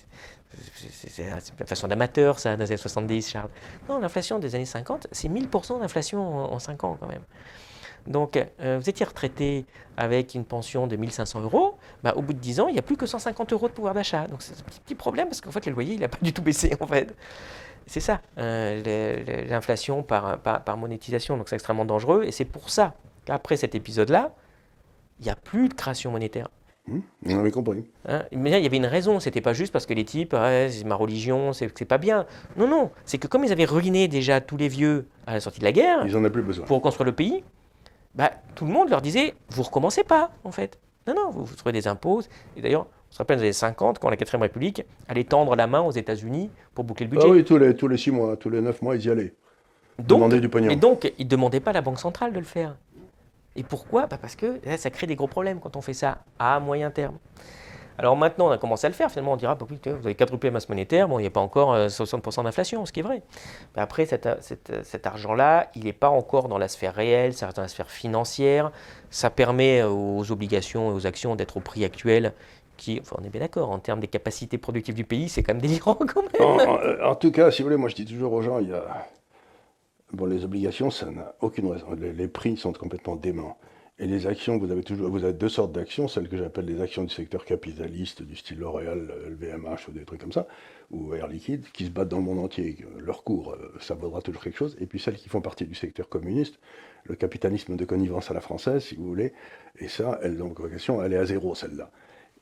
C'est 0.89 1.29
l'inflation 1.59 1.89
d'amateur, 1.89 2.39
ça, 2.39 2.55
dans 2.55 2.63
les 2.63 2.71
années 2.71 2.77
70, 2.77 3.29
Charles. 3.29 3.49
Non, 3.89 3.99
l'inflation 3.99 4.39
des 4.39 4.55
années 4.55 4.65
50, 4.65 5.07
c'est 5.11 5.27
1000% 5.27 5.81
d'inflation 5.81 6.25
en, 6.25 6.53
en 6.53 6.59
5 6.59 6.83
ans 6.85 6.97
quand 6.99 7.07
même. 7.07 7.23
Donc, 8.07 8.37
euh, 8.37 8.79
vous 8.79 8.89
étiez 8.89 9.05
retraité 9.05 9.65
avec 9.97 10.33
une 10.33 10.45
pension 10.45 10.87
de 10.87 10.95
1500 10.95 11.41
euros, 11.41 11.75
bah, 12.03 12.13
au 12.15 12.21
bout 12.21 12.33
de 12.33 12.39
10 12.39 12.59
ans, 12.61 12.67
il 12.67 12.73
n'y 12.73 12.79
a 12.79 12.83
plus 12.83 12.97
que 12.97 13.05
150 13.05 13.53
euros 13.53 13.67
de 13.67 13.73
pouvoir 13.73 13.93
d'achat. 13.93 14.27
Donc, 14.27 14.41
c'est 14.41 14.53
un 14.53 14.81
petit, 14.85 14.95
problème 14.95 15.27
parce 15.27 15.41
qu'en 15.41 15.51
fait, 15.51 15.65
le 15.65 15.73
loyer, 15.73 15.93
il 15.93 15.99
n'a 15.99 16.07
pas 16.07 16.17
du 16.21 16.33
tout 16.33 16.41
baissé, 16.41 16.75
en 16.79 16.87
fait. 16.87 17.15
C'est 17.87 17.99
ça, 17.99 18.21
euh, 18.37 19.47
l'inflation 19.49 20.03
par, 20.03 20.39
par, 20.39 20.77
monétisation. 20.77 21.37
Donc, 21.37 21.49
c'est 21.49 21.55
extrêmement 21.55 21.85
dangereux. 21.85 22.23
Et 22.23 22.31
c'est 22.31 22.45
pour 22.45 22.69
ça 22.69 22.93
qu'après 23.25 23.57
cet 23.57 23.75
épisode-là, 23.75 24.33
il 25.19 25.25
n'y 25.25 25.31
a 25.31 25.35
plus 25.35 25.69
de 25.69 25.73
création 25.73 26.11
monétaire. 26.11 26.47
Mmh, 26.87 26.99
on 27.27 27.39
avait 27.39 27.51
compris. 27.51 27.85
Hein, 28.07 28.23
mais 28.31 28.49
il 28.49 28.63
y 28.63 28.65
avait 28.65 28.77
une 28.77 28.87
raison, 28.87 29.19
c'était 29.19 29.41
pas 29.41 29.53
juste 29.53 29.71
parce 29.71 29.85
que 29.85 29.93
les 29.93 30.03
types, 30.03 30.35
c'est 30.35 30.83
ma 30.83 30.95
religion, 30.95 31.53
c'est 31.53 31.85
pas 31.85 31.99
bien. 31.99 32.25
Non, 32.57 32.67
non, 32.67 32.89
c'est 33.05 33.19
que 33.19 33.27
comme 33.27 33.43
ils 33.43 33.51
avaient 33.51 33.65
ruiné 33.65 34.07
déjà 34.07 34.41
tous 34.41 34.57
les 34.57 34.67
vieux 34.67 35.07
à 35.27 35.33
la 35.33 35.39
sortie 35.39 35.59
de 35.59 35.65
la 35.65 35.71
guerre, 35.71 36.03
ils 36.07 36.17
en 36.17 36.25
ont 36.25 36.29
plus 36.29 36.41
besoin. 36.41 36.65
Pour 36.65 36.77
reconstruire 36.77 37.05
le 37.05 37.11
pays, 37.11 37.43
bah, 38.15 38.31
tout 38.55 38.65
le 38.65 38.71
monde 38.71 38.89
leur 38.89 39.01
disait, 39.01 39.33
vous 39.49 39.63
recommencez 39.63 40.03
pas, 40.03 40.31
en 40.43 40.51
fait. 40.51 40.79
Non, 41.07 41.15
non, 41.15 41.29
vous, 41.31 41.45
vous 41.45 41.55
trouvez 41.55 41.71
des 41.71 41.87
impôts. 41.87 42.21
Et 42.57 42.61
d'ailleurs, 42.61 42.87
on 43.09 43.13
se 43.13 43.17
rappelle 43.17 43.37
dans 43.37 43.43
les 43.43 43.47
années 43.47 43.53
50, 43.53 43.99
quand 43.99 44.09
la 44.09 44.17
4 44.17 44.37
République 44.37 44.83
allait 45.07 45.23
tendre 45.23 45.55
la 45.55 45.67
main 45.67 45.81
aux 45.81 45.91
États-Unis 45.91 46.49
pour 46.73 46.83
boucler 46.83 47.05
le 47.05 47.11
budget. 47.11 47.27
Ah 47.27 47.31
oui, 47.31 47.43
tous 47.43 47.57
les, 47.57 47.75
tous 47.75 47.87
les 47.87 47.97
6 47.97 48.11
mois, 48.11 48.37
tous 48.37 48.49
les 48.49 48.61
9 48.61 48.81
mois, 48.81 48.95
ils 48.95 49.05
y 49.05 49.09
allaient. 49.09 49.33
Donc, 49.99 50.33
du 50.33 50.49
pognon. 50.49 50.69
Et 50.69 50.75
donc, 50.75 51.11
ils 51.17 51.25
ne 51.25 51.29
demandaient 51.29 51.59
pas 51.59 51.71
à 51.71 51.73
la 51.73 51.81
Banque 51.81 51.99
centrale 51.99 52.33
de 52.33 52.39
le 52.39 52.45
faire. 52.45 52.75
Et 53.55 53.63
pourquoi? 53.63 54.07
Bah 54.07 54.17
Parce 54.19 54.35
que 54.35 54.59
ça 54.77 54.89
crée 54.89 55.07
des 55.07 55.15
gros 55.15 55.27
problèmes 55.27 55.59
quand 55.59 55.75
on 55.75 55.81
fait 55.81 55.93
ça 55.93 56.19
à 56.39 56.59
moyen 56.59 56.89
terme. 56.89 57.17
Alors 58.01 58.17
maintenant, 58.17 58.47
on 58.47 58.51
a 58.51 58.57
commencé 58.57 58.87
à 58.87 58.89
le 58.89 58.95
faire. 58.95 59.11
Finalement, 59.11 59.33
on 59.33 59.37
dira, 59.37 59.53
bah, 59.53 59.67
vous 59.69 59.91
avez 59.91 60.15
quadruplé 60.15 60.49
la 60.49 60.53
masse 60.53 60.67
monétaire, 60.67 61.07
bon, 61.07 61.19
il 61.19 61.21
n'y 61.21 61.27
a 61.27 61.31
pas 61.31 61.39
encore 61.39 61.75
60% 61.75 62.39
euh, 62.39 62.43
d'inflation, 62.43 62.83
ce 62.87 62.91
qui 62.91 62.99
est 62.99 63.03
vrai. 63.03 63.21
Mais 63.75 63.81
après, 63.83 64.07
cet, 64.07 64.25
argent-là, 65.05 65.69
il 65.75 65.83
n'est 65.83 65.93
pas 65.93 66.09
encore 66.09 66.47
dans 66.47 66.57
la 66.57 66.67
sphère 66.67 66.95
réelle, 66.95 67.35
c'est 67.35 67.45
dans 67.55 67.61
la 67.61 67.67
sphère 67.67 67.91
financière. 67.91 68.71
Ça 69.11 69.29
permet 69.29 69.83
aux 69.83 70.31
obligations 70.31 70.89
et 70.89 70.93
aux 70.95 71.05
actions 71.05 71.35
d'être 71.35 71.57
au 71.57 71.59
prix 71.59 71.85
actuel. 71.85 72.33
Qui, 72.75 72.99
enfin, 72.99 73.17
on 73.21 73.23
est 73.23 73.29
bien 73.29 73.41
d'accord, 73.41 73.69
en 73.69 73.77
termes 73.77 73.99
des 73.99 74.07
capacités 74.07 74.57
productives 74.57 74.95
du 74.95 75.03
pays, 75.03 75.29
c'est 75.29 75.43
quand 75.43 75.53
même 75.53 75.61
délirant 75.61 75.93
quand 75.93 76.23
même. 76.23 76.99
En, 77.03 77.13
tout 77.13 77.31
cas, 77.31 77.51
si 77.51 77.61
vous 77.61 77.67
voulez, 77.67 77.77
moi 77.77 77.89
je 77.89 77.95
dis 77.95 78.05
toujours 78.05 78.33
aux 78.33 78.41
gens, 78.41 78.57
il 78.57 78.69
y 78.69 78.73
a... 78.73 78.83
Bon, 80.13 80.25
les 80.25 80.43
obligations, 80.43 80.89
ça 80.89 81.05
n'a 81.05 81.35
aucune 81.41 81.71
raison. 81.71 81.85
les 81.95 82.27
prix 82.27 82.57
sont 82.57 82.73
complètement 82.73 83.15
déments. 83.15 83.55
Et 83.99 84.07
les 84.07 84.25
actions, 84.25 84.57
vous 84.57 84.71
avez 84.71 84.83
toujours, 84.83 85.09
vous 85.09 85.23
avez 85.23 85.33
deux 85.33 85.49
sortes 85.49 85.73
d'actions, 85.73 86.07
celles 86.07 86.27
que 86.27 86.37
j'appelle 86.37 86.65
les 86.65 86.81
actions 86.81 87.03
du 87.03 87.13
secteur 87.13 87.45
capitaliste, 87.45 88.23
du 88.23 88.35
style 88.35 88.57
L'Oréal, 88.59 89.13
LVMH 89.27 89.89
ou 89.89 89.91
des 89.91 90.05
trucs 90.05 90.21
comme 90.21 90.31
ça, 90.31 90.47
ou 90.89 91.13
Air 91.13 91.27
Liquide, 91.27 91.65
qui 91.71 91.85
se 91.85 91.91
battent 91.91 92.09
dans 92.09 92.17
le 92.17 92.23
monde 92.23 92.39
entier. 92.39 92.77
Leur 92.97 93.23
cours, 93.23 93.53
euh, 93.53 93.77
ça 93.79 93.93
vaudra 93.93 94.21
toujours 94.21 94.41
quelque 94.41 94.57
chose. 94.57 94.75
Et 94.79 94.87
puis 94.87 94.99
celles 94.99 95.17
qui 95.17 95.29
font 95.29 95.41
partie 95.41 95.65
du 95.65 95.75
secteur 95.75 96.09
communiste, 96.09 96.59
le 97.03 97.15
capitalisme 97.15 97.75
de 97.75 97.85
connivence 97.85 98.31
à 98.31 98.33
la 98.33 98.41
française, 98.41 98.83
si 98.83 98.95
vous 98.95 99.05
voulez. 99.05 99.33
Et 99.77 99.87
ça, 99.87 100.19
elles 100.23 100.41
ont 100.41 100.51
vocation, 100.51 101.03
elle 101.03 101.13
est 101.13 101.17
à 101.17 101.25
zéro, 101.25 101.53
celle-là. 101.53 101.91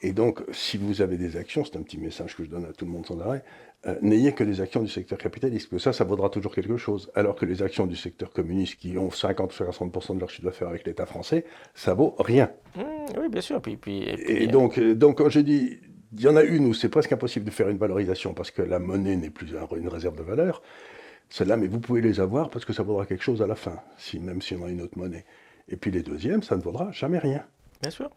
Et 0.02 0.14
donc, 0.14 0.41
si 0.54 0.78
vous 0.78 1.02
avez 1.02 1.18
des 1.18 1.36
actions, 1.36 1.66
c'est 1.66 1.76
un 1.76 1.82
petit 1.82 1.97
message 1.97 2.36
que 2.36 2.45
je 2.45 2.50
donne 2.50 2.66
à 2.66 2.72
tout 2.72 2.86
le 2.86 2.91
monde 2.91 3.06
sans 3.06 3.20
arrêt, 3.20 3.43
euh, 3.86 3.95
n'ayez 4.01 4.34
que 4.34 4.43
les 4.43 4.59
actions 4.59 4.82
du 4.82 4.89
secteur 4.89 5.17
capitaliste, 5.17 5.69
que 5.69 5.77
ça, 5.77 5.93
ça 5.93 6.03
vaudra 6.03 6.30
toujours 6.30 6.53
quelque 6.53 6.75
chose. 6.75 7.11
Alors 7.15 7.36
que 7.36 7.45
les 7.45 7.63
actions 7.63 7.88
du 7.88 7.95
secteur 7.95 8.32
communiste, 8.32 8.75
qui 8.75 8.97
ont 8.97 9.09
50 9.09 9.57
ou 9.57 9.63
60% 9.63 10.15
de 10.15 10.19
leur 10.19 10.30
chiffre 10.30 10.43
d'affaires 10.45 10.67
avec 10.67 10.86
l'État 10.86 11.05
français, 11.05 11.45
ça 11.73 11.93
vaut 11.93 12.15
rien. 12.19 12.51
Mmh, 12.75 12.82
oui, 13.19 13.30
bien 13.30 13.41
sûr. 13.41 13.61
Puis, 13.61 13.77
puis, 13.77 14.03
et, 14.03 14.47
donc, 14.47 14.77
euh, 14.77 14.95
donc, 14.95 15.19
quand 15.19 15.30
je 15.30 15.39
dis, 15.39 15.80
il 16.11 16.21
y 16.21 16.27
en 16.27 16.36
a 16.36 16.43
une 16.43 16.65
où 16.65 16.73
c'est 16.73 16.89
presque 16.89 17.13
impossible 17.13 17.45
de 17.45 17.51
faire 17.51 17.69
une 17.69 17.77
valorisation 17.77 18.34
parce 18.34 18.51
que 18.51 18.61
la 18.61 18.80
monnaie 18.80 19.15
n'est 19.15 19.30
plus 19.30 19.47
une 19.77 19.88
réserve 19.88 20.17
de 20.17 20.23
valeur. 20.23 20.61
Celle-là, 21.30 21.55
mais 21.55 21.67
vous 21.67 21.80
pouvez 21.80 22.01
les 22.01 22.19
avoir 22.19 22.49
parce 22.49 22.65
que 22.65 22.73
ça 22.73 22.84
vaudra 22.84 23.05
quelque 23.05 23.23
chose 23.23 23.41
à 23.41 23.47
la 23.47 23.55
fin, 23.55 23.80
si, 23.97 24.19
même 24.19 24.41
si 24.41 24.55
on 24.55 24.65
a 24.65 24.69
une 24.69 24.82
autre 24.82 24.97
monnaie. 24.97 25.25
Et 25.69 25.77
puis 25.77 25.91
les 25.91 26.01
deuxièmes, 26.01 26.41
ça 26.41 26.57
ne 26.57 26.61
vaudra 26.61 26.91
jamais 26.91 27.19
rien. 27.19 27.45
Bien 27.82 27.91
sûr. 27.91 28.09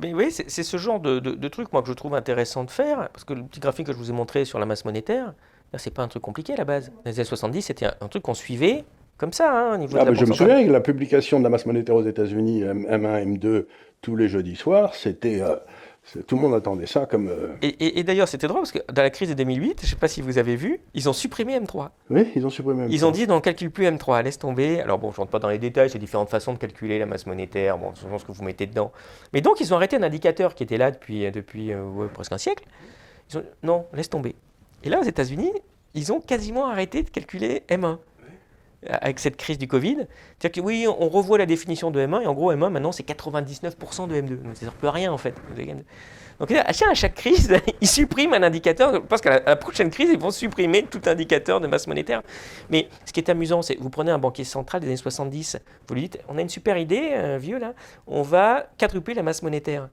Mais 0.00 0.14
oui, 0.14 0.30
c'est 0.30 0.62
ce 0.62 0.76
genre 0.76 1.00
de, 1.00 1.18
de, 1.18 1.48
truc 1.48 1.72
moi, 1.72 1.82
que 1.82 1.88
je 1.88 1.92
trouve 1.92 2.14
intéressant 2.14 2.64
de 2.64 2.70
faire, 2.70 3.08
parce 3.12 3.24
que 3.24 3.34
le 3.34 3.42
petit 3.42 3.60
graphique 3.60 3.86
que 3.86 3.92
je 3.92 3.98
vous 3.98 4.10
ai 4.10 4.14
montré 4.14 4.44
sur 4.44 4.58
la 4.58 4.66
masse 4.66 4.84
monétaire, 4.84 5.34
c'est 5.76 5.92
pas 5.92 6.02
un 6.02 6.08
truc 6.08 6.22
compliqué 6.22 6.54
à 6.54 6.56
la 6.56 6.64
base. 6.64 6.90
Dans 7.04 7.10
les 7.10 7.18
années 7.18 7.24
70, 7.24 7.62
c'était 7.62 7.86
un, 7.86 8.08
truc 8.08 8.22
qu'on 8.22 8.34
suivait 8.34 8.84
comme 9.18 9.32
ça, 9.32 9.52
hein, 9.52 9.74
au 9.74 9.76
niveau 9.76 9.98
ah, 9.98 10.04
de 10.04 10.10
la 10.10 10.14
Je 10.14 10.24
me 10.24 10.32
souviens 10.32 10.64
que 10.64 10.70
la 10.70 10.80
publication 10.80 11.38
de 11.38 11.44
la 11.44 11.50
masse 11.50 11.66
monétaire 11.66 11.94
aux 11.94 12.06
États-Unis, 12.06 12.62
M1, 12.62 13.38
M2, 13.38 13.66
tous 14.00 14.16
les 14.16 14.28
jeudis 14.28 14.56
soirs, 14.56 14.94
c'était 14.94 15.42
euh, 15.42 15.56
tout 16.26 16.36
le 16.36 16.42
monde 16.42 16.54
attendait 16.54 16.86
ça 16.86 17.06
comme. 17.06 17.28
Euh, 17.28 17.54
et, 17.62 18.02
d'ailleurs, 18.02 18.26
c'était 18.26 18.48
drôle 18.48 18.62
parce 18.62 18.72
que 18.72 18.78
dans 18.92 19.02
la 19.02 19.10
crise 19.10 19.28
de 19.28 19.34
2008, 19.34 19.80
je 19.80 19.86
ne 19.86 19.90
sais 19.90 19.96
pas 19.96 20.08
si 20.08 20.22
vous 20.22 20.38
avez 20.38 20.56
vu, 20.56 20.80
ils 20.94 21.08
ont 21.08 21.12
supprimé 21.12 21.58
M3. 21.58 21.90
Oui, 22.10 22.26
ils 22.34 22.44
ont 22.44 22.50
supprimé 22.50 22.86
M3. 22.86 22.88
Ils 22.90 23.06
ont 23.06 23.10
dit 23.10 23.26
on 23.28 23.36
ne 23.36 23.40
calcule 23.40 23.70
plus 23.70 23.86
M3, 23.86 24.24
laisse 24.24 24.38
tomber. 24.38 24.80
Alors 24.80 24.98
bon, 24.98 25.10
je 25.10 25.16
ne 25.16 25.18
rentre 25.18 25.30
pas 25.30 25.38
dans 25.38 25.48
les 25.48 25.58
détails, 25.58 25.88
c'est 25.88 25.98
différentes 25.98 26.30
façons 26.30 26.52
de 26.52 26.58
calculer 26.58 26.98
la 26.98 27.06
masse 27.06 27.26
monétaire, 27.26 27.78
bon, 27.78 27.94
selon 27.94 28.18
ce 28.18 28.24
que 28.24 28.32
vous 28.32 28.42
mettez 28.42 28.66
dedans. 28.66 28.92
Mais 29.32 29.40
donc, 29.40 29.60
ils 29.60 29.72
ont 29.72 29.76
arrêté 29.76 29.96
un 29.96 30.02
indicateur 30.02 30.54
qui 30.54 30.64
était 30.64 30.78
là 30.78 30.90
depuis, 30.90 31.26
euh, 31.26 31.30
depuis 31.30 31.72
euh, 31.72 32.06
presque 32.12 32.32
un 32.32 32.38
siècle. 32.38 32.64
Ils 33.30 33.38
ont 33.38 33.44
non, 33.62 33.86
laisse 33.92 34.10
tomber. 34.10 34.34
Et 34.82 34.88
là, 34.88 35.00
aux 35.00 35.04
États-Unis, 35.04 35.52
ils 35.94 36.12
ont 36.12 36.20
quasiment 36.20 36.66
arrêté 36.66 37.02
de 37.02 37.10
calculer 37.10 37.62
M1 37.68 37.98
avec 38.88 39.18
cette 39.18 39.36
crise 39.36 39.58
du 39.58 39.68
Covid. 39.68 40.06
C'est-à-dire 40.38 40.62
que 40.62 40.66
oui, 40.66 40.86
on 40.88 41.08
revoit 41.08 41.38
la 41.38 41.46
définition 41.46 41.90
de 41.90 42.00
M1, 42.00 42.22
et 42.22 42.26
en 42.26 42.34
gros, 42.34 42.52
M1, 42.52 42.70
maintenant, 42.70 42.92
c'est 42.92 43.06
99% 43.06 44.08
de 44.08 44.14
M2. 44.14 44.28
Donc, 44.28 44.38
ça 44.44 44.48
ne 44.48 44.54
sert 44.54 44.72
plus 44.72 44.88
à 44.88 44.92
rien, 44.92 45.12
en 45.12 45.18
fait. 45.18 45.34
Donc, 46.40 46.50
à 46.52 46.72
chaque 46.72 47.14
crise, 47.14 47.54
ils 47.82 47.88
suppriment 47.88 48.32
un 48.32 48.42
indicateur, 48.42 49.02
parce 49.02 49.20
qu'à 49.20 49.40
la, 49.40 49.56
prochaine 49.56 49.90
crise, 49.90 50.08
ils 50.10 50.18
vont 50.18 50.30
supprimer 50.30 50.84
tout 50.84 51.02
indicateur 51.04 51.60
de 51.60 51.66
masse 51.66 51.86
monétaire. 51.86 52.22
Mais 52.70 52.88
ce 53.04 53.12
qui 53.12 53.20
est 53.20 53.28
amusant, 53.28 53.60
c'est 53.60 53.76
vous 53.78 53.90
prenez 53.90 54.10
un 54.10 54.18
banquier 54.18 54.44
central 54.44 54.80
des 54.80 54.86
années 54.86 54.96
70, 54.96 55.58
vous 55.86 55.94
lui 55.94 56.02
dites, 56.02 56.18
on 56.28 56.38
a 56.38 56.40
une 56.40 56.48
super 56.48 56.78
idée, 56.78 57.10
euh, 57.12 57.38
vieux, 57.38 57.58
là, 57.58 57.74
on 58.06 58.22
va 58.22 58.66
quadrupler 58.78 59.14
la 59.14 59.22
masse 59.22 59.42
monétaire. 59.42 59.88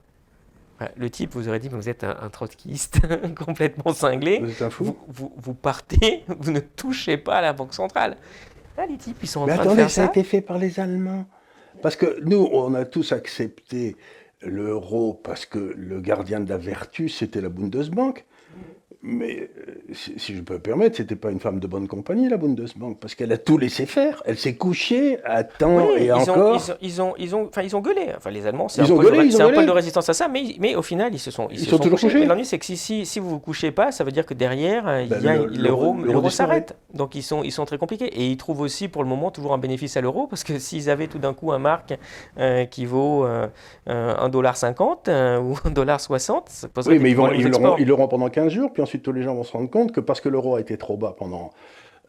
Le 0.96 1.10
type 1.10 1.34
vous 1.34 1.50
aurait 1.50 1.60
dit, 1.60 1.70
vous 1.70 1.90
êtes 1.90 2.04
un, 2.04 2.30
trotskiste 2.30 3.02
complètement 3.36 3.94
cinglé. 3.94 4.40
Vous 4.40 4.52
êtes 4.52 4.62
un 4.62 4.70
fou. 4.70 4.96
Vous, 5.08 5.34
vous, 5.36 5.54
partez, 5.56 6.24
vous 6.40 6.52
ne 6.52 6.60
touchez 6.60 7.18
pas 7.18 7.38
à 7.38 7.42
la 7.42 7.54
Banque 7.54 7.74
centrale. 7.74 8.16
Ah, 8.78 8.86
les 8.86 8.98
types, 8.98 9.18
ils 9.24 9.28
sont 9.28 9.42
en 9.42 9.48
train 9.48 9.66
de 9.66 9.76
faire 9.76 9.90
ça. 9.90 9.96
ça 9.96 10.04
a 10.04 10.10
été 10.10 10.24
fait 10.24 10.42
par 10.42 10.60
les 10.60 10.80
Allemands. 10.80 11.26
Parce 11.82 11.96
que 11.96 12.20
nous, 12.24 12.48
on 12.52 12.76
a 12.76 12.86
tous 12.86 13.12
accepté 13.12 13.96
l'euro 14.42 15.14
parce 15.16 15.46
que 15.46 15.74
le 15.76 16.00
gardien 16.00 16.40
de 16.40 16.50
la 16.50 16.58
vertu, 16.58 17.10
c'était 17.10 17.42
la 17.42 17.50
Bundesbank. 17.50 18.26
Mais 19.10 19.50
euh, 19.58 19.94
si, 19.94 20.36
je 20.36 20.42
peux 20.42 20.56
me 20.56 20.60
permettre, 20.60 20.98
c'était 20.98 21.16
pas 21.16 21.32
une 21.32 21.40
femme 21.40 21.62
de 21.62 21.68
bonne 21.68 21.88
compagnie, 21.88 22.28
la 22.28 22.36
Bundesbank, 22.36 23.00
parce 23.00 23.16
qu'elle 23.16 23.32
a 23.32 23.38
tout 23.38 23.58
laissé 23.58 23.86
faire. 23.86 24.22
Elle 24.26 24.38
s'est 24.38 24.56
couchée 24.56 25.20
à 25.24 25.46
temps 25.46 25.96
et 25.96 26.12
encore. 26.12 26.62
ils, 26.82 27.02
ont, 27.02 27.14
ils, 27.18 27.34
ont, 27.34 27.48
enfin, 27.48 27.62
ils 27.62 27.74
ont 27.74 27.80
gueulé. 27.80 28.10
Enfin, 28.18 28.30
les 28.30 28.46
Allemands, 28.46 28.68
c'est 28.68 28.82
un, 28.82 28.86
de, 28.86 29.60
un 29.60 29.66
de 29.66 29.72
résistance 29.72 30.10
à 30.10 30.14
ça, 30.14 30.28
mais, 30.28 30.44
mais 30.60 30.76
au 30.76 30.82
final, 30.82 31.14
ils 31.14 31.20
se 31.20 31.32
sont, 31.32 31.48
ils, 31.52 31.60
se 31.60 31.70
sont, 31.70 31.78
toujours 31.78 32.02
couchés. 32.02 32.20
Mais 32.20 32.26
l'ennui, 32.26 32.44
c'est 32.44 32.60
que 32.60 32.66
si, 32.66 32.76
si, 32.76 33.06
si, 33.06 33.20
vous 33.20 33.30
vous 33.30 33.40
couchez 33.40 33.72
pas, 33.72 33.94
ça 33.94 34.04
veut 34.04 34.12
dire 34.12 34.26
que 34.26 34.34
derrière, 34.34 34.84
ben, 34.84 35.46
l'euro 35.46 36.30
s'arrête. 36.30 36.76
Donc, 36.94 37.16
ils 37.16 37.24
sont, 37.24 37.44
ils 37.44 37.54
sont 37.54 37.64
très 37.64 37.78
compliqués. 37.78 38.08
Et 38.08 38.28
ils 38.28 38.38
trouvent 38.38 38.62
aussi, 38.62 38.90
pour 38.90 39.04
le 39.04 39.10
moment, 39.10 39.32
toujours 39.32 39.54
un 39.54 39.58
bénéfice 39.58 39.96
à 39.96 40.02
l'euro, 40.02 40.28
parce 40.28 40.44
que 40.44 40.60
s'ils 40.60 40.90
avaient 40.90 41.08
tout 41.08 41.20
d'un 41.20 41.34
coup 41.34 41.54
un 41.54 41.60
marque 41.60 41.98
euh, 42.40 42.66
qui 42.66 42.86
vaut 42.86 43.26
euh, 43.26 43.48
1,50$ 43.88 44.98
euh, 45.08 45.40
ou 45.40 45.54
1,60$, 45.54 46.42
ça 46.48 46.68
poserait 46.68 46.96
Oui, 46.96 47.00
mais 47.02 47.12
ils, 47.12 47.16
vont, 47.16 47.32
ils 47.78 47.88
l'auront 47.88 48.10
pendant 48.10 48.30
15 48.30 48.52
jours, 48.52 48.74
puis 48.74 48.82
ensuite 48.82 48.97
tous 49.00 49.12
les 49.12 49.24
gens 49.24 49.36
vont 49.36 49.44
se 49.44 49.52
rendre 49.52 49.70
compte 49.70 49.92
que 49.92 50.00
parce 50.00 50.22
que 50.22 50.30
l'euro 50.30 50.56
a 50.56 50.62
été 50.62 50.78
trop 50.78 50.98
bas 50.98 51.16
pendant 51.18 51.52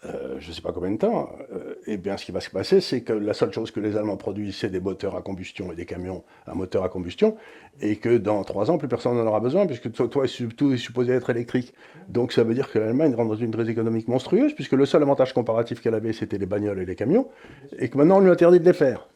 euh, 0.05 0.37
je 0.39 0.49
ne 0.51 0.55
sais 0.55 0.63
pas 0.63 0.71
combien 0.71 0.93
de 0.93 0.97
temps, 0.97 1.29
euh, 1.53 1.75
eh 1.87 1.97
bien, 1.97 2.17
ce 2.17 2.25
qui 2.25 2.31
va 2.31 2.41
se 2.41 2.51
passer, 2.51 2.81
c'est 2.81 3.01
que 3.01 3.13
la 3.13 3.35
seule 3.35 3.53
chose 3.53 3.73
que 3.73 3.81
les 3.81 3.97
Allemands 3.97 4.17
produisent, 4.17 4.57
c'est 4.57 4.71
des 4.71 4.79
moteurs 4.79 5.17
à 5.17 5.23
combustion 5.23 5.73
et 5.73 5.75
des 5.75 5.87
camions 5.87 6.23
à 6.47 6.55
moteur 6.55 6.85
à 6.85 6.89
combustion, 6.89 7.37
et 7.81 7.97
que 7.97 8.17
dans 8.17 8.45
trois 8.45 8.71
ans, 8.71 8.79
plus 8.79 8.87
personne 8.87 9.17
n'en 9.17 9.27
aura 9.27 9.41
besoin, 9.41 9.67
puisque 9.67 9.91
tout 9.91 10.23
est 10.23 10.77
supposé 10.77 11.13
être 11.13 11.31
électrique. 11.31 11.75
Donc 12.09 12.33
ça 12.33 12.45
veut 12.45 12.55
dire 12.55 12.71
que 12.71 12.79
l'Allemagne 12.79 13.13
rentre 13.17 13.31
dans 13.31 13.41
une 13.41 13.51
crise 13.51 13.69
économique 13.69 14.07
monstrueuse, 14.07 14.53
puisque 14.55 14.75
le 14.75 14.87
seul 14.87 15.03
avantage 15.03 15.35
comparatif 15.35 15.81
qu'elle 15.81 15.95
avait, 15.95 16.13
c'était 16.13 16.39
les 16.39 16.47
bagnoles 16.47 16.79
et 16.79 16.87
les 16.87 16.97
camions, 16.97 17.27
et 17.77 17.89
que 17.89 17.99
maintenant 17.99 18.19
on 18.19 18.21
lui 18.21 18.31
interdit 18.31 18.61
de 18.61 18.65
les 18.65 18.73
faire. 18.73 19.09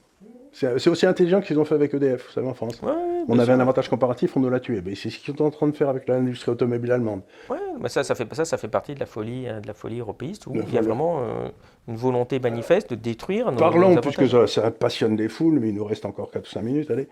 C'est 0.53 0.89
aussi 0.89 1.07
intelligent 1.07 1.41
qu'ils 1.41 1.59
ont 1.59 1.65
fait 1.65 1.75
avec 1.75 1.95
EDF, 1.95 2.27
vous 2.27 2.33
savez, 2.33 2.47
en 2.47 2.53
France. 2.53 2.81
on 3.27 3.39
avait 3.39 3.53
un 3.53 3.61
avantage 3.61 3.89
comparatif, 3.89 4.37
on 4.37 4.41
nous 4.41 4.51
l'a 4.51 4.61
tué. 4.61 4.83
Mais 4.85 4.95
c'est 4.95 5.09
ce 5.09 5.19
qu'ils 5.19 5.35
sont 5.35 5.45
en 5.45 5.51
train 5.51 5.67
de 5.67 5.75
faire 5.75 5.89
avec 5.89 6.07
l'industrie 6.07 6.53
automobile 6.53 6.93
allemande. 6.93 7.23
Ouais, 7.49 7.57
mais 7.81 7.89
ça, 7.89 8.05
ça 8.05 8.15
fait, 8.15 8.33
ça, 8.35 8.45
ça 8.45 8.59
fait 8.59 8.69
partie 8.69 8.95
de 8.95 9.01
la 9.01 9.07
folie, 9.07 9.49
hein, 9.49 9.61
de 9.63 9.67
la 9.67 9.73
folie 9.73 10.01
européiste, 10.01 10.47
où 10.47 10.55
il 10.55 10.75
y 10.75 10.79
a 10.79 10.83
vraiment 10.83 11.21
euh, 11.21 11.49
une 11.89 11.97
volonté 11.97 12.39
manifeste 12.39 12.91
de 12.91 12.97
détruire 12.97 13.51
nos 13.51 13.57
Parlons, 13.57 13.97
puisque 13.97 14.49
ça, 14.49 14.71
passionne 14.71 15.17
des 15.17 15.31
foules, 15.31 15.59
mais 15.59 15.71
il 15.71 15.75
nous 15.75 15.85
reste 15.85 16.05
encore 16.05 16.31
4 16.31 16.47
ou 16.47 16.51
5 16.51 16.63
minutes, 16.63 16.91
allez. 16.91 17.09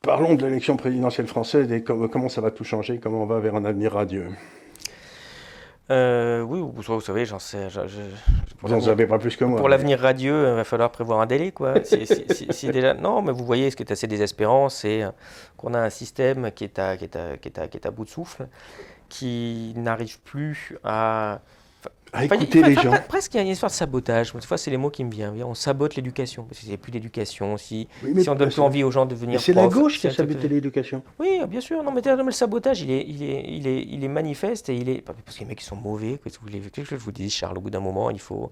Parlons 0.00 0.34
de 0.34 0.44
l'élection 0.44 0.76
présidentielle 0.76 1.26
française 1.26 1.72
et 1.72 1.82
comment 1.82 2.28
ça 2.28 2.40
va 2.40 2.50
tout 2.50 2.64
changer, 2.64 2.98
comment 2.98 3.22
on 3.22 3.26
va 3.26 3.40
vers 3.40 3.56
un 3.56 3.64
avenir 3.64 3.92
radieux. 3.92 4.28
Euh, 5.90 6.40
oui, 6.40 6.60
vous, 6.62 7.00
savez, 7.00 7.26
j'en 7.26 7.38
sais. 7.38 7.68
vous 8.62 8.68
n'en 8.68 8.80
savez 8.80 9.06
pas 9.06 9.18
plus 9.18 9.36
que 9.36 9.44
moi. 9.44 9.58
Pour 9.58 9.68
l'avenir 9.68 10.00
radieux, 10.00 10.48
il 10.48 10.54
va 10.54 10.64
falloir 10.64 10.90
prévoir 10.90 11.20
un 11.20 11.26
délai, 11.26 11.52
quoi. 11.52 11.74
si, 11.84 12.68
déjà, 12.68 12.94
non, 12.94 13.20
mais 13.20 13.32
vous 13.32 13.44
voyez, 13.44 13.70
ce 13.70 13.76
qui 13.76 13.82
est 13.82 13.92
assez 13.92 14.06
désespérant, 14.06 14.70
c'est 14.70 15.04
qu'on 15.56 15.74
a 15.74 15.80
un 15.80 15.90
système 15.90 16.50
qui 16.52 16.64
est 16.64 16.78
à, 16.78 16.96
qui 16.96 17.04
est 17.04 17.16
à, 17.16 17.36
qui 17.36 17.48
est 17.48 17.58
à, 17.58 17.68
qui 17.68 17.76
est 17.76 17.86
à 17.86 17.90
bout 17.90 18.04
de 18.04 18.10
souffle, 18.10 18.48
qui 19.10 19.74
n'arrive 19.76 20.20
plus 20.20 20.76
à 20.84 21.40
à 22.12 22.24
écouter 22.24 22.62
les 22.62 22.74
gens. 22.74 22.94
Presque 23.08 23.34
il 23.34 23.38
y 23.38 23.40
a 23.40 23.42
une 23.42 23.48
histoire 23.48 23.70
de 23.70 23.76
sabotage. 23.76 24.32
Cette 24.32 24.44
fois, 24.44 24.58
c'est 24.58 24.70
les 24.70 24.76
mots 24.76 24.90
qui 24.90 25.04
me 25.04 25.10
viennent. 25.10 25.42
On 25.42 25.54
sabote 25.54 25.96
l'éducation. 25.96 26.44
Parce 26.44 26.60
qu'il 26.60 26.68
n'y 26.68 26.74
a 26.74 26.78
plus 26.78 26.92
d'éducation. 26.92 27.56
Si, 27.56 27.88
si 28.18 28.28
on 28.28 28.34
donne 28.34 28.48
plus 28.48 28.60
envie 28.60 28.84
aux 28.84 28.90
gens 28.90 29.06
de 29.06 29.14
venir. 29.14 29.40
C'est 29.40 29.52
la 29.52 29.68
gauche 29.68 29.98
qui 29.98 30.06
a 30.06 30.10
saboté 30.10 30.48
l'éducation. 30.48 31.02
Oui, 31.18 31.40
bien 31.48 31.60
sûr. 31.60 31.82
Non, 31.82 31.92
mais, 31.92 32.02
le 32.02 32.30
sabotage, 32.30 32.82
il 32.82 32.90
est, 32.90 33.04
il, 33.06 33.22
est, 33.22 33.44
il, 33.48 33.66
est, 33.66 33.82
il 33.82 34.04
est 34.04 34.08
manifeste 34.08 34.68
et 34.68 34.76
il 34.76 34.88
est. 34.88 35.02
Parce 35.02 35.36
que 35.36 35.40
les 35.40 35.46
mecs, 35.46 35.60
ils 35.60 35.64
sont 35.64 35.76
mauvais. 35.76 36.18
Que 36.18 36.30
vous, 36.40 36.70
que 36.70 36.84
je 36.84 36.94
vous 36.96 37.12
dis, 37.12 37.30
Charles, 37.30 37.58
au 37.58 37.60
bout 37.60 37.70
d'un 37.70 37.80
moment, 37.80 38.10
il 38.10 38.20
faut. 38.20 38.50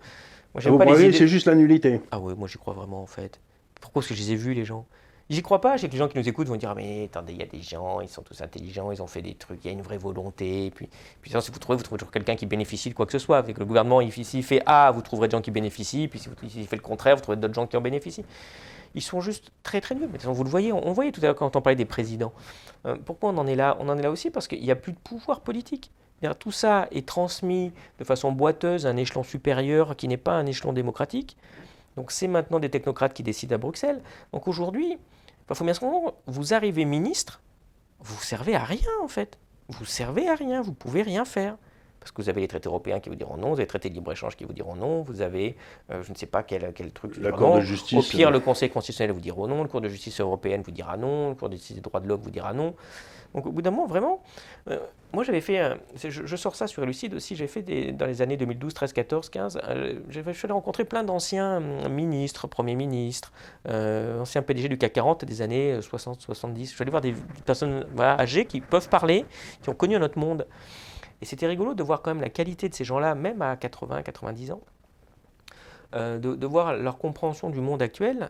Moi, 0.54 0.62
vous 0.64 0.78
croyez, 0.78 1.12
c'est 1.12 1.28
juste 1.28 1.46
la 1.46 1.54
nullité. 1.54 2.00
Ah 2.10 2.18
oui, 2.18 2.34
moi, 2.36 2.48
j'y 2.48 2.58
crois 2.58 2.74
vraiment, 2.74 3.02
en 3.02 3.06
fait. 3.06 3.40
Pourquoi? 3.80 4.00
Parce 4.00 4.08
que 4.08 4.14
je 4.14 4.20
les 4.20 4.32
ai 4.32 4.36
vus, 4.36 4.54
les 4.54 4.64
gens. 4.64 4.86
J'y 5.30 5.42
crois 5.42 5.60
pas, 5.60 5.76
j'ai 5.76 5.88
que 5.88 5.92
les 5.92 5.98
gens 5.98 6.08
qui 6.08 6.18
nous 6.18 6.28
écoutent 6.28 6.48
vont 6.48 6.56
dire 6.56 6.74
mais 6.74 7.04
attendez, 7.04 7.32
il 7.32 7.38
y 7.38 7.42
a 7.42 7.46
des 7.46 7.62
gens, 7.62 8.00
ils 8.00 8.08
sont 8.08 8.22
tous 8.22 8.40
intelligents, 8.42 8.90
ils 8.90 9.02
ont 9.02 9.06
fait 9.06 9.22
des 9.22 9.34
trucs, 9.34 9.64
il 9.64 9.68
y 9.68 9.70
a 9.70 9.72
une 9.72 9.82
vraie 9.82 9.98
volonté. 9.98 10.70
Puis, 10.74 10.88
puis 11.20 11.30
si 11.30 11.50
vous 11.50 11.58
trouvez, 11.58 11.76
vous 11.76 11.82
trouvez 11.82 11.98
toujours 11.98 12.12
quelqu'un 12.12 12.36
qui 12.36 12.46
bénéficie 12.46 12.90
de 12.90 12.94
quoi 12.94 13.06
que 13.06 13.12
ce 13.12 13.18
soit. 13.18 13.38
Avec 13.38 13.58
le 13.58 13.64
gouvernement, 13.64 14.00
ici, 14.00 14.42
fait 14.42 14.62
A, 14.66 14.90
vous 14.90 15.02
trouverez 15.02 15.28
des 15.28 15.36
gens 15.36 15.42
qui 15.42 15.50
bénéficient, 15.50 16.08
puis 16.08 16.18
si 16.18 16.66
fait 16.66 16.76
le 16.76 16.82
contraire, 16.82 17.16
vous 17.16 17.22
trouverez 17.22 17.40
d'autres 17.40 17.54
gens 17.54 17.66
qui 17.66 17.76
en 17.76 17.80
bénéficient. 17.80 18.24
Ils 18.94 19.02
sont 19.02 19.20
juste 19.20 19.52
très 19.62 19.80
très 19.80 19.94
nuls. 19.94 20.08
Mais 20.12 20.18
vous 20.22 20.44
le 20.44 20.50
voyez, 20.50 20.72
on, 20.72 20.92
voyait 20.92 21.12
tout 21.12 21.20
à 21.22 21.24
l'heure 21.24 21.34
quand 21.34 21.56
on 21.56 21.62
parlait 21.62 21.76
des 21.76 21.84
présidents. 21.84 22.32
Euh, 22.84 22.96
pourquoi 23.04 23.30
on 23.30 23.38
en 23.38 23.46
est 23.46 23.56
là? 23.56 23.76
On 23.80 23.88
en 23.88 23.98
est 23.98 24.02
là 24.02 24.10
aussi 24.10 24.30
parce 24.30 24.48
qu'il 24.48 24.62
n'y 24.62 24.70
a 24.70 24.76
plus 24.76 24.92
de 24.92 24.98
pouvoir 24.98 25.40
politique. 25.40 25.90
Tout 26.38 26.52
ça 26.52 26.86
est 26.92 27.06
transmis 27.06 27.72
de 27.98 28.04
façon 28.04 28.30
boiteuse 28.30 28.86
à 28.86 28.90
un 28.90 28.96
échelon 28.96 29.24
supérieur 29.24 29.96
qui 29.96 30.06
n'est 30.06 30.16
pas 30.16 30.34
un 30.34 30.46
échelon 30.46 30.72
démocratique. 30.72 31.36
Donc 31.96 32.10
c'est 32.10 32.28
maintenant 32.28 32.58
des 32.58 32.70
technocrates 32.70 33.14
qui 33.14 33.22
décident 33.22 33.54
à 33.54 33.58
Bruxelles. 33.58 34.00
Donc 34.32 34.48
aujourd'hui, 34.48 34.98
il 35.50 35.54
faut 35.54 35.64
bien 35.64 35.74
se 35.74 35.80
comprendre, 35.80 36.14
vous 36.26 36.54
arrivez 36.54 36.84
ministre, 36.84 37.40
vous 38.00 38.20
servez 38.22 38.54
à 38.54 38.64
rien 38.64 38.90
en 39.02 39.08
fait. 39.08 39.38
Vous 39.68 39.84
servez 39.84 40.28
à 40.28 40.34
rien, 40.34 40.60
vous 40.60 40.72
pouvez 40.72 41.02
rien 41.02 41.24
faire. 41.24 41.56
Parce 42.00 42.10
que 42.10 42.20
vous 42.20 42.28
avez 42.28 42.40
les 42.40 42.48
traités 42.48 42.68
européens 42.68 42.98
qui 42.98 43.10
vous 43.10 43.14
diront 43.14 43.36
non, 43.36 43.50
vous 43.50 43.54
avez 43.54 43.62
les 43.62 43.68
traités 43.68 43.88
de 43.88 43.94
libre-échange 43.94 44.36
qui 44.36 44.44
vous 44.44 44.52
diront 44.52 44.74
non, 44.74 45.02
vous 45.02 45.20
avez 45.20 45.56
euh, 45.90 46.02
je 46.02 46.10
ne 46.10 46.16
sais 46.16 46.26
pas 46.26 46.42
quel, 46.42 46.72
quel 46.74 46.90
truc. 46.90 47.16
La 47.18 47.30
Cour 47.30 47.56
de 47.56 47.60
justice. 47.60 47.96
Au 47.96 48.02
pire, 48.02 48.32
le 48.32 48.40
Conseil 48.40 48.70
constitutionnel 48.70 49.14
vous 49.14 49.20
dira 49.20 49.46
non, 49.46 49.62
le 49.62 49.68
Cour 49.68 49.80
de 49.80 49.88
justice 49.88 50.20
européenne 50.20 50.62
vous 50.62 50.72
dira 50.72 50.96
non, 50.96 51.28
le 51.28 51.34
Cour 51.36 51.48
de 51.48 51.54
justice 51.54 51.76
des 51.76 51.80
droits 51.80 52.00
de 52.00 52.08
l'homme 52.08 52.20
vous 52.20 52.30
dira 52.30 52.52
non. 52.52 52.74
Donc 53.34 53.46
au 53.46 53.52
bout 53.52 53.62
d'un 53.62 53.70
moment, 53.70 53.86
vraiment, 53.86 54.22
euh, 54.68 54.78
moi 55.12 55.24
j'avais 55.24 55.40
fait, 55.40 55.76
je, 55.96 56.36
sors 56.36 56.54
ça 56.54 56.66
sur 56.66 56.84
Lucide 56.84 57.14
aussi, 57.14 57.34
j'ai 57.34 57.46
fait 57.46 57.62
des, 57.62 57.92
dans 57.92 58.06
les 58.06 58.20
années 58.20 58.36
2012, 58.36 58.74
13, 58.74 58.92
14, 58.92 59.30
15, 59.30 59.60
je 60.08 60.20
suis 60.32 60.44
allé 60.44 60.52
rencontrer 60.52 60.84
plein 60.84 61.02
d'anciens 61.02 61.56
hum, 61.56 61.88
ministres, 61.92 62.46
premiers 62.46 62.74
ministres, 62.74 63.32
euh, 63.68 64.20
anciens 64.20 64.42
PDG 64.42 64.68
du 64.68 64.76
CAC 64.78 64.92
40 64.92 65.24
des 65.24 65.42
années 65.42 65.80
60, 65.80 66.20
70. 66.20 66.70
Je 66.70 66.74
suis 66.74 66.82
allé 66.82 66.90
voir 66.90 67.00
des 67.00 67.14
personnes 67.46 67.86
âgées 67.98 68.44
qui 68.44 68.60
peuvent 68.60 68.88
parler, 68.88 69.24
qui 69.62 69.70
ont 69.70 69.74
connu 69.74 69.98
notre 69.98 70.18
monde. 70.18 70.46
Et 71.22 71.24
c'était 71.24 71.46
rigolo 71.46 71.74
de 71.74 71.82
voir 71.82 72.02
quand 72.02 72.12
même 72.12 72.22
la 72.22 72.30
qualité 72.30 72.68
de 72.68 72.74
ces 72.74 72.84
gens-là, 72.84 73.14
même 73.14 73.40
à 73.42 73.56
80, 73.56 74.02
90 74.02 74.50
ans, 74.52 74.60
euh, 75.94 76.18
de, 76.18 76.34
de 76.34 76.46
voir 76.46 76.74
leur 76.74 76.98
compréhension 76.98 77.48
du 77.48 77.60
monde 77.60 77.80
actuel 77.80 78.28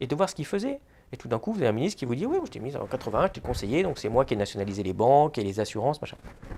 et 0.00 0.06
de 0.06 0.14
voir 0.14 0.30
ce 0.30 0.34
qu'ils 0.34 0.46
faisaient. 0.46 0.80
Et 1.12 1.16
tout 1.16 1.28
d'un 1.28 1.38
coup, 1.38 1.52
vous 1.52 1.60
avez 1.60 1.68
un 1.68 1.72
ministre 1.72 1.98
qui 1.98 2.04
vous 2.04 2.14
dit 2.14 2.26
Oui, 2.26 2.38
je 2.44 2.50
t'ai 2.50 2.60
mis 2.60 2.76
en 2.76 2.86
80, 2.86 3.26
je 3.28 3.32
t'ai 3.32 3.40
conseillé, 3.40 3.82
donc 3.82 3.98
c'est 3.98 4.08
moi 4.08 4.24
qui 4.24 4.34
ai 4.34 4.36
nationalisé 4.36 4.82
les 4.82 4.92
banques 4.92 5.38
et 5.38 5.44
les 5.44 5.60
assurances, 5.60 6.00
machin. 6.00 6.16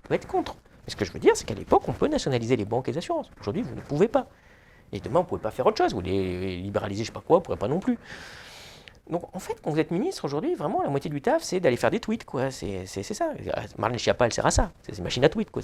Vous 0.08 0.14
êtes 0.14 0.26
contre. 0.26 0.56
Mais 0.84 0.90
ce 0.90 0.96
que 0.96 1.04
je 1.04 1.12
veux 1.12 1.20
dire, 1.20 1.36
c'est 1.36 1.44
qu'à 1.44 1.54
l'époque, 1.54 1.82
on 1.88 1.92
peut 1.92 2.08
nationaliser 2.08 2.56
les 2.56 2.64
banques 2.64 2.88
et 2.88 2.92
les 2.92 2.98
assurances. 2.98 3.30
Aujourd'hui, 3.40 3.62
vous 3.62 3.74
ne 3.74 3.80
pouvez 3.80 4.08
pas. 4.08 4.26
Et 4.92 4.98
demain, 4.98 5.20
on 5.20 5.22
ne 5.22 5.28
pouvez 5.28 5.40
pas 5.40 5.52
faire 5.52 5.66
autre 5.66 5.78
chose. 5.78 5.94
Vous 5.94 6.00
les 6.00 6.56
libéraliser, 6.56 7.04
je 7.04 7.10
ne 7.10 7.14
sais 7.14 7.20
pas 7.20 7.24
quoi, 7.24 7.36
on 7.36 7.40
ne 7.40 7.44
pourrait 7.44 7.58
pas 7.58 7.68
non 7.68 7.78
plus. 7.78 7.96
donc 9.08 9.24
en 9.34 9.38
fait, 9.38 9.56
quand 9.62 9.70
vous 9.70 9.78
êtes 9.78 9.92
ministre 9.92 10.24
aujourd'hui, 10.24 10.56
vraiment 10.56 10.82
la 10.82 10.90
moitié 10.90 11.10
du 11.10 11.22
taf, 11.22 11.42
c'est 11.44 11.60
d'aller 11.60 11.76
faire 11.76 11.92
des 11.92 12.00
tweets, 12.00 12.24
quoi. 12.24 12.50
C'est 12.50 12.86
ça. 12.86 13.32
Marlène 13.78 13.98
Schiappa, 13.98 14.26
elle 14.26 14.32
sert 14.32 14.46
à 14.46 14.50
ça. 14.50 14.72
C'est 14.82 14.98
une 14.98 15.04
machine 15.04 15.24
à 15.24 15.28
tweets, 15.28 15.52
quoi. 15.52 15.62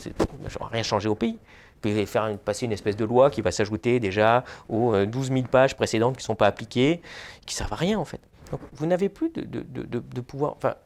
Rien 0.71 0.83
changé 0.85 1.09
au 1.09 1.17
pays. 1.17 1.33
Vous 1.33 1.91
pouvez 1.91 2.07
faire 2.07 2.39
passer 2.39 2.67
une 2.67 2.73
espèce 2.73 2.97
de 2.97 3.05
loi 3.05 3.31
qui 3.31 3.43
va 3.43 3.51
s'ajouter 3.51 3.99
déjà 3.99 4.45
aux 4.69 5.05
12 5.05 5.31
euh, 5.31 5.35
000 5.35 5.47
pages 5.49 5.77
précédentes 5.77 6.17
qui 6.17 6.23
ne 6.23 6.27
sont 6.27 6.35
pas 6.35 6.47
appliquées, 6.47 7.03
qui 7.45 7.55
ne 7.55 7.59
servent 7.59 7.73
à 7.73 7.77
rien 7.77 7.99
en 7.99 8.05
fait. 8.05 8.21
Donc 8.51 8.61
vous 8.73 8.87
n'avez 8.87 9.09
plus 9.09 9.31
de, 9.31 10.21
pouvoir. 10.21 10.55
Enfin, 10.57 10.77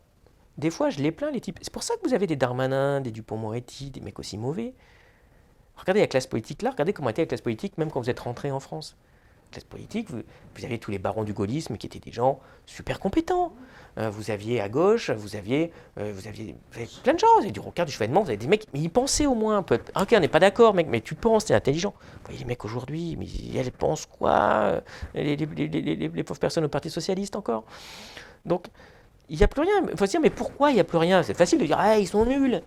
des 0.58 0.70
fois, 0.70 0.90
je 0.90 0.98
les 0.98 1.12
plains, 1.12 1.30
les 1.30 1.40
types. 1.40 1.58
C'est 1.62 1.72
pour 1.72 1.82
ça 1.82 1.94
que 1.96 2.06
vous 2.06 2.14
avez 2.14 2.26
des 2.26 2.36
Darmanin, 2.36 3.00
des 3.00 3.10
Dupont-Moretti, 3.10 3.90
des 3.90 4.00
mecs 4.00 4.18
aussi 4.18 4.38
mauvais. 4.38 4.74
Regardez 5.76 6.00
la 6.00 6.06
classe 6.06 6.26
politique 6.26 6.62
là, 6.62 6.70
regardez 6.70 6.92
comment 6.92 7.08
était 7.08 7.22
la 7.22 7.26
classe 7.26 7.40
politique 7.40 7.78
même 7.78 7.90
quand 7.90 8.00
vous 8.00 8.10
êtes 8.10 8.20
rentré 8.20 8.50
en 8.50 8.60
France 8.60 8.96
classe 9.50 9.64
politique, 9.64 10.10
vous, 10.10 10.64
avez 10.64 10.78
tous 10.78 10.90
les 10.90 10.98
barons 10.98 11.24
du 11.24 11.32
gaullisme 11.32 11.76
qui 11.76 11.86
étaient 11.86 11.98
des 11.98 12.12
gens 12.12 12.40
super 12.66 13.00
compétents. 13.00 13.52
Euh, 13.98 14.08
vous 14.08 14.30
aviez 14.30 14.60
à 14.60 14.68
gauche, 14.68 15.10
vous 15.10 15.34
aviez, 15.34 15.72
euh, 15.98 16.12
vous 16.14 16.28
aviez, 16.28 16.54
plein 17.02 17.14
de 17.14 17.18
gens. 17.18 17.26
Vous 17.36 17.42
avez 17.42 17.50
du 17.50 17.60
Rocard, 17.60 17.86
du 17.86 17.92
Chevènement, 17.92 18.22
vous 18.22 18.28
avez 18.28 18.36
des 18.36 18.46
mecs, 18.46 18.66
mais 18.72 18.80
ils 18.80 18.90
pensaient 18.90 19.26
au 19.26 19.34
moins 19.34 19.58
un 19.58 19.62
peu. 19.62 19.80
Ah, 19.94 20.02
ok, 20.02 20.14
on 20.16 20.20
n'est 20.20 20.28
pas 20.28 20.38
d'accord, 20.38 20.74
mec, 20.74 20.86
mais 20.88 21.00
tu 21.00 21.14
penses, 21.14 21.46
tu 21.46 21.52
es 21.52 21.56
intelligent. 21.56 21.92
Vous 21.98 22.20
voyez 22.26 22.38
les 22.38 22.44
mecs 22.44 22.64
aujourd'hui, 22.64 23.16
mais 23.18 23.26
elles 23.56 23.72
pensent 23.72 24.06
quoi 24.06 24.80
les, 25.14 25.36
les, 25.36 26.24
pauvres 26.24 26.40
personnes 26.40 26.64
au 26.64 26.68
Parti 26.68 26.88
Socialiste 26.88 27.34
encore? 27.34 27.64
Donc, 28.44 28.66
il 29.28 29.36
n'y 29.36 29.42
a 29.42 29.48
plus 29.48 29.62
rien. 29.62 29.86
Il 29.90 29.96
faut 29.96 30.06
se 30.06 30.10
dire, 30.10 30.20
mais 30.20 30.30
pourquoi 30.30 30.70
il 30.70 30.74
n'y 30.74 30.80
a 30.80 30.84
plus 30.84 30.98
rien? 30.98 31.22
C'est 31.22 31.34
facile 31.34 31.58
de 31.58 31.66
dire, 31.66 31.76
ah, 31.78 31.98
ils 31.98 32.08
sont 32.08 32.24
nuls. 32.24 32.62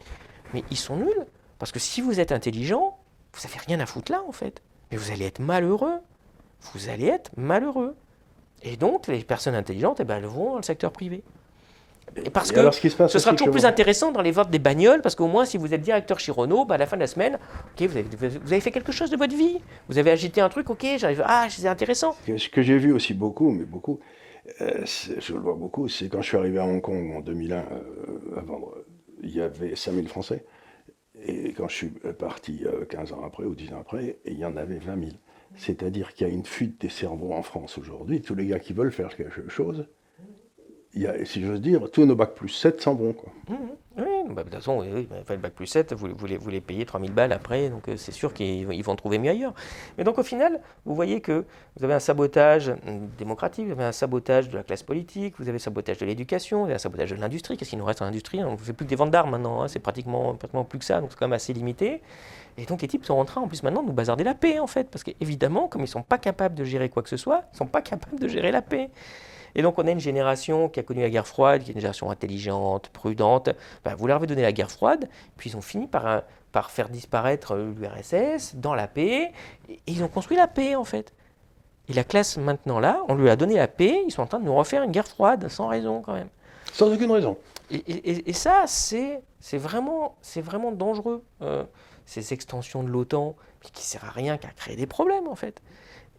Mais 0.53 0.63
ils 0.71 0.77
sont 0.77 0.97
nuls 0.97 1.25
parce 1.59 1.71
que 1.71 1.79
si 1.79 2.01
vous 2.01 2.19
êtes 2.19 2.31
intelligent, 2.31 2.97
vous 3.33 3.47
n'avez 3.47 3.59
rien 3.65 3.79
à 3.79 3.85
foutre 3.85 4.11
là, 4.11 4.21
en 4.27 4.31
fait. 4.31 4.61
Mais 4.91 4.97
vous 4.97 5.11
allez 5.11 5.25
être 5.25 5.39
malheureux 5.39 5.99
vous 6.73 6.89
allez 6.89 7.07
être 7.07 7.31
malheureux. 7.37 7.95
Et 8.63 8.77
donc, 8.77 9.07
les 9.07 9.23
personnes 9.23 9.55
intelligentes, 9.55 9.99
eh 9.99 10.03
ben, 10.03 10.17
elles 10.17 10.25
vont 10.25 10.51
dans 10.51 10.57
le 10.57 10.63
secteur 10.63 10.91
privé. 10.91 11.23
parce 12.31 12.51
que 12.51 12.71
ce, 12.71 13.19
sera 13.19 13.35
toujours 13.35 13.51
plus 13.51 13.65
intéressant 13.65 14.11
dans 14.11 14.21
les 14.21 14.31
votes 14.31 14.49
des 14.49 14.59
bagnoles, 14.59 15.01
parce 15.01 15.15
qu'au 15.15 15.27
moins, 15.27 15.45
si 15.45 15.57
vous 15.57 15.73
êtes 15.73 15.81
directeur 15.81 16.19
chez 16.19 16.31
Renault, 16.31 16.65
bah, 16.65 16.75
à 16.75 16.77
la 16.77 16.85
fin 16.85 16.95
de 16.95 17.01
la 17.01 17.07
semaine, 17.07 17.37
ok, 17.73 17.87
vous, 17.87 17.97
avez, 17.97 18.61
fait 18.61 18.71
quelque 18.71 18.91
chose 18.91 19.09
de 19.09 19.17
votre 19.17 19.35
vie. 19.35 19.59
Vous 19.89 19.97
avez 19.97 20.11
agité 20.11 20.39
un 20.39 20.49
truc, 20.49 20.69
ok, 20.69 20.85
j'arrive, 20.97 21.23
ah, 21.25 21.47
c'est 21.49 21.67
intéressant. 21.67 22.15
Ce 22.25 22.47
que 22.47 22.61
j'ai 22.61 22.77
vu 22.77 22.93
aussi 22.93 23.13
beaucoup, 23.13 23.51
mais 23.51 23.65
beaucoup, 23.65 23.99
euh, 24.61 24.85
je 24.85 25.33
le 25.33 25.39
vois 25.39 25.55
beaucoup, 25.55 25.87
c'est 25.87 26.09
quand 26.09 26.21
je 26.21 26.27
suis 26.27 26.37
arrivé 26.37 26.59
à 26.59 26.65
Hong 26.65 26.81
Kong 26.81 27.13
en 27.15 27.21
2001, 27.21 27.57
euh, 27.57 27.63
avant, 28.37 28.71
il 29.21 29.35
y 29.35 29.41
avait 29.41 29.75
5000 29.75 30.07
Français. 30.07 30.45
Et 31.25 31.53
quand 31.53 31.67
je 31.67 31.75
suis 31.75 31.89
parti 32.17 32.65
15 32.89 33.11
euh, 33.11 33.15
ans 33.15 33.25
après 33.25 33.43
ou 33.43 33.55
10 33.55 33.73
ans 33.73 33.79
après, 33.79 34.17
il 34.25 34.37
y 34.37 34.45
en 34.45 34.57
avait 34.57 34.79
20 34.79 34.99
000. 34.99 35.11
C'est-à-dire 35.55 36.13
qu'il 36.13 36.27
y 36.27 36.29
a 36.29 36.33
une 36.33 36.45
fuite 36.45 36.81
des 36.81 36.89
cerveaux 36.89 37.33
en 37.33 37.43
France 37.43 37.77
aujourd'hui. 37.77 38.21
Tous 38.21 38.35
les 38.35 38.47
gars 38.47 38.59
qui 38.59 38.73
veulent 38.73 38.91
faire 38.91 39.15
quelque 39.15 39.49
chose, 39.49 39.85
il 40.95 41.11
si 41.25 41.43
j'ose 41.43 41.61
dire, 41.61 41.89
tous 41.91 42.05
nos 42.05 42.15
bacs 42.15 42.35
plus 42.35 42.49
7 42.49 42.81
s'en 42.81 42.93
vont. 42.93 43.13
Quoi. 43.13 43.31
Mmh, 43.49 43.53
mmh. 43.53 43.57
oui, 43.97 44.05
bah, 44.29 44.43
de 44.43 44.49
toute 44.49 44.59
façon, 44.59 44.79
oui, 44.79 45.07
le 45.29 45.37
bac 45.37 45.53
plus 45.53 45.65
7, 45.65 45.93
vous, 45.93 46.07
les, 46.27 46.37
vous 46.37 46.51
payez 46.61 46.85
3000 46.85 47.11
balles 47.11 47.33
après, 47.33 47.69
donc 47.69 47.87
euh, 47.87 47.97
c'est 47.97 48.11
sûr 48.11 48.33
qu'ils 48.33 48.83
vont 48.83 48.95
trouver 48.95 49.17
mieux 49.17 49.31
ailleurs. 49.31 49.53
Mais 49.97 50.03
donc 50.03 50.19
au 50.19 50.23
final, 50.23 50.61
vous 50.85 50.93
voyez 50.93 51.19
que 51.19 51.45
vous 51.75 51.83
avez 51.83 51.95
un 51.95 51.99
sabotage 51.99 52.73
démocratique, 53.17 53.65
vous 53.65 53.71
avez 53.71 53.85
un 53.85 53.91
sabotage 53.91 54.49
de 54.49 54.57
la 54.57 54.63
classe 54.63 54.83
politique, 54.83 55.35
vous 55.39 55.49
avez 55.49 55.55
un 55.55 55.59
sabotage 55.59 55.97
de 55.97 56.05
l'éducation, 56.05 56.59
vous 56.59 56.65
avez 56.65 56.75
un 56.75 56.79
sabotage 56.79 57.09
de 57.09 57.15
l'industrie. 57.15 57.57
Qu'est-ce 57.57 57.71
qu'il 57.71 57.79
nous 57.79 57.85
reste 57.85 58.03
en 58.03 58.05
industrie? 58.05 58.43
On 58.43 58.51
ne 58.51 58.57
fait 58.57 58.73
plus 58.73 58.85
que 58.85 58.89
des 58.91 58.95
ventes 58.95 59.11
d'armes 59.11 59.31
maintenant, 59.31 59.63
hein. 59.63 59.67
c'est 59.67 59.79
pratiquement, 59.79 60.35
pratiquement 60.35 60.63
plus 60.63 60.77
que 60.77 60.85
ça, 60.85 61.01
donc 61.01 61.09
c'est 61.11 61.17
quand 61.17 61.27
même 61.27 61.33
assez 61.33 61.53
limité. 61.53 62.01
Et 62.57 62.65
donc 62.65 62.81
les 62.81 62.87
types 62.87 63.05
sont 63.05 63.15
en 63.15 63.25
train 63.25 63.41
en 63.41 63.47
plus 63.47 63.63
maintenant 63.63 63.81
de 63.81 63.87
nous 63.87 63.93
bazarder 63.93 64.23
la 64.23 64.35
paix 64.35 64.59
en 64.59 64.67
fait, 64.67 64.89
parce 64.89 65.03
qu'évidemment, 65.03 65.67
comme 65.67 65.81
ils 65.81 65.85
ne 65.85 65.89
sont 65.89 66.03
pas 66.03 66.17
capables 66.17 66.55
de 66.55 66.63
gérer 66.63 66.89
quoi 66.89 67.03
que 67.03 67.09
ce 67.09 67.17
soit, 67.17 67.43
ils 67.51 67.53
ne 67.53 67.57
sont 67.57 67.67
pas 67.67 67.81
capables 67.81 68.19
de 68.19 68.27
gérer 68.27 68.51
la 68.51 68.61
paix. 68.61 68.89
Et 69.55 69.61
donc 69.61 69.77
on 69.77 69.87
a 69.87 69.91
une 69.91 69.99
génération 69.99 70.69
qui 70.69 70.79
a 70.79 70.83
connu 70.83 71.01
la 71.01 71.09
guerre 71.09 71.27
froide, 71.27 71.63
qui 71.63 71.71
est 71.71 71.73
une 71.73 71.79
génération 71.79 72.09
intelligente, 72.09 72.89
prudente. 72.89 73.49
Ben, 73.83 73.95
vous 73.95 74.07
leur 74.07 74.17
avez 74.17 74.27
donné 74.27 74.41
la 74.41 74.51
guerre 74.51 74.71
froide, 74.71 75.09
puis 75.37 75.51
ils 75.51 75.57
ont 75.57 75.61
fini 75.61 75.87
par, 75.87 76.23
par 76.51 76.71
faire 76.71 76.89
disparaître 76.89 77.55
l'URSS 77.55 78.55
dans 78.55 78.75
la 78.75 78.87
paix, 78.87 79.31
et 79.69 79.79
ils 79.87 80.03
ont 80.03 80.07
construit 80.07 80.37
la 80.37 80.47
paix 80.47 80.75
en 80.75 80.83
fait. 80.83 81.13
Et 81.89 81.93
la 81.93 82.03
classe 82.03 82.37
maintenant 82.37 82.79
là, 82.79 83.01
on 83.09 83.15
lui 83.15 83.29
a 83.29 83.35
donné 83.35 83.55
la 83.55 83.67
paix, 83.67 84.03
ils 84.05 84.11
sont 84.11 84.21
en 84.21 84.27
train 84.27 84.39
de 84.39 84.45
nous 84.45 84.55
refaire 84.55 84.83
une 84.83 84.91
guerre 84.91 85.07
froide, 85.07 85.47
sans 85.49 85.67
raison 85.67 86.01
quand 86.01 86.13
même. 86.13 86.29
Sans 86.71 86.91
aucune 86.91 87.11
raison. 87.11 87.37
Et, 87.69 88.33
ça, 88.33 88.65
c'est 88.67 89.21
vraiment, 89.57 90.15
vraiment 90.37 90.71
dangereux. 90.71 91.23
Euh, 91.41 91.63
ces 92.05 92.33
extensions 92.33 92.83
de 92.83 92.89
l'OTAN, 92.89 93.35
qui 93.61 93.71
ne 93.71 93.77
sert 93.85 94.05
à 94.05 94.11
rien 94.11 94.37
qu'à 94.37 94.49
créer 94.49 94.75
des 94.75 94.87
problèmes 94.87 95.27
en 95.27 95.35
fait. 95.35 95.61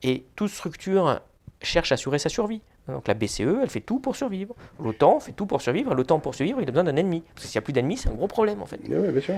Et 0.02 0.26
toute 0.36 0.50
structure 0.50 1.20
cherche 1.62 1.92
à 1.92 1.94
assurer 1.94 2.18
sa 2.18 2.28
survie. 2.28 2.62
Donc 2.88 3.08
la 3.08 3.14
BCE, 3.14 3.40
elle 3.62 3.70
fait 3.70 3.80
tout 3.80 3.98
pour 3.98 4.14
survivre. 4.14 4.54
L'OTAN 4.78 5.18
fait 5.18 5.32
tout 5.32 5.46
pour 5.46 5.62
survivre. 5.62 5.94
L'OTAN 5.94 6.20
pour 6.20 6.34
survivre, 6.34 6.60
il 6.60 6.68
a 6.68 6.70
besoin 6.70 6.84
d'un 6.84 6.96
ennemi. 6.96 7.22
Parce 7.34 7.46
que 7.46 7.50
s'il 7.50 7.58
n'y 7.58 7.62
a 7.62 7.64
plus 7.64 7.72
d'ennemis, 7.72 7.96
c'est 7.96 8.10
un 8.10 8.14
gros 8.14 8.28
problème 8.28 8.60
en 8.60 8.66
fait. 8.66 8.78
Oui, 8.86 9.10
bien 9.10 9.20
sûr. 9.20 9.36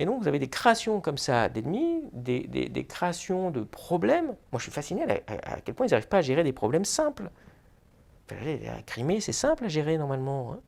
Et 0.00 0.04
donc 0.04 0.20
vous 0.20 0.28
avez 0.28 0.38
des 0.40 0.48
créations 0.48 1.00
comme 1.00 1.18
ça 1.18 1.48
d'ennemis, 1.48 2.02
des, 2.12 2.40
des, 2.46 2.84
créations 2.84 3.50
de 3.50 3.60
problèmes. 3.60 4.26
Moi 4.26 4.58
je 4.58 4.62
suis 4.62 4.72
fasciné 4.72 5.04
à, 5.04 5.60
quel 5.64 5.74
point 5.74 5.86
ils 5.86 5.90
n'arrivent 5.90 6.08
pas 6.08 6.18
à 6.18 6.22
gérer 6.22 6.42
des 6.42 6.52
problèmes 6.52 6.84
simples. 6.84 7.30
La 8.30 8.82
Crimée, 8.82 9.20
c'est 9.20 9.32
simple 9.32 9.64
à 9.64 9.68
gérer 9.68 9.96
normalement. 9.96 10.52
Hein. 10.52 10.60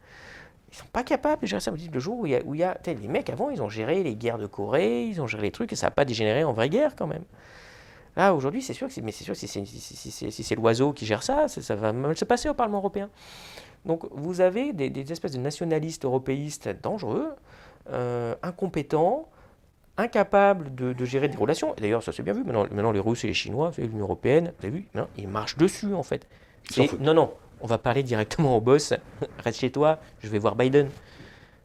Ils 0.73 0.77
sont 0.77 0.87
pas 0.93 1.03
capables 1.03 1.43
de 1.43 1.47
gérer 1.47 1.61
ça. 1.61 1.73
Le 1.73 2.01
jour 2.01 2.19
où 2.19 2.27
il 2.27 2.33
y 2.33 2.37
a, 2.37 2.41
où 2.45 2.55
il 2.55 2.61
y 2.61 2.65
a 2.65 2.79
les 2.87 3.09
mecs 3.09 3.31
avant, 3.31 3.51
ils 3.51 3.61
ont 3.63 3.69
géré 3.69 4.03
les 4.03 4.15
guerres 4.15 4.39
de 4.39 4.47
Corée, 4.47 5.05
ils 5.05 5.21
ont 5.21 5.27
géré 5.27 5.45
les 5.45 5.51
trucs 5.51 5.73
et 5.73 5.77
ça 5.77 5.89
n'a 5.89 5.91
pas 5.91 6.05
dégénéré 6.05 6.45
en 6.45 6.53
vraie 6.53 6.69
guerre 6.69 6.95
quand 6.97 7.07
même. 7.07 7.25
Là, 8.17 8.35
aujourd'hui, 8.35 8.63
c'est 8.63 8.75
sûr 8.75 8.89
que 8.89 8.93
c'est, 8.93 9.03
mais 9.03 9.13
c'est 9.13 9.25
sûr 9.25 9.37
si 9.37 9.47
c'est, 9.47 9.65
si, 9.65 10.43
c'est 10.43 10.55
l'oiseau 10.55 10.93
qui 10.93 11.07
gère 11.07 11.23
ça, 11.23 11.49
ça, 11.49 11.77
va 11.77 11.93
mal 11.93 12.17
se 12.17 12.25
passer 12.25 12.49
au 12.49 12.55
Parlement 12.55 12.79
européen. 12.79 13.09
Donc, 13.85 14.05
vous 14.11 14.41
avez 14.41 14.73
des, 14.73 15.13
espèces 15.13 15.33
de 15.33 15.39
nationalistes 15.39 16.05
européistes 16.05 16.69
dangereux, 16.83 17.29
euh, 17.91 18.35
incompétents, 18.43 19.29
incapables 19.97 20.75
de, 20.75 21.05
gérer 21.05 21.29
des 21.29 21.37
relations. 21.37 21.75
d'ailleurs, 21.79 22.03
ça 22.03 22.13
s'est 22.13 22.23
bien 22.23 22.33
vu. 22.33 22.43
Maintenant, 22.45 22.67
maintenant, 22.71 22.93
les 22.93 23.01
Russes 23.01 23.25
et 23.25 23.29
les 23.29 23.35
Chinois, 23.35 23.71
l'Union 23.79 24.05
européenne, 24.05 24.53
vous 24.59 24.67
avez 24.67 24.79
vu, 24.79 24.89
ils 25.17 25.29
marchent 25.29 25.57
dessus 25.57 25.95
en 25.95 26.03
fait. 26.03 26.27
non, 27.01 27.15
non, 27.15 27.33
on 27.61 27.67
va 27.67 27.79
parler 27.79 28.03
directement 28.03 28.57
au 28.57 28.61
boss. 28.61 28.95
Reste 29.45 29.61
chez 29.61 29.71
toi, 29.71 29.99
je 30.23 30.29
vais 30.29 30.39
voir 30.39 30.57
Biden. 30.57 30.89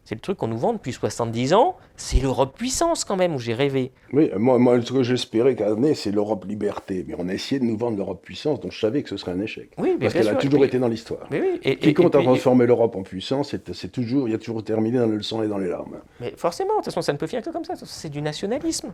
C'est 0.05 0.13
le 0.13 0.21
truc 0.21 0.37
qu'on 0.37 0.47
nous 0.47 0.57
vend 0.57 0.71
depuis 0.71 0.93
70 0.93 1.55
ans. 1.55 1.77
C'est 1.97 2.19
l'Europe 2.19 2.55
puissance 2.55 3.03
quand 3.03 3.15
même 3.15 3.33
où 3.33 3.39
j'ai 3.39 3.55
rêvé. 3.55 3.91
Oui, 4.13 4.29
moi, 4.37 4.59
moi 4.59 4.79
ce 4.79 4.93
que 4.93 5.01
j'espérais 5.01 5.55
qu'année, 5.55 5.95
c'est 5.95 6.11
l'Europe 6.11 6.45
liberté. 6.45 7.03
Mais 7.07 7.15
on 7.17 7.27
a 7.27 7.33
essayé 7.33 7.59
de 7.59 7.65
nous 7.65 7.75
vendre 7.75 7.97
l'Europe 7.97 8.21
puissance, 8.21 8.59
donc 8.59 8.71
je 8.71 8.79
savais 8.79 9.01
que 9.01 9.09
ce 9.09 9.17
serait 9.17 9.31
un 9.31 9.41
échec. 9.41 9.71
Oui, 9.79 9.97
parce 9.99 10.13
qu'elle 10.13 10.27
a 10.27 10.35
toujours 10.35 10.63
été 10.63 10.77
dans 10.77 10.89
l'histoire. 10.89 11.27
Oui, 11.31 11.59
et, 11.63 11.77
Qui 11.77 11.95
compte 11.95 12.13
à 12.13 12.21
transformer 12.21 12.67
l'Europe 12.67 12.95
en 12.95 13.01
puissance, 13.01 13.55
c'est 13.73 13.91
toujours, 13.91 14.29
il 14.29 14.31
y 14.31 14.35
a 14.35 14.37
toujours 14.37 14.63
terminé 14.63 14.99
dans 14.99 15.07
le 15.07 15.23
sang 15.23 15.41
et 15.41 15.47
dans 15.47 15.57
les 15.57 15.69
larmes. 15.69 15.97
Mais 16.19 16.35
forcément, 16.37 16.73
de 16.73 16.77
toute 16.77 16.85
façon, 16.85 17.01
ça 17.01 17.11
ne 17.11 17.17
peut 17.17 17.27
finir 17.27 17.43
que 17.43 17.49
comme 17.49 17.65
ça. 17.65 17.73
C'est 17.75 18.09
du 18.09 18.21
nationalisme. 18.21 18.93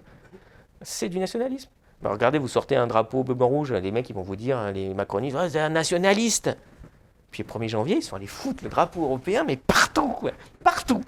C'est 0.82 1.10
du 1.10 1.20
nationalisme. 1.20 1.70
Bah, 2.02 2.12
regardez, 2.12 2.40
vous 2.40 2.48
sortez 2.48 2.78
un 2.78 2.88
drapeau 2.88 3.24
bleu, 3.24 3.36
blanc, 3.36 3.50
rouge, 3.50 3.74
les 3.74 3.92
mecs 3.92 4.10
ils 4.10 4.16
vont 4.16 4.22
vous 4.22 4.38
dire, 4.38 4.72
les 4.74 4.94
macronistes, 4.94 5.38
c'est 5.50 5.60
un 5.60 5.70
nationaliste. 5.70 6.56
Puis 7.32 7.44
le 7.44 7.60
1er 7.60 7.70
janvier, 7.70 7.96
ils 7.98 8.04
sont 8.04 8.16
allés 8.16 8.28
foutre 8.28 8.64
le 8.64 8.70
drapeau 8.70 9.04
européen, 9.04 9.44
mais 9.46 9.56
partout, 9.56 10.10
quoi. 10.10 10.32
Partout. 10.64 11.02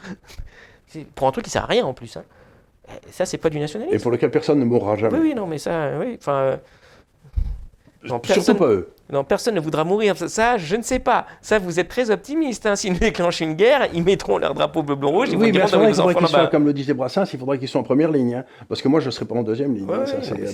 Pour 1.16 1.28
un 1.28 1.32
truc 1.32 1.46
qui 1.46 1.52
sert 1.52 1.64
à 1.64 1.68
rien 1.68 1.86
en 1.86 1.94
plus. 1.94 2.16
Hein. 2.18 2.24
Eh, 2.88 3.12
ça, 3.12 3.26
c'est 3.26 3.38
pas 3.38 3.50
du 3.50 3.60
nationalisme. 3.60 3.96
Et 3.96 4.00
pour 4.00 4.12
lequel 4.12 4.32
personne 4.32 4.60
ne 4.60 4.66
mourra 4.66 4.96
jamais. 4.96 5.18
Oui, 5.18 5.30
oui, 5.30 5.36
non, 5.36 5.48
mais 5.48 5.58
ça, 5.58 5.92
oui. 6.00 6.18
Enfin. 6.20 6.32
Euh, 6.34 6.58
non, 8.06 8.20
personne, 8.20 8.44
Surtout 8.44 8.60
pas 8.60 8.68
eux. 8.68 8.90
Non, 9.12 9.24
personne 9.24 9.56
ne 9.56 9.60
voudra 9.60 9.84
mourir. 9.84 10.18
Ça, 10.18 10.58
je 10.58 10.76
ne 10.76 10.82
sais 10.82 11.00
pas. 11.00 11.26
Ça, 11.42 11.60
vous 11.60 11.80
êtes 11.80 11.88
très 11.88 12.12
optimiste. 12.12 12.66
Hein. 12.66 12.76
S'ils 12.76 13.00
déclenchent 13.00 13.42
une 13.42 13.54
guerre, 13.54 13.88
ils 13.94 14.04
mettront 14.04 14.38
leur 14.38 14.54
drapeau 14.54 14.84
bleu, 14.84 14.96
blanc, 14.96 15.12
rouge. 15.12 15.30
Ils 15.32 15.38
oui, 15.38 15.52
bien 15.52 15.68
sûr, 15.68 15.82
il 15.88 15.94
faudrait 15.94 16.16
qu'ils 16.16 16.28
soient, 16.28 16.48
comme 16.48 16.66
le 16.66 16.74
disait 16.74 16.94
Brassens, 16.94 17.26
il 17.34 17.40
faudrait 17.40 17.60
qu'ils 17.60 17.68
soient 17.68 17.82
en 17.82 17.86
première 17.86 18.12
ligne. 18.12 18.36
Hein. 18.36 18.46
Parce 18.68 18.82
que 18.82 18.88
moi, 18.88 19.00
je 19.00 19.06
ne 19.06 19.12
serais 19.12 19.26
pas 19.26 19.36
en 19.36 19.44
deuxième 19.44 19.74
ligne. 19.74 19.88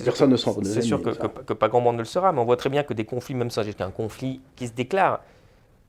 personne 0.04 0.30
ne 0.30 0.36
sera 0.36 0.52
en 0.52 0.54
deuxième 0.60 0.82
ligne. 0.82 0.82
C'est 0.82 0.86
sûr 0.86 1.02
que, 1.02 1.42
que, 1.42 1.52
pas 1.52 1.68
grand 1.68 1.80
monde 1.80 1.96
ne 1.96 2.00
le 2.00 2.04
sera, 2.04 2.32
mais 2.32 2.40
on 2.40 2.44
voit 2.44 2.56
très 2.56 2.70
bien 2.70 2.82
que 2.82 2.94
des 2.94 3.04
conflits, 3.04 3.34
même 3.34 3.50
ça, 3.50 3.62
j'ai 3.62 3.74
un 3.80 3.90
conflit 3.90 4.40
qui 4.56 4.68
se 4.68 4.72
déclare, 4.72 5.20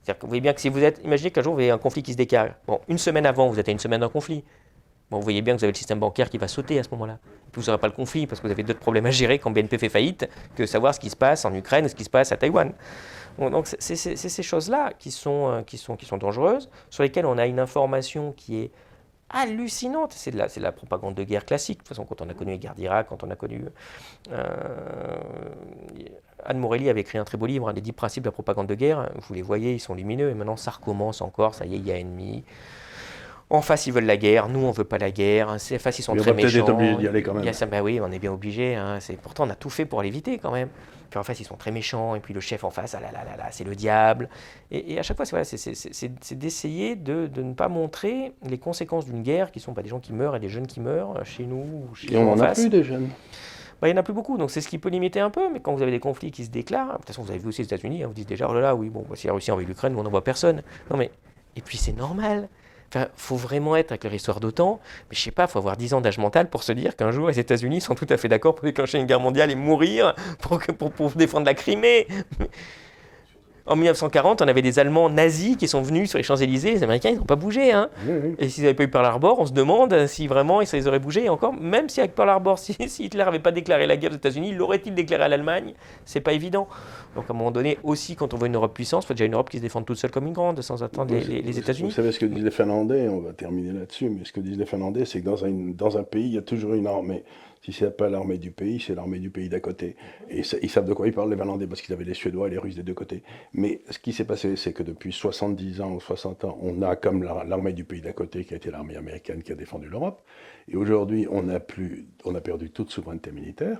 que 0.06 0.22
vous 0.22 0.28
voyez 0.28 0.42
bien 0.42 0.54
que 0.54 0.62
si 0.62 0.70
vous 0.70 0.84
êtes, 0.84 1.00
imaginez 1.04 1.32
qu'un 1.32 1.42
jour 1.42 1.54
vous 1.54 1.60
avez 1.60 1.72
un 1.72 1.78
conflit 1.78 2.04
qui 2.04 2.14
se 2.14 2.18
décale. 2.18 2.56
Une 2.88 2.98
semaine 2.98 3.26
avant, 3.26 3.50
vous 3.50 3.60
êtes 3.60 3.70
à 3.70 3.72
une 3.72 3.80
semaine 3.80 4.02
d'un 4.02 4.10
conflit. 4.10 4.44
Bon, 5.10 5.18
vous 5.18 5.24
voyez 5.24 5.42
bien 5.42 5.54
que 5.54 5.60
vous 5.60 5.66
avez 5.66 5.74
le 5.74 5.78
système 5.78 6.00
bancaire 6.00 6.30
qui 6.30 6.38
va 6.38 6.48
sauter 6.48 6.80
à 6.80 6.84
ce 6.84 6.90
moment-là. 6.92 7.20
Puis 7.52 7.62
vous 7.62 7.68
n'aurez 7.68 7.80
pas 7.80 7.88
le 7.88 7.94
conflit 7.94 8.28
parce 8.28 8.40
que 8.40 8.48
vous 8.48 8.52
avez 8.52 8.64
d'autres 8.64 8.80
problèmes 8.80 9.06
à 9.06 9.12
gérer 9.12 9.40
quand 9.40 9.52
BNP 9.52 9.78
fait 9.78 9.90
faillite 9.90 10.30
que 10.56 10.66
savoir 10.66 10.96
ce 10.96 11.02
qui 11.02 11.10
se 11.10 11.18
passe 11.18 11.44
en 11.44 11.54
Ukraine, 11.54 11.88
ce 11.90 11.96
qui 11.96 12.06
se 12.06 12.10
passe 12.10 12.32
à 12.32 12.38
Taïwan. 12.38 12.72
donc 13.38 13.68
c'est 13.68 13.96
ces 13.96 14.44
choses-là 14.44 14.88
euh, 14.88 15.64
qui 15.64 15.78
sont 15.78 16.18
dangereuses, 16.18 16.70
sur 16.90 17.04
lesquelles 17.04 17.26
on 17.26 17.38
a 17.38 17.46
une 17.46 17.60
information 17.60 18.32
qui 18.32 18.60
est 18.60 18.72
hallucinante. 19.32 20.14
C'est 20.14 20.32
de, 20.32 20.38
la, 20.38 20.48
la 20.58 20.72
propagande 20.72 21.16
de 21.16 21.24
guerre 21.24 21.46
classique. 21.46 21.80
De 21.80 21.84
toute 21.84 21.90
façon, 21.90 22.06
quand 22.06 22.22
on 22.22 22.30
a 22.30 22.34
connu 22.34 22.52
les 22.52 22.60
guerres 22.60 22.76
d'Irak, 22.76 23.08
quand 23.10 23.24
on 23.24 23.30
a 23.30 23.36
connu 23.36 23.66
euh, 24.32 25.16
Anne 26.46 26.60
Morelli 26.60 26.90
avait 26.90 27.02
écrit 27.02 27.18
un 27.18 27.24
très 27.24 27.38
beau 27.38 27.46
livre, 27.46 27.72
Les 27.72 27.82
10 27.82 27.92
principes 27.94 28.24
de 28.24 28.30
la 28.30 28.34
propagande 28.34 28.68
de 28.68 28.76
guerre. 28.76 29.10
Vous 29.28 29.34
les 29.34 29.42
voyez, 29.42 29.74
ils 29.74 29.80
sont 29.80 29.94
lumineux. 29.94 30.30
Et 30.30 30.34
maintenant, 30.34 30.58
ça 30.58 30.72
recommence 30.72 31.22
encore. 31.22 31.56
Ça 31.56 31.66
y 31.66 31.76
est, 31.76 31.78
il 31.78 31.86
y 31.88 31.92
a 31.92 31.98
ennemi. 31.98 32.44
En 33.52 33.62
face, 33.62 33.86
ils 33.86 33.92
veulent 33.94 34.06
la 34.06 34.18
guerre. 34.18 34.48
Nous, 34.48 34.60
on 34.60 34.72
veut 34.72 34.84
pas 34.86 34.98
la 34.98 35.12
guerre. 35.12 35.50
En 35.50 35.58
face, 35.60 36.00
ils 36.00 36.04
sont 36.04 36.14
Mais 36.14 36.20
on 36.22 36.24
très 36.24 36.32
va 36.32 36.38
peut-être 36.38 36.54
méchants. 36.54 36.70
obligé 36.74 36.96
d'y 36.96 37.08
aller 37.08 37.22
quand 37.22 37.34
même. 37.34 37.44
Il 37.44 37.46
y 37.46 37.50
a 37.50 37.54
ça, 37.54 37.66
bah 37.66 37.82
oui, 37.82 38.00
on 38.02 38.12
est 38.12 38.20
bien 38.20 38.32
obligé. 38.32 38.76
Hein. 38.76 39.00
C'est 39.02 39.18
pourtant 39.18 39.46
on 39.46 39.50
a 39.50 39.56
tout 39.56 39.70
fait 39.70 39.86
pour 39.86 40.02
l'éviter 40.02 40.38
quand 40.38 40.52
même. 40.52 40.70
Puis 41.10 41.20
en 41.20 41.24
face, 41.24 41.42
ils 41.42 41.44
sont 41.46 41.58
très 41.58 41.72
méchants. 41.72 42.16
Et 42.16 42.22
puis 42.22 42.34
le 42.34 42.40
chef 42.40 42.64
en 42.64 42.70
face, 42.70 42.96
ah 42.96 43.02
là 43.02 43.12
là 43.12 43.26
là 43.26 43.36
là, 43.38 43.48
c'est 43.52 43.66
le 43.66 43.76
diable. 43.76 44.30
Et, 44.72 44.94
et 44.94 45.00
à 45.00 45.04
chaque 45.04 45.18
fois, 45.18 45.26
c'est 45.26 45.32
voilà, 45.32 45.46
d'essayer 46.36 46.96
de, 46.96 47.28
de 47.28 47.42
ne 47.42 47.54
pas 47.54 47.68
montrer 47.68 48.34
les 48.48 48.58
conséquences 48.58 49.06
d'une 49.06 49.22
guerre, 49.22 49.52
qui 49.52 49.60
sont 49.60 49.74
pas 49.74 49.82
des 49.82 49.90
gens 49.90 50.00
qui 50.00 50.14
meurent 50.14 50.36
et 50.36 50.40
des 50.40 50.50
jeunes 50.50 50.68
qui 50.68 50.80
meurent 50.80 51.18
euh, 51.18 51.24
chez 51.26 51.44
nous 51.46 51.88
ou 51.92 51.96
chez 51.96 52.14
Et 52.14 52.18
on 52.18 52.30
en 52.32 52.38
en 52.38 52.40
a 52.40 52.48
face. 52.48 52.62
plus 52.62 52.70
des 52.70 52.84
jeunes. 52.84 53.10
Bah, 53.82 53.88
il 53.90 53.92
n'y 53.94 53.98
en 53.98 54.00
a 54.00 54.04
plus 54.04 54.14
beaucoup, 54.14 54.38
donc 54.38 54.52
c'est 54.52 54.62
ce 54.62 54.68
qui 54.70 54.78
peut 54.78 54.90
limiter 54.90 55.20
un 55.20 55.30
peu. 55.32 55.52
Mais 55.52 55.60
quand 55.60 55.74
vous 55.74 55.82
avez 55.82 55.92
des 55.92 56.00
conflits 56.00 56.32
qui 56.32 56.46
se 56.46 56.52
déclarent, 56.52 56.94
de 56.94 56.98
toute 56.98 57.08
façon, 57.08 57.24
vous 57.24 57.32
avez 57.32 57.40
vu 57.40 57.48
aussi 57.50 57.62
les 57.62 57.66
États-Unis, 57.66 58.04
hein, 58.04 58.08
vous 58.08 58.14
dites 58.14 58.30
déjà, 58.30 58.48
oh 58.50 58.54
là 58.54 58.62
là, 58.62 58.76
oui, 58.76 58.90
bon, 58.90 59.04
bah, 59.10 59.16
si 59.16 59.28
la 59.28 59.34
Russie 59.34 59.52
envahit 59.52 59.68
l'Ukraine, 59.68 59.96
on 59.98 60.04
n'en 60.04 60.10
voit 60.10 60.24
personne. 60.24 60.62
Non 60.90 60.98
mais, 60.98 61.12
et 61.56 61.62
puis 61.62 61.78
c'est 61.78 61.92
normal. 61.94 62.48
Faut 63.16 63.36
vraiment 63.38 63.76
être 63.76 63.92
avec 63.92 64.04
leur 64.04 64.14
histoire 64.14 64.40
d'OTAN, 64.40 64.80
mais 65.10 65.16
je 65.16 65.22
sais 65.22 65.32
pas, 65.32 65.48
faut 65.48 65.60
avoir 65.60 65.78
10 65.78 65.94
ans 65.94 66.02
d'âge 66.02 66.18
mental 66.18 66.50
pour 66.50 66.64
se 66.64 66.72
dire 66.74 66.96
qu'un 66.96 67.12
jour 67.12 67.28
les 67.30 67.40
États-Unis 67.40 67.82
sont 67.82 67.96
tout 67.96 68.08
à 68.10 68.18
fait 68.18 68.28
d'accord 68.28 68.54
pour 68.56 68.66
déclencher 68.66 68.98
une 69.00 69.06
guerre 69.06 69.20
mondiale 69.20 69.50
et 69.52 69.56
mourir 69.56 70.14
pour, 70.40 70.60
que- 70.60 70.72
pour 70.72 71.12
défendre 71.12 71.46
la 71.46 71.54
Crimée. 71.54 72.08
En 73.66 73.76
1940, 73.76 74.42
on 74.42 74.48
avait 74.48 74.62
des 74.62 74.80
Allemands 74.80 75.10
nazis 75.10 75.56
qui 75.56 75.68
sont 75.68 75.82
venus 75.82 76.10
sur 76.10 76.18
les 76.18 76.24
Champs-Élysées, 76.24 76.72
les 76.72 76.84
Américains, 76.84 77.10
ils 77.10 77.18
n'ont 77.18 77.26
pas 77.26 77.36
bougé. 77.36 77.72
Hein. 77.72 77.90
Oui, 78.08 78.14
oui. 78.24 78.36
Et 78.40 78.50
s'ils 78.50 78.64
n'avaient 78.64 78.74
pas 78.74 78.84
eu 78.84 78.90
Pearl 78.90 79.06
Harbor, 79.06 79.40
on 79.40 79.46
se 79.46 79.54
demande 79.54 80.08
si 80.08 80.28
vraiment 80.28 80.64
ça 80.66 80.78
les 80.78 80.88
aurait 80.88 81.00
bougé. 81.00 81.26
Et 81.26 81.30
encore, 81.30 81.54
même 81.54 81.88
si 81.90 82.00
avec 82.00 82.16
Pearl 82.16 82.30
Harbor, 82.30 82.58
si, 82.60 82.76
si 82.88 83.06
Hitler 83.06 83.24
n'avait 83.24 83.40
pas 83.40 83.52
déclaré 83.52 83.86
la 83.86 83.98
guerre 83.98 84.12
aux 84.12 84.16
États-Unis, 84.16 84.54
l'aurait-il 84.54 84.96
déclaré 84.96 85.24
à 85.24 85.28
l'Allemagne? 85.28 85.74
C'est 86.06 86.22
pas 86.22 86.34
évident. 86.34 86.68
Donc 87.16 87.26
à 87.30 87.34
un 87.34 87.36
moment 87.36 87.52
donné, 87.52 87.78
aussi, 87.84 88.16
quand 88.16 88.34
on 88.34 88.38
veut 88.38 88.48
une 88.48 88.56
Europe 88.56 88.74
puissance, 88.74 89.04
il 89.04 89.08
faut 89.08 89.14
déjà 89.14 89.26
une 89.26 89.34
Europe 89.34 89.50
qui 89.50 89.58
se 89.58 89.62
défende 89.62 89.86
toute 89.86 89.98
seule 89.98 90.12
comme 90.12 90.28
une 90.28 90.34
grande, 90.34 90.62
sans 90.62 90.84
attendre 90.84 91.14
les, 91.14 91.60
États-Unis. 91.60 91.90
Vous 91.90 91.96
savez 91.96 92.12
ce 92.12 92.20
que 92.20 92.26
disent 92.26 92.44
les 92.44 92.52
Finlandais, 92.52 93.08
on 93.10 93.20
va 93.20 93.34
terminer 93.34 93.74
là-dessus, 93.74 94.10
mais 94.10 94.26
ce 94.26 94.32
que 94.32 94.40
disent 94.40 94.58
les 94.58 94.66
Finlandais, 94.66 95.06
c'est 95.06 95.22
que 95.22 95.26
dans 95.26 95.46
un, 95.46 95.52
dans 95.52 95.98
un 95.98 96.04
pays, 96.04 96.26
il 96.26 96.34
y 96.34 96.38
a 96.38 96.42
toujours 96.42 96.74
une 96.74 96.88
armée. 96.88 97.24
Si 97.62 97.72
c'est 97.74 97.96
pas 97.96 98.10
l'armée 98.10 98.38
du 98.40 98.52
pays, 98.52 98.80
c'est 98.80 98.96
l'armée 98.96 99.20
du 99.20 99.30
pays 99.30 99.48
d'à 99.48 99.60
côté. 99.60 99.96
Et 100.30 100.42
ils 100.64 100.70
savent 100.70 100.88
de 100.88 100.94
quoi 100.94 101.08
ils 101.08 101.14
parlent, 101.14 101.30
les 101.30 101.38
Finlandais, 101.38 101.68
parce 101.68 101.82
qu'ils 101.82 101.94
avaient 101.94 102.04
les 102.04 102.16
Suédois 102.16 102.48
et 102.48 102.52
les 102.52 102.58
Russes 102.58 102.76
des 102.76 102.84
deux 102.84 102.94
côtés. 102.96 103.22
Mais 103.54 103.82
ce 103.90 104.00
qui 104.00 104.14
s'est 104.14 104.26
passé, 104.26 104.56
c'est 104.56 104.74
que 104.74 104.82
depuis 104.84 105.12
70 105.14 105.80
ans 105.82 105.94
ou 105.94 106.00
60 106.00 106.44
ans, 106.44 106.58
on 106.62 106.82
a 106.82 106.96
comme 106.96 107.22
la- 107.24 107.44
l'armée 107.44 107.74
du 107.74 107.84
pays 107.84 108.02
d'à 108.02 108.14
côté, 108.14 108.46
qui 108.46 108.54
a 108.54 108.58
été 108.58 108.72
l'armée 108.72 108.96
américaine 108.96 109.44
qui 109.44 109.52
a 109.52 109.56
défendu 109.56 109.88
l'Europe. 109.90 110.22
Et 110.68 110.76
aujourd'hui, 110.76 111.28
on 111.30 111.50
a, 111.50 111.60
on 112.26 112.36
a 112.36 112.42
perdu 112.42 112.72
toute 112.72 112.90
souveraineté 112.90 113.32
militaire. 113.32 113.80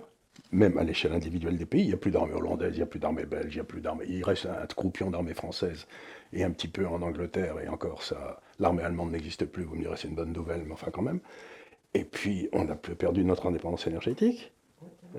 Même 0.54 0.78
à 0.78 0.84
l'échelle 0.84 1.14
individuelle 1.14 1.58
des 1.58 1.66
pays, 1.66 1.82
il 1.84 1.88
n'y 1.88 1.94
a 1.94 1.98
plus 1.98 2.12
d'armée 2.12 2.34
hollandaise, 2.34 2.72
il 2.74 2.78
n'y 2.78 2.84
a 2.84 2.86
plus 2.86 3.00
d'armée 3.00 3.26
belge, 3.26 3.56
il. 3.56 4.10
Il 4.18 4.24
reste 4.24 4.46
un 4.46 4.66
croupion 4.68 5.10
d'armée 5.10 5.34
française 5.34 5.88
et 6.34 6.44
un 6.44 6.52
petit 6.52 6.68
peu 6.68 6.86
en 6.88 7.02
Angleterre, 7.02 7.60
et 7.60 7.68
encore 7.68 8.04
ça, 8.04 8.40
l'armée 8.60 8.84
allemande 8.84 9.12
n'existe 9.12 9.46
plus, 9.46 9.64
vous 9.64 9.76
me 9.76 9.82
direz 9.82 9.96
c'est 9.98 10.08
une 10.08 10.16
bonne 10.16 10.32
nouvelle, 10.34 10.64
mais 10.66 10.74
enfin 10.74 10.90
quand 10.92 11.02
même. 11.02 11.20
Et 11.94 12.04
puis 12.04 12.50
on 12.54 12.70
a 12.70 12.76
perdu 12.76 13.24
notre 13.26 13.48
indépendance 13.48 13.86
énergétique, 13.88 14.52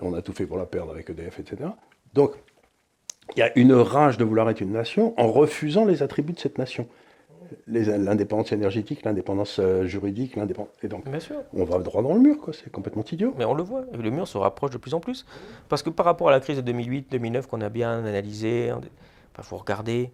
on 0.00 0.14
a 0.14 0.22
tout 0.22 0.32
fait 0.32 0.46
pour 0.46 0.56
la 0.56 0.66
perdre 0.66 0.92
avec 0.92 1.10
EDF, 1.10 1.38
etc. 1.40 1.70
Donc 2.14 2.32
il 3.36 3.40
y 3.40 3.42
a 3.42 3.56
une 3.58 3.72
rage 3.74 4.18
de 4.18 4.24
vouloir 4.24 4.48
être 4.50 4.60
une 4.60 4.72
nation 4.72 5.14
en 5.18 5.30
refusant 5.30 5.84
les 5.84 6.02
attributs 6.02 6.32
de 6.32 6.38
cette 6.40 6.58
nation. 6.58 6.88
L'indépendance 7.66 8.50
énergétique, 8.52 9.04
l'indépendance 9.04 9.58
euh, 9.58 9.84
juridique, 9.84 10.36
l'indépendance. 10.36 10.72
Et 10.82 10.88
donc 10.88 11.06
Bien 11.08 11.20
sûr. 11.20 11.36
on 11.52 11.64
va 11.64 11.78
droit 11.80 12.02
dans 12.02 12.14
le 12.14 12.20
mur, 12.20 12.38
quoi, 12.38 12.54
c'est 12.54 12.70
complètement 12.72 13.04
idiot. 13.12 13.34
Mais 13.36 13.44
on 13.44 13.52
le 13.52 13.62
voit, 13.62 13.84
le 13.92 14.10
mur 14.10 14.26
se 14.26 14.38
rapproche 14.38 14.70
de 14.70 14.78
plus 14.78 14.94
en 14.94 15.00
plus. 15.00 15.26
Parce 15.68 15.82
que 15.82 15.90
par 15.90 16.06
rapport 16.06 16.30
à 16.30 16.32
la 16.32 16.40
crise 16.40 16.62
de 16.62 16.72
2008-2009 16.72 17.46
qu'on 17.46 17.60
a 17.60 17.68
bien 17.68 17.98
analysé, 17.98 18.72
il 19.38 19.44
faut 19.44 19.58
regarder, 19.58 20.10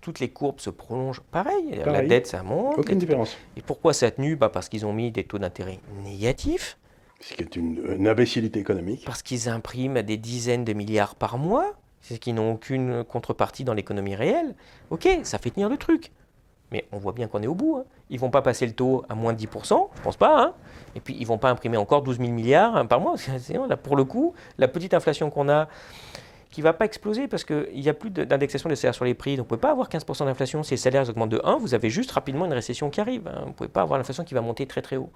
toutes 0.00 0.20
les 0.20 0.30
courbes 0.30 0.60
se 0.60 0.70
prolongent 0.70 1.22
pareil. 1.30 1.80
La 1.84 2.02
dette, 2.02 2.26
ça 2.26 2.42
monte. 2.42 2.78
Aucune 2.78 2.98
différence. 2.98 3.36
Et 3.56 3.62
pourquoi 3.62 3.92
ça 3.92 4.06
a 4.06 4.10
tenu 4.10 4.36
bah 4.36 4.48
Parce 4.48 4.68
qu'ils 4.68 4.84
ont 4.84 4.92
mis 4.92 5.10
des 5.10 5.24
taux 5.24 5.38
d'intérêt 5.38 5.78
négatifs. 6.04 6.78
Ce 7.20 7.34
qui 7.34 7.42
est 7.42 7.54
une, 7.54 7.80
une 7.96 8.08
imbécilité 8.08 8.58
économique. 8.58 9.04
Parce 9.06 9.22
qu'ils 9.22 9.48
impriment 9.48 10.02
des 10.02 10.16
dizaines 10.16 10.64
de 10.64 10.72
milliards 10.72 11.14
par 11.14 11.38
mois, 11.38 11.72
c'est 12.00 12.18
qu'ils 12.18 12.34
n'ont 12.34 12.52
aucune 12.52 13.04
contrepartie 13.04 13.62
dans 13.62 13.74
l'économie 13.74 14.16
réelle. 14.16 14.54
Ok, 14.90 15.08
ça 15.22 15.38
fait 15.38 15.50
tenir 15.50 15.68
le 15.68 15.76
truc. 15.76 16.10
Mais 16.72 16.86
on 16.90 16.98
voit 16.98 17.12
bien 17.12 17.28
qu'on 17.28 17.42
est 17.42 17.46
au 17.46 17.54
bout. 17.54 17.76
Hein. 17.78 17.84
Ils 18.10 18.18
vont 18.18 18.30
pas 18.30 18.42
passer 18.42 18.66
le 18.66 18.72
taux 18.72 19.04
à 19.08 19.14
moins 19.14 19.34
de 19.34 19.38
10%, 19.38 19.88
je 19.94 20.02
pense 20.02 20.16
pas. 20.16 20.42
Hein. 20.42 20.54
Et 20.96 21.00
puis 21.00 21.14
ils 21.18 21.26
vont 21.26 21.38
pas 21.38 21.50
imprimer 21.50 21.76
encore 21.76 22.02
12 22.02 22.18
000 22.18 22.30
milliards 22.30 22.76
hein, 22.76 22.86
par 22.86 22.98
mois. 23.00 23.14
Là, 23.68 23.76
pour 23.76 23.94
le 23.94 24.04
coup, 24.04 24.34
la 24.58 24.68
petite 24.68 24.94
inflation 24.94 25.30
qu'on 25.30 25.48
a, 25.48 25.68
qui 26.52 26.62
va 26.62 26.72
pas 26.72 26.84
exploser 26.84 27.26
parce 27.26 27.42
qu'il 27.44 27.66
n'y 27.74 27.88
a 27.88 27.94
plus 27.94 28.10
de- 28.10 28.22
d'indexation 28.22 28.68
des 28.68 28.76
salaires 28.76 28.94
sur 28.94 29.04
les 29.04 29.14
prix. 29.14 29.32
Donc 29.36 29.46
vous 29.48 29.54
ne 29.54 29.58
pouvez 29.58 29.60
pas 29.60 29.72
avoir 29.72 29.88
15% 29.88 30.26
d'inflation. 30.26 30.62
Si 30.62 30.70
les 30.72 30.76
salaires 30.76 31.08
augmentent 31.08 31.30
de 31.30 31.40
1, 31.42 31.56
vous 31.56 31.74
avez 31.74 31.90
juste 31.90 32.12
rapidement 32.12 32.44
une 32.46 32.52
récession 32.52 32.90
qui 32.90 33.00
arrive. 33.00 33.26
hein. 33.26 33.40
Vous 33.42 33.48
ne 33.48 33.52
pouvez 33.54 33.68
pas 33.68 33.80
avoir 33.82 33.98
l'inflation 33.98 34.22
qui 34.22 34.34
va 34.34 34.40
monter 34.42 34.66
très 34.66 34.82
très 34.82 34.96
haut. 34.96 35.10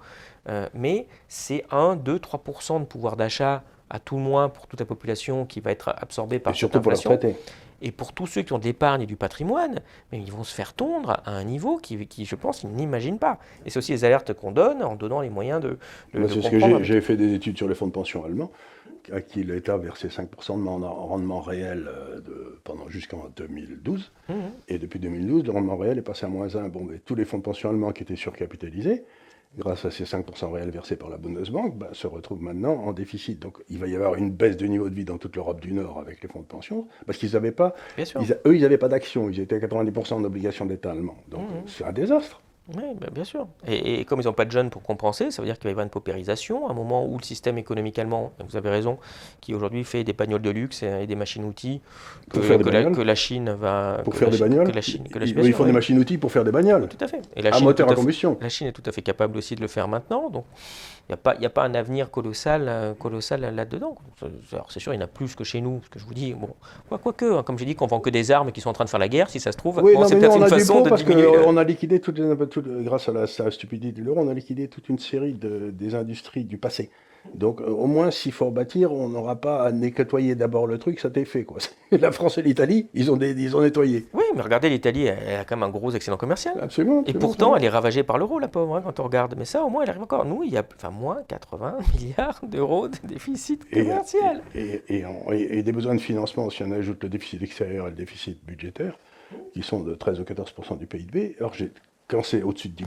Euh, 0.49 0.67
mais 0.73 1.07
c'est 1.29 1.63
1, 1.71 1.95
2, 1.95 2.17
3% 2.19 2.79
de 2.81 2.85
pouvoir 2.85 3.15
d'achat 3.15 3.63
à 3.89 3.99
tout 3.99 4.17
le 4.17 4.21
moins 4.23 4.49
pour 4.49 4.67
toute 4.67 4.79
la 4.81 4.85
population 4.85 5.45
qui 5.45 5.61
va 5.61 5.71
être 5.71 5.93
absorbée 5.95 6.39
par 6.39 6.51
Et 6.53 6.57
surtout 6.57 6.73
cette 6.79 6.83
pour 6.83 6.91
retraité. 6.91 7.35
Et 7.79 7.91
pour 7.91 8.11
tous 8.11 8.25
ceux 8.25 8.41
qui 8.41 8.51
ont 8.53 8.57
de 8.57 8.63
l'épargne 8.63 9.03
et 9.03 9.05
du 9.05 9.15
patrimoine, 9.15 9.81
mais 10.11 10.17
ils 10.19 10.31
vont 10.31 10.43
se 10.43 10.53
faire 10.53 10.73
tondre 10.73 11.21
à 11.23 11.29
un 11.31 11.43
niveau 11.43 11.77
qui, 11.77 12.07
qui, 12.07 12.25
je 12.25 12.33
pense, 12.35 12.63
ils 12.63 12.69
n'imaginent 12.69 13.19
pas. 13.19 13.37
Et 13.65 13.69
c'est 13.69 13.77
aussi 13.77 13.91
les 13.91 14.03
alertes 14.03 14.33
qu'on 14.33 14.51
donne 14.51 14.81
en 14.83 14.95
donnant 14.95 15.21
les 15.21 15.29
moyens 15.29 15.61
de, 15.61 15.77
de, 16.15 16.19
de 16.23 16.27
c'est 16.27 16.41
ce 16.41 16.49
que 16.49 16.59
j'ai 16.83 17.01
fait 17.01 17.15
des 17.15 17.35
études 17.35 17.55
sur 17.55 17.67
les 17.67 17.75
fonds 17.75 17.85
de 17.85 17.91
pension 17.91 18.25
allemands, 18.25 18.49
à 19.11 19.21
qui 19.21 19.43
l'État 19.43 19.77
versait 19.77 20.09
5% 20.09 20.57
de 20.57 20.85
rendement 20.85 21.39
réel 21.41 21.87
euh, 21.87 22.19
de- 22.19 22.59
pendant 22.63 22.89
jusqu'en 22.89 23.29
2012. 23.35 24.11
Mhm. 24.29 24.35
Et 24.67 24.77
depuis 24.79 24.99
2012, 24.99 25.45
le 25.45 25.51
rendement 25.51 25.77
réel 25.77 25.97
est 25.97 26.01
passé 26.01 26.25
à 26.25 26.29
moins 26.29 26.55
1. 26.55 26.69
Bon, 26.69 26.83
mais 26.83 26.99
tous 26.99 27.15
les 27.15 27.25
fonds 27.25 27.37
de 27.37 27.43
pension 27.43 27.69
allemands 27.69 27.91
qui 27.91 28.03
étaient 28.03 28.15
surcapitalisés, 28.15 29.03
grâce 29.57 29.85
à 29.85 29.91
ces 29.91 30.03
5% 30.03 30.51
réels 30.51 30.69
versés 30.69 30.97
par 30.97 31.09
la 31.09 31.17
Bundesbank, 31.17 31.77
ben, 31.77 31.87
se 31.93 32.05
retrouvent 32.05 32.41
maintenant 32.41 32.73
en 32.83 32.91
déficit. 32.93 33.39
Donc 33.39 33.57
il 33.69 33.79
va 33.79 33.87
y 33.87 33.95
avoir 33.95 34.15
une 34.15 34.29
baisse 34.29 34.57
de 34.57 34.65
niveau 34.67 34.89
de 34.89 34.93
vie 34.95 35.05
dans 35.05 35.17
toute 35.17 35.35
l'Europe 35.35 35.61
du 35.61 35.71
Nord 35.73 35.99
avec 35.99 36.21
les 36.21 36.27
fonds 36.29 36.41
de 36.41 36.45
pension, 36.45 36.87
parce 37.05 37.17
qu'ils 37.17 37.31
n'avaient 37.31 37.51
pas, 37.53 37.73
ils 38.21 38.33
a- 38.33 38.37
eux, 38.45 38.55
ils 38.55 38.61
n'avaient 38.61 38.77
pas 38.77 38.89
d'action, 38.89 39.29
ils 39.29 39.39
étaient 39.39 39.55
à 39.55 39.59
90% 39.59 40.15
en 40.17 40.23
obligation 40.25 40.65
d'État 40.65 40.91
allemand. 40.91 41.15
Donc 41.29 41.41
Mhm. 41.49 41.61
c'est 41.67 41.85
un 41.85 41.93
désastre. 41.93 42.41
Oui, 42.75 42.83
ben, 42.99 43.09
bien 43.13 43.23
sûr. 43.23 43.47
Et, 43.65 44.01
et 44.01 44.05
comme 44.05 44.19
ils 44.19 44.25
n'ont 44.25 44.33
pas 44.33 44.43
de 44.45 44.51
jeunes 44.51 44.69
pour 44.69 44.81
compenser, 44.83 45.31
ça 45.31 45.41
veut 45.41 45.45
dire 45.47 45.55
qu'il 45.57 45.63
va 45.65 45.69
y 45.69 45.71
avoir 45.71 45.85
une 45.85 45.89
paupérisation, 45.89 46.69
un 46.69 46.73
moment 46.73 47.05
où 47.05 47.17
le 47.17 47.23
système 47.23 47.57
économique 47.57 47.97
allemand, 47.97 48.33
vous 48.47 48.57
avez 48.57 48.69
raison, 48.69 48.97
qui 49.39 49.53
aujourd'hui 49.53 49.83
fait 49.85 50.03
des 50.03 50.13
bagnoles 50.13 50.41
de 50.41 50.49
luxe 50.49 50.83
et, 50.83 51.03
et 51.03 51.07
des 51.07 51.15
machines-outils, 51.15 51.81
que, 52.29 52.39
la, 52.39 52.57
bagnoles 52.57 52.95
que 52.95 53.01
la 53.01 53.15
Chine 53.15 53.51
va... 53.51 54.01
Pour 54.03 54.13
que 54.13 54.19
faire 54.19 54.29
la 54.29 54.35
des 54.35 54.41
bagnoles, 54.41 54.67
Que 54.67 54.75
la 54.75 54.81
Chine, 54.81 55.07
que 55.07 55.17
la 55.19 55.25
ils, 55.25 55.53
font 55.53 55.65
des 55.65 55.71
machines-outils 55.71 56.17
pour 56.17 56.31
faire 56.31 56.43
des 56.43 56.51
bagnoles, 56.51 56.87
Tout 56.89 56.97
à 57.03 57.07
fait. 57.07 57.21
Et 57.35 57.41
la 57.41 57.51
à 57.51 57.53
Chine, 57.53 57.63
moteur 57.65 57.87
à 57.87 57.91
à 57.91 57.95
fait- 57.95 58.01
combustion. 58.01 58.37
La 58.41 58.49
Chine 58.49 58.67
est 58.67 58.73
tout 58.73 58.83
à 58.85 58.91
fait 58.91 59.01
capable 59.01 59.37
aussi 59.37 59.55
de 59.55 59.61
le 59.61 59.67
faire 59.67 59.87
maintenant. 59.87 60.29
Donc, 60.29 60.45
il 61.09 61.15
n'y 61.39 61.45
a, 61.45 61.47
a 61.47 61.49
pas 61.49 61.63
un 61.63 61.73
avenir 61.73 62.11
colossal, 62.11 62.65
euh, 62.67 62.93
colossal 62.93 63.41
là-dedans. 63.55 63.95
Alors, 64.51 64.71
c'est 64.71 64.79
sûr, 64.81 64.93
il 64.93 64.97
y 64.97 64.99
en 64.99 65.05
a 65.05 65.07
plus 65.07 65.35
que 65.35 65.43
chez 65.45 65.61
nous. 65.61 65.79
Ce 65.85 65.89
que 65.89 65.99
je 65.99 66.05
vous 66.05 66.13
dis, 66.13 66.33
bon, 66.33 66.49
quoi, 66.89 66.97
quoique, 66.97 67.25
hein, 67.37 67.43
comme 67.43 67.57
j'ai 67.57 67.65
dit, 67.65 67.75
qu'on 67.75 67.87
vend 67.87 67.99
que 68.01 68.09
des 68.09 68.31
armes 68.31 68.51
qui 68.51 68.59
sont 68.59 68.69
en 68.69 68.73
train 68.73 68.83
de 68.85 68.89
faire 68.89 68.99
la 68.99 69.07
guerre, 69.07 69.29
si 69.29 69.39
ça 69.39 69.51
se 69.53 69.57
trouve, 69.57 69.79
Oui, 69.83 69.93
bon, 69.95 70.05
c'est 70.05 70.17
peut-être 70.19 70.35
on 70.35 70.41
une 70.41 70.47
façon 70.49 70.81
de 70.81 70.89
parce 70.89 71.05
diminuer. 71.05 71.27
euh, 71.27 71.43
qu'on 71.43 71.55
a 71.57 71.63
liquidé, 71.63 72.01
toutes 72.01 72.19
les, 72.19 72.35
toutes- 72.49 72.67
grâce 72.83 73.07
à 73.07 73.13
la, 73.13 73.21
à 73.23 73.43
la 73.43 73.51
stupidité 73.51 74.01
de 74.01 74.05
l'euro, 74.05 74.19
on 74.19 74.27
a 74.27 74.33
liquidé 74.33 74.67
toute 74.67 74.89
une 74.89 74.99
série 74.99 75.33
de, 75.33 75.71
des 75.71 75.95
industries 75.95 76.43
du 76.43 76.57
passé. 76.57 76.89
Donc, 77.35 77.61
euh, 77.61 77.65
au 77.65 77.87
moins, 77.87 78.11
s'il 78.11 78.31
faut 78.31 78.45
rebâtir, 78.45 78.91
on 78.91 79.09
n'aura 79.09 79.35
pas 79.35 79.63
à 79.63 79.71
nettoyer 79.71 80.35
d'abord 80.35 80.67
le 80.67 80.77
truc, 80.77 80.99
ça 80.99 81.09
t'est 81.09 81.25
fait. 81.25 81.43
Quoi. 81.43 81.57
La 81.91 82.11
France 82.11 82.37
et 82.37 82.41
l'Italie, 82.41 82.89
ils, 82.93 83.11
ont 83.11 83.17
des- 83.17 83.31
ils 83.31 83.55
ont 83.55 83.61
nettoyé. 83.61 84.07
Oui, 84.13 84.23
mais 84.35 84.41
regardez, 84.41 84.69
l'Italie, 84.69 85.05
elle, 85.05 85.39
a 85.39 85.45
quand 85.45 85.55
même 85.55 85.69
un 85.69 85.71
gros 85.71 85.91
excédent 85.91 86.17
commercial. 86.17 86.57
Absolument. 86.61 87.03
Et 87.05 87.13
pourtant, 87.13 87.55
elle 87.55 87.63
est 87.63 87.69
ravagée 87.69 88.03
par 88.03 88.17
l'euro, 88.17 88.39
la 88.39 88.47
pauvre, 88.47 88.77
hein, 88.77 88.81
quand 88.83 88.99
on 88.99 89.03
regarde. 89.03 89.35
Mais 89.37 89.45
ça, 89.45 89.63
au 89.63 89.69
moins, 89.69 89.83
elle 89.83 89.89
arrive 89.89 90.03
encore. 90.03 90.25
Nous, 90.25 90.43
il 90.43 90.51
y 90.51 90.57
a 90.57 90.65
enfin, 90.75 90.89
moins 90.89 91.23
80 91.27 91.77
milliards 91.93 92.41
d'euros 92.43 92.87
de 92.87 92.97
déficit 93.03 93.69
commercial. 93.69 94.41
et, 94.55 95.63
des 95.63 95.71
besoins 95.71 95.95
de 95.95 96.01
financement, 96.01 96.49
si 96.49 96.63
on 96.63 96.71
ajoute 96.71 97.03
le 97.03 97.09
déficit 97.09 97.41
extérieur 97.41 97.87
et 97.87 97.89
le 97.89 97.95
déficit 97.95 98.43
budgétaire, 98.45 98.97
qui 99.53 99.63
sont 99.63 99.81
de 99.81 99.93
13 99.93 100.19
ou 100.19 100.23
14 100.23 100.53
du 100.79 100.87
PIB, 100.87 101.35
alors 101.39 101.53
quand 102.07 102.23
c'est 102.23 102.41
au-dessus 102.41 102.69
de 102.69 102.75
10 102.75 102.85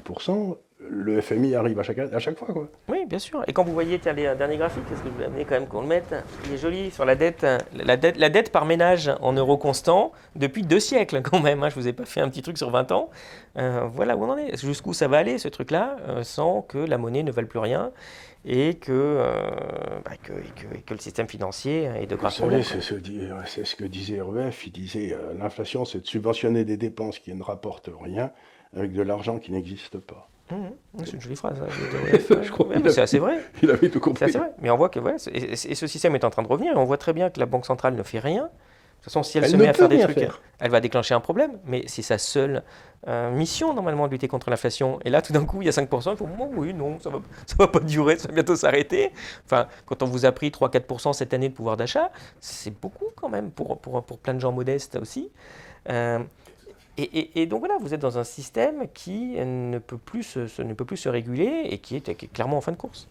le 0.88 1.20
FMI 1.20 1.54
arrive 1.54 1.78
à 1.78 1.82
chaque, 1.82 1.98
à 1.98 2.18
chaque 2.18 2.38
fois. 2.38 2.48
Quoi. 2.52 2.68
Oui, 2.88 3.04
bien 3.06 3.18
sûr. 3.18 3.42
Et 3.46 3.52
quand 3.52 3.64
vous 3.64 3.72
voyez, 3.72 3.98
tiens, 3.98 4.12
les 4.12 4.22
derniers 4.34 4.56
graphiques, 4.56 4.82
est-ce 4.92 5.00
que 5.02 5.08
je 5.08 5.12
voulais 5.12 5.26
amener 5.26 5.44
quand 5.44 5.54
même 5.54 5.66
qu'on 5.66 5.82
le 5.82 5.86
mette? 5.86 6.14
Il 6.46 6.54
est 6.54 6.58
joli 6.58 6.90
sur 6.90 7.04
la 7.04 7.14
dette, 7.14 7.46
la 7.74 7.96
dette, 7.96 8.16
la 8.16 8.28
dette 8.30 8.50
par 8.50 8.64
ménage 8.64 9.10
en 9.20 9.32
euros 9.32 9.58
constants 9.58 10.12
depuis 10.36 10.62
deux 10.62 10.80
siècles 10.80 11.20
quand 11.24 11.40
même. 11.40 11.62
hein. 11.62 11.68
Je 11.68 11.74
vous 11.74 11.86
ai 11.88 11.92
pas 11.92 12.06
fait 12.06 12.20
un 12.20 12.28
petit 12.28 12.42
truc 12.42 12.56
sur 12.58 12.70
20 12.70 12.92
ans. 12.92 13.10
Euh, 13.58 13.86
voilà 13.92 14.16
où 14.16 14.24
on 14.24 14.30
en 14.30 14.38
est. 14.38 14.56
Jusqu'où 14.58 14.92
ça 14.92 15.06
va 15.08 15.18
aller 15.18 15.38
ce 15.38 15.48
truc-là, 15.48 15.96
euh, 16.08 16.22
sans 16.22 16.62
que 16.62 16.78
la 16.78 16.98
monnaie 16.98 17.22
ne 17.22 17.32
vale 17.32 17.46
plus 17.46 17.58
rien 17.58 17.92
et 18.46 18.74
que, 18.74 18.90
euh, 18.90 19.32
bah, 20.04 20.12
que, 20.22 20.32
et 20.32 20.36
que, 20.56 20.78
et 20.78 20.80
que 20.80 20.94
le 20.94 21.00
système 21.00 21.28
financier 21.28 21.90
est 22.00 22.06
de 22.06 22.16
grave 22.16 22.34
problème. 22.34 22.62
c'est 22.62 22.80
ce, 22.80 22.94
ce 23.64 23.76
que 23.76 23.84
disait 23.84 24.20
REF. 24.22 24.66
Il 24.66 24.72
disait 24.72 25.14
l'inflation, 25.38 25.84
c'est 25.84 26.00
de 26.00 26.07
subventionner 26.07 26.64
des 26.64 26.78
dépenses 26.78 27.18
qui 27.18 27.34
ne 27.34 27.42
rapportent 27.42 27.90
rien 28.02 28.32
avec 28.74 28.92
de 28.92 29.02
l'argent 29.02 29.38
qui 29.38 29.52
n'existe 29.52 29.98
pas. 29.98 30.28
Mhm. 30.50 31.04
C'est 31.04 31.12
une 31.12 31.20
jolie 31.20 31.36
phrase. 31.36 31.60
hein, 31.60 31.66
de. 31.66 32.42
Je 32.42 32.50
crois 32.50 32.66
Ouais, 32.66 32.90
c'est 32.90 33.00
assez 33.00 33.18
vrai. 33.18 33.38
Il 33.62 33.70
avait 33.70 33.88
tout 33.88 33.94
C'est 33.94 34.00
compris. 34.00 34.24
assez 34.24 34.38
vrai. 34.38 34.52
Mais 34.60 34.70
on 34.70 34.76
voit 34.76 34.88
que 34.88 34.98
voilà, 35.00 35.16
et, 35.32 35.52
et 35.52 35.74
ce 35.74 35.86
système 35.86 36.14
est 36.14 36.24
en 36.24 36.30
train 36.30 36.42
de 36.42 36.48
revenir. 36.48 36.72
Et 36.72 36.76
on 36.76 36.84
voit 36.84 36.98
très 36.98 37.12
bien 37.12 37.30
que 37.30 37.38
la 37.40 37.46
Banque 37.46 37.66
centrale 37.66 37.94
ne 37.94 38.02
fait 38.02 38.18
rien 38.18 38.50
toute 39.02 39.04
façon, 39.06 39.22
si 39.22 39.38
elle, 39.38 39.44
Elle 39.44 39.50
se 39.52 39.56
ne 39.56 39.62
met 39.62 39.68
à 39.68 39.72
faire 39.72 39.88
des 39.88 39.98
trucs, 40.00 40.18
faire. 40.18 40.42
elle 40.58 40.70
va 40.70 40.80
déclencher 40.80 41.14
un 41.14 41.20
problème. 41.20 41.52
Mais 41.64 41.84
c'est 41.86 42.02
sa 42.02 42.18
seule 42.18 42.62
euh, 43.08 43.30
mission, 43.30 43.72
normalement, 43.72 44.06
de 44.06 44.12
lutter 44.12 44.28
contre 44.28 44.50
l'inflation. 44.50 44.98
Et 45.06 45.08
là, 45.10 45.22
tout 45.22 45.32
d'un 45.32 45.46
coup, 45.46 45.62
il 45.62 45.64
y 45.64 45.68
a 45.70 45.72
5%. 45.72 46.10
Il 46.10 46.16
faut, 46.18 46.28
oh, 46.38 46.50
oui, 46.54 46.74
non, 46.74 46.98
ça 47.00 47.08
va, 47.08 47.20
ça 47.46 47.56
va 47.58 47.66
pas 47.66 47.80
durer, 47.80 48.18
ça 48.18 48.28
va 48.28 48.34
bientôt 48.34 48.56
s'arrêter. 48.56 49.10
Enfin, 49.46 49.68
quand 49.86 50.02
on 50.02 50.06
vous 50.06 50.26
a 50.26 50.32
pris 50.32 50.50
3-4% 50.50 51.14
cette 51.14 51.32
année 51.32 51.48
de 51.48 51.54
pouvoir 51.54 51.78
d'achat, 51.78 52.10
c'est 52.40 52.78
beaucoup 52.78 53.06
quand 53.16 53.30
même 53.30 53.50
pour, 53.50 53.78
pour, 53.80 54.02
pour 54.04 54.18
plein 54.18 54.34
de 54.34 54.40
gens 54.40 54.52
modestes 54.52 54.96
aussi. 54.96 55.30
Euh, 55.88 56.18
et, 57.02 57.18
et- 57.18 57.42
et 57.42 57.46
donc 57.46 57.60
voilà, 57.60 57.76
vous 57.80 57.94
êtes 57.94 58.00
dans 58.00 58.18
un 58.18 58.24
système 58.24 58.84
qui 58.92 59.36
ne 59.38 59.78
peut 59.78 59.98
plus 59.98 60.22
se, 60.22 60.46
se- 60.46 60.62
ne 60.62 60.74
peut 60.74 60.84
plus 60.84 60.96
se 60.96 61.08
réguler 61.08 61.62
et 61.70 61.78
qui 61.78 61.96
est, 61.96 62.14
qui 62.14 62.26
est 62.26 62.28
clairement 62.28 62.56
en 62.56 62.60
fin 62.60 62.72
de 62.72 62.76
course. 62.76 63.08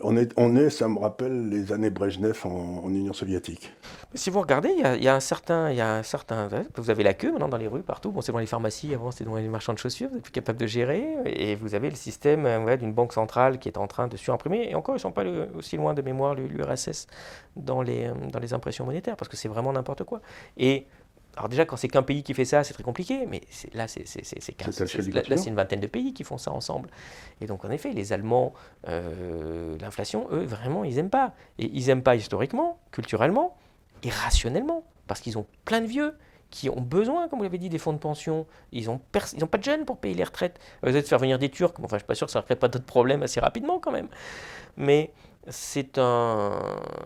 On 0.00 0.16
est, 0.16 0.32
on 0.38 0.56
est, 0.56 0.70
ça 0.70 0.88
me 0.88 0.98
rappelle 0.98 1.50
les 1.50 1.70
années 1.72 1.90
Brejnev 1.90 2.40
en, 2.46 2.84
en 2.84 2.88
Union 2.88 3.12
soviétique. 3.12 3.70
Si 4.14 4.30
vous 4.30 4.40
regardez, 4.40 4.70
il 4.70 4.80
y 4.80 4.84
a, 4.84 4.96
il 4.96 5.04
y 5.04 5.08
a 5.08 5.14
un 5.14 5.20
certain, 5.20 5.70
il 5.70 5.76
y 5.76 5.80
a 5.82 5.94
un 5.96 6.02
certain, 6.02 6.48
vous 6.76 6.88
avez 6.90 7.02
la 7.02 7.12
queue 7.12 7.30
maintenant 7.32 7.48
dans 7.48 7.58
les 7.58 7.68
rues 7.68 7.82
partout. 7.82 8.10
Bon, 8.10 8.22
c'est 8.22 8.32
dans 8.32 8.38
les 8.38 8.46
pharmacies, 8.46 8.94
avant 8.94 9.10
c'était 9.10 9.24
dans 9.28 9.36
les 9.36 9.48
marchands 9.48 9.74
de 9.74 9.78
chaussures. 9.78 10.08
Vous 10.10 10.16
êtes 10.16 10.22
plus 10.22 10.32
capable 10.32 10.58
de 10.58 10.66
gérer, 10.66 11.06
et 11.26 11.54
vous 11.54 11.74
avez 11.74 11.90
le 11.90 11.96
système 11.96 12.46
euh, 12.46 12.64
ouais, 12.64 12.78
d'une 12.78 12.94
banque 12.94 13.12
centrale 13.12 13.58
qui 13.58 13.68
est 13.68 13.76
en 13.76 13.86
train 13.86 14.08
de 14.08 14.16
surimprimer. 14.16 14.70
Et 14.70 14.74
encore, 14.74 14.96
ils 14.96 15.00
sont 15.00 15.12
pas 15.12 15.24
le- 15.24 15.48
aussi 15.54 15.76
loin 15.76 15.92
de 15.92 16.00
mémoire 16.00 16.34
l'URSS 16.34 17.06
dans 17.56 17.82
les, 17.82 18.06
euh, 18.06 18.14
dans 18.32 18.38
les 18.40 18.54
impressions 18.54 18.86
monétaires, 18.86 19.16
parce 19.16 19.28
que 19.28 19.36
c'est 19.36 19.48
vraiment 19.48 19.72
n'importe 19.72 20.04
quoi. 20.04 20.22
Et 20.56 20.86
alors 21.36 21.50
déjà, 21.50 21.66
quand 21.66 21.76
c'est 21.76 21.88
qu'un 21.88 22.02
pays 22.02 22.22
qui 22.22 22.32
fait 22.32 22.46
ça, 22.46 22.64
c'est 22.64 22.72
très 22.72 22.82
compliqué, 22.82 23.26
mais 23.26 23.42
là, 23.74 23.86
c'est 23.88 24.04
là, 24.04 25.36
c'est 25.36 25.46
une 25.46 25.54
vingtaine 25.54 25.80
de 25.80 25.86
pays 25.86 26.14
qui 26.14 26.24
font 26.24 26.38
ça 26.38 26.50
ensemble. 26.50 26.88
Et 27.42 27.46
donc, 27.46 27.64
en 27.64 27.70
effet, 27.70 27.92
les 27.92 28.14
Allemands, 28.14 28.54
euh, 28.88 29.76
l'inflation, 29.78 30.28
eux, 30.32 30.44
vraiment, 30.44 30.82
ils 30.84 30.96
n'aiment 30.96 31.10
pas. 31.10 31.34
Et 31.58 31.70
ils 31.74 31.86
n'aiment 31.88 32.02
pas 32.02 32.16
historiquement, 32.16 32.78
culturellement, 32.90 33.54
et 34.02 34.08
rationnellement, 34.08 34.84
parce 35.06 35.20
qu'ils 35.20 35.36
ont 35.36 35.46
plein 35.66 35.82
de 35.82 35.86
vieux 35.86 36.14
qui 36.48 36.70
ont 36.70 36.80
besoin, 36.80 37.28
comme 37.28 37.40
vous 37.40 37.44
l'avez 37.44 37.58
dit, 37.58 37.68
des 37.68 37.78
fonds 37.78 37.92
de 37.92 37.98
pension. 37.98 38.46
Ils 38.72 38.86
n'ont 38.86 38.98
pas 39.10 39.58
de 39.58 39.64
jeunes 39.64 39.84
pour 39.84 39.98
payer 39.98 40.14
les 40.14 40.24
retraites. 40.24 40.58
Vous 40.82 40.88
allez 40.88 41.02
faire 41.02 41.18
venir 41.18 41.38
des 41.38 41.50
Turcs, 41.50 41.74
enfin, 41.80 41.88
je 41.90 41.94
ne 41.96 41.98
suis 41.98 42.06
pas 42.06 42.14
sûr 42.14 42.26
que 42.28 42.32
ça 42.32 42.38
ne 42.38 42.44
crée 42.44 42.56
pas 42.56 42.68
d'autres 42.68 42.86
problèmes 42.86 43.22
assez 43.22 43.40
rapidement 43.40 43.78
quand 43.78 43.92
même. 43.92 44.08
Mais 44.78 45.12
c'est 45.48 45.98
un, 45.98 46.58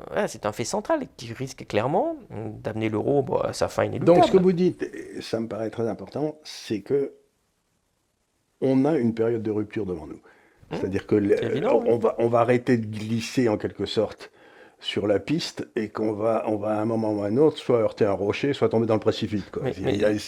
voilà, 0.09 0.29
c'est 0.29 0.47
un 0.47 0.53
fait 0.53 0.65
central 0.65 1.01
qui 1.17 1.33
risque 1.33 1.67
clairement 1.67 2.17
d'amener 2.31 2.89
l'euro 2.89 3.23
bon, 3.23 3.37
à 3.39 3.53
sa 3.53 3.69
fin 3.69 3.85
inéluctable. 3.85 4.19
Donc, 4.19 4.27
ce 4.27 4.33
que 4.33 4.39
vous 4.43 4.53
dites, 4.53 4.91
ça 5.21 5.41
me 5.41 5.49
paraît 5.49 5.71
très 5.71 5.89
important, 5.89 6.39
c'est 6.45 6.81
que 6.81 7.13
on 8.61 8.85
a 8.85 8.97
une 8.99 9.15
période 9.15 9.43
de 9.43 9.51
rupture 9.51 9.87
devant 9.87 10.07
nous. 10.07 10.21
C'est-à-dire 10.73 11.07
que 11.07 11.17
le- 11.17 11.37
c'est 11.37 11.47
évident, 11.47 11.83
on, 11.87 11.99
va, 11.99 12.15
on 12.19 12.29
va 12.29 12.41
arrêter 12.41 12.77
de 12.77 12.87
glisser 12.87 13.49
en 13.49 13.57
quelque 13.57 13.87
sorte 13.87 14.31
sur 14.79 15.07
la 15.09 15.19
piste 15.19 15.69
et 15.77 15.89
qu'on 15.89 16.13
va, 16.13 16.45
on 16.47 16.57
va 16.57 16.79
à 16.79 16.81
un 16.81 16.85
moment 16.85 17.13
ou 17.13 17.23
à 17.23 17.27
un 17.27 17.37
autre 17.39 17.59
soit 17.59 17.79
heurter 17.81 18.05
un 18.05 18.13
rocher, 18.13 18.53
soit 18.53 18.69
tomber 18.69 18.87
dans 18.87 18.95
le 18.95 19.01
précipice. 19.01 19.45
quoi. 19.51 19.63
Mais- 19.65 19.75
mais- 19.83 20.19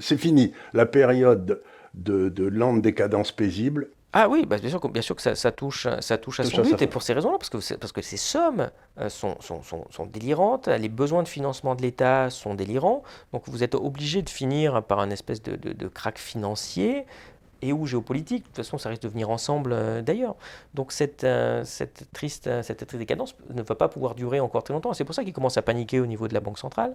c'est 0.00 0.16
fini. 0.16 0.52
La 0.72 0.86
période 0.86 1.60
de, 1.94 2.28
de 2.28 2.44
lente 2.46 2.80
décadence 2.80 3.32
paisible, 3.32 3.90
Ah 4.12 4.26
oui, 4.28 4.46
bah, 4.46 4.56
bien 4.56 4.70
sûr 4.70 4.80
que, 4.80 4.88
bien 4.88 5.02
sûr 5.02 5.14
que 5.14 5.20
ça, 5.22 5.34
ça 5.34 5.52
touche, 5.52 5.86
ça 6.00 6.16
touche 6.16 6.40
à 6.40 6.44
Touche 6.44 6.54
son 6.54 6.60
à 6.62 6.64
but, 6.64 6.80
et 6.80 6.86
pour 6.86 7.02
ces 7.02 7.12
raisons-là, 7.12 7.36
parce 7.38 7.50
que, 7.50 7.74
parce 7.74 7.92
que 7.92 8.00
ces 8.00 8.16
sommes 8.16 8.70
euh, 8.98 9.10
sont, 9.10 9.36
sont, 9.40 9.62
sont, 9.62 9.84
sont 9.90 10.06
délirantes, 10.06 10.66
les 10.66 10.88
besoins 10.88 11.22
de 11.22 11.28
financement 11.28 11.74
de 11.74 11.82
l'État 11.82 12.30
sont 12.30 12.54
délirants, 12.54 13.02
donc 13.34 13.42
vous 13.48 13.62
êtes 13.62 13.74
obligé 13.74 14.22
de 14.22 14.30
finir 14.30 14.82
par 14.82 15.00
un 15.00 15.10
espèce 15.10 15.42
de, 15.42 15.56
de, 15.56 15.72
de 15.74 15.88
crack 15.88 16.18
financier 16.18 17.04
et 17.62 17.72
ou 17.72 17.86
géopolitique. 17.86 18.42
De 18.42 18.46
toute 18.48 18.56
façon, 18.56 18.78
ça 18.78 18.88
risque 18.88 19.02
de 19.02 19.08
venir 19.08 19.30
ensemble 19.30 19.72
euh, 19.72 20.02
d'ailleurs. 20.02 20.36
Donc 20.74 20.92
cette, 20.92 21.24
euh, 21.24 21.64
cette, 21.64 22.06
triste, 22.12 22.46
euh, 22.46 22.62
cette 22.62 22.78
triste 22.86 22.98
décadence 22.98 23.34
ne 23.50 23.62
va 23.62 23.74
pas 23.74 23.88
pouvoir 23.88 24.14
durer 24.14 24.40
encore 24.40 24.62
très 24.62 24.74
longtemps. 24.74 24.92
C'est 24.94 25.04
pour 25.04 25.14
ça 25.14 25.24
qu'ils 25.24 25.32
commencent 25.32 25.56
à 25.58 25.62
paniquer 25.62 26.00
au 26.00 26.06
niveau 26.06 26.28
de 26.28 26.34
la 26.34 26.40
Banque 26.40 26.58
centrale, 26.58 26.94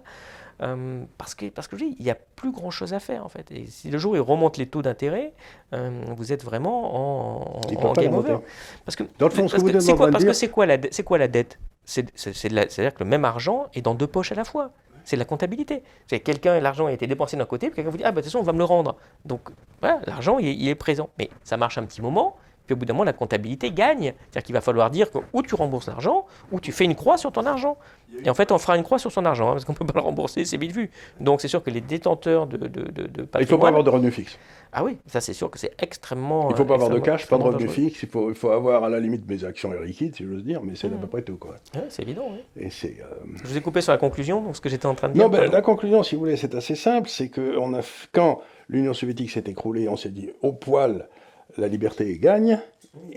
euh, 0.62 1.02
parce 1.18 1.34
que, 1.34 1.46
parce 1.50 1.68
que 1.68 1.76
je 1.76 1.84
dis, 1.84 1.96
il 1.98 2.04
n'y 2.04 2.10
a 2.10 2.16
plus 2.36 2.52
grand-chose 2.52 2.94
à 2.94 3.00
faire 3.00 3.24
en 3.24 3.28
fait. 3.28 3.50
Et 3.50 3.66
si 3.66 3.90
le 3.90 3.98
jour 3.98 4.12
où 4.12 4.16
ils 4.16 4.20
remontent 4.20 4.58
les 4.58 4.66
taux 4.66 4.82
d'intérêt, 4.82 5.32
vous 5.72 6.32
êtes 6.32 6.44
vraiment 6.44 7.40
en, 7.42 7.60
en 7.78 7.92
game 7.94 8.14
over. 8.14 8.38
Parce 8.84 8.94
que 8.96 9.04
Dans 9.18 9.26
le 9.26 9.32
fond, 9.34 9.48
ce 9.48 9.56
que 9.56 9.56
parce 9.56 9.62
vous 9.62 9.70
que 9.70 9.76
êtes 9.76 9.82
c'est 9.82 9.94
quoi, 9.96 10.10
dire- 10.10 10.26
la, 10.66 10.78
c'est 10.92 11.02
quoi 11.02 11.18
la 11.18 11.28
dette? 11.28 11.58
C'est 11.84 12.06
c'est- 12.14 12.32
c'est 12.32 12.48
de 12.48 12.54
la- 12.54 12.68
C'est-à-dire 12.68 12.94
que 12.94 13.02
le 13.04 13.10
même 13.10 13.24
argent 13.24 13.66
est 13.74 13.82
dans 13.82 13.94
deux 13.94 14.06
poches 14.06 14.32
à 14.32 14.34
la 14.34 14.44
fois. 14.44 14.70
C'est 15.04 15.16
de 15.16 15.20
la 15.20 15.24
comptabilité. 15.24 15.82
C'est 16.06 16.20
quelqu'un, 16.20 16.58
l'argent 16.60 16.86
a 16.86 16.92
été 16.92 17.06
dépensé 17.06 17.36
d'un 17.36 17.44
côté, 17.44 17.68
puis 17.68 17.76
quelqu'un 17.76 17.90
vous 17.90 17.96
dit 17.98 18.04
ah 18.04 18.12
bah 18.12 18.20
de 18.20 18.20
toute 18.22 18.32
façon 18.32 18.38
on 18.38 18.46
va 18.46 18.52
me 18.52 18.58
le 18.58 18.64
rendre. 18.64 18.96
Donc 19.24 19.50
l'argent 19.82 20.38
il 20.38 20.68
est 20.68 20.74
présent, 20.74 21.10
mais 21.18 21.30
ça 21.42 21.56
marche 21.56 21.78
un 21.78 21.84
petit 21.84 22.02
moment. 22.02 22.36
Puis 22.66 22.72
au 22.74 22.76
bout 22.76 22.84
d'un 22.86 22.94
moment, 22.94 23.04
la 23.04 23.12
comptabilité 23.12 23.70
gagne. 23.70 24.14
C'est-à-dire 24.30 24.42
qu'il 24.42 24.54
va 24.54 24.60
falloir 24.60 24.90
dire 24.90 25.10
que 25.10 25.18
ou 25.32 25.42
tu 25.42 25.54
rembourses 25.54 25.86
l'argent, 25.88 26.24
ou 26.50 26.60
tu 26.60 26.72
fais 26.72 26.84
une 26.84 26.94
croix 26.94 27.18
sur 27.18 27.30
ton 27.32 27.44
argent. 27.46 27.76
Et 28.24 28.30
en 28.30 28.34
fait, 28.34 28.52
on 28.52 28.58
fera 28.58 28.76
une 28.76 28.84
croix 28.84 28.98
sur 28.98 29.10
son 29.12 29.24
argent, 29.24 29.48
hein, 29.50 29.52
parce 29.52 29.64
qu'on 29.64 29.72
ne 29.72 29.78
peut 29.78 29.84
pas 29.86 29.98
le 29.98 30.04
rembourser, 30.04 30.44
c'est 30.44 30.56
vite 30.56 30.72
vu. 30.72 30.90
Donc 31.20 31.40
c'est 31.40 31.48
sûr 31.48 31.62
que 31.62 31.70
les 31.70 31.80
détenteurs 31.80 32.46
de, 32.46 32.56
de, 32.56 32.68
de, 32.68 32.82
de 33.06 33.28
il 33.34 33.40
ne 33.40 33.46
faut 33.46 33.58
pas 33.58 33.68
avoir 33.68 33.82
de 33.84 33.90
revenus 33.90 34.14
fixes. 34.14 34.38
Ah 34.72 34.82
oui, 34.82 34.96
ça 35.06 35.20
c'est 35.20 35.32
sûr 35.34 35.50
que 35.50 35.58
c'est 35.58 35.72
extrêmement. 35.80 36.48
Il 36.48 36.52
ne 36.52 36.56
faut 36.56 36.64
pas 36.64 36.74
avoir 36.74 36.90
de 36.90 36.98
cash, 37.00 37.26
pas 37.28 37.38
de 37.38 37.42
revenus 37.42 37.70
fixes. 37.70 38.02
Il 38.02 38.08
faut, 38.08 38.30
il 38.30 38.34
faut 38.34 38.50
avoir 38.50 38.82
à 38.84 38.88
la 38.88 38.98
limite 39.00 39.28
mes 39.28 39.44
actions 39.44 39.70
liquides, 39.82 40.14
si 40.16 40.24
j'ose 40.24 40.42
dire, 40.44 40.60
mais 40.62 40.74
c'est 40.74 40.86
à 40.86 40.90
Mhm. 40.90 41.00
peu 41.00 41.06
près 41.06 41.22
tout. 41.22 41.36
Quoi. 41.36 41.56
Ouais, 41.74 41.82
c'est 41.90 42.02
évident. 42.02 42.28
oui. 42.30 42.38
Et 42.56 42.70
c'est, 42.70 42.96
euh, 43.00 43.14
Je 43.42 43.48
vous 43.48 43.56
ai 43.56 43.60
coupé 43.60 43.80
sur 43.82 43.92
la 43.92 43.98
conclusion, 43.98 44.40
donc 44.42 44.56
ce 44.56 44.60
que 44.60 44.68
j'étais 44.68 44.86
en 44.86 44.94
train 44.94 45.08
de 45.08 45.14
dire. 45.14 45.22
Non, 45.24 45.28
ben, 45.28 45.50
la 45.50 45.62
conclusion, 45.62 46.02
si 46.02 46.14
vous 46.14 46.20
voulez, 46.22 46.36
c'est 46.36 46.54
assez 46.54 46.74
simple. 46.76 47.08
C'est 47.08 47.28
que 47.28 47.56
on 47.58 47.74
a, 47.74 47.80
f- 47.80 48.06
quand 48.12 48.40
l'Union 48.68 48.94
soviétique 48.94 49.30
s'est 49.30 49.44
écroulée, 49.46 49.88
on 49.88 49.96
s'est 49.96 50.08
dit 50.10 50.30
au 50.42 50.52
poil, 50.52 51.08
la 51.56 51.68
liberté 51.68 52.18
gagne. 52.18 52.60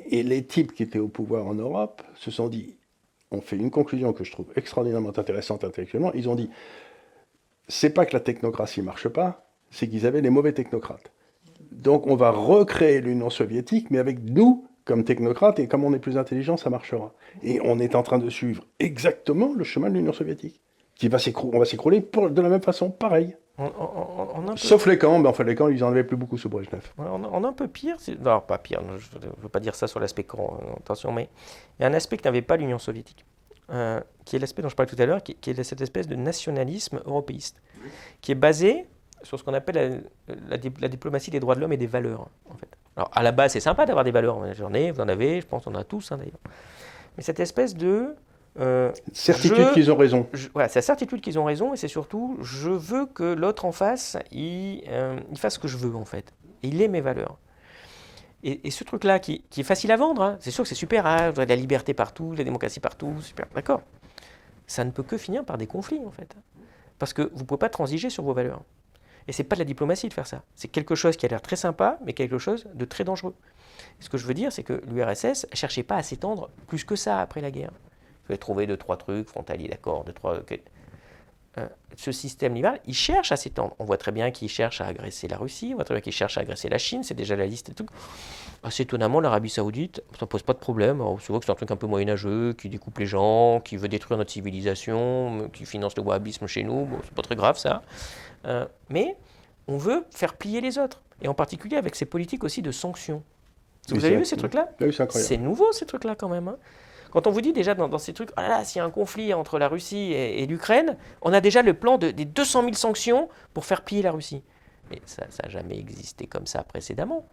Et 0.09 0.23
les 0.23 0.43
types 0.43 0.73
qui 0.73 0.83
étaient 0.83 0.99
au 0.99 1.07
pouvoir 1.07 1.45
en 1.45 1.53
Europe 1.53 2.01
se 2.15 2.31
sont 2.31 2.47
dit, 2.47 2.77
on 3.31 3.41
fait 3.41 3.57
une 3.57 3.69
conclusion 3.69 4.13
que 4.13 4.23
je 4.23 4.31
trouve 4.31 4.47
extraordinairement 4.55 5.17
intéressante 5.17 5.63
intellectuellement. 5.63 6.11
Ils 6.13 6.29
ont 6.29 6.35
dit, 6.35 6.49
c'est 7.67 7.91
pas 7.91 8.05
que 8.05 8.13
la 8.13 8.19
technocratie 8.19 8.81
marche 8.81 9.07
pas, 9.07 9.45
c'est 9.69 9.87
qu'ils 9.87 10.05
avaient 10.05 10.21
les 10.21 10.29
mauvais 10.29 10.53
technocrates. 10.53 11.11
Donc 11.71 12.07
on 12.07 12.15
va 12.15 12.31
recréer 12.31 13.01
l'Union 13.01 13.29
soviétique, 13.29 13.91
mais 13.91 13.99
avec 13.99 14.23
nous 14.23 14.65
comme 14.85 15.03
technocrates, 15.03 15.59
et 15.59 15.67
comme 15.67 15.83
on 15.83 15.93
est 15.93 15.99
plus 15.99 16.17
intelligent, 16.17 16.55
ça 16.55 16.69
marchera. 16.69 17.13
Et 17.43 17.59
on 17.61 17.77
est 17.77 17.93
en 17.93 18.03
train 18.03 18.19
de 18.19 18.29
suivre 18.29 18.65
exactement 18.79 19.53
le 19.53 19.65
chemin 19.65 19.89
de 19.89 19.95
l'Union 19.95 20.13
soviétique, 20.13 20.61
qui 20.95 21.09
va 21.09 21.17
s'écrou- 21.17 21.51
on 21.53 21.59
va 21.59 21.65
s'écrouler 21.65 21.99
de 21.99 22.41
la 22.41 22.47
même 22.47 22.61
façon, 22.61 22.89
pareil. 22.89 23.35
On, 23.59 23.65
on- 23.65 23.69
on- 23.69 24.27
on 24.35 24.47
a 24.47 24.51
un 24.51 24.53
peu, 24.53 24.57
Sauf 24.57 24.85
les 24.85 24.97
camps, 24.99 25.17
mais 25.19 25.27
enfin 25.29 25.43
les 25.43 25.55
camps, 25.55 25.67
ils 25.67 25.83
en 25.83 25.87
avaient 25.89 26.03
plus 26.03 26.15
beaucoup 26.17 26.37
sous 26.37 26.47
Brejnev. 26.49 26.91
on 26.97 27.43
a- 27.43 27.47
un 27.47 27.53
peu 27.53 27.67
pire. 27.67 27.95
c'est- 27.99 28.19
Non, 28.19 28.39
pas 28.39 28.57
pire, 28.59 28.81
je 28.97 29.17
ne 29.17 29.31
veux 29.41 29.49
pas 29.49 29.59
dire 29.59 29.73
ça 29.75 29.87
sur 29.87 29.99
l'aspect 29.99 30.23
camp, 30.23 30.59
euh, 30.61 30.73
attention, 30.77 31.11
mais 31.11 31.27
il 31.79 31.83
y 31.83 31.85
a 31.85 31.89
un 31.89 31.93
aspect 31.93 32.17
que 32.17 32.23
n'avait 32.23 32.41
pas 32.43 32.55
l'Union 32.57 32.77
soviétique, 32.77 33.25
euh, 33.71 33.99
qui 34.25 34.35
est 34.35 34.39
l'aspect 34.39 34.61
dont 34.61 34.69
je 34.69 34.75
parlais 34.75 34.91
tout 34.95 35.01
à 35.01 35.05
l'heure, 35.07 35.23
qui, 35.23 35.33
qui 35.35 35.49
est 35.49 35.63
cette 35.63 35.81
espèce 35.81 36.07
de 36.07 36.15
nationalisme 36.15 37.01
européiste, 37.05 37.59
qui 38.21 38.31
est 38.31 38.35
basé 38.35 38.85
sur 39.23 39.39
ce 39.39 39.43
qu'on 39.43 39.55
appelle 39.55 40.03
la, 40.27 40.35
la 40.49 40.57
di- 40.57 40.71
la 40.79 40.87
diplomatie 40.87 41.31
des 41.31 41.39
droits 41.39 41.55
de 41.55 41.59
l'homme 41.61 41.73
et 41.73 41.77
des 41.77 41.87
valeurs, 41.87 42.27
en 42.51 42.55
fait. 42.57 42.69
Alors, 42.95 43.09
à 43.13 43.23
la 43.23 43.31
base, 43.31 43.53
c'est 43.53 43.59
sympa 43.59 43.85
d'avoir 43.87 44.03
des 44.05 44.11
valeurs. 44.11 44.53
J'en 44.53 44.73
ai, 44.73 44.91
vous 44.91 45.01
en 45.01 45.07
avez, 45.07 45.41
je 45.41 45.47
pense 45.47 45.63
qu'on 45.65 45.71
en 45.73 45.79
a 45.79 45.83
tous, 45.83 46.11
hein, 46.11 46.17
d'ailleurs. 46.17 46.39
Mais 47.17 47.23
cette 47.23 47.39
espèce 47.39 47.75
de... 47.75 48.15
euh, 48.59 48.91
Certitude 49.13 49.71
qu'ils 49.73 49.91
ont 49.91 49.95
raison. 49.95 50.27
je- 50.33 50.47
voilà, 50.53 50.67
c'est 50.69 50.79
la 50.79 50.83
certitude 50.83 51.21
qu'ils 51.21 51.37
ont 51.39 51.43
raison 51.45 51.73
et 51.73 51.77
c'est 51.77 51.87
surtout, 51.87 52.37
je 52.41 52.69
veux 52.69 53.05
que 53.05 53.23
l'autre 53.33 53.65
en 53.65 53.71
face, 53.71 54.17
il, 54.31 54.83
euh, 54.87 55.19
il 55.31 55.37
fasse 55.37 55.55
ce 55.55 55.59
que 55.59 55.67
je 55.67 55.77
veux 55.77 55.95
en 55.95 56.05
fait. 56.05 56.33
Et 56.63 56.69
il 56.69 56.81
ait 56.81 56.87
mes 56.87 57.01
valeurs. 57.01 57.37
Et, 58.43 58.67
et 58.67 58.71
ce 58.71 58.83
truc-là 58.83 59.19
qui, 59.19 59.43
qui 59.49 59.61
est 59.61 59.63
facile 59.63 59.91
à 59.91 59.97
vendre, 59.97 60.21
hein, 60.21 60.37
c'est 60.39 60.51
sûr 60.51 60.63
que 60.63 60.67
c'est 60.69 60.75
super, 60.75 61.05
hein, 61.05 61.17
je 61.25 61.27
voudrais 61.29 61.45
de 61.45 61.51
la 61.51 61.55
liberté 61.55 61.93
partout, 61.93 62.33
la 62.37 62.43
démocratie 62.43 62.79
partout, 62.79 63.13
super, 63.21 63.45
d'accord. 63.55 63.81
Ça 64.67 64.83
ne 64.83 64.91
peut 64.91 65.03
que 65.03 65.17
finir 65.17 65.43
par 65.45 65.57
des 65.57 65.67
conflits 65.67 66.01
en 66.05 66.11
fait. 66.11 66.35
Parce 66.99 67.13
que 67.13 67.21
vous 67.33 67.39
ne 67.39 67.43
pouvez 67.45 67.59
pas 67.59 67.69
transiger 67.69 68.09
sur 68.09 68.23
vos 68.23 68.33
valeurs. 68.33 68.61
Et 69.27 69.33
c'est 69.33 69.43
pas 69.43 69.55
de 69.55 69.59
la 69.61 69.65
diplomatie 69.65 70.07
de 70.07 70.13
faire 70.13 70.25
ça. 70.27 70.43
C'est 70.55 70.67
quelque 70.69 70.95
chose 70.95 71.17
qui 71.17 71.25
a 71.25 71.29
l'air 71.29 71.41
très 71.41 71.57
sympa, 71.57 71.99
mais 72.05 72.13
quelque 72.13 72.37
chose 72.37 72.65
de 72.73 72.85
très 72.85 73.03
dangereux. 73.03 73.35
Et 73.99 74.03
ce 74.03 74.09
que 74.09 74.17
je 74.17 74.25
veux 74.25 74.33
dire, 74.33 74.51
c'est 74.51 74.63
que 74.63 74.81
l'URSS 74.87 75.45
ne 75.51 75.55
cherchait 75.55 75.83
pas 75.83 75.97
à 75.97 76.03
s'étendre 76.03 76.49
plus 76.67 76.83
que 76.85 76.95
ça 76.95 77.19
après 77.19 77.41
la 77.41 77.51
guerre. 77.51 77.71
Vous 78.27 78.33
avez 78.33 78.37
trouvé 78.39 78.67
deux, 78.67 78.77
trois 78.77 78.97
trucs, 78.97 79.27
frontaliers, 79.29 79.67
d'accord, 79.69 80.03
deux, 80.03 80.13
trois. 80.13 80.37
Euh, 81.57 81.67
ce 81.95 82.11
système 82.11 82.53
libéral, 82.53 82.79
il 82.85 82.93
cherche 82.93 83.31
à 83.31 83.35
s'étendre. 83.35 83.75
On 83.79 83.85
voit 83.85 83.97
très 83.97 84.11
bien 84.11 84.29
qu'il 84.29 84.47
cherche 84.49 84.79
à 84.79 84.85
agresser 84.85 85.27
la 85.27 85.37
Russie, 85.37 85.69
on 85.71 85.75
voit 85.75 85.85
très 85.85 85.95
bien 85.95 86.01
qu'il 86.01 86.13
cherche 86.13 86.37
à 86.37 86.41
agresser 86.41 86.69
la 86.69 86.77
Chine, 86.77 87.01
c'est 87.01 87.15
déjà 87.15 87.35
la 87.35 87.47
liste 87.47 87.69
et 87.69 87.73
tout. 87.73 87.87
Assez 88.63 88.83
étonnamment, 88.83 89.19
l'Arabie 89.21 89.49
Saoudite, 89.49 90.03
ça 90.19 90.27
pose 90.27 90.43
pas 90.43 90.53
de 90.53 90.59
problème. 90.59 91.01
Alors, 91.01 91.19
C'est 91.19 91.31
vrai 91.31 91.39
que 91.39 91.45
c'est 91.45 91.51
un 91.51 91.55
truc 91.55 91.71
un 91.71 91.75
peu 91.75 91.87
moyenâgeux, 91.87 92.53
qui 92.53 92.69
découpe 92.69 92.99
les 92.99 93.07
gens, 93.07 93.59
qui 93.61 93.77
veut 93.77 93.87
détruire 93.87 94.17
notre 94.19 94.31
civilisation, 94.31 95.49
qui 95.51 95.65
finance 95.65 95.95
le 95.95 96.03
wahhabisme 96.03 96.45
chez 96.45 96.63
nous. 96.63 96.85
Bon, 96.85 96.99
c'est 97.03 97.13
pas 97.13 97.23
très 97.23 97.35
grave 97.35 97.57
ça. 97.57 97.81
Euh, 98.45 98.65
mais 98.89 99.15
on 99.67 99.77
veut 99.77 100.05
faire 100.11 100.35
plier 100.35 100.61
les 100.61 100.77
autres, 100.77 101.01
et 101.23 101.27
en 101.27 101.33
particulier 101.33 101.77
avec 101.77 101.95
ces 101.95 102.05
politiques 102.05 102.43
aussi 102.43 102.61
de 102.61 102.71
sanctions. 102.71 103.23
Vous 103.89 104.05
avez 104.05 104.17
vu 104.17 104.25
ces 104.25 104.35
trucs-là? 104.37 104.69
C'est 105.21 105.37
nouveau 105.37 105.71
ces 105.71 105.85
trucs-là 105.87 106.15
quand 106.15 106.29
même. 106.29 106.49
hein. 106.49 106.57
Quand 107.11 107.27
on 107.27 107.31
vous 107.31 107.41
dit 107.41 107.53
déjà 107.53 107.73
dans, 107.73 107.97
ces 107.97 108.13
trucs, 108.13 108.29
oh 108.37 108.41
là 108.41 108.49
là, 108.49 108.63
s'il 108.63 108.79
y 108.79 108.81
a 108.81 108.85
un 108.85 108.89
conflit 108.89 109.33
entre 109.33 109.59
la 109.59 109.67
Russie 109.67 110.13
et, 110.13 110.45
l'Ukraine, 110.45 110.97
on 111.21 111.33
a 111.33 111.41
déjà 111.41 111.61
le 111.61 111.73
plan 111.73 111.97
de, 111.97 112.11
des 112.11 112.25
200 112.25 112.63
000 112.63 112.73
sanctions 112.73 113.29
pour 113.53 113.65
faire 113.65 113.83
plier 113.83 114.01
la 114.01 114.11
Russie. 114.11 114.43
Mais 114.91 115.01
ça 115.05 115.25
n'a 115.43 115.49
jamais 115.49 115.77
existé 115.77 116.27
comme 116.27 116.47
ça 116.47 116.63
précédemment. 116.63 117.25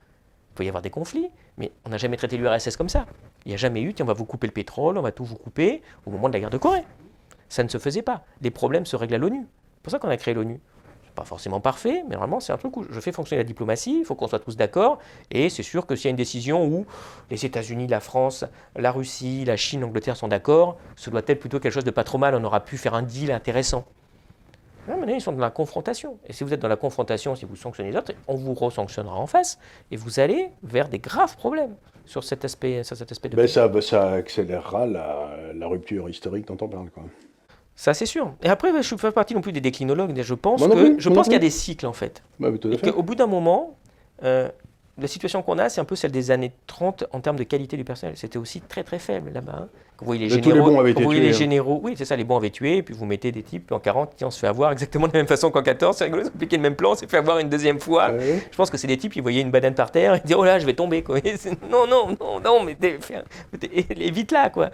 Il 0.53 0.55
peut 0.55 0.65
y 0.65 0.69
avoir 0.69 0.83
des 0.83 0.91
conflits, 0.91 1.31
mais 1.59 1.73
on 1.85 1.91
n'a 1.91 1.97
jamais 1.97 2.17
traité 2.17 2.37
l'URSS 2.37 2.77
comme 2.77 2.89
ça. 2.89 3.07
Il 3.45 3.49
n'y 3.49 3.55
a 3.55 3.59
jamais 3.59 3.83
eu, 3.83 3.93
tiens, 3.93 4.05
on 4.05 4.09
va 4.09 4.15
vous 4.15 4.25
couper 4.25 4.47
le 4.47 4.53
pétrole, 4.53 4.97
on 4.99 5.03
va 5.03 5.13
tout 5.13 5.25
vous 5.25 5.37
couper 5.37 5.83
au 6.07 6.11
moment 6.11 6.29
de 6.29 6.35
la 6.35 6.41
guerre 6.41 6.51
de 6.51 6.59
Corée. 6.59 6.85
Ça 7.49 7.63
ne 7.65 7.69
se 7.69 7.79
faisait 7.79 8.03
pas. 8.03 8.25
Les 8.41 8.51
problèmes 8.51 8.87
se 8.87 8.97
règlent 8.97 9.15
à 9.15 9.19
l'ONU. 9.19 9.47
pour 9.83 9.91
ça 9.91 9.99
qu'on 9.99 10.09
a 10.09 10.17
créé 10.17 10.35
l'ONU. 10.35 10.61
Pas 11.15 11.25
forcément 11.25 11.61
parfait, 11.61 12.03
mais 12.09 12.15
normalement, 12.15 12.41
c'est 12.41 12.53
un 12.53 12.57
truc 12.57 12.77
où 12.77 12.85
je 12.91 12.99
fais 12.99 13.13
fonctionner 13.13 13.43
la 13.43 13.47
diplomatie, 13.47 13.99
il 14.01 14.05
faut 14.05 14.17
qu'on 14.17 14.27
soit 14.27 14.41
tous 14.41 14.57
d'accord, 14.57 14.99
et 15.31 15.49
c'est 15.49 15.63
sûr 15.63 15.87
que 15.87 15.95
s'il 15.95 16.07
y 16.07 16.09
a 16.09 16.11
une 16.11 16.17
décision 16.17 16.67
où 16.67 16.87
les 17.31 17.47
États-Unis, 17.47 17.87
la 17.87 18.01
France, 18.01 18.45
la 18.75 18.91
Russie, 18.91 19.45
la 19.45 19.57
Chine, 19.57 19.83
l'Angleterre 19.83 20.17
sont 20.17 20.27
d'accord, 20.27 20.77
ce 20.97 21.11
doit 21.11 21.23
être 21.27 21.39
plutôt 21.39 21.61
quelque 21.61 21.73
chose 21.73 21.85
de 21.85 21.93
pas 21.93 22.03
trop 22.03 22.19
mal, 22.19 22.35
on 22.35 22.43
aura 22.43 22.61
pu 22.65 22.77
faire 22.79 22.95
un 22.95 23.03
deal 23.03 23.31
intéressant. 23.31 23.85
Là, 24.89 24.97
maintenant, 24.97 25.15
ils 25.15 25.21
sont 25.21 25.33
dans 25.33 25.39
la 25.39 25.51
confrontation. 25.51 26.19
Et 26.27 26.33
si 26.33 26.45
vous 26.45 26.53
êtes 26.53 26.61
dans 26.61 26.69
la 26.69 26.77
confrontation, 26.77 27.35
si 27.37 27.45
vous 27.45 27.57
sanctionnez 27.57 27.91
les 27.91 27.97
autres, 27.97 28.13
on 28.29 28.35
vous 28.35 28.53
resanctionnera 28.53 29.17
en 29.17 29.27
face, 29.27 29.59
et 29.91 29.97
vous 29.97 30.19
allez 30.21 30.49
vers 30.63 30.89
des 30.89 30.99
graves 30.99 31.37
problèmes 31.37 31.77
sur 32.05 32.25
cet 32.25 32.45
aspect, 32.45 32.83
sur 32.85 32.97
cet 32.97 33.11
aspect 33.13 33.29
de 33.29 33.37
Ben 33.37 33.49
ça, 33.49 33.69
ben 33.69 33.81
ça 33.81 34.13
accélérera 34.13 34.87
la, 34.87 35.31
la 35.55 35.67
rupture 35.69 36.09
historique 36.09 36.47
dont 36.49 36.59
on 36.61 36.69
parle. 36.69 36.91
Quoi. 36.91 37.05
Ça, 37.77 37.93
c'est 37.93 38.07
sûr. 38.07 38.33
Et 38.43 38.49
après, 38.49 38.71
je 38.83 38.95
ne 38.95 38.99
fais 39.01 39.09
pas 39.09 39.13
partie 39.13 39.35
non 39.35 39.41
plus 39.41 39.53
des 39.53 39.61
déclinologues, 39.61 40.13
mais 40.15 40.23
je 40.23 40.35
pense 40.35 40.63
qu'il 40.63 41.33
y 41.33 41.37
a 41.37 41.39
des 41.39 41.51
cycles, 41.51 41.87
en 41.87 41.93
fait. 41.93 42.23
Bah, 42.39 42.49
Et 42.71 42.79
qu'au 42.93 43.03
bout 43.03 43.15
d'un 43.17 43.27
moment, 43.27 43.77
euh, 44.23 44.49
la 44.97 45.09
situation 45.09 45.43
qu'on 45.43 45.59
a, 45.59 45.69
c'est 45.69 45.81
un 45.81 45.85
peu 45.85 45.97
celle 45.97 46.13
des 46.13 46.31
années 46.31 46.53
30 46.69 47.05
en 47.11 47.19
termes 47.21 47.37
de 47.37 47.43
qualité 47.43 47.77
du 47.77 47.83
personnel. 47.83 48.17
C'était 48.17 48.39
aussi 48.39 48.61
très 48.61 48.85
très 48.85 49.01
faible 49.01 49.33
là-bas. 49.35 49.59
hein. 49.63 49.69
Vous 49.99 50.07
voyez 50.07 50.29
les 50.29 50.35
Mais 50.37 50.41
tous 50.41 50.49
les 50.51 50.55
généraux, 50.55 50.71
bons 50.71 50.77
vous 50.77 51.03
voyez 51.05 51.21
les 51.21 51.27
tués, 51.27 51.35
hein. 51.35 51.39
généraux, 51.39 51.81
oui, 51.83 51.95
c'est 51.97 52.05
ça, 52.05 52.15
les 52.17 52.23
bons 52.25 52.37
avaient 52.37 52.51
tué, 52.51 52.77
et 52.79 52.83
puis 52.85 52.95
vous 52.95 53.07
mettez 53.07 53.33
des 53.33 53.43
types 53.43 53.71
en 53.73 53.79
40 53.81 54.15
qui 54.17 54.25
on 54.25 54.31
se 54.31 54.39
fait 54.39 54.47
avoir 54.49 54.71
exactement 54.73 55.07
de 55.09 55.13
la 55.13 55.19
même 55.21 55.27
façon 55.29 55.51
qu'en 55.51 55.63
14. 55.63 55.97
C'est 55.97 56.05
rigolo, 56.05 56.23
ils 56.23 56.27
ont 56.27 56.33
appliqué 56.35 56.57
le 56.57 56.63
même 56.63 56.77
plan, 56.77 56.93
on 56.93 56.95
s'est 56.95 57.07
fait 57.09 57.17
avoir 57.17 57.39
une 57.39 57.49
deuxième 57.49 57.81
fois. 57.81 58.11
Ouais. 58.13 58.41
Je 58.51 58.57
pense 58.57 58.71
que 58.71 58.77
c'est 58.77 58.87
des 58.89 58.97
types 58.99 59.13
qui 59.13 59.21
voyaient 59.21 59.41
une 59.43 59.51
banane 59.53 59.75
par 59.75 59.91
terre 59.91 60.15
et 60.15 60.21
disaient 60.21 60.35
Oh 60.37 60.45
là, 60.45 60.59
je 60.61 60.67
vais 60.67 60.75
tomber. 60.75 61.03
Quoi. 61.03 61.19
Non, 61.71 61.87
non, 61.89 62.09
non, 62.21 62.41
non, 62.41 62.63
mais 62.65 62.75
t'es- 62.77 62.99
évite 64.01 64.31
là. 64.33 64.51
Quoi. 64.51 64.71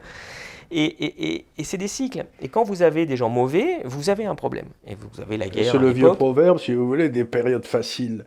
Et, 0.71 0.85
et- 0.85 1.33
et- 1.35 1.45
et 1.59 1.65
c'est 1.65 1.79
des 1.79 1.89
cycles. 1.89 2.25
Et 2.41 2.49
quand 2.49 2.63
vous 2.63 2.83
avez 2.83 3.07
des 3.07 3.17
gens 3.17 3.29
mauvais, 3.29 3.81
vous 3.85 4.09
avez 4.11 4.25
un 4.27 4.35
problème. 4.35 4.67
Et 4.87 4.95
vous 4.95 5.21
avez 5.21 5.37
la 5.37 5.49
guerre. 5.49 5.73
C'est 5.73 5.79
le 5.79 5.91
vieux 5.91 6.13
proverbe, 6.13 6.59
si 6.59 6.75
vous 6.75 6.87
voulez, 6.87 7.09
des 7.09 7.25
périodes 7.25 7.67
faciles 7.67 8.25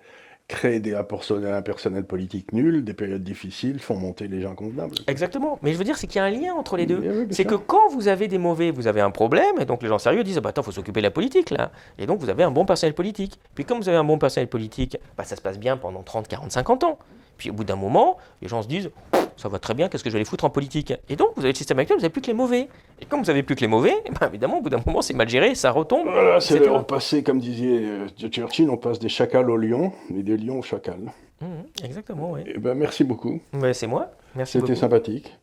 créent 0.49 0.81
des, 0.81 0.93
un, 0.93 1.05
personnel, 1.05 1.53
un 1.53 1.61
personnel 1.61 2.03
politique 2.03 2.51
nul, 2.51 2.83
des 2.83 2.93
périodes 2.93 3.23
difficiles 3.23 3.79
font 3.79 3.95
monter 3.95 4.27
les 4.27 4.41
gens 4.41 4.55
convenables. 4.55 4.93
Exactement. 5.07 5.57
Mais 5.61 5.71
je 5.71 5.77
veux 5.77 5.85
dire, 5.85 5.97
c'est 5.97 6.05
qu'il 6.05 6.17
y 6.17 6.19
a 6.19 6.25
un 6.25 6.29
lien 6.31 6.53
entre 6.53 6.75
les 6.75 6.85
deux. 6.85 6.99
Oui, 7.01 7.27
c'est 7.31 7.45
que 7.45 7.55
quand 7.55 7.87
vous 7.91 8.09
avez 8.09 8.27
des 8.27 8.37
mauvais, 8.37 8.69
vous 8.71 8.87
avez 8.87 8.99
un 8.99 9.09
problème, 9.09 9.55
et 9.61 9.65
donc 9.65 9.81
les 9.81 9.87
gens 9.87 9.97
sérieux 9.99 10.21
disent, 10.21 10.37
ah 10.37 10.41
bah 10.41 10.49
attends, 10.49 10.61
faut 10.61 10.71
s'occuper 10.73 10.99
de 10.99 11.05
la 11.05 11.11
politique 11.11 11.49
là. 11.49 11.71
Et 11.97 12.05
donc 12.05 12.19
vous 12.19 12.29
avez 12.29 12.43
un 12.43 12.51
bon 12.51 12.65
personnel 12.65 12.93
politique. 12.93 13.39
Puis 13.55 13.63
comme 13.63 13.77
vous 13.79 13.87
avez 13.87 13.97
un 13.97 14.03
bon 14.03 14.17
personnel 14.17 14.49
politique, 14.49 14.97
bah, 15.17 15.23
ça 15.23 15.37
se 15.37 15.41
passe 15.41 15.57
bien 15.57 15.77
pendant 15.77 16.03
30, 16.03 16.27
40, 16.27 16.51
50 16.51 16.83
ans. 16.83 16.99
Puis 17.37 17.49
au 17.49 17.53
bout 17.53 17.63
d'un 17.63 17.77
moment, 17.77 18.17
les 18.41 18.49
gens 18.49 18.61
se 18.61 18.67
disent, 18.67 18.91
ça 19.37 19.49
va 19.49 19.59
très 19.59 19.73
bien, 19.73 19.89
qu'est-ce 19.89 20.03
que 20.03 20.09
je 20.09 20.13
vais 20.13 20.19
les 20.19 20.25
foutre 20.25 20.45
en 20.45 20.49
politique? 20.49 20.93
Et 21.09 21.15
donc 21.15 21.29
vous 21.35 21.41
avez 21.41 21.51
le 21.51 21.57
système 21.57 21.79
actuel, 21.79 21.97
vous 21.97 22.01
n'avez 22.01 22.11
plus 22.11 22.21
que 22.21 22.27
les 22.27 22.33
mauvais. 22.33 22.67
Et 23.01 23.05
comme 23.05 23.19
vous 23.19 23.27
n'avez 23.27 23.43
plus 23.43 23.55
que 23.55 23.61
les 23.61 23.67
mauvais, 23.67 23.95
eh 24.05 24.11
ben, 24.11 24.27
évidemment, 24.27 24.59
au 24.59 24.61
bout 24.61 24.69
d'un 24.69 24.81
moment, 24.85 25.01
c'est 25.01 25.13
mal 25.13 25.29
géré, 25.29 25.55
ça 25.55 25.71
retombe. 25.71 26.07
Voilà, 26.07 26.39
c'est 26.39 26.67
on 26.69 26.83
passait, 26.83 27.23
comme 27.23 27.39
disait 27.39 27.83
euh, 27.83 28.07
Churchill, 28.29 28.69
on 28.69 28.77
passe 28.77 28.99
des 28.99 29.09
chacals 29.09 29.49
aux 29.49 29.57
lions 29.57 29.91
et 30.15 30.23
des 30.23 30.37
lions 30.37 30.59
aux 30.59 30.63
chacals. 30.63 31.11
Mhm, 31.41 31.65
exactement, 31.83 32.31
oui. 32.31 32.41
Eh 32.45 32.57
ben, 32.57 32.73
merci 32.75 33.03
beaucoup, 33.03 33.41
c'est 33.73 33.87
moi. 33.87 34.11
Merci 34.35 34.59
c'était 34.59 34.75
sympathique. 34.75 35.37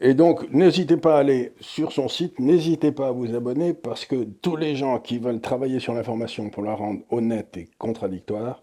Et 0.00 0.14
donc, 0.14 0.50
n'hésitez 0.52 0.96
pas 0.96 1.16
à 1.16 1.20
aller 1.20 1.52
sur 1.60 1.92
son 1.92 2.08
site, 2.08 2.38
n'hésitez 2.38 2.92
pas 2.92 3.08
à 3.08 3.12
vous 3.12 3.34
abonner, 3.34 3.72
parce 3.72 4.04
que 4.04 4.24
tous 4.24 4.56
les 4.56 4.76
gens 4.76 4.98
qui 4.98 5.18
veulent 5.18 5.40
travailler 5.40 5.78
sur 5.78 5.94
l'information 5.94 6.50
pour 6.50 6.62
la 6.62 6.74
rendre 6.74 7.00
honnête 7.10 7.56
et 7.56 7.70
contradictoire 7.78 8.62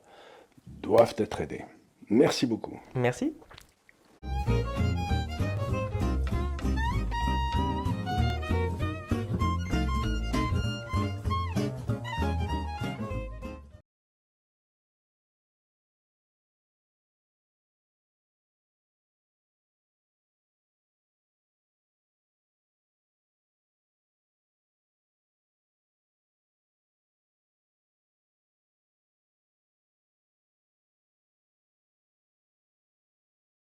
doivent 0.68 1.16
être 1.18 1.42
aidés. 1.42 1.64
Merci 2.10 2.46
beaucoup. 2.46 2.80
Merci. 2.96 3.34
Música 4.24 5.03